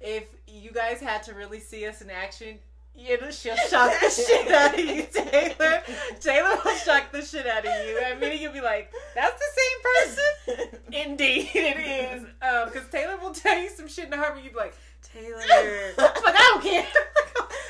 If 0.00 0.24
you 0.48 0.72
guys 0.72 1.00
had 1.00 1.22
to 1.24 1.34
really 1.34 1.60
see 1.60 1.86
us 1.86 2.00
in 2.00 2.10
action, 2.10 2.58
you 2.94 3.20
know, 3.20 3.30
she'll 3.30 3.56
shock 3.56 3.92
the 4.00 4.10
shit 4.10 4.50
out 4.50 4.74
of 4.74 4.84
you, 4.84 5.06
Taylor. 5.12 5.82
Taylor 6.20 6.58
will 6.64 6.76
shock 6.76 7.10
the 7.12 7.22
shit 7.22 7.46
out 7.46 7.64
of 7.64 7.86
you. 7.86 8.02
I 8.04 8.16
mean, 8.18 8.40
you'll 8.40 8.52
be 8.52 8.60
like, 8.60 8.92
that's 9.14 9.40
the 9.40 9.60
same 9.60 10.66
person? 10.66 10.80
Indeed, 10.92 11.50
it 11.54 11.78
is. 11.78 12.22
Um, 12.42 12.70
because 12.70 12.88
Taylor 12.90 13.16
will 13.16 13.32
tell 13.32 13.58
you 13.58 13.70
some 13.70 13.88
shit 13.88 14.04
in 14.04 14.10
the 14.10 14.16
heartbeat. 14.16 14.44
You'll 14.44 14.54
be 14.54 14.58
like, 14.58 14.74
Taylor. 15.02 15.36
like, 15.98 16.34
I 16.34 16.50
don't 16.52 16.62
care. 16.62 16.86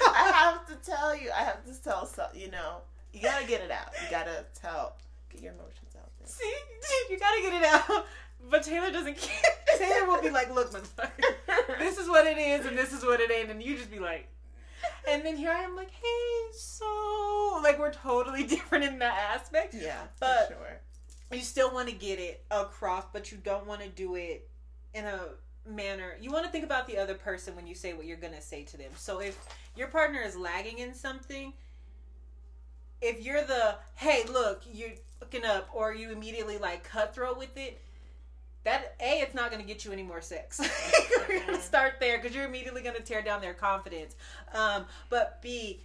I 0.06 0.30
have 0.34 0.66
to 0.66 0.90
tell 0.90 1.16
you. 1.16 1.30
I 1.30 1.44
have 1.44 1.64
to 1.66 1.82
tell 1.82 2.06
so 2.06 2.26
you 2.34 2.50
know. 2.50 2.78
You 3.12 3.20
gotta 3.22 3.46
get 3.46 3.60
it 3.62 3.70
out. 3.70 3.88
You 4.02 4.10
gotta 4.10 4.44
tell. 4.54 4.96
Get 5.30 5.42
your 5.42 5.52
emotions 5.52 5.94
out 5.98 6.10
there. 6.18 6.26
See, 6.28 6.54
you 7.10 7.18
gotta 7.18 7.40
get 7.42 7.54
it 7.54 7.64
out. 7.64 8.06
But 8.50 8.62
Taylor 8.62 8.90
doesn't 8.90 9.16
care. 9.18 9.52
Taylor 9.78 10.06
will 10.06 10.22
be 10.22 10.30
like, 10.30 10.52
"Look, 10.52 10.72
motherfucker, 10.72 11.78
this 11.78 11.98
is 11.98 12.08
what 12.08 12.26
it 12.26 12.38
is, 12.38 12.66
and 12.66 12.76
this 12.76 12.92
is 12.92 13.02
what 13.04 13.20
it 13.20 13.30
ain't," 13.30 13.50
and 13.50 13.62
you 13.62 13.76
just 13.76 13.90
be 13.90 13.98
like, 14.00 14.26
and 15.08 15.24
then 15.24 15.36
here 15.36 15.50
I 15.52 15.60
am, 15.62 15.76
like, 15.76 15.90
"Hey, 15.90 16.52
so 16.52 17.60
like 17.62 17.78
we're 17.78 17.92
totally 17.92 18.44
different 18.54 18.84
in 18.84 18.98
that 18.98 19.32
aspect. 19.34 19.74
Yeah, 19.74 20.02
But- 20.20 20.48
for 20.48 20.54
sure. 20.54 20.80
You 21.30 21.40
still 21.40 21.72
want 21.72 21.88
to 21.88 21.94
get 21.94 22.18
it 22.18 22.44
across, 22.50 23.04
but 23.10 23.32
you 23.32 23.38
don't 23.38 23.66
want 23.66 23.80
to 23.80 23.88
do 23.88 24.16
it 24.16 24.50
in 24.92 25.06
a 25.06 25.18
manner. 25.66 26.14
You 26.20 26.30
want 26.30 26.44
to 26.44 26.50
think 26.52 26.62
about 26.62 26.86
the 26.86 26.98
other 26.98 27.14
person 27.14 27.56
when 27.56 27.66
you 27.66 27.74
say 27.74 27.94
what 27.94 28.04
you're 28.04 28.18
gonna 28.18 28.42
say 28.42 28.64
to 28.64 28.76
them. 28.76 28.90
So 28.98 29.20
if 29.20 29.38
your 29.74 29.88
partner 29.88 30.20
is 30.20 30.36
lagging 30.36 30.80
in 30.80 30.92
something, 30.94 31.54
if 33.02 33.22
you're 33.22 33.44
the 33.44 33.76
hey, 33.96 34.24
look, 34.30 34.62
you're 34.72 34.92
looking 35.20 35.44
up, 35.44 35.68
or 35.74 35.92
you 35.92 36.10
immediately 36.12 36.56
like 36.56 36.84
cutthroat 36.84 37.36
with 37.36 37.56
it, 37.56 37.80
that 38.64 38.94
a 39.00 39.20
it's 39.20 39.34
not 39.34 39.50
going 39.50 39.60
to 39.60 39.66
get 39.66 39.84
you 39.84 39.92
any 39.92 40.04
more 40.04 40.20
sex. 40.20 40.60
We're 41.28 41.40
going 41.40 41.56
to 41.56 41.60
start 41.60 41.94
there 42.00 42.18
because 42.18 42.34
you're 42.34 42.46
immediately 42.46 42.82
going 42.82 42.96
to 42.96 43.02
tear 43.02 43.20
down 43.20 43.40
their 43.40 43.54
confidence. 43.54 44.14
Um, 44.54 44.86
but 45.10 45.42
b 45.42 45.80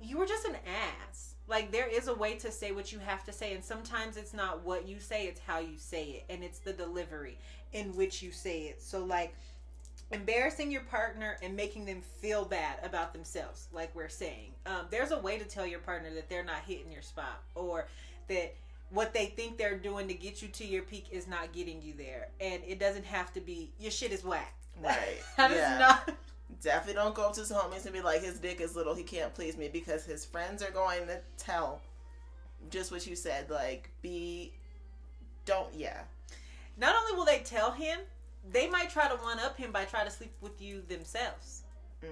you 0.00 0.18
were 0.18 0.26
just 0.26 0.46
an 0.46 0.56
ass. 0.66 1.34
Like 1.46 1.72
there 1.72 1.88
is 1.88 2.08
a 2.08 2.14
way 2.14 2.36
to 2.36 2.50
say 2.50 2.72
what 2.72 2.92
you 2.92 3.00
have 3.00 3.24
to 3.24 3.32
say, 3.32 3.52
and 3.54 3.62
sometimes 3.62 4.16
it's 4.16 4.32
not 4.32 4.64
what 4.64 4.88
you 4.88 5.00
say; 5.00 5.26
it's 5.26 5.40
how 5.40 5.58
you 5.58 5.76
say 5.76 6.04
it, 6.04 6.32
and 6.32 6.42
it's 6.42 6.58
the 6.58 6.72
delivery 6.72 7.38
in 7.72 7.94
which 7.96 8.22
you 8.22 8.30
say 8.30 8.62
it. 8.62 8.80
So 8.80 9.04
like 9.04 9.34
embarrassing 10.10 10.70
your 10.70 10.82
partner 10.82 11.36
and 11.42 11.56
making 11.56 11.84
them 11.84 12.02
feel 12.20 12.44
bad 12.44 12.76
about 12.82 13.12
themselves 13.12 13.68
like 13.72 13.94
we're 13.94 14.08
saying 14.08 14.52
um, 14.66 14.86
there's 14.90 15.10
a 15.10 15.18
way 15.18 15.38
to 15.38 15.44
tell 15.44 15.66
your 15.66 15.80
partner 15.80 16.12
that 16.14 16.28
they're 16.28 16.44
not 16.44 16.60
hitting 16.66 16.90
your 16.92 17.02
spot 17.02 17.42
or 17.54 17.88
that 18.28 18.54
what 18.90 19.12
they 19.12 19.26
think 19.26 19.56
they're 19.56 19.78
doing 19.78 20.06
to 20.06 20.14
get 20.14 20.42
you 20.42 20.48
to 20.48 20.64
your 20.64 20.82
peak 20.82 21.06
is 21.10 21.26
not 21.26 21.52
getting 21.52 21.82
you 21.82 21.94
there 21.96 22.28
and 22.40 22.62
it 22.66 22.78
doesn't 22.78 23.04
have 23.04 23.32
to 23.32 23.40
be 23.40 23.72
your 23.78 23.90
shit 23.90 24.12
is 24.12 24.24
whack 24.24 24.54
Right. 24.82 25.20
that 25.36 25.52
is 25.52 25.58
yeah. 25.58 25.78
not 25.78 26.10
Definitely 26.62 26.94
don't 26.94 27.14
go 27.14 27.26
up 27.26 27.34
to 27.34 27.40
his 27.40 27.52
homies 27.52 27.84
and 27.84 27.92
be 27.92 28.00
like, 28.00 28.22
his 28.22 28.38
dick 28.38 28.60
is 28.60 28.76
little, 28.76 28.94
he 28.94 29.02
can't 29.02 29.34
please 29.34 29.56
me, 29.56 29.68
because 29.68 30.04
his 30.04 30.24
friends 30.24 30.62
are 30.62 30.70
going 30.70 31.06
to 31.06 31.20
tell 31.36 31.80
just 32.70 32.90
what 32.90 33.06
you 33.06 33.16
said. 33.16 33.50
Like, 33.50 33.90
be, 34.02 34.52
don't, 35.44 35.68
yeah. 35.74 36.00
not 36.78 36.94
only 36.96 37.16
will 37.16 37.24
they 37.24 37.40
tell 37.40 37.72
him 37.72 38.00
they 38.52 38.68
might 38.68 38.90
try 38.90 39.08
to 39.08 39.14
one 39.16 39.38
up 39.40 39.56
him 39.56 39.72
by 39.72 39.84
trying 39.84 40.04
to 40.06 40.10
sleep 40.12 40.32
with 40.40 40.60
you 40.60 40.82
themselves 40.88 41.62
Mm. 42.04 42.08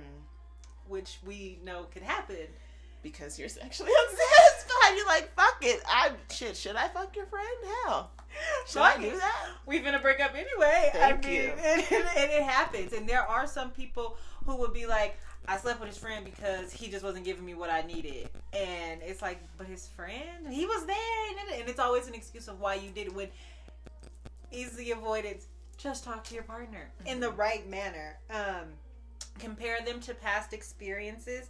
which 0.88 1.18
we 1.26 1.58
know 1.64 1.84
could 1.92 2.02
happen 2.02 2.46
Because 3.02 3.38
you're 3.38 3.48
sexually 3.50 3.90
unsatisfied. 4.10 4.96
You're 4.96 5.06
like, 5.06 5.34
fuck 5.34 5.58
it. 5.60 5.82
I, 5.86 6.12
shit, 6.30 6.56
should 6.56 6.76
I 6.76 6.86
fuck 6.88 7.14
your 7.16 7.26
friend? 7.26 7.46
Hell. 7.84 8.10
Should 8.66 8.80
Fuck 8.80 8.98
I 8.98 9.02
do 9.02 9.08
it. 9.08 9.18
that? 9.18 9.48
we're 9.66 9.82
gonna 9.82 9.98
break 9.98 10.20
up 10.20 10.32
anyway. 10.34 10.90
Thank 10.92 11.26
I 11.26 11.28
mean, 11.28 11.34
you. 11.42 11.52
And, 11.58 11.82
and 12.16 12.30
it 12.30 12.42
happens. 12.44 12.92
And 12.92 13.06
there 13.08 13.22
are 13.22 13.46
some 13.46 13.70
people 13.70 14.16
who 14.46 14.56
would 14.58 14.72
be 14.72 14.86
like, 14.86 15.18
I 15.48 15.56
slept 15.58 15.80
with 15.80 15.88
his 15.88 15.98
friend 15.98 16.24
because 16.24 16.72
he 16.72 16.88
just 16.88 17.04
wasn't 17.04 17.24
giving 17.24 17.44
me 17.44 17.54
what 17.54 17.68
I 17.70 17.82
needed. 17.82 18.30
And 18.54 19.02
it's 19.02 19.20
like, 19.20 19.40
but 19.58 19.66
his 19.66 19.88
friend, 19.88 20.48
he 20.48 20.64
was 20.64 20.86
there. 20.86 20.96
And 21.60 21.68
it's 21.68 21.80
always 21.80 22.06
an 22.06 22.14
excuse 22.14 22.46
of 22.48 22.60
why 22.60 22.74
you 22.76 22.90
did 22.90 23.08
it. 23.08 23.14
When 23.14 23.28
easy 24.52 24.92
avoidance, 24.92 25.46
just 25.82 26.04
talk 26.04 26.22
to 26.24 26.34
your 26.34 26.44
partner 26.44 26.90
in 27.06 27.18
the 27.18 27.30
right 27.30 27.68
manner. 27.68 28.18
Um, 28.30 28.68
compare 29.38 29.78
them 29.84 30.00
to 30.00 30.14
past 30.14 30.52
experiences. 30.52 31.48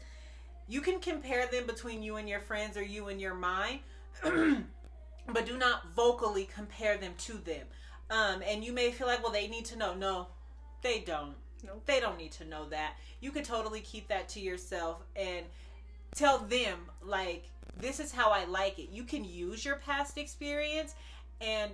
You 0.68 0.80
can 0.80 1.00
compare 1.00 1.46
them 1.46 1.66
between 1.66 2.02
you 2.02 2.16
and 2.16 2.28
your 2.28 2.40
friends 2.40 2.76
or 2.76 2.82
you 2.82 3.08
and 3.08 3.20
your 3.20 3.34
mind. 3.34 3.80
but 4.22 5.46
do 5.46 5.58
not 5.58 5.94
vocally 5.94 6.48
compare 6.52 6.96
them 6.96 7.12
to 7.18 7.34
them. 7.34 7.66
Um, 8.10 8.42
and 8.46 8.64
you 8.64 8.72
may 8.72 8.90
feel 8.90 9.06
like, 9.06 9.22
well, 9.22 9.32
they 9.32 9.48
need 9.48 9.64
to 9.66 9.76
know. 9.76 9.94
No, 9.94 10.28
they 10.82 11.00
don't. 11.00 11.34
Nope. 11.64 11.82
They 11.86 12.00
don't 12.00 12.18
need 12.18 12.32
to 12.32 12.44
know 12.44 12.68
that. 12.70 12.96
You 13.20 13.30
could 13.30 13.44
totally 13.44 13.80
keep 13.80 14.08
that 14.08 14.28
to 14.30 14.40
yourself 14.40 15.02
and 15.14 15.46
tell 16.14 16.38
them, 16.38 16.78
like, 17.02 17.48
this 17.78 18.00
is 18.00 18.12
how 18.12 18.30
I 18.30 18.44
like 18.44 18.78
it. 18.78 18.90
You 18.90 19.04
can 19.04 19.24
use 19.24 19.64
your 19.64 19.76
past 19.76 20.18
experience 20.18 20.94
and 21.40 21.70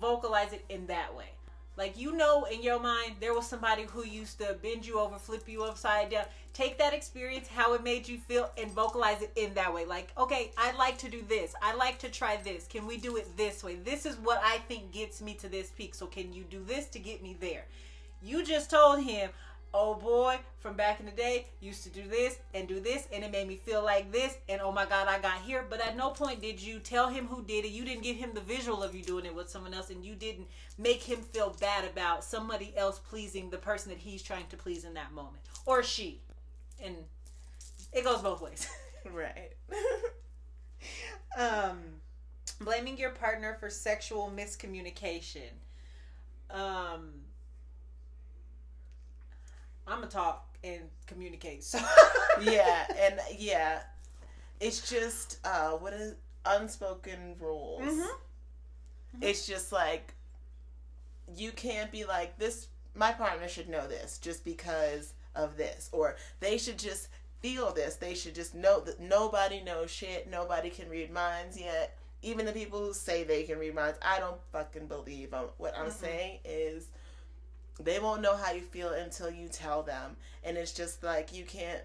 vocalize 0.00 0.52
it 0.52 0.64
in 0.68 0.86
that 0.86 1.14
way. 1.14 1.35
Like, 1.76 1.98
you 1.98 2.12
know, 2.16 2.44
in 2.44 2.62
your 2.62 2.80
mind, 2.80 3.16
there 3.20 3.34
was 3.34 3.46
somebody 3.46 3.84
who 3.84 4.04
used 4.04 4.38
to 4.38 4.56
bend 4.62 4.86
you 4.86 4.98
over, 4.98 5.18
flip 5.18 5.46
you 5.46 5.64
upside 5.64 6.10
down. 6.10 6.24
Take 6.54 6.78
that 6.78 6.94
experience, 6.94 7.48
how 7.48 7.74
it 7.74 7.84
made 7.84 8.08
you 8.08 8.16
feel, 8.16 8.50
and 8.56 8.70
vocalize 8.70 9.20
it 9.20 9.30
in 9.36 9.52
that 9.54 9.74
way. 9.74 9.84
Like, 9.84 10.10
okay, 10.16 10.52
I 10.56 10.74
like 10.76 10.96
to 10.98 11.10
do 11.10 11.22
this. 11.28 11.54
I 11.60 11.74
like 11.74 11.98
to 11.98 12.08
try 12.08 12.38
this. 12.38 12.66
Can 12.66 12.86
we 12.86 12.96
do 12.96 13.16
it 13.16 13.36
this 13.36 13.62
way? 13.62 13.76
This 13.76 14.06
is 14.06 14.16
what 14.16 14.40
I 14.42 14.58
think 14.68 14.90
gets 14.90 15.20
me 15.20 15.34
to 15.34 15.48
this 15.48 15.68
peak. 15.68 15.94
So, 15.94 16.06
can 16.06 16.32
you 16.32 16.44
do 16.44 16.64
this 16.64 16.86
to 16.88 16.98
get 16.98 17.22
me 17.22 17.36
there? 17.38 17.66
You 18.22 18.42
just 18.42 18.70
told 18.70 19.04
him, 19.04 19.28
oh 19.74 19.94
boy, 19.94 20.38
from 20.58 20.74
back 20.74 21.00
in 21.00 21.06
the 21.06 21.12
day, 21.12 21.46
used 21.60 21.82
to 21.84 21.90
do 21.90 22.02
this 22.08 22.38
and 22.54 22.66
do 22.66 22.80
this, 22.80 23.06
and 23.12 23.22
it 23.22 23.30
made 23.30 23.46
me 23.46 23.56
feel 23.56 23.84
like 23.84 24.10
this, 24.10 24.36
and 24.48 24.60
oh 24.60 24.72
my 24.72 24.86
god, 24.86 25.08
I 25.08 25.18
got 25.18 25.40
here. 25.42 25.64
But 25.68 25.80
at 25.80 25.96
no 25.96 26.10
point 26.10 26.40
did 26.40 26.60
you 26.60 26.78
tell 26.78 27.08
him 27.08 27.26
who 27.26 27.42
did 27.42 27.64
it. 27.64 27.70
You 27.70 27.84
didn't 27.84 28.02
give 28.02 28.16
him 28.16 28.30
the 28.34 28.40
visual 28.40 28.82
of 28.82 28.94
you 28.94 29.02
doing 29.02 29.26
it 29.26 29.34
with 29.34 29.50
someone 29.50 29.74
else, 29.74 29.90
and 29.90 30.04
you 30.04 30.14
didn't 30.14 30.48
make 30.78 31.02
him 31.02 31.20
feel 31.20 31.56
bad 31.60 31.84
about 31.84 32.24
somebody 32.24 32.74
else 32.76 32.98
pleasing 32.98 33.50
the 33.50 33.58
person 33.58 33.90
that 33.90 33.98
he's 33.98 34.22
trying 34.22 34.46
to 34.48 34.56
please 34.56 34.84
in 34.84 34.94
that 34.94 35.12
moment, 35.12 35.42
or 35.64 35.82
she. 35.82 36.20
And 36.82 36.96
it 37.92 38.04
goes 38.04 38.20
both 38.20 38.40
ways. 38.40 38.68
Right. 39.12 39.52
um, 41.38 41.78
blaming 42.60 42.98
your 42.98 43.10
partner 43.10 43.56
for 43.60 43.70
sexual 43.70 44.32
miscommunication. 44.34 45.52
Um, 46.50 47.10
I'm 49.86 49.98
gonna 50.00 50.10
talk 50.10 50.56
and 50.64 50.82
communicate. 51.06 51.62
So 51.64 51.78
yeah, 52.42 52.86
and 52.98 53.20
yeah, 53.38 53.80
it's 54.60 54.88
just 54.90 55.38
uh, 55.44 55.70
what 55.72 55.92
is 55.92 56.14
unspoken 56.44 57.36
rules. 57.40 57.82
Mhm. 57.82 58.06
It's 59.20 59.46
just 59.46 59.72
like 59.72 60.14
you 61.34 61.52
can't 61.52 61.90
be 61.90 62.04
like 62.04 62.38
this. 62.38 62.68
My 62.94 63.12
partner 63.12 63.48
should 63.48 63.68
know 63.68 63.86
this 63.86 64.18
just 64.18 64.44
because 64.44 65.12
of 65.34 65.56
this, 65.56 65.88
or 65.92 66.16
they 66.40 66.58
should 66.58 66.78
just 66.78 67.08
feel 67.40 67.72
this. 67.72 67.96
They 67.96 68.14
should 68.14 68.34
just 68.34 68.54
know 68.54 68.80
that 68.80 69.00
nobody 69.00 69.62
knows 69.62 69.90
shit. 69.90 70.28
Nobody 70.30 70.70
can 70.70 70.88
read 70.88 71.12
minds 71.12 71.58
yet. 71.58 71.96
Even 72.22 72.46
the 72.46 72.52
people 72.52 72.80
who 72.80 72.92
say 72.94 73.22
they 73.24 73.42
can 73.42 73.58
read 73.58 73.74
minds, 73.74 73.98
I 74.02 74.18
don't 74.18 74.40
fucking 74.50 74.86
believe 74.86 75.30
them. 75.32 75.46
What 75.58 75.76
I'm 75.76 75.88
Mhm. 75.90 75.92
saying 75.92 76.38
is 76.44 76.86
they 77.82 77.98
won't 77.98 78.22
know 78.22 78.36
how 78.36 78.52
you 78.52 78.62
feel 78.62 78.90
until 78.90 79.30
you 79.30 79.48
tell 79.48 79.82
them 79.82 80.16
and 80.44 80.56
it's 80.56 80.72
just 80.72 81.02
like 81.02 81.34
you 81.34 81.44
can't 81.44 81.82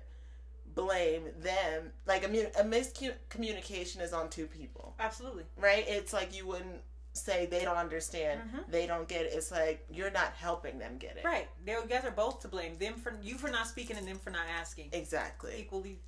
blame 0.74 1.24
them. 1.40 1.92
Like 2.06 2.24
a, 2.24 2.28
a 2.60 2.64
miscommunication 2.64 4.02
is 4.02 4.14
on 4.14 4.30
two 4.30 4.48
people. 4.48 4.96
Absolutely. 5.00 5.44
Right? 5.58 5.86
It's 5.88 6.14
like 6.14 6.36
you 6.36 6.48
wouldn't 6.48 6.82
say 7.14 7.46
they 7.46 7.64
don't 7.64 7.78
understand, 7.78 8.42
mm-hmm. 8.42 8.72
they 8.72 8.88
don't 8.88 9.08
get 9.08 9.26
it. 9.26 9.34
It's 9.34 9.52
like 9.52 9.86
you're 9.92 10.12
not 10.12 10.34
helping 10.34 10.80
them 10.80 10.98
get 10.98 11.18
it. 11.18 11.26
Right. 11.26 11.48
They 11.66 11.74
you 11.74 11.84
guys 11.88 12.06
are 12.06 12.12
both 12.12 12.40
to 12.42 12.48
blame. 12.48 12.78
Them 12.78 12.94
for 12.94 13.18
you 13.22 13.36
for 13.36 13.50
not 13.50 13.68
speaking 13.68 13.98
and 13.98 14.08
them 14.08 14.18
for 14.18 14.30
not 14.30 14.46
asking. 14.60 14.90
Exactly. 14.94 15.54
Equally 15.58 16.00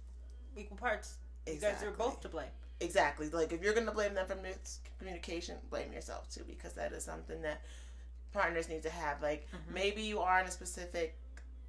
equal 0.55 0.77
parts. 0.77 1.15
Exactly. 1.45 1.67
You 1.67 1.73
guys 1.73 1.83
are 1.83 1.97
both 1.97 2.21
to 2.21 2.29
blame. 2.29 2.47
Exactly. 2.79 3.29
Like 3.29 3.51
if 3.51 3.61
you're 3.61 3.73
gonna 3.73 3.91
blame 3.91 4.13
them 4.13 4.25
for 4.27 4.35
miscommunication, 4.35 5.55
blame 5.69 5.91
yourself 5.91 6.29
too 6.29 6.43
because 6.47 6.73
that 6.73 6.93
is 6.93 7.03
something 7.03 7.41
that 7.41 7.61
partners 8.33 8.67
need 8.69 8.83
to 8.83 8.89
have. 8.89 9.21
Like 9.21 9.47
mm-hmm. 9.47 9.73
maybe 9.73 10.01
you 10.01 10.19
are 10.19 10.41
in 10.41 10.47
a 10.47 10.51
specific 10.51 11.15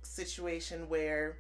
situation 0.03 0.89
where 0.89 1.39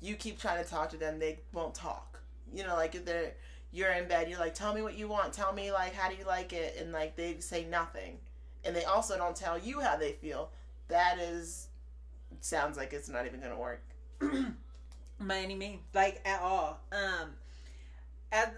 you 0.00 0.14
keep 0.14 0.38
trying 0.38 0.62
to 0.62 0.68
talk 0.68 0.90
to 0.90 0.96
them, 0.96 1.18
they 1.18 1.38
won't 1.52 1.74
talk. 1.74 2.20
You 2.52 2.64
know, 2.64 2.74
like 2.74 2.94
if 2.94 3.04
they're 3.04 3.32
you're 3.72 3.92
in 3.92 4.08
bed, 4.08 4.28
you're 4.28 4.38
like, 4.38 4.54
tell 4.54 4.72
me 4.72 4.82
what 4.82 4.96
you 4.96 5.08
want, 5.08 5.32
tell 5.32 5.52
me 5.52 5.72
like 5.72 5.94
how 5.94 6.08
do 6.08 6.16
you 6.16 6.24
like 6.24 6.52
it, 6.52 6.76
and 6.80 6.92
like 6.92 7.16
they 7.16 7.38
say 7.40 7.64
nothing, 7.64 8.18
and 8.64 8.74
they 8.74 8.84
also 8.84 9.16
don't 9.16 9.36
tell 9.36 9.58
you 9.58 9.80
how 9.80 9.96
they 9.96 10.12
feel. 10.12 10.50
That 10.88 11.18
is 11.18 11.68
sounds 12.40 12.76
like 12.76 12.92
it's 12.92 13.08
not 13.08 13.26
even 13.26 13.40
gonna 13.40 13.58
work. 13.58 13.82
By 15.20 15.38
any 15.38 15.54
means, 15.54 15.80
like 15.94 16.20
at 16.26 16.40
all. 16.42 16.80
Um, 16.92 17.30
as 18.32 18.48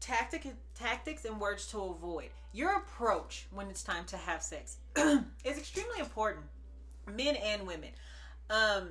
tactic 0.00 0.46
tactics 0.74 1.24
and 1.24 1.40
words 1.40 1.66
to 1.68 1.80
avoid. 1.82 2.30
Your 2.52 2.76
approach 2.76 3.46
when 3.50 3.68
it's 3.68 3.82
time 3.82 4.04
to 4.06 4.16
have 4.16 4.42
sex 4.42 4.76
is 5.44 5.58
extremely 5.58 5.98
important, 5.98 6.46
men 7.06 7.36
and 7.36 7.66
women. 7.66 7.90
Um, 8.50 8.88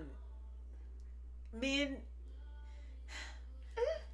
men, 1.60 1.98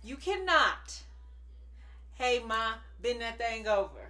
you 0.04 0.16
cannot. 0.18 1.02
Hey, 2.16 2.42
ma, 2.46 2.74
bend 3.02 3.22
that 3.22 3.38
thing 3.38 3.68
over. 3.68 4.10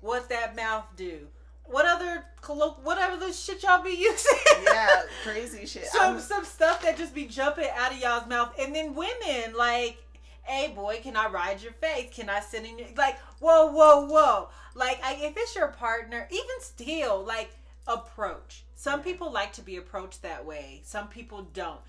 What's 0.00 0.26
that 0.28 0.56
mouth 0.56 0.84
do? 0.96 1.28
What 1.64 1.86
other 1.86 2.24
colloq- 2.42 2.82
whatever 2.82 3.16
the 3.16 3.32
shit 3.32 3.62
y'all 3.62 3.82
be 3.82 3.90
using? 3.98 4.38
yeah, 4.64 5.02
crazy 5.24 5.66
shit. 5.66 5.86
Some 5.86 6.16
I'm... 6.16 6.20
some 6.20 6.44
stuff 6.44 6.82
that 6.82 6.96
just 6.96 7.14
be 7.14 7.26
jumping 7.26 7.68
out 7.76 7.92
of 7.92 7.98
y'all's 7.98 8.28
mouth, 8.28 8.54
and 8.60 8.74
then 8.74 8.94
women 8.94 9.54
like, 9.56 9.96
"Hey, 10.42 10.72
boy, 10.72 11.00
can 11.02 11.16
I 11.16 11.28
ride 11.28 11.62
your 11.62 11.72
face? 11.72 12.14
Can 12.14 12.28
I 12.28 12.40
sit 12.40 12.64
in 12.64 12.78
your 12.78 12.88
like?" 12.96 13.18
Whoa, 13.40 13.66
whoa, 13.66 14.06
whoa! 14.06 14.48
Like, 14.76 15.02
I, 15.02 15.14
if 15.14 15.32
it's 15.36 15.56
your 15.56 15.68
partner, 15.68 16.28
even 16.30 16.60
still, 16.60 17.24
like, 17.24 17.50
approach. 17.88 18.64
Some 18.74 19.02
people 19.02 19.32
like 19.32 19.54
to 19.54 19.62
be 19.62 19.78
approached 19.78 20.20
that 20.22 20.44
way. 20.44 20.82
Some 20.84 21.08
people 21.08 21.48
don't. 21.54 21.80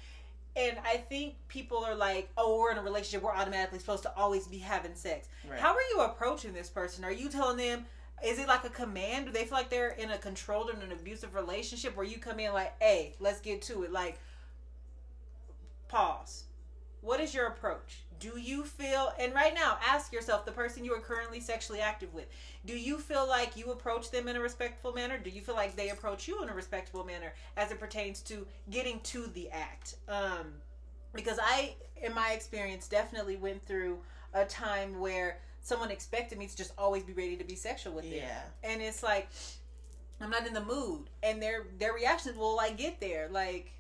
And 0.56 0.78
I 0.86 0.98
think 0.98 1.36
people 1.50 1.84
are 1.84 1.96
like, 1.96 2.30
oh, 2.38 2.60
we're 2.60 2.72
in 2.72 2.78
a 2.78 2.82
relationship. 2.82 3.22
We're 3.22 3.36
automatically 3.36 3.80
supposed 3.80 4.04
to 4.04 4.16
always 4.16 4.48
be 4.48 4.58
having 4.58 4.96
sex. 4.96 5.28
Right. 5.48 5.60
How 5.60 5.74
are 5.74 5.82
you 5.94 6.02
approaching 6.02 6.54
this 6.54 6.70
person? 6.70 7.04
Are 7.04 7.12
you 7.12 7.30
telling 7.30 7.58
them, 7.58 7.86
is 8.26 8.40
it 8.40 8.48
like 8.48 8.64
a 8.64 8.70
command? 8.70 9.26
Do 9.26 9.32
they 9.34 9.44
feel 9.44 9.58
like 9.58 9.70
they're 9.70 9.90
in 9.90 10.12
a 10.12 10.18
controlled 10.18 10.70
and 10.70 10.82
an 10.82 10.94
abusive 10.94 11.36
relationship 11.36 11.96
where 11.96 12.06
you 12.06 12.18
come 12.18 12.40
in 12.40 12.54
like, 12.54 12.74
hey, 12.82 13.16
let's 13.20 13.42
get 13.42 13.62
to 13.64 13.84
it? 13.84 13.92
Like, 13.92 14.18
pause. 15.90 16.46
What 17.02 17.20
is 17.20 17.34
your 17.34 17.48
approach? 17.48 18.04
Do 18.20 18.40
you 18.40 18.64
feel, 18.64 19.14
and 19.20 19.34
right 19.34 19.54
now, 19.54 19.78
ask 19.88 20.12
yourself 20.12 20.46
the 20.46 20.52
person 20.52 20.84
you 20.84 20.94
are 20.94 21.00
currently 21.00 21.40
sexually 21.40 21.82
active 21.82 22.14
with, 22.14 22.26
do 22.66 22.78
you 22.78 22.98
feel 22.98 23.28
like 23.28 23.56
you 23.56 23.72
approach 23.72 24.12
them 24.12 24.28
in 24.28 24.36
a 24.36 24.40
respectful 24.40 24.94
manner? 24.94 25.18
Do 25.18 25.30
you 25.30 25.42
feel 25.42 25.56
like 25.56 25.76
they 25.76 25.90
approach 25.90 26.28
you 26.28 26.42
in 26.42 26.50
a 26.50 26.54
respectful 26.54 27.04
manner 27.04 27.34
as 27.56 27.72
it 27.72 27.80
pertains 27.80 28.22
to 28.24 28.48
getting 28.70 29.00
to 29.02 29.28
the 29.28 29.50
act? 29.52 29.96
Um, 30.08 30.54
because 31.14 31.40
I, 31.42 31.76
in 32.02 32.14
my 32.14 32.32
experience, 32.32 32.88
definitely 32.88 33.36
went 33.36 33.64
through 33.66 34.00
a 34.34 34.46
time 34.46 35.00
where 35.00 35.40
someone 35.62 35.92
expected 35.92 36.38
me 36.38 36.48
to 36.48 36.56
just 36.56 36.72
always 36.78 37.04
be 37.04 37.14
ready 37.14 37.36
to 37.36 37.44
be 37.44 37.56
sexual 37.56 37.94
with 37.94 38.06
them. 38.06 38.22
Yeah. 38.22 38.42
And 38.64 38.82
it's 38.82 39.04
like, 39.04 39.30
I'm 40.20 40.30
not 40.30 40.48
in 40.48 40.54
the 40.54 40.64
mood. 40.64 41.10
And 41.22 41.42
their 41.42 41.68
their 41.78 41.94
reactions 41.94 42.38
will 42.38 42.56
like 42.56 42.78
get 42.78 43.00
there. 43.00 43.30
Like, 43.32 43.72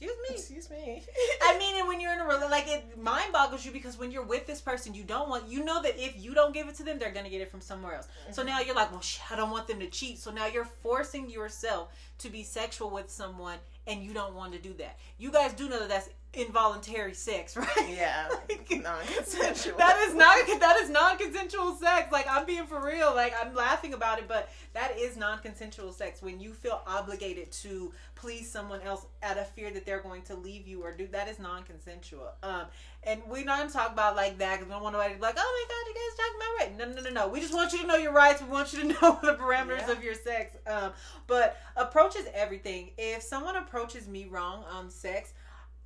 Excuse 0.00 0.18
me. 0.28 0.34
Excuse 0.34 0.70
me. 0.70 1.02
I 1.42 1.58
mean, 1.58 1.78
and 1.78 1.86
when 1.86 2.00
you're 2.00 2.12
in 2.12 2.20
a 2.20 2.24
relationship, 2.24 2.50
like 2.50 2.68
it 2.68 2.98
mind 2.98 3.32
boggles 3.32 3.64
you 3.64 3.70
because 3.70 3.98
when 3.98 4.10
you're 4.10 4.24
with 4.24 4.46
this 4.46 4.60
person, 4.60 4.94
you 4.94 5.04
don't 5.04 5.28
want 5.28 5.48
you 5.48 5.64
know 5.64 5.82
that 5.82 5.98
if 5.98 6.14
you 6.18 6.34
don't 6.34 6.54
give 6.54 6.68
it 6.68 6.74
to 6.76 6.84
them, 6.84 6.98
they're 6.98 7.12
gonna 7.12 7.28
get 7.28 7.40
it 7.40 7.50
from 7.50 7.60
somewhere 7.60 7.94
else. 7.94 8.06
Mm-hmm. 8.06 8.32
So 8.32 8.42
now 8.42 8.60
you're 8.60 8.74
like, 8.74 8.90
well, 8.90 9.02
I 9.30 9.36
don't 9.36 9.50
want 9.50 9.68
them 9.68 9.78
to 9.80 9.88
cheat. 9.88 10.18
So 10.18 10.30
now 10.30 10.46
you're 10.46 10.68
forcing 10.82 11.28
yourself 11.28 11.88
to 12.18 12.30
be 12.30 12.42
sexual 12.42 12.90
with 12.90 13.10
someone, 13.10 13.58
and 13.86 14.02
you 14.02 14.14
don't 14.14 14.34
want 14.34 14.52
to 14.52 14.58
do 14.58 14.72
that. 14.74 14.98
You 15.18 15.30
guys 15.30 15.52
do 15.52 15.68
know 15.68 15.78
that 15.80 15.88
that's 15.88 16.08
involuntary 16.32 17.14
sex, 17.14 17.56
right? 17.56 17.68
Yeah, 17.88 18.28
non-consensual. 18.70 19.76
that 19.78 19.98
is 20.08 20.14
not 20.14 20.60
that 20.60 20.76
is 20.80 20.90
non-consensual 20.90 21.76
sex. 21.76 22.12
Like 22.12 22.26
I'm 22.30 22.46
being 22.46 22.66
for 22.66 22.84
real. 22.84 23.14
Like 23.14 23.34
I'm 23.40 23.54
laughing 23.54 23.94
about 23.94 24.18
it, 24.18 24.28
but 24.28 24.50
that 24.74 24.96
is 24.98 25.16
non-consensual 25.16 25.92
sex 25.92 26.22
when 26.22 26.40
you 26.40 26.52
feel 26.52 26.82
obligated 26.86 27.50
to 27.52 27.92
please 28.14 28.50
someone 28.50 28.80
else 28.82 29.06
out 29.22 29.38
of 29.38 29.48
fear 29.48 29.70
that 29.72 29.86
they're 29.86 30.02
going 30.02 30.22
to 30.22 30.36
leave 30.36 30.68
you 30.68 30.82
or 30.82 30.92
do 30.92 31.06
that 31.08 31.28
is 31.28 31.38
non-consensual. 31.38 32.28
Um, 32.42 32.66
and 33.02 33.22
we're 33.26 33.44
not 33.44 33.58
gonna 33.58 33.70
talk 33.70 33.92
about 33.92 34.14
like 34.14 34.38
that 34.38 34.58
because 34.58 34.66
we 34.66 34.72
don't 34.72 34.82
want 34.82 34.92
nobody 34.92 35.14
to 35.14 35.18
be 35.18 35.22
like, 35.22 35.36
oh 35.38 35.66
my 35.68 35.74
god, 35.74 35.88
you 35.88 35.94
guys 35.94 36.16
talking 36.16 36.36
about 36.36 36.50
right? 36.60 36.94
No, 36.94 37.02
no, 37.02 37.08
no, 37.08 37.22
no. 37.22 37.32
We 37.32 37.40
just 37.40 37.54
want 37.54 37.72
you 37.72 37.80
to 37.80 37.86
know 37.86 37.96
your 37.96 38.12
rights. 38.12 38.42
We 38.42 38.48
want 38.48 38.72
you 38.72 38.80
to 38.82 38.86
know 39.00 39.18
the 39.22 39.34
parameters 39.34 39.86
yeah. 39.88 39.92
of 39.92 40.04
your 40.04 40.14
sex. 40.14 40.56
Um, 40.66 40.92
but 41.26 41.56
approach 41.76 42.14
is 42.16 42.26
everything. 42.34 42.90
If 42.98 43.22
someone 43.22 43.56
approaches 43.56 44.06
me 44.06 44.26
wrong 44.26 44.64
on 44.70 44.90
sex 44.90 45.32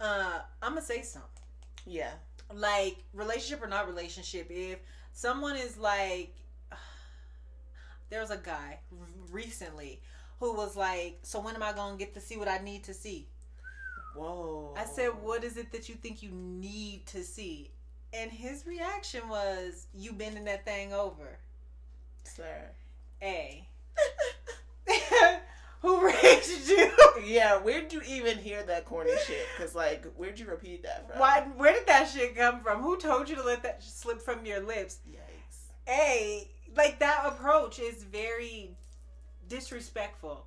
uh, 0.00 0.40
I'm 0.62 0.74
gonna 0.74 0.82
say 0.82 1.02
something. 1.02 1.30
Yeah. 1.86 2.12
Like 2.52 2.96
relationship 3.12 3.62
or 3.62 3.68
not 3.68 3.86
relationship, 3.86 4.48
if 4.50 4.78
someone 5.12 5.56
is 5.56 5.76
like, 5.76 6.34
there 8.10 8.20
was 8.20 8.30
a 8.30 8.36
guy 8.36 8.80
recently 9.30 10.00
who 10.40 10.54
was 10.54 10.76
like, 10.76 11.18
"So 11.22 11.40
when 11.40 11.54
am 11.54 11.62
I 11.62 11.72
gonna 11.72 11.96
get 11.96 12.14
to 12.14 12.20
see 12.20 12.36
what 12.36 12.48
I 12.48 12.58
need 12.58 12.84
to 12.84 12.94
see?" 12.94 13.28
Whoa. 14.14 14.74
I 14.76 14.84
said, 14.84 15.08
"What 15.22 15.42
is 15.44 15.56
it 15.56 15.72
that 15.72 15.88
you 15.88 15.94
think 15.96 16.22
you 16.22 16.30
need 16.30 17.06
to 17.06 17.24
see?" 17.24 17.70
And 18.12 18.30
his 18.30 18.66
reaction 18.66 19.28
was, 19.28 19.86
"You 19.94 20.12
bending 20.12 20.44
that 20.44 20.64
thing 20.64 20.92
over, 20.92 21.38
sir." 22.24 22.70
A. 23.22 23.68
Who 25.84 26.02
raised 26.22 26.66
you? 26.70 26.90
yeah, 27.26 27.58
where'd 27.58 27.92
you 27.92 28.00
even 28.08 28.38
hear 28.38 28.62
that 28.62 28.86
corny 28.86 29.12
shit? 29.26 29.46
Because, 29.54 29.74
like, 29.74 30.06
where'd 30.16 30.38
you 30.38 30.46
repeat 30.46 30.82
that 30.84 31.06
from? 31.06 31.18
Why? 31.18 31.46
Where 31.58 31.74
did 31.74 31.86
that 31.86 32.08
shit 32.08 32.34
come 32.34 32.60
from? 32.60 32.82
Who 32.82 32.96
told 32.96 33.28
you 33.28 33.36
to 33.36 33.42
let 33.42 33.62
that 33.64 33.84
slip 33.84 34.22
from 34.22 34.46
your 34.46 34.60
lips? 34.60 35.00
Yikes. 35.06 35.58
A, 35.86 36.48
like, 36.74 37.00
that 37.00 37.24
approach 37.26 37.78
is 37.80 38.02
very 38.02 38.70
disrespectful. 39.46 40.46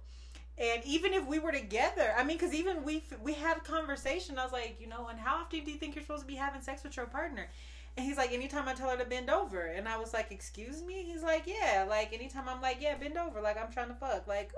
And 0.58 0.84
even 0.86 1.14
if 1.14 1.28
we 1.28 1.38
were 1.38 1.52
together, 1.52 2.16
I 2.18 2.24
mean, 2.24 2.38
because 2.38 2.56
even 2.56 2.84
we 2.84 3.04
we 3.22 3.36
had 3.36 3.58
a 3.58 3.60
conversation. 3.60 4.40
I 4.40 4.44
was 4.44 4.52
like, 4.52 4.78
you 4.82 4.88
know, 4.88 5.08
and 5.08 5.20
how 5.20 5.36
often 5.36 5.64
do 5.64 5.70
you 5.70 5.78
think 5.78 5.94
you're 5.94 6.04
supposed 6.04 6.24
to 6.24 6.28
be 6.28 6.34
having 6.34 6.62
sex 6.62 6.84
with 6.84 6.98
your 6.98 7.06
partner? 7.06 7.48
And 7.96 8.04
he's 8.04 8.18
like, 8.18 8.32
anytime 8.32 8.68
I 8.68 8.74
tell 8.74 8.90
her 8.90 8.98
to 8.98 9.06
bend 9.06 9.30
over, 9.30 9.62
and 9.62 9.88
I 9.88 10.00
was 10.00 10.16
like, 10.16 10.32
excuse 10.32 10.82
me. 10.82 11.04
He's 11.04 11.22
like, 11.22 11.44
yeah, 11.46 11.86
like 11.88 12.12
anytime 12.12 12.50
I'm 12.50 12.60
like, 12.60 12.78
yeah, 12.82 12.98
bend 12.98 13.20
over, 13.20 13.40
like 13.40 13.64
I'm 13.64 13.72
trying 13.72 13.90
to 13.90 13.94
fuck, 13.94 14.26
like 14.26 14.52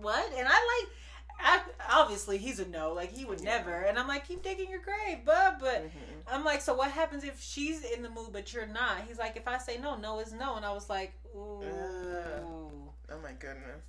what? 0.00 0.32
And 0.36 0.46
I 0.48 0.50
like. 0.50 0.92
I, 1.40 1.60
obviously, 1.92 2.36
he's 2.36 2.58
a 2.58 2.66
no. 2.66 2.92
Like 2.94 3.12
he 3.12 3.24
would 3.24 3.40
yeah. 3.40 3.58
never. 3.58 3.72
And 3.72 3.98
I'm 3.98 4.08
like, 4.08 4.26
keep 4.26 4.42
digging 4.42 4.68
your 4.70 4.80
grave, 4.80 5.24
bud. 5.24 5.56
But 5.60 5.86
mm-hmm. 5.86 5.88
I'm 6.26 6.44
like, 6.44 6.60
so 6.60 6.74
what 6.74 6.90
happens 6.90 7.22
if 7.22 7.40
she's 7.40 7.84
in 7.84 8.02
the 8.02 8.10
mood 8.10 8.30
but 8.32 8.52
you're 8.52 8.66
not? 8.66 9.04
He's 9.06 9.18
like, 9.18 9.36
if 9.36 9.46
I 9.46 9.58
say 9.58 9.78
no, 9.78 9.96
no 9.96 10.18
is 10.18 10.32
no. 10.32 10.56
And 10.56 10.64
I 10.64 10.72
was 10.72 10.90
like, 10.90 11.12
ooh. 11.36 11.62
Uh, 11.62 12.40
oh 12.42 13.20
my 13.22 13.32
goodness. 13.38 13.82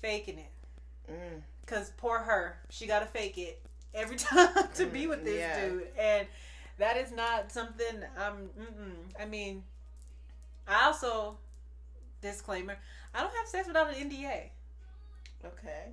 Faking 0.00 0.38
it. 0.38 1.12
Mm. 1.12 1.42
Cause 1.66 1.92
poor 1.96 2.18
her, 2.18 2.58
she 2.70 2.86
got 2.86 3.00
to 3.00 3.06
fake 3.06 3.38
it 3.38 3.60
every 3.94 4.16
time 4.18 4.48
to 4.74 4.86
mm, 4.86 4.92
be 4.92 5.06
with 5.06 5.24
this 5.24 5.38
yeah. 5.38 5.68
dude, 5.68 5.88
and 5.98 6.26
that 6.78 6.96
is 6.96 7.12
not 7.12 7.52
something 7.52 8.02
I'm. 8.18 8.50
I 9.20 9.26
mean, 9.26 9.62
I 10.66 10.86
also 10.86 11.36
disclaimer. 12.20 12.76
I 13.14 13.20
don't 13.20 13.34
have 13.34 13.46
sex 13.46 13.66
without 13.66 13.88
an 13.88 14.10
NDA. 14.10 14.48
Okay. 15.44 15.84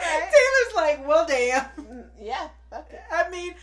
Taylor's 0.00 0.74
like, 0.76 1.06
well, 1.06 1.26
damn. 1.26 1.64
Mm, 1.78 2.04
yeah. 2.20 2.48
Okay. 2.72 3.00
I 3.12 3.28
mean, 3.28 3.54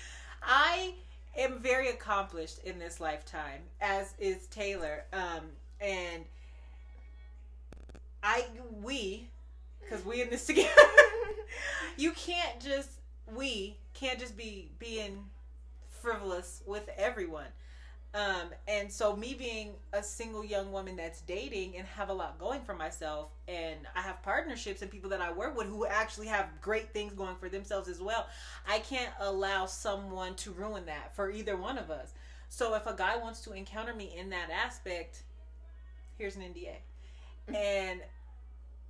I 0.43 0.93
am 1.38 1.59
very 1.59 1.89
accomplished 1.89 2.59
in 2.63 2.79
this 2.79 2.99
lifetime, 2.99 3.61
as 3.81 4.13
is 4.19 4.47
Taylor. 4.47 5.05
Um, 5.13 5.43
and 5.79 6.25
I, 8.21 8.45
we, 8.81 9.29
because 9.81 10.05
we 10.05 10.21
in 10.21 10.29
this 10.29 10.45
together, 10.47 10.69
you 11.97 12.11
can't 12.11 12.59
just, 12.59 12.89
we 13.34 13.77
can't 13.93 14.19
just 14.19 14.38
be 14.38 14.69
being 14.79 15.25
frivolous 15.89 16.61
with 16.65 16.89
everyone. 16.97 17.47
Um, 18.18 18.49
and 18.68 18.91
so 18.91 19.15
me 19.15 19.35
being 19.35 19.73
a 19.94 20.02
single 20.02 20.44
young 20.44 20.72
woman 20.72 20.95
that's 20.95 21.22
dating 21.22 21.77
and 21.77 21.85
have 21.85 22.10
a 22.10 22.14
lot 22.14 22.39
going 22.39 22.61
for 22.61 22.73
myself 22.73 23.30
and 23.48 23.81
I 23.95 24.02
have 24.02 24.23
partnerships 24.23 24.81
and 24.81 24.89
people 24.89 25.11
that 25.11 25.22
I 25.22 25.31
work 25.31 25.56
with 25.56 25.68
who 25.68 25.85
actually 25.85 26.26
have 26.26 26.48
great 26.60 26.91
things 26.94 27.14
going 27.14 27.35
for 27.35 27.48
themselves 27.48 27.88
as 27.88 28.02
well. 28.02 28.26
I 28.68 28.80
can't 28.80 29.11
allow 29.19 29.68
someone 29.68 30.34
to 30.38 30.52
ruin 30.52 30.88
that 30.88 31.15
for 31.15 31.30
either 31.30 31.57
one 31.57 31.77
of 31.77 31.91
us. 31.91 32.15
So 32.49 32.73
if 32.73 32.88
a 32.88 32.95
guy 32.95 33.18
wants 33.18 33.41
to 33.41 33.53
encounter 33.53 33.94
me 33.94 34.15
in 34.18 34.31
that 34.31 34.49
aspect, 34.49 35.22
here's 36.18 36.35
an 36.38 36.41
NDA. 36.41 36.77
And 37.56 38.02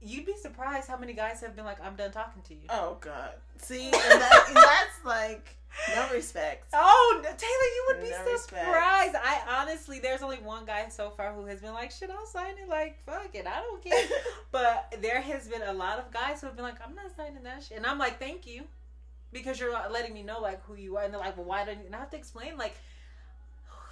you'd 0.02 0.26
be 0.26 0.36
surprised 0.36 0.88
how 0.88 0.98
many 0.98 1.14
guys 1.14 1.42
have 1.42 1.56
been 1.56 1.66
like, 1.66 1.84
I'm 1.84 1.96
done 1.96 2.12
talking 2.12 2.42
to 2.44 2.54
you. 2.54 2.68
Oh 2.70 2.98
God. 3.00 3.32
See, 3.58 3.86
and, 3.86 3.94
that, 3.94 4.44
and 4.48 4.56
that's 4.56 5.06
like 5.06 5.58
no 5.96 6.10
respect. 6.12 6.68
Oh, 6.74 7.22
Taylor, 7.24 7.32
you 7.32 7.86
would 7.88 8.04
be 8.04 8.10
no 8.10 8.38
surprised. 8.38 9.14
Respect. 9.14 9.26
I 9.26 9.62
honestly, 9.62 10.00
there's 10.00 10.22
only 10.22 10.38
one 10.38 10.66
guy 10.66 10.88
so 10.90 11.10
far 11.12 11.34
who 11.34 11.46
has 11.46 11.62
been 11.62 11.74
like, 11.74 11.92
"Shit, 11.92 12.10
I'll 12.10 12.26
sign 12.26 12.56
it." 12.58 12.70
Like, 12.70 13.04
fuck 13.06 13.30
it, 13.34 13.46
I 13.48 13.62
don't 13.62 13.84
care. 13.84 14.08
but 14.52 14.96
there 15.02 15.22
has 15.22 15.48
been 15.48 15.62
a 15.62 15.74
lot 15.74 16.00
of 16.00 16.12
guys 16.12 16.42
who 16.42 16.48
have 16.48 16.56
been 16.56 16.66
like, 16.66 16.80
"I'm 16.86 16.96
not 16.96 17.16
signing 17.16 17.44
that 17.44 17.64
shit," 17.64 17.78
and 17.78 17.86
I'm 17.86 18.00
like, 18.00 18.20
"Thank 18.20 18.48
you," 18.48 18.64
because 19.32 19.60
you're 19.60 19.74
letting 19.92 20.14
me 20.14 20.24
know 20.24 20.40
like 20.40 20.64
who 20.66 20.76
you 20.76 20.98
are, 20.98 21.04
and 21.04 21.14
they're 21.14 21.22
like, 21.22 21.38
"Well, 21.38 21.46
why 21.46 21.66
don't 21.66 21.80
you?" 21.80 21.86
And 21.86 21.96
I 21.96 22.00
have 22.00 22.12
to 22.12 22.18
explain 22.18 22.58
like. 22.58 22.76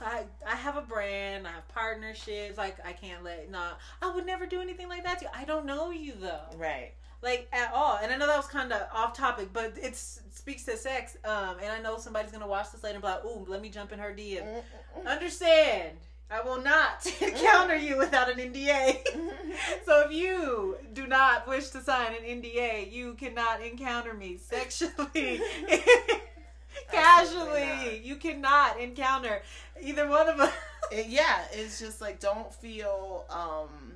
I 0.01 0.23
I 0.45 0.55
have 0.55 0.77
a 0.77 0.81
brand. 0.81 1.47
I 1.47 1.51
have 1.51 1.67
partnerships. 1.69 2.57
Like 2.57 2.77
I 2.85 2.93
can't 2.93 3.23
let 3.23 3.49
no. 3.49 3.71
I 4.01 4.13
would 4.13 4.25
never 4.25 4.45
do 4.45 4.61
anything 4.61 4.89
like 4.89 5.03
that 5.03 5.19
to 5.19 5.25
you. 5.25 5.31
I 5.33 5.45
don't 5.45 5.65
know 5.65 5.91
you 5.91 6.13
though. 6.19 6.57
Right 6.57 6.93
like 7.25 7.47
at 7.51 7.73
all. 7.73 7.97
And 8.01 8.11
I 8.13 8.17
know 8.17 8.27
that 8.27 8.37
was 8.37 8.47
kind 8.47 8.71
of 8.71 8.87
off 8.93 9.17
topic, 9.17 9.49
but 9.51 9.73
it 9.81 9.95
speaks 9.95 10.63
to 10.65 10.77
sex. 10.77 11.17
Um, 11.25 11.57
and 11.61 11.71
I 11.71 11.81
know 11.81 11.97
somebody's 11.97 12.31
gonna 12.31 12.47
watch 12.47 12.71
this 12.71 12.83
later 12.83 12.95
and 12.95 13.01
be 13.01 13.07
like, 13.09 13.25
"Ooh, 13.25 13.45
let 13.49 13.61
me 13.61 13.69
jump 13.69 13.91
in 13.91 13.99
her 13.99 14.13
DM." 14.13 14.63
Understand? 15.05 15.97
I 16.29 16.41
will 16.41 16.61
not 16.61 17.05
encounter 17.21 17.75
you 17.75 17.97
without 17.97 18.31
an 18.31 18.39
NDA. 18.39 18.97
so 19.85 20.05
if 20.05 20.11
you 20.11 20.77
do 20.93 21.07
not 21.07 21.47
wish 21.47 21.69
to 21.69 21.81
sign 21.81 22.13
an 22.13 22.41
NDA, 22.41 22.91
you 22.91 23.13
cannot 23.15 23.61
encounter 23.61 24.13
me 24.13 24.37
sexually. 24.37 25.41
casually 26.91 28.01
you 28.03 28.15
cannot 28.15 28.79
encounter 28.79 29.41
either 29.81 30.07
one 30.07 30.27
of 30.27 30.39
us 30.39 30.53
yeah 31.07 31.43
it's 31.51 31.79
just 31.79 32.01
like 32.01 32.19
don't 32.19 32.53
feel 32.53 33.25
um 33.29 33.95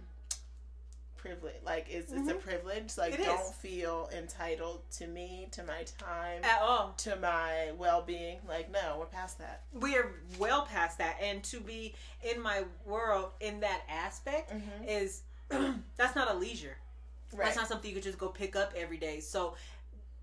privilege. 1.20 1.56
Like 1.66 1.88
it's 1.90 2.12
mm-hmm. 2.12 2.22
it's 2.22 2.30
a 2.30 2.34
mm-hmm. 2.34 2.48
privilege. 2.48 2.98
Like 2.98 3.14
it 3.14 3.26
don't 3.26 3.40
is. 3.40 3.52
feel 3.54 4.10
entitled 4.16 4.82
to 4.98 5.08
me, 5.08 5.48
to 5.52 5.64
my 5.64 5.84
time, 5.98 6.44
at 6.44 6.60
all, 6.62 6.94
to 7.00 7.16
my 7.18 7.72
well 7.78 8.02
being. 8.02 8.40
Like 8.48 8.72
no, 8.72 8.98
we're 9.00 9.06
past 9.06 9.38
that. 9.40 9.64
We 9.74 9.98
are 9.98 10.12
well 10.38 10.66
past 10.66 10.98
that, 10.98 11.18
and 11.22 11.44
to 11.46 11.60
be 11.60 11.94
in 12.24 12.42
my 12.42 12.64
world 12.86 13.32
in 13.40 13.60
that 13.62 13.82
aspect 13.90 14.52
mm-hmm. 14.52 14.88
is 14.88 15.22
that's 15.98 16.16
not 16.16 16.34
a 16.34 16.38
leisure. 16.38 16.78
Right. 17.32 17.46
That's 17.46 17.58
not 17.58 17.68
something 17.68 17.88
you 17.90 17.96
could 17.96 18.04
just 18.04 18.18
go 18.18 18.30
pick 18.30 18.56
up 18.56 18.74
every 18.76 18.98
day. 18.98 19.20
So 19.20 19.54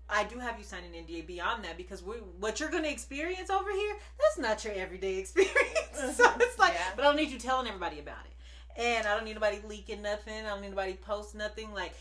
I 0.09 0.23
do 0.23 0.39
have 0.39 0.57
you 0.57 0.63
sign 0.63 0.83
an 0.83 1.05
NDA 1.05 1.27
beyond 1.27 1.63
that 1.65 1.77
because 1.77 2.01
we 2.01 2.15
what 2.39 2.59
you're 2.59 2.69
gonna 2.69 2.87
experience 2.87 3.49
over 3.49 3.71
here, 3.71 3.95
that's 4.19 4.37
not 4.37 4.63
your 4.63 4.73
everyday 4.73 5.17
experience. 5.19 5.55
so 5.93 6.25
mm-hmm. 6.25 6.41
it's 6.41 6.57
like, 6.57 6.73
yeah. 6.73 6.91
but 6.95 7.03
I 7.03 7.07
don't 7.07 7.17
need 7.17 7.29
you 7.29 7.39
telling 7.39 7.67
everybody 7.67 7.99
about 7.99 8.25
it 8.25 8.31
and 8.77 9.07
I 9.07 9.15
don't 9.15 9.25
need 9.25 9.33
nobody 9.33 9.59
leaking 9.67 10.01
nothing. 10.01 10.45
I 10.45 10.49
don't 10.49 10.61
need 10.61 10.69
nobody 10.69 10.93
post 10.93 11.35
nothing. 11.35 11.73
Like 11.73 11.93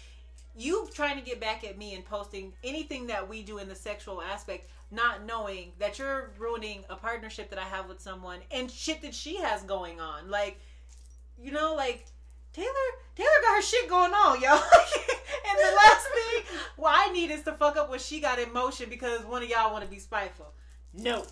you 0.54 0.88
trying 0.94 1.18
to 1.18 1.24
get 1.24 1.40
back 1.40 1.64
at 1.64 1.78
me 1.78 1.94
and 1.94 2.04
posting 2.04 2.52
anything 2.62 3.06
that 3.08 3.28
we 3.28 3.42
do 3.42 3.58
in 3.58 3.68
the 3.68 3.74
sexual 3.74 4.22
aspect, 4.22 4.68
not 4.90 5.24
knowing 5.24 5.72
that 5.78 5.98
you're 5.98 6.30
ruining 6.38 6.84
a 6.88 6.96
partnership 6.96 7.50
that 7.50 7.58
I 7.58 7.64
have 7.64 7.88
with 7.88 8.00
someone 8.00 8.40
and 8.50 8.70
shit 8.70 9.02
that 9.02 9.14
she 9.14 9.36
has 9.36 9.62
going 9.62 10.00
on. 10.00 10.30
Like, 10.30 10.60
you 11.38 11.50
know, 11.50 11.74
like 11.74 12.06
Taylor, 12.56 12.88
Taylor 13.14 13.28
got 13.42 13.56
her 13.56 13.62
shit 13.62 13.88
going 13.88 14.12
on, 14.12 14.40
yo. 14.40 14.50
and 14.50 15.58
the 15.58 15.76
last 15.76 16.06
thing 16.08 16.56
what 16.76 16.94
I 16.96 17.12
need 17.12 17.30
is 17.30 17.42
to 17.42 17.52
fuck 17.52 17.76
up 17.76 17.90
what 17.90 18.00
she 18.00 18.18
got 18.18 18.38
in 18.38 18.52
motion 18.52 18.88
because 18.88 19.24
one 19.24 19.42
of 19.42 19.48
y'all 19.48 19.72
want 19.72 19.84
to 19.84 19.90
be 19.90 19.98
spiteful. 19.98 20.52
No. 20.94 21.24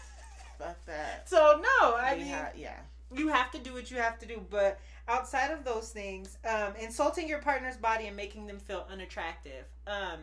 Fuck 0.58 0.84
that. 0.86 1.28
So 1.28 1.60
no, 1.62 1.96
I 1.96 2.14
we 2.14 2.24
mean, 2.24 2.32
ha- 2.32 2.50
yeah 2.56 2.76
you 3.14 3.28
have 3.28 3.50
to 3.52 3.58
do 3.58 3.72
what 3.72 3.90
you 3.90 3.98
have 3.98 4.18
to 4.18 4.26
do 4.26 4.40
but 4.50 4.80
outside 5.08 5.50
of 5.50 5.64
those 5.64 5.90
things 5.90 6.38
um, 6.48 6.72
insulting 6.80 7.28
your 7.28 7.38
partner's 7.38 7.76
body 7.76 8.06
and 8.06 8.16
making 8.16 8.46
them 8.46 8.58
feel 8.58 8.86
unattractive 8.90 9.64
um, 9.86 10.20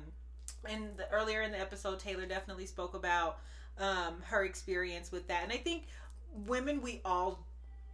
and 0.70 0.98
the, 0.98 1.10
earlier 1.12 1.42
in 1.42 1.52
the 1.52 1.60
episode 1.60 2.00
taylor 2.00 2.26
definitely 2.26 2.66
spoke 2.66 2.94
about 2.94 3.40
um, 3.80 4.16
her 4.24 4.44
experience 4.44 5.12
with 5.12 5.28
that 5.28 5.44
and 5.44 5.52
i 5.52 5.58
think 5.58 5.84
women 6.46 6.82
we 6.82 7.00
all 7.06 7.46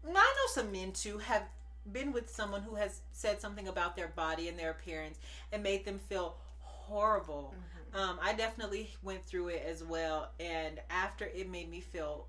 i 0.07 0.11
know 0.11 0.53
some 0.53 0.72
men 0.72 0.91
too 0.91 1.18
have 1.19 1.44
been 1.91 2.11
with 2.11 2.30
someone 2.30 2.61
who 2.61 2.76
has 2.76 3.02
said 3.11 3.41
something 3.41 3.68
about 3.68 3.95
their 3.95 4.10
body 4.10 4.48
and 4.48 4.57
their 4.57 4.72
appearance 4.72 5.20
and 5.52 5.64
made 5.64 5.86
them 5.86 5.99
feel 5.99 6.38
horrible 6.60 7.53
mm-hmm. 7.53 7.66
Um, 7.91 8.20
i 8.22 8.34
definitely 8.34 8.91
went 9.02 9.26
through 9.26 9.48
it 9.48 9.64
as 9.68 9.84
well 9.84 10.30
and 10.40 10.80
after 10.91 11.26
it 11.26 11.49
made 11.49 11.72
me 11.72 11.82
feel 11.82 12.28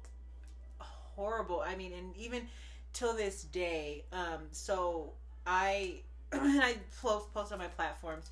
horrible. 1.20 1.62
I 1.64 1.76
mean, 1.76 1.92
and 1.92 2.16
even 2.16 2.46
till 2.92 3.14
this 3.14 3.44
day, 3.44 4.04
um, 4.12 4.48
so 4.52 5.12
I 5.46 6.00
and 6.32 6.62
I 6.62 6.76
post 7.02 7.32
post 7.34 7.52
on 7.52 7.58
my 7.58 7.66
platforms, 7.66 8.30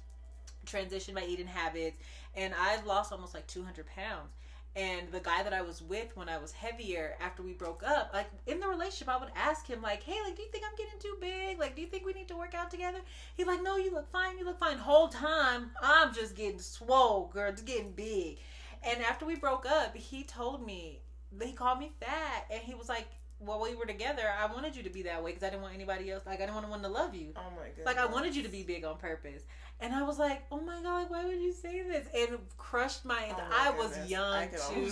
transition 0.67 1.15
my 1.15 1.25
eating 1.25 1.47
habits, 1.47 1.97
and 2.35 2.55
I've 2.59 2.87
lost 2.87 3.13
almost 3.13 3.35
like 3.35 3.47
two 3.47 3.63
hundred 3.63 3.87
pounds. 3.87 4.31
And 4.77 5.11
the 5.11 5.21
guy 5.21 5.43
that 5.43 5.53
I 5.53 5.63
was 5.63 5.83
with 5.83 6.17
when 6.17 6.29
I 6.29 6.39
was 6.39 6.53
heavier, 6.53 7.17
after 7.21 7.43
we 7.43 7.53
broke 7.53 7.83
up, 7.83 8.11
like 8.13 8.31
in 8.47 8.61
the 8.61 8.69
relationship, 8.69 9.09
I 9.09 9.17
would 9.19 9.33
ask 9.35 9.67
him, 9.67 9.83
like, 9.83 10.03
"Hey, 10.05 10.17
like, 10.25 10.37
do 10.37 10.43
you 10.43 10.51
think 10.51 10.65
I'm 10.65 10.77
getting 10.77 11.01
too 11.01 11.17
big? 11.21 11.59
Like, 11.59 11.75
do 11.75 11.83
you 11.83 11.89
think 11.89 12.07
we 12.07 12.13
need 12.13 12.29
to 12.29 12.37
work 12.37 12.55
out 12.55 12.71
together?" 12.71 13.01
He's 13.37 13.47
like, 13.47 13.63
"No, 13.63 13.77
you 13.77 13.91
look 13.93 14.11
fine. 14.13 14.39
You 14.39 14.45
look 14.45 14.61
fine." 14.61 14.79
Whole 14.79 15.09
time, 15.09 15.73
I'm 15.83 16.15
just 16.15 16.37
getting 16.37 16.61
swole, 16.61 17.27
girl, 17.29 17.51
just 17.51 17.65
getting 17.65 17.93
big. 17.93 18.39
And 18.83 19.03
after 19.03 19.27
we 19.27 19.35
broke 19.35 19.67
up, 19.67 19.97
he 19.97 20.23
told 20.23 20.65
me 20.65 21.01
he 21.43 21.53
called 21.53 21.79
me 21.81 21.91
fat, 22.01 22.47
and 22.51 22.61
he 22.63 22.75
was 22.75 22.89
like, 22.89 23.09
"While 23.39 23.61
we 23.61 23.75
were 23.75 23.87
together, 23.87 24.31
I 24.31 24.47
wanted 24.47 24.77
you 24.77 24.83
to 24.85 24.91
be 24.91 25.03
that 25.03 25.23
way 25.23 25.31
because 25.33 25.43
I 25.43 25.51
didn't 25.51 25.63
want 25.63 25.75
anybody 25.75 26.11
else. 26.11 26.25
Like 26.25 26.37
I 26.37 26.43
didn't 26.43 26.55
want 26.55 26.67
anyone 26.67 26.83
to 26.83 26.89
love 26.89 27.15
you. 27.15 27.33
Oh 27.37 27.51
my 27.51 27.69
god! 27.77 27.85
Like 27.85 27.99
I 27.99 28.07
wanted 28.07 28.37
you 28.37 28.43
to 28.45 28.49
be 28.49 28.63
big 28.63 28.85
on 28.85 28.99
purpose." 28.99 29.43
And 29.81 29.95
I 29.95 30.03
was 30.03 30.19
like, 30.19 30.43
"Oh 30.51 30.61
my 30.61 30.83
god! 30.83 31.03
Like 31.03 31.11
why 31.11 31.25
would 31.25 31.41
you 31.41 31.53
say 31.53 31.83
this?" 31.83 32.09
And 32.15 32.39
crushed 32.57 33.05
my. 33.05 33.29
Oh 33.31 33.37
my 33.37 33.57
I 33.57 33.71
goodness. 33.71 33.99
was 33.99 34.11
young 34.11 34.35
I 34.35 34.47
too. 34.47 34.91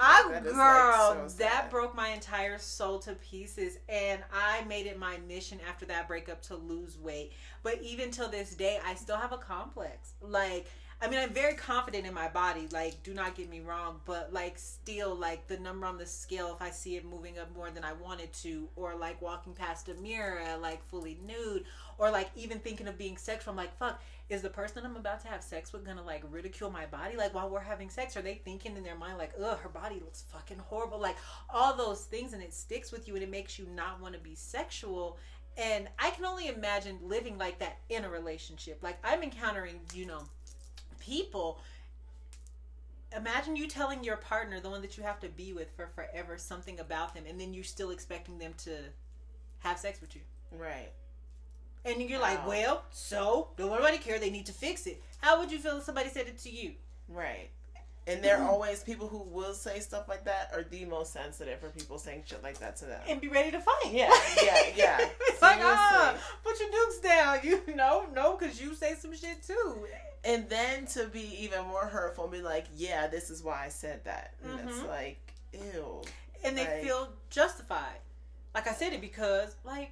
I 0.00 0.28
that 0.30 0.44
girl, 0.44 1.16
like 1.20 1.30
so 1.30 1.36
that 1.38 1.70
broke 1.70 1.94
my 1.94 2.08
entire 2.08 2.58
soul 2.58 2.98
to 3.00 3.12
pieces, 3.14 3.78
and 3.88 4.22
I 4.32 4.64
made 4.64 4.86
it 4.86 4.98
my 4.98 5.18
mission 5.28 5.60
after 5.68 5.86
that 5.86 6.08
breakup 6.08 6.42
to 6.42 6.56
lose 6.56 6.98
weight. 6.98 7.32
But 7.62 7.80
even 7.80 8.10
till 8.10 8.28
this 8.28 8.54
day, 8.54 8.80
I 8.84 8.94
still 8.96 9.16
have 9.16 9.32
a 9.32 9.38
complex. 9.38 10.14
Like 10.20 10.66
I 11.00 11.08
mean, 11.08 11.18
I'm 11.18 11.34
very 11.34 11.54
confident 11.54 12.06
in 12.06 12.14
my 12.14 12.28
body. 12.28 12.68
Like, 12.72 13.02
do 13.02 13.12
not 13.12 13.34
get 13.34 13.50
me 13.50 13.60
wrong, 13.60 14.00
but 14.06 14.32
like, 14.32 14.58
still, 14.58 15.14
like 15.14 15.46
the 15.48 15.58
number 15.58 15.86
on 15.86 15.98
the 15.98 16.06
scale, 16.06 16.52
if 16.54 16.62
I 16.62 16.70
see 16.70 16.96
it 16.96 17.04
moving 17.04 17.38
up 17.38 17.54
more 17.54 17.70
than 17.70 17.84
I 17.84 17.92
wanted 17.92 18.32
to, 18.34 18.68
or 18.76 18.94
like 18.94 19.20
walking 19.20 19.52
past 19.52 19.88
a 19.88 19.94
mirror, 19.94 20.42
like 20.60 20.82
fully 20.88 21.18
nude, 21.26 21.64
or 21.98 22.10
like 22.10 22.30
even 22.36 22.58
thinking 22.58 22.88
of 22.88 22.96
being 22.96 23.16
sexual, 23.16 23.50
I'm 23.50 23.56
like, 23.56 23.76
fuck, 23.76 24.00
is 24.30 24.40
the 24.40 24.48
person 24.48 24.86
I'm 24.86 24.96
about 24.96 25.20
to 25.22 25.28
have 25.28 25.42
sex 25.42 25.72
with 25.72 25.84
gonna 25.84 26.02
like 26.02 26.24
ridicule 26.30 26.70
my 26.70 26.86
body? 26.86 27.16
Like 27.16 27.34
while 27.34 27.50
we're 27.50 27.60
having 27.60 27.90
sex, 27.90 28.16
are 28.16 28.22
they 28.22 28.40
thinking 28.44 28.76
in 28.76 28.82
their 28.82 28.96
mind 28.96 29.18
like, 29.18 29.32
ugh, 29.42 29.58
her 29.58 29.68
body 29.68 29.96
looks 29.96 30.24
fucking 30.32 30.58
horrible? 30.58 30.98
Like 30.98 31.16
all 31.50 31.76
those 31.76 32.04
things, 32.04 32.32
and 32.32 32.42
it 32.42 32.54
sticks 32.54 32.92
with 32.92 33.06
you, 33.08 33.14
and 33.14 33.22
it 33.22 33.30
makes 33.30 33.58
you 33.58 33.66
not 33.74 34.00
want 34.00 34.14
to 34.14 34.20
be 34.20 34.34
sexual. 34.34 35.18
And 35.56 35.88
I 35.98 36.10
can 36.10 36.24
only 36.24 36.48
imagine 36.48 36.98
living 37.02 37.36
like 37.36 37.58
that 37.58 37.78
in 37.90 38.04
a 38.04 38.08
relationship. 38.08 38.78
Like 38.82 38.98
I'm 39.04 39.22
encountering, 39.22 39.80
you 39.92 40.06
know 40.06 40.22
people 41.04 41.60
imagine 43.16 43.56
you 43.56 43.68
telling 43.68 44.02
your 44.02 44.16
partner 44.16 44.60
the 44.60 44.70
one 44.70 44.82
that 44.82 44.96
you 44.96 45.02
have 45.02 45.20
to 45.20 45.28
be 45.28 45.52
with 45.52 45.70
for 45.76 45.86
forever 45.94 46.36
something 46.36 46.80
about 46.80 47.14
them 47.14 47.24
and 47.28 47.40
then 47.40 47.54
you're 47.54 47.64
still 47.64 47.90
expecting 47.90 48.38
them 48.38 48.52
to 48.56 48.76
have 49.60 49.78
sex 49.78 50.00
with 50.00 50.14
you 50.14 50.22
right 50.58 50.90
and 51.84 52.00
you're 52.02 52.20
wow. 52.20 52.28
like 52.28 52.46
well 52.46 52.84
so 52.90 53.48
don't 53.56 53.70
nobody 53.70 53.98
care 53.98 54.18
they 54.18 54.30
need 54.30 54.46
to 54.46 54.52
fix 54.52 54.86
it 54.86 55.02
how 55.20 55.38
would 55.38 55.52
you 55.52 55.58
feel 55.58 55.76
if 55.78 55.84
somebody 55.84 56.08
said 56.08 56.26
it 56.26 56.38
to 56.38 56.50
you 56.50 56.72
right 57.08 57.50
and 58.06 58.22
there 58.22 58.38
are 58.38 58.48
always 58.48 58.82
people 58.82 59.08
who 59.08 59.22
will 59.22 59.54
say 59.54 59.80
stuff 59.80 60.08
like 60.08 60.24
that 60.26 60.50
are 60.52 60.62
the 60.62 60.84
most 60.84 61.12
sensitive 61.12 61.58
for 61.60 61.70
people 61.70 61.96
saying 61.96 62.24
shit 62.26 62.42
like 62.42 62.58
that 62.58 62.76
to 62.76 62.84
them. 62.84 63.00
And 63.08 63.18
be 63.18 63.28
ready 63.28 63.50
to 63.50 63.60
fight. 63.60 63.92
Yeah, 63.92 64.12
yeah, 64.42 64.62
yeah. 64.76 64.98
it's 65.20 65.40
like, 65.40 65.58
ah, 65.62 66.14
put 66.42 66.60
your 66.60 66.70
dukes 66.70 66.98
down. 67.00 67.38
You 67.66 67.74
know, 67.74 68.04
no, 68.14 68.36
because 68.36 68.60
you 68.60 68.74
say 68.74 68.94
some 68.94 69.16
shit 69.16 69.42
too 69.42 69.86
and 70.24 70.48
then 70.48 70.86
to 70.86 71.06
be 71.06 71.36
even 71.42 71.64
more 71.66 71.86
hurtful 71.86 72.24
and 72.24 72.32
be 72.32 72.42
like, 72.42 72.66
yeah, 72.76 73.06
this 73.06 73.30
is 73.30 73.42
why 73.42 73.64
I 73.64 73.68
said 73.68 74.04
that. 74.04 74.34
And 74.42 74.58
mm-hmm. 74.58 74.68
it's 74.68 74.82
like, 74.84 75.34
ew. 75.52 76.02
And 76.44 76.56
they 76.56 76.64
like, 76.64 76.82
feel 76.82 77.10
justified. 77.30 77.98
Like 78.54 78.68
I 78.68 78.72
said 78.72 78.92
it 78.92 79.00
because, 79.00 79.56
like, 79.64 79.90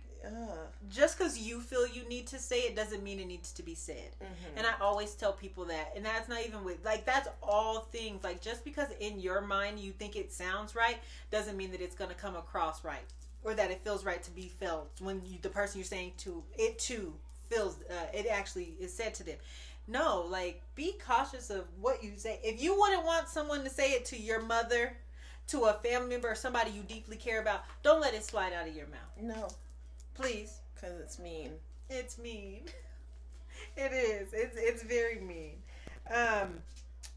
just 0.89 1.19
because 1.19 1.39
you 1.39 1.61
feel 1.61 1.87
you 1.87 2.09
need 2.09 2.27
to 2.29 2.39
say 2.39 2.61
it 2.61 2.77
doesn't 2.77 3.03
mean 3.03 3.19
it 3.19 3.27
needs 3.27 3.53
to 3.53 3.63
be 3.63 3.75
said. 3.75 4.11
Mm-hmm. 4.23 4.59
And 4.59 4.67
I 4.67 4.73
always 4.81 5.15
tell 5.15 5.33
people 5.33 5.65
that, 5.67 5.93
and 5.97 6.05
that's 6.05 6.29
not 6.29 6.45
even 6.47 6.65
with 6.65 6.85
like 6.85 7.05
that's 7.05 7.29
all 7.43 7.81
things. 7.81 8.23
Like 8.23 8.41
just 8.41 8.65
because 8.65 8.89
in 9.01 9.19
your 9.19 9.41
mind 9.41 9.81
you 9.81 9.93
think 9.93 10.17
it 10.17 10.33
sounds 10.33 10.75
right 10.75 10.99
doesn't 11.31 11.57
mean 11.57 11.73
that 11.73 11.81
it's 11.81 11.95
going 11.95 12.11
to 12.11 12.17
come 12.17 12.37
across 12.37 12.85
right 12.85 13.05
or 13.45 13.55
that 13.55 13.71
it 13.71 13.81
feels 13.83 14.05
right 14.05 14.23
to 14.23 14.31
be 14.31 14.49
felt 14.49 14.91
when 15.01 15.21
you, 15.27 15.39
the 15.43 15.49
person 15.49 15.79
you're 15.81 15.85
saying 15.85 16.13
to 16.19 16.43
it 16.57 16.79
to 16.79 17.13
feels 17.49 17.79
uh, 17.91 18.07
it 18.15 18.27
actually 18.31 18.75
is 18.81 18.93
said 18.93 19.15
to 19.15 19.25
them. 19.25 19.37
No, 19.89 20.25
like 20.29 20.63
be 20.75 20.95
cautious 21.05 21.51
of 21.51 21.65
what 21.81 22.03
you 22.03 22.13
say. 22.17 22.39
If 22.43 22.63
you 22.63 22.79
wouldn't 22.79 23.05
want 23.05 23.29
someone 23.29 23.65
to 23.65 23.71
say 23.71 23.93
it 23.93 24.05
to 24.07 24.19
your 24.19 24.41
mother, 24.41 24.97
to 25.49 25.65
a 25.65 25.75
family 25.75 26.11
member, 26.11 26.31
or 26.31 26.35
somebody 26.35 26.71
you 26.71 26.83
deeply 26.83 27.17
care 27.17 27.41
about, 27.41 27.63
don't 27.83 28.01
let 28.01 28.15
it 28.15 28.25
slide 28.25 28.53
out 28.53 28.69
of 28.69 28.77
your 28.77 28.87
mouth. 28.87 29.21
No, 29.21 29.49
please, 30.15 30.61
because 30.75 30.99
it's 31.01 31.19
mean. 31.19 31.53
It's 31.91 32.19
mean. 32.19 32.63
it 33.77 33.93
is. 33.93 34.29
It's 34.33 34.57
it's 34.57 34.83
very 34.83 35.21
mean. 35.21 35.57
Um. 36.15 36.61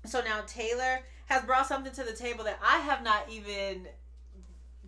So 0.05 0.21
now 0.21 0.41
Taylor 0.47 0.99
has 1.27 1.43
brought 1.43 1.67
something 1.67 1.93
to 1.93 2.03
the 2.03 2.13
table 2.13 2.43
that 2.43 2.59
I 2.63 2.79
have 2.79 3.03
not 3.03 3.25
even 3.29 3.87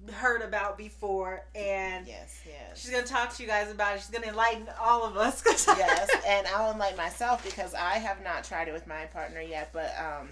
heard 0.10 0.42
about 0.42 0.78
before 0.78 1.44
and 1.56 2.08
yes 2.08 2.42
yes. 2.46 2.80
she's 2.80 2.90
gonna 2.90 3.06
talk 3.06 3.34
to 3.36 3.44
you 3.44 3.50
guys 3.50 3.72
about 3.72 3.96
it. 3.96 4.02
She's 4.02 4.10
gonna 4.10 4.28
enlighten 4.28 4.68
all 4.82 5.04
of 5.06 5.18
us. 5.18 5.44
Yes 5.78 6.10
and 6.28 6.48
i'll 6.48 6.72
enlighten 6.72 6.98
myself 6.98 7.44
because 7.44 7.74
i 7.74 7.98
have 7.98 8.24
not 8.24 8.44
tried 8.44 8.68
it 8.68 8.74
with 8.74 8.88
my 8.88 9.06
partner 9.06 9.42
yet 9.42 9.70
but 9.74 9.94
um 10.00 10.30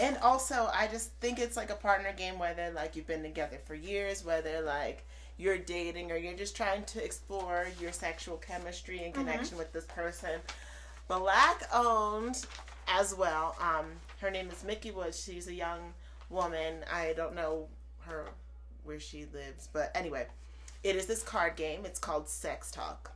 and 0.00 0.16
also 0.18 0.68
i 0.74 0.86
just 0.86 1.12
think 1.20 1.38
it's 1.38 1.56
like 1.56 1.70
a 1.70 1.74
partner 1.74 2.12
game 2.16 2.38
whether 2.38 2.70
like 2.72 2.96
you've 2.96 3.06
been 3.06 3.22
together 3.22 3.58
for 3.64 3.74
years 3.74 4.24
whether 4.24 4.60
like 4.60 5.04
you're 5.36 5.58
dating 5.58 6.12
or 6.12 6.16
you're 6.16 6.36
just 6.36 6.56
trying 6.56 6.84
to 6.84 7.04
explore 7.04 7.66
your 7.80 7.92
sexual 7.92 8.36
chemistry 8.36 9.04
and 9.04 9.12
mm-hmm. 9.12 9.24
connection 9.24 9.50
mm-hmm. 9.50 9.58
with 9.58 9.72
this 9.72 9.84
person. 9.86 10.40
Black 11.08 11.62
owned 11.72 12.46
as 12.88 13.14
well 13.14 13.56
um 13.60 13.86
her 14.20 14.30
name 14.30 14.48
is 14.50 14.64
mickey 14.64 14.90
woods. 14.90 15.22
She's 15.22 15.48
a 15.48 15.54
young 15.54 15.80
woman. 16.30 16.76
I 16.92 17.14
don't 17.16 17.34
know 17.34 17.66
her 18.00 18.26
where 18.84 19.00
she 19.00 19.26
lives. 19.32 19.68
But 19.72 19.90
anyway, 19.94 20.26
it 20.82 20.96
is 20.96 21.06
this 21.06 21.22
card 21.22 21.56
game. 21.56 21.84
It's 21.84 21.98
called 21.98 22.28
Sex 22.28 22.70
Talk, 22.70 23.12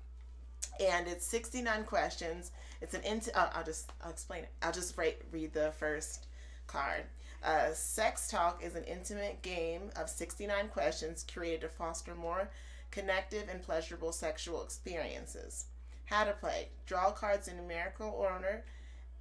and 0.81 1.07
it's 1.07 1.25
sixty 1.27 1.63
nine 1.63 1.85
questions. 1.85 2.53
It's 2.81 2.95
an 2.95 3.03
int. 3.03 3.29
Uh, 3.35 3.51
I'll 3.55 3.65
just 3.65 3.93
I'll 4.03 4.11
explain 4.11 4.45
it. 4.45 4.51
I'll 4.63 4.73
just 4.73 4.97
write 4.97 5.23
read 5.33 5.53
the 5.53 5.73
first 5.79 6.27
card. 6.67 7.05
Uh, 7.43 7.73
Sex 7.73 8.29
Talk 8.29 8.63
is 8.65 8.75
an 8.75 8.85
intimate 8.85 9.43
game 9.43 9.91
of 9.97 10.09
69 10.11 10.69
questions 10.69 11.25
created 11.33 11.61
to 11.61 11.69
foster 11.69 12.15
more 12.15 12.51
connective 12.91 13.49
and 13.51 13.63
pleasurable 13.63 14.13
sexual 14.13 14.63
experiences. 14.63 15.67
How 16.07 16.25
to 16.25 16.33
play. 16.33 16.69
Draw 16.87 17.13
cards 17.13 17.49
in 17.49 17.57
numerical 17.57 18.09
order. 18.11 18.65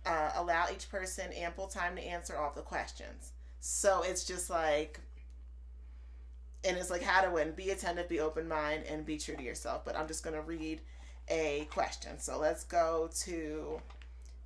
Uh, 0.05 0.31
allow 0.35 0.65
each 0.73 0.89
person 0.89 1.31
ample 1.33 1.67
time 1.67 1.95
to 1.95 2.01
answer 2.01 2.37
all 2.37 2.53
the 2.55 2.61
questions. 2.61 3.33
So 3.59 4.03
it's 4.03 4.23
just 4.23 4.49
like 4.49 4.99
and 6.67 6.77
it's 6.77 6.89
like 6.89 7.01
how 7.01 7.21
to 7.21 7.31
win. 7.31 7.51
Be 7.51 7.71
attentive 7.71 8.09
be 8.09 8.19
open 8.19 8.47
mind 8.47 8.83
and 8.89 9.05
be 9.05 9.17
true 9.17 9.35
to 9.35 9.43
yourself. 9.43 9.85
But 9.85 9.97
i'm 9.97 10.07
just 10.07 10.23
going 10.23 10.35
to 10.35 10.41
read 10.41 10.81
a 11.29 11.67
question. 11.71 12.19
So 12.19 12.39
let's 12.39 12.63
go 12.63 13.09
to 13.21 13.81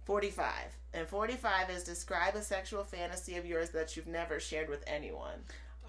45 0.06 0.48
and 0.93 1.07
45 1.07 1.69
is 1.69 1.84
describe 1.84 2.35
a 2.35 2.41
sexual 2.41 2.84
fantasy 2.84 3.38
of 3.38 3.45
yours 3.45 3.69
that 3.69 3.95
you've 3.95 4.07
never 4.07 4.39
shared 4.39 4.69
with 4.69 4.84
anyone. 4.88 5.39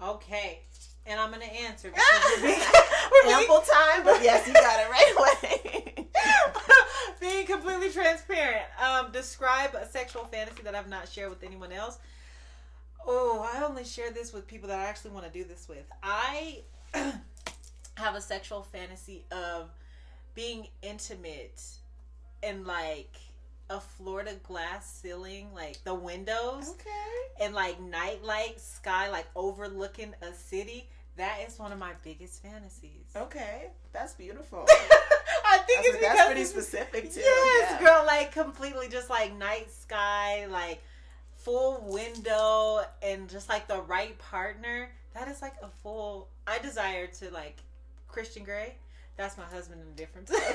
Okay. 0.01 0.59
And 1.05 1.19
i'm 1.19 1.31
going 1.31 1.41
to 1.41 1.53
answer 1.53 1.89
because 1.93 2.41
we're 2.41 3.31
ample 3.33 3.57
time 3.57 4.03
but 4.03 4.23
yes 4.23 4.47
you 4.47 4.53
got 4.53 4.79
it 4.79 4.89
right 4.89 5.13
away. 5.17 6.07
Being 7.19 7.45
completely 7.45 7.89
transparent. 7.89 8.63
Um, 8.81 9.11
describe 9.11 9.75
a 9.75 9.85
sexual 9.85 10.25
fantasy 10.25 10.63
that 10.63 10.75
i've 10.75 10.89
not 10.89 11.09
shared 11.09 11.29
with 11.29 11.43
anyone 11.43 11.71
else 11.71 11.97
Oh, 13.05 13.47
I 13.53 13.63
only 13.63 13.83
share 13.83 14.11
this 14.11 14.33
with 14.33 14.47
people 14.47 14.69
that 14.69 14.79
I 14.79 14.85
actually 14.85 15.11
want 15.11 15.25
to 15.25 15.31
do 15.31 15.43
this 15.43 15.67
with. 15.67 15.85
I 16.01 16.61
have 17.95 18.15
a 18.15 18.21
sexual 18.21 18.63
fantasy 18.63 19.23
of 19.31 19.69
being 20.35 20.67
intimate 20.81 21.61
and 22.41 22.65
like 22.65 23.15
a 23.69 23.79
Florida 23.79 24.35
glass 24.43 24.99
ceiling, 25.01 25.47
like 25.53 25.83
the 25.83 25.93
windows, 25.93 26.69
okay, 26.69 27.45
and 27.45 27.53
like 27.53 27.81
nightlight 27.81 28.59
sky, 28.59 29.09
like 29.09 29.27
overlooking 29.35 30.13
a 30.21 30.33
city. 30.33 30.87
That 31.15 31.39
is 31.47 31.59
one 31.59 31.71
of 31.71 31.77
my 31.77 31.91
biggest 32.03 32.41
fantasies. 32.41 33.05
Okay, 33.15 33.69
that's 33.91 34.13
beautiful. 34.13 34.65
I 35.45 35.59
think 35.59 35.79
that's, 35.79 35.87
it's 35.87 35.97
because 35.97 36.15
that's 36.15 36.25
pretty 36.25 36.45
specific 36.45 37.13
too. 37.13 37.19
Yes, 37.19 37.71
yeah. 37.71 37.79
girl, 37.79 38.03
like 38.05 38.31
completely 38.31 38.87
just 38.89 39.09
like 39.09 39.37
night 39.37 39.71
sky, 39.71 40.47
like 40.47 40.81
full 41.43 41.83
window 41.87 42.81
and 43.01 43.29
just 43.29 43.49
like 43.49 43.67
the 43.67 43.81
right 43.81 44.17
partner, 44.17 44.89
that 45.13 45.27
is 45.27 45.41
like 45.41 45.55
a 45.61 45.67
full. 45.81 46.29
I 46.47 46.59
desire 46.59 47.07
to 47.07 47.31
like 47.31 47.57
Christian 48.07 48.43
Grey. 48.43 48.75
That's 49.17 49.37
my 49.37 49.43
husband 49.43 49.81
in 49.81 49.87
a 49.87 49.91
different. 49.91 50.29
Okay. 50.31 50.41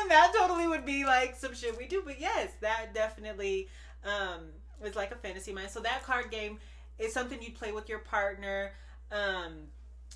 and 0.00 0.10
that 0.10 0.32
totally 0.36 0.66
would 0.66 0.86
be 0.86 1.04
like 1.04 1.36
some 1.36 1.54
shit 1.54 1.76
we 1.76 1.86
do. 1.86 2.02
But 2.04 2.20
yes, 2.20 2.50
that 2.60 2.94
definitely 2.94 3.68
um, 4.04 4.46
was 4.80 4.94
like 4.94 5.12
a 5.12 5.16
fantasy 5.16 5.52
mind. 5.52 5.70
So 5.70 5.80
that 5.80 6.02
card 6.04 6.30
game 6.30 6.58
is 6.98 7.12
something 7.12 7.42
you'd 7.42 7.56
play 7.56 7.72
with 7.72 7.88
your 7.88 7.98
partner, 7.98 8.72
um, 9.10 9.52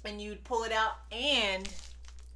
and 0.05 0.21
you'd 0.21 0.45
pull 0.45 0.65
it 0.65 0.73
out, 0.73 0.99
and 1.13 1.69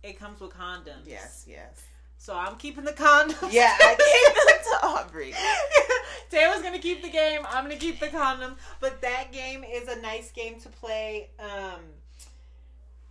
it 0.02 0.18
comes 0.18 0.40
with 0.40 0.50
condoms. 0.50 1.06
Yes, 1.06 1.46
yes. 1.48 1.84
So 2.22 2.36
I'm 2.36 2.54
keeping 2.54 2.84
the 2.84 2.92
condoms. 2.92 3.52
Yeah, 3.52 3.74
I 3.80 3.96
gave 3.98 4.36
them 4.36 4.80
to 4.80 4.86
Aubrey. 4.86 5.34
Taylor's 6.30 6.62
gonna 6.62 6.78
keep 6.78 7.02
the 7.02 7.10
game. 7.10 7.40
I'm 7.50 7.64
gonna 7.64 7.74
keep 7.74 7.98
the 7.98 8.06
condom. 8.06 8.54
But 8.78 9.00
that 9.00 9.32
game 9.32 9.64
is 9.64 9.88
a 9.88 10.00
nice 10.00 10.30
game 10.30 10.60
to 10.60 10.68
play. 10.68 11.30
Um, 11.40 11.80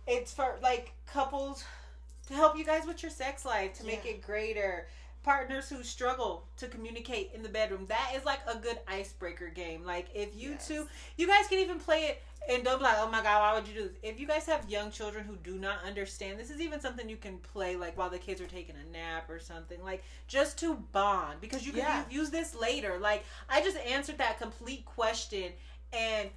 it's 0.06 0.32
for 0.32 0.54
like 0.62 0.94
couples 1.06 1.62
to 2.28 2.34
help 2.34 2.56
you 2.56 2.64
guys 2.64 2.86
with 2.86 3.02
your 3.02 3.10
sex 3.10 3.44
life 3.44 3.74
to 3.80 3.84
make 3.84 4.06
yeah. 4.06 4.12
it 4.12 4.22
greater 4.22 4.86
partners 5.22 5.68
who 5.68 5.82
struggle 5.82 6.44
to 6.56 6.66
communicate 6.66 7.32
in 7.34 7.42
the 7.42 7.50
bedroom. 7.50 7.84
That 7.90 8.12
is 8.16 8.24
like 8.24 8.40
a 8.48 8.56
good 8.56 8.78
icebreaker 8.88 9.50
game. 9.50 9.84
Like 9.84 10.06
if 10.14 10.34
you 10.34 10.52
yes. 10.52 10.66
two, 10.66 10.86
you 11.18 11.26
guys 11.26 11.48
can 11.48 11.58
even 11.58 11.78
play 11.78 12.04
it 12.04 12.22
and 12.48 12.64
don't 12.64 12.78
be 12.78 12.84
like, 12.84 12.96
oh 12.98 13.10
my 13.10 13.22
god, 13.22 13.40
why 13.40 13.54
would 13.54 13.68
you 13.68 13.74
do 13.74 13.88
this? 13.88 13.98
If 14.02 14.18
you 14.18 14.26
guys 14.26 14.46
have 14.46 14.68
young 14.68 14.90
children 14.90 15.24
who 15.24 15.36
do 15.36 15.58
not 15.58 15.84
understand, 15.86 16.38
this 16.38 16.50
is 16.50 16.60
even 16.60 16.80
something 16.80 17.08
you 17.08 17.16
can 17.16 17.38
play 17.38 17.76
like 17.76 17.96
while 17.96 18.10
the 18.10 18.18
kids 18.18 18.40
are 18.40 18.46
taking 18.46 18.74
a 18.76 18.92
nap 18.92 19.30
or 19.30 19.38
something, 19.38 19.82
like 19.82 20.02
just 20.26 20.58
to 20.58 20.74
bond 20.92 21.40
because 21.40 21.64
you 21.64 21.72
can 21.72 21.80
yeah. 21.80 22.04
use 22.10 22.30
this 22.30 22.54
later. 22.54 22.98
Like 23.00 23.24
I 23.48 23.62
just 23.62 23.76
answered 23.78 24.18
that 24.18 24.38
complete 24.38 24.84
question 24.84 25.52
and 25.92 26.30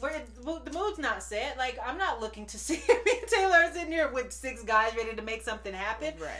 where 0.00 0.22
the 0.42 0.70
mood's 0.72 0.98
not 0.98 1.22
set. 1.22 1.56
Like 1.56 1.78
I'm 1.84 1.98
not 1.98 2.20
looking 2.20 2.46
to 2.46 2.58
see 2.58 2.82
me 2.88 3.12
and 3.20 3.28
Taylor's 3.28 3.76
in 3.76 3.88
here 3.88 4.12
with 4.12 4.32
six 4.32 4.62
guys 4.62 4.94
ready 4.96 5.14
to 5.14 5.22
make 5.22 5.42
something 5.42 5.72
happen. 5.72 6.14
Right. 6.20 6.30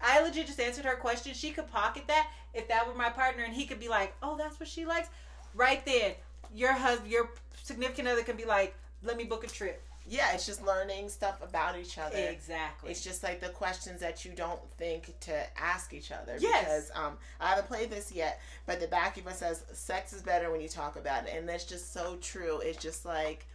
I 0.00 0.22
legit 0.22 0.46
just 0.46 0.60
answered 0.60 0.84
her 0.84 0.96
question. 0.96 1.34
She 1.34 1.50
could 1.50 1.68
pocket 1.68 2.04
that 2.06 2.30
if 2.54 2.68
that 2.68 2.86
were 2.86 2.94
my 2.94 3.08
partner, 3.08 3.44
and 3.44 3.52
he 3.52 3.66
could 3.66 3.80
be 3.80 3.88
like, 3.88 4.14
"Oh, 4.22 4.36
that's 4.36 4.60
what 4.60 4.68
she 4.68 4.86
likes." 4.86 5.08
Right 5.54 5.84
then, 5.84 6.12
your 6.54 6.72
husband, 6.72 7.10
your 7.10 7.30
significant 7.62 8.08
other, 8.08 8.22
can 8.22 8.36
be 8.36 8.44
like, 8.44 8.74
"Let 9.02 9.16
me 9.16 9.24
book 9.24 9.44
a 9.44 9.48
trip." 9.48 9.82
Yeah, 10.10 10.32
it's 10.32 10.46
just 10.46 10.64
learning 10.64 11.10
stuff 11.10 11.42
about 11.42 11.78
each 11.78 11.98
other. 11.98 12.16
Exactly. 12.16 12.90
It's 12.90 13.04
just 13.04 13.22
like 13.22 13.40
the 13.40 13.50
questions 13.50 14.00
that 14.00 14.24
you 14.24 14.32
don't 14.32 14.60
think 14.78 15.12
to 15.20 15.60
ask 15.60 15.92
each 15.92 16.10
other. 16.10 16.36
Yes. 16.38 16.64
Because 16.64 16.90
um, 16.94 17.18
I 17.40 17.50
haven't 17.50 17.68
played 17.68 17.90
this 17.90 18.10
yet, 18.10 18.40
but 18.64 18.80
the 18.80 18.86
back 18.86 19.18
of 19.18 19.26
it 19.26 19.34
says 19.34 19.64
sex 19.72 20.14
is 20.14 20.22
better 20.22 20.50
when 20.50 20.62
you 20.62 20.68
talk 20.68 20.96
about 20.96 21.26
it, 21.26 21.34
and 21.36 21.46
that's 21.46 21.64
just 21.64 21.92
so 21.92 22.16
true. 22.22 22.60
It's 22.60 22.82
just 22.82 23.04
like 23.04 23.46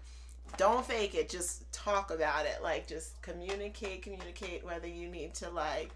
don't 0.57 0.85
fake 0.85 1.15
it 1.15 1.29
just 1.29 1.71
talk 1.73 2.11
about 2.11 2.45
it 2.45 2.61
like 2.61 2.85
just 2.85 3.19
communicate 3.23 4.03
communicate 4.03 4.63
whether 4.63 4.87
you 4.87 5.07
need 5.07 5.33
to 5.33 5.49
like 5.49 5.89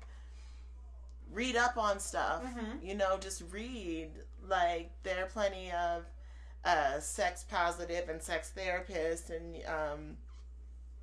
read 1.31 1.55
up 1.55 1.77
on 1.77 1.99
stuff. 1.99 2.43
Mm-hmm. 2.43 2.85
You 2.85 2.95
know, 2.95 3.17
just 3.17 3.43
read. 3.51 4.09
Like 4.47 4.91
there 5.03 5.23
are 5.23 5.27
plenty 5.27 5.71
of 5.71 6.05
uh, 6.67 6.99
sex 6.99 7.45
positive 7.49 8.09
and 8.09 8.21
sex 8.21 8.51
therapists 8.55 9.29
and 9.29 9.55
um, 9.65 10.17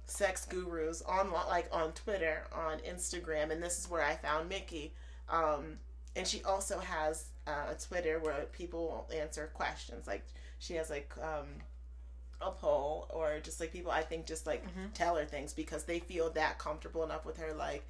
sex 0.05 0.45
gurus 0.45 1.01
on 1.03 1.33
like 1.33 1.69
on 1.73 1.93
Twitter, 1.93 2.43
on 2.55 2.79
Instagram, 2.81 3.51
and 3.51 3.63
this 3.63 3.79
is 3.79 3.89
where 3.89 4.05
I 4.05 4.15
found 4.15 4.49
Mickey. 4.51 4.93
Um, 5.31 5.79
and 6.15 6.27
she 6.27 6.43
also 6.45 6.79
has 6.79 7.31
uh, 7.47 7.73
a 7.73 7.75
Twitter 7.83 8.19
where 8.21 8.45
people 8.53 9.09
answer 9.17 9.51
questions. 9.55 10.07
Like 10.07 10.27
she 10.59 10.75
has 10.75 10.91
like 10.91 11.11
um, 11.23 11.47
a 12.43 12.51
poll 12.51 13.09
or 13.11 13.41
just 13.43 13.59
like 13.59 13.73
people 13.73 13.91
I 13.91 14.03
think 14.03 14.27
just 14.27 14.47
like 14.47 14.65
mm-hmm. 14.67 14.89
tell 14.93 15.17
her 15.17 15.25
things 15.25 15.55
because 15.55 15.85
they 15.85 15.99
feel 15.99 16.29
that 16.31 16.59
comfortable 16.59 17.05
enough 17.05 17.25
with 17.25 17.39
her. 17.39 17.55
Like 17.55 17.89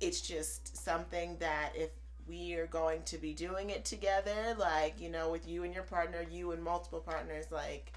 it's 0.00 0.22
just 0.22 0.82
something 0.82 1.36
that 1.40 1.72
if 1.74 1.90
we 2.28 2.54
are 2.54 2.66
going 2.66 3.02
to 3.04 3.18
be 3.18 3.32
doing 3.34 3.70
it 3.70 3.84
together, 3.84 4.54
like, 4.58 5.00
you 5.00 5.10
know, 5.10 5.30
with 5.30 5.46
you 5.48 5.64
and 5.64 5.74
your 5.74 5.82
partner, 5.82 6.24
you 6.30 6.52
and 6.52 6.62
multiple 6.62 7.00
partners, 7.00 7.46
like, 7.50 7.92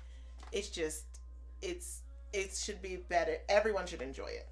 it's 0.52 0.70
just, 0.70 1.04
it's, 1.62 2.02
it 2.34 2.54
should 2.54 2.82
be 2.82 2.98
better. 3.10 3.38
Everyone 3.50 3.86
should 3.86 4.02
enjoy 4.02 4.28
it. 4.28 4.48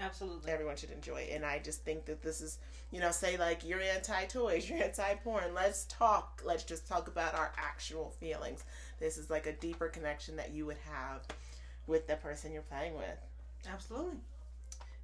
Absolutely. 0.00 0.50
Everyone 0.50 0.76
should 0.76 0.90
enjoy 0.90 1.22
it. 1.22 1.30
And 1.32 1.44
I 1.44 1.58
just 1.58 1.84
think 1.84 2.04
that 2.06 2.22
this 2.22 2.40
is, 2.40 2.58
you 2.92 3.00
know, 3.00 3.10
say 3.10 3.36
like 3.36 3.64
you're 3.64 3.80
anti 3.80 4.26
toys, 4.26 4.68
you're 4.70 4.82
anti 4.82 5.14
porn. 5.24 5.54
Let's 5.54 5.84
talk. 5.84 6.42
Let's 6.44 6.64
just 6.64 6.86
talk 6.86 7.08
about 7.08 7.34
our 7.34 7.52
actual 7.56 8.10
feelings. 8.20 8.64
This 9.00 9.18
is 9.18 9.30
like 9.30 9.46
a 9.46 9.52
deeper 9.52 9.88
connection 9.88 10.36
that 10.36 10.52
you 10.52 10.66
would 10.66 10.78
have 10.90 11.26
with 11.86 12.06
the 12.06 12.16
person 12.16 12.52
you're 12.52 12.62
playing 12.62 12.96
with. 12.96 13.18
Absolutely. 13.72 14.18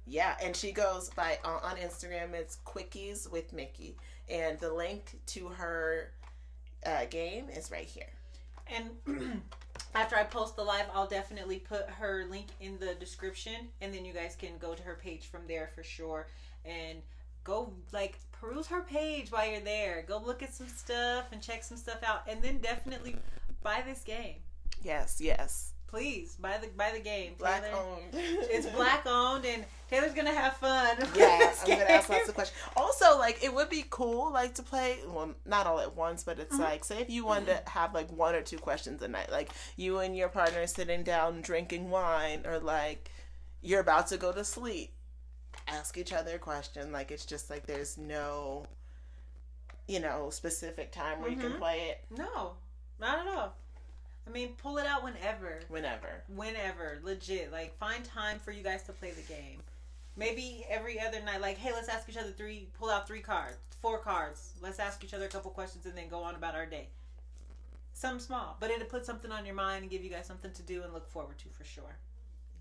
Yeah, 0.07 0.35
and 0.41 0.55
she 0.55 0.71
goes 0.71 1.09
by 1.09 1.39
uh, 1.43 1.59
on 1.63 1.77
Instagram. 1.77 2.33
It's 2.33 2.59
Quickies 2.65 3.31
with 3.31 3.53
Mickey, 3.53 3.97
and 4.29 4.59
the 4.59 4.71
link 4.71 5.19
to 5.27 5.47
her 5.47 6.11
uh, 6.85 7.05
game 7.09 7.45
is 7.49 7.71
right 7.71 7.87
here. 7.87 8.09
And 8.67 9.41
after 9.95 10.15
I 10.15 10.23
post 10.23 10.55
the 10.55 10.63
live, 10.63 10.85
I'll 10.93 11.07
definitely 11.07 11.59
put 11.59 11.89
her 11.89 12.25
link 12.29 12.47
in 12.61 12.77
the 12.79 12.93
description, 12.95 13.69
and 13.81 13.93
then 13.93 14.05
you 14.05 14.13
guys 14.13 14.35
can 14.35 14.57
go 14.59 14.75
to 14.75 14.83
her 14.83 14.95
page 14.95 15.25
from 15.25 15.41
there 15.47 15.71
for 15.73 15.83
sure, 15.83 16.27
and 16.63 16.99
go 17.43 17.73
like 17.91 18.19
peruse 18.31 18.67
her 18.67 18.81
page 18.81 19.31
while 19.31 19.49
you're 19.49 19.59
there. 19.61 20.03
Go 20.07 20.21
look 20.23 20.43
at 20.43 20.53
some 20.53 20.67
stuff 20.67 21.25
and 21.31 21.41
check 21.41 21.63
some 21.63 21.77
stuff 21.77 22.03
out, 22.03 22.21
and 22.27 22.43
then 22.43 22.59
definitely 22.59 23.15
buy 23.63 23.81
this 23.85 24.01
game. 24.01 24.35
Yes, 24.83 25.19
yes. 25.19 25.74
Please 25.95 26.35
buy 26.35 26.57
the 26.61 26.67
buy 26.75 26.91
the 26.93 26.99
game. 26.99 27.35
Black 27.39 27.63
Taylor, 27.63 27.77
owned. 27.77 28.01
it's 28.11 28.67
black 28.67 29.05
owned, 29.05 29.45
and 29.45 29.63
Taylor's 29.89 30.13
gonna 30.13 30.33
have 30.33 30.57
fun. 30.57 30.97
Yeah, 31.15 31.53
I'm 31.61 31.67
gonna 31.69 31.85
ask 31.85 32.09
lots 32.09 32.27
of 32.27 32.35
questions. 32.35 32.59
Also, 32.75 33.17
like 33.17 33.41
it 33.41 33.53
would 33.53 33.69
be 33.69 33.85
cool, 33.89 34.29
like 34.29 34.55
to 34.55 34.63
play. 34.63 34.97
Well, 35.07 35.35
not 35.45 35.67
all 35.67 35.79
at 35.79 35.95
once, 35.95 36.25
but 36.25 36.37
it's 36.37 36.51
mm-hmm. 36.51 36.63
like 36.63 36.83
say 36.83 36.99
if 36.99 37.09
you 37.09 37.25
wanted 37.25 37.45
to 37.45 37.69
have 37.69 37.93
like 37.93 38.11
one 38.11 38.35
or 38.35 38.41
two 38.41 38.57
questions 38.57 39.01
a 39.03 39.07
night, 39.07 39.31
like 39.31 39.53
you 39.77 39.99
and 39.99 40.17
your 40.17 40.27
partner 40.27 40.67
sitting 40.67 41.03
down 41.03 41.39
drinking 41.39 41.89
wine, 41.89 42.41
or 42.45 42.59
like 42.59 43.09
you're 43.61 43.79
about 43.79 44.07
to 44.07 44.17
go 44.17 44.33
to 44.33 44.43
sleep. 44.43 44.91
Ask 45.65 45.97
each 45.97 46.11
other 46.11 46.35
a 46.35 46.39
question. 46.39 46.91
Like 46.91 47.09
it's 47.09 47.25
just 47.25 47.49
like 47.49 47.67
there's 47.67 47.97
no, 47.97 48.65
you 49.87 50.01
know, 50.01 50.29
specific 50.29 50.91
time 50.91 51.21
where 51.21 51.31
mm-hmm. 51.31 51.39
you 51.39 51.41
can 51.41 51.51
mm-hmm. 51.51 51.61
play 51.61 51.77
it. 51.91 52.03
No, 52.17 52.55
not 52.99 53.25
at 53.25 53.33
all. 53.33 53.55
I 54.27 54.31
mean, 54.31 54.49
pull 54.57 54.77
it 54.77 54.87
out 54.87 55.03
whenever. 55.03 55.59
Whenever. 55.69 56.23
Whenever. 56.27 56.99
Legit. 57.03 57.51
Like, 57.51 57.77
find 57.77 58.03
time 58.03 58.39
for 58.39 58.51
you 58.51 58.63
guys 58.63 58.83
to 58.83 58.91
play 58.91 59.11
the 59.11 59.21
game. 59.21 59.59
Maybe 60.17 60.65
every 60.69 60.99
other 60.99 61.21
night, 61.21 61.41
like, 61.41 61.57
hey, 61.57 61.71
let's 61.73 61.89
ask 61.89 62.07
each 62.09 62.17
other 62.17 62.31
three, 62.31 62.69
pull 62.79 62.89
out 62.89 63.07
three 63.07 63.19
cards, 63.19 63.57
four 63.81 63.99
cards. 63.99 64.53
Let's 64.61 64.79
ask 64.79 65.03
each 65.03 65.13
other 65.13 65.25
a 65.25 65.29
couple 65.29 65.51
questions 65.51 65.85
and 65.85 65.97
then 65.97 66.07
go 66.07 66.23
on 66.23 66.35
about 66.35 66.55
our 66.55 66.65
day. 66.65 66.87
Something 67.93 68.19
small, 68.19 68.57
but 68.59 68.71
it'll 68.71 68.87
put 68.87 69.05
something 69.05 69.31
on 69.31 69.45
your 69.45 69.55
mind 69.55 69.83
and 69.83 69.91
give 69.91 70.03
you 70.03 70.09
guys 70.09 70.25
something 70.25 70.51
to 70.51 70.61
do 70.63 70.83
and 70.83 70.93
look 70.93 71.09
forward 71.09 71.37
to 71.39 71.49
for 71.49 71.63
sure. 71.65 71.97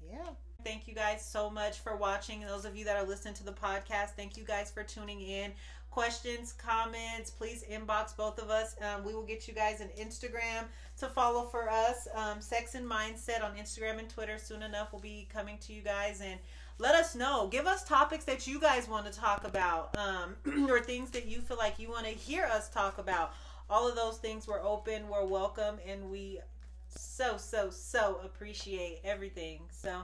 Yeah. 0.09 0.31
Thank 0.65 0.89
you 0.89 0.95
guys 0.95 1.25
so 1.25 1.51
much 1.51 1.81
for 1.81 1.95
watching. 1.95 2.43
And 2.43 2.51
those 2.51 2.65
of 2.65 2.75
you 2.75 2.87
that 2.87 2.97
are 2.97 3.07
listening 3.07 3.35
to 3.35 3.45
the 3.45 3.53
podcast, 3.53 4.11
thank 4.17 4.37
you 4.37 4.45
guys 4.45 4.71
for 4.71 4.83
tuning 4.83 5.21
in 5.21 5.53
questions, 5.91 6.53
comments, 6.53 7.31
please 7.31 7.65
inbox 7.71 8.17
both 8.17 8.41
of 8.41 8.51
us. 8.51 8.75
Um, 8.83 9.05
we 9.05 9.15
will 9.15 9.23
get 9.23 9.47
you 9.47 9.55
guys 9.55 9.81
an 9.81 9.91
Instagram 9.97 10.65
to 10.99 11.07
follow 11.07 11.45
for 11.45 11.71
us. 11.71 12.09
Um, 12.17 12.41
Sex 12.41 12.75
and 12.75 12.85
Mindset 12.85 13.45
on 13.45 13.55
Instagram 13.57 14.01
and 14.01 14.09
Twitter 14.09 14.37
soon 14.37 14.63
enough 14.63 14.93
will 14.93 14.99
be 14.99 15.29
coming 15.33 15.57
to 15.59 15.73
you 15.73 15.83
guys 15.83 16.21
and 16.21 16.41
let 16.79 16.97
us 16.97 17.15
know. 17.15 17.47
Give 17.47 17.67
us 17.67 17.85
topics 17.85 18.25
that 18.25 18.47
you 18.47 18.59
guys 18.59 18.89
want 18.89 19.07
to 19.07 19.13
talk 19.13 19.47
about 19.47 19.97
um, 19.97 20.35
or 20.69 20.81
things 20.81 21.11
that 21.11 21.27
you 21.27 21.41
feel 21.41 21.59
like 21.59 21.79
you 21.79 21.91
want 21.91 22.07
to 22.07 22.13
hear 22.13 22.45
us 22.47 22.69
talk 22.71 22.99
about. 22.99 23.35
All 23.71 23.89
of 23.89 23.95
those 23.95 24.19
things 24.19 24.49
we're 24.49 24.63
open, 24.63 25.09
we're 25.09 25.25
welcome, 25.25 25.77
and 25.87 26.11
we 26.11 26.41
so, 26.89 27.37
so, 27.37 27.71
so 27.71 28.19
appreciate 28.25 29.01
everything. 29.05 29.61
So, 29.71 30.03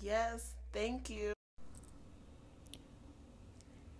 yes, 0.00 0.54
thank 0.72 1.10
you. 1.10 1.34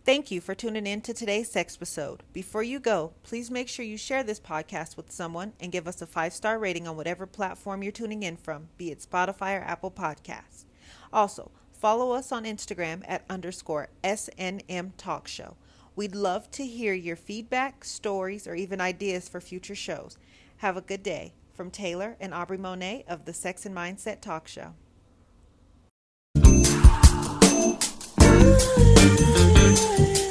Thank 0.05 0.31
you 0.31 0.43
for 0.43 0.55
tuning 0.55 0.87
in 0.87 1.01
to 1.01 1.15
today's 1.15 1.51
sex 1.51 1.77
episode. 1.77 2.25
Before 2.35 2.63
you 2.63 2.79
go, 2.79 3.15
please 3.23 3.51
make 3.51 3.69
sure 3.69 3.87
you 3.87 3.97
share 3.97 4.23
this 4.23 4.39
podcast 4.39 4.99
with 4.99 5.11
someone 5.11 5.55
and 5.59 5.73
give 5.73 5.89
us 5.89 6.03
a 6.03 6.07
five 6.07 6.35
star 6.35 6.59
rating 6.59 6.87
on 6.87 6.99
whatever 6.99 7.27
platform 7.27 7.83
you're 7.83 7.91
tuning 7.91 8.23
in 8.23 8.37
from, 8.37 8.69
be 8.77 8.91
it 8.91 8.99
Spotify 9.01 9.59
or 9.59 9.63
Apple 9.63 9.91
Podcasts. 9.91 10.67
Also, 11.11 11.51
follow 11.73 12.13
us 12.13 12.33
on 12.33 12.45
Instagram 12.45 13.03
at 13.09 13.25
underscore 13.31 13.89
SNM 14.03 14.93
Talk 14.99 15.27
Show. 15.27 15.57
We'd 15.97 16.15
love 16.15 16.51
to 16.51 16.67
hear 16.67 16.93
your 16.93 17.17
feedback, 17.17 17.83
stories, 17.83 18.47
or 18.47 18.55
even 18.55 18.83
ideas 18.83 19.27
for 19.27 19.41
future 19.41 19.75
shows. 19.75 20.19
Have 20.59 20.77
a 20.77 20.83
good 20.83 21.03
day. 21.03 21.33
From 21.55 21.71
Taylor 21.71 22.17
and 22.21 22.35
Aubrey 22.35 22.59
Monet 22.59 23.05
of 23.09 23.25
the 23.25 23.33
Sex 23.33 23.65
and 23.65 23.75
Mindset 23.75 24.21
Talk 24.21 24.49
Show. 24.49 24.75
Bye. 29.75 30.24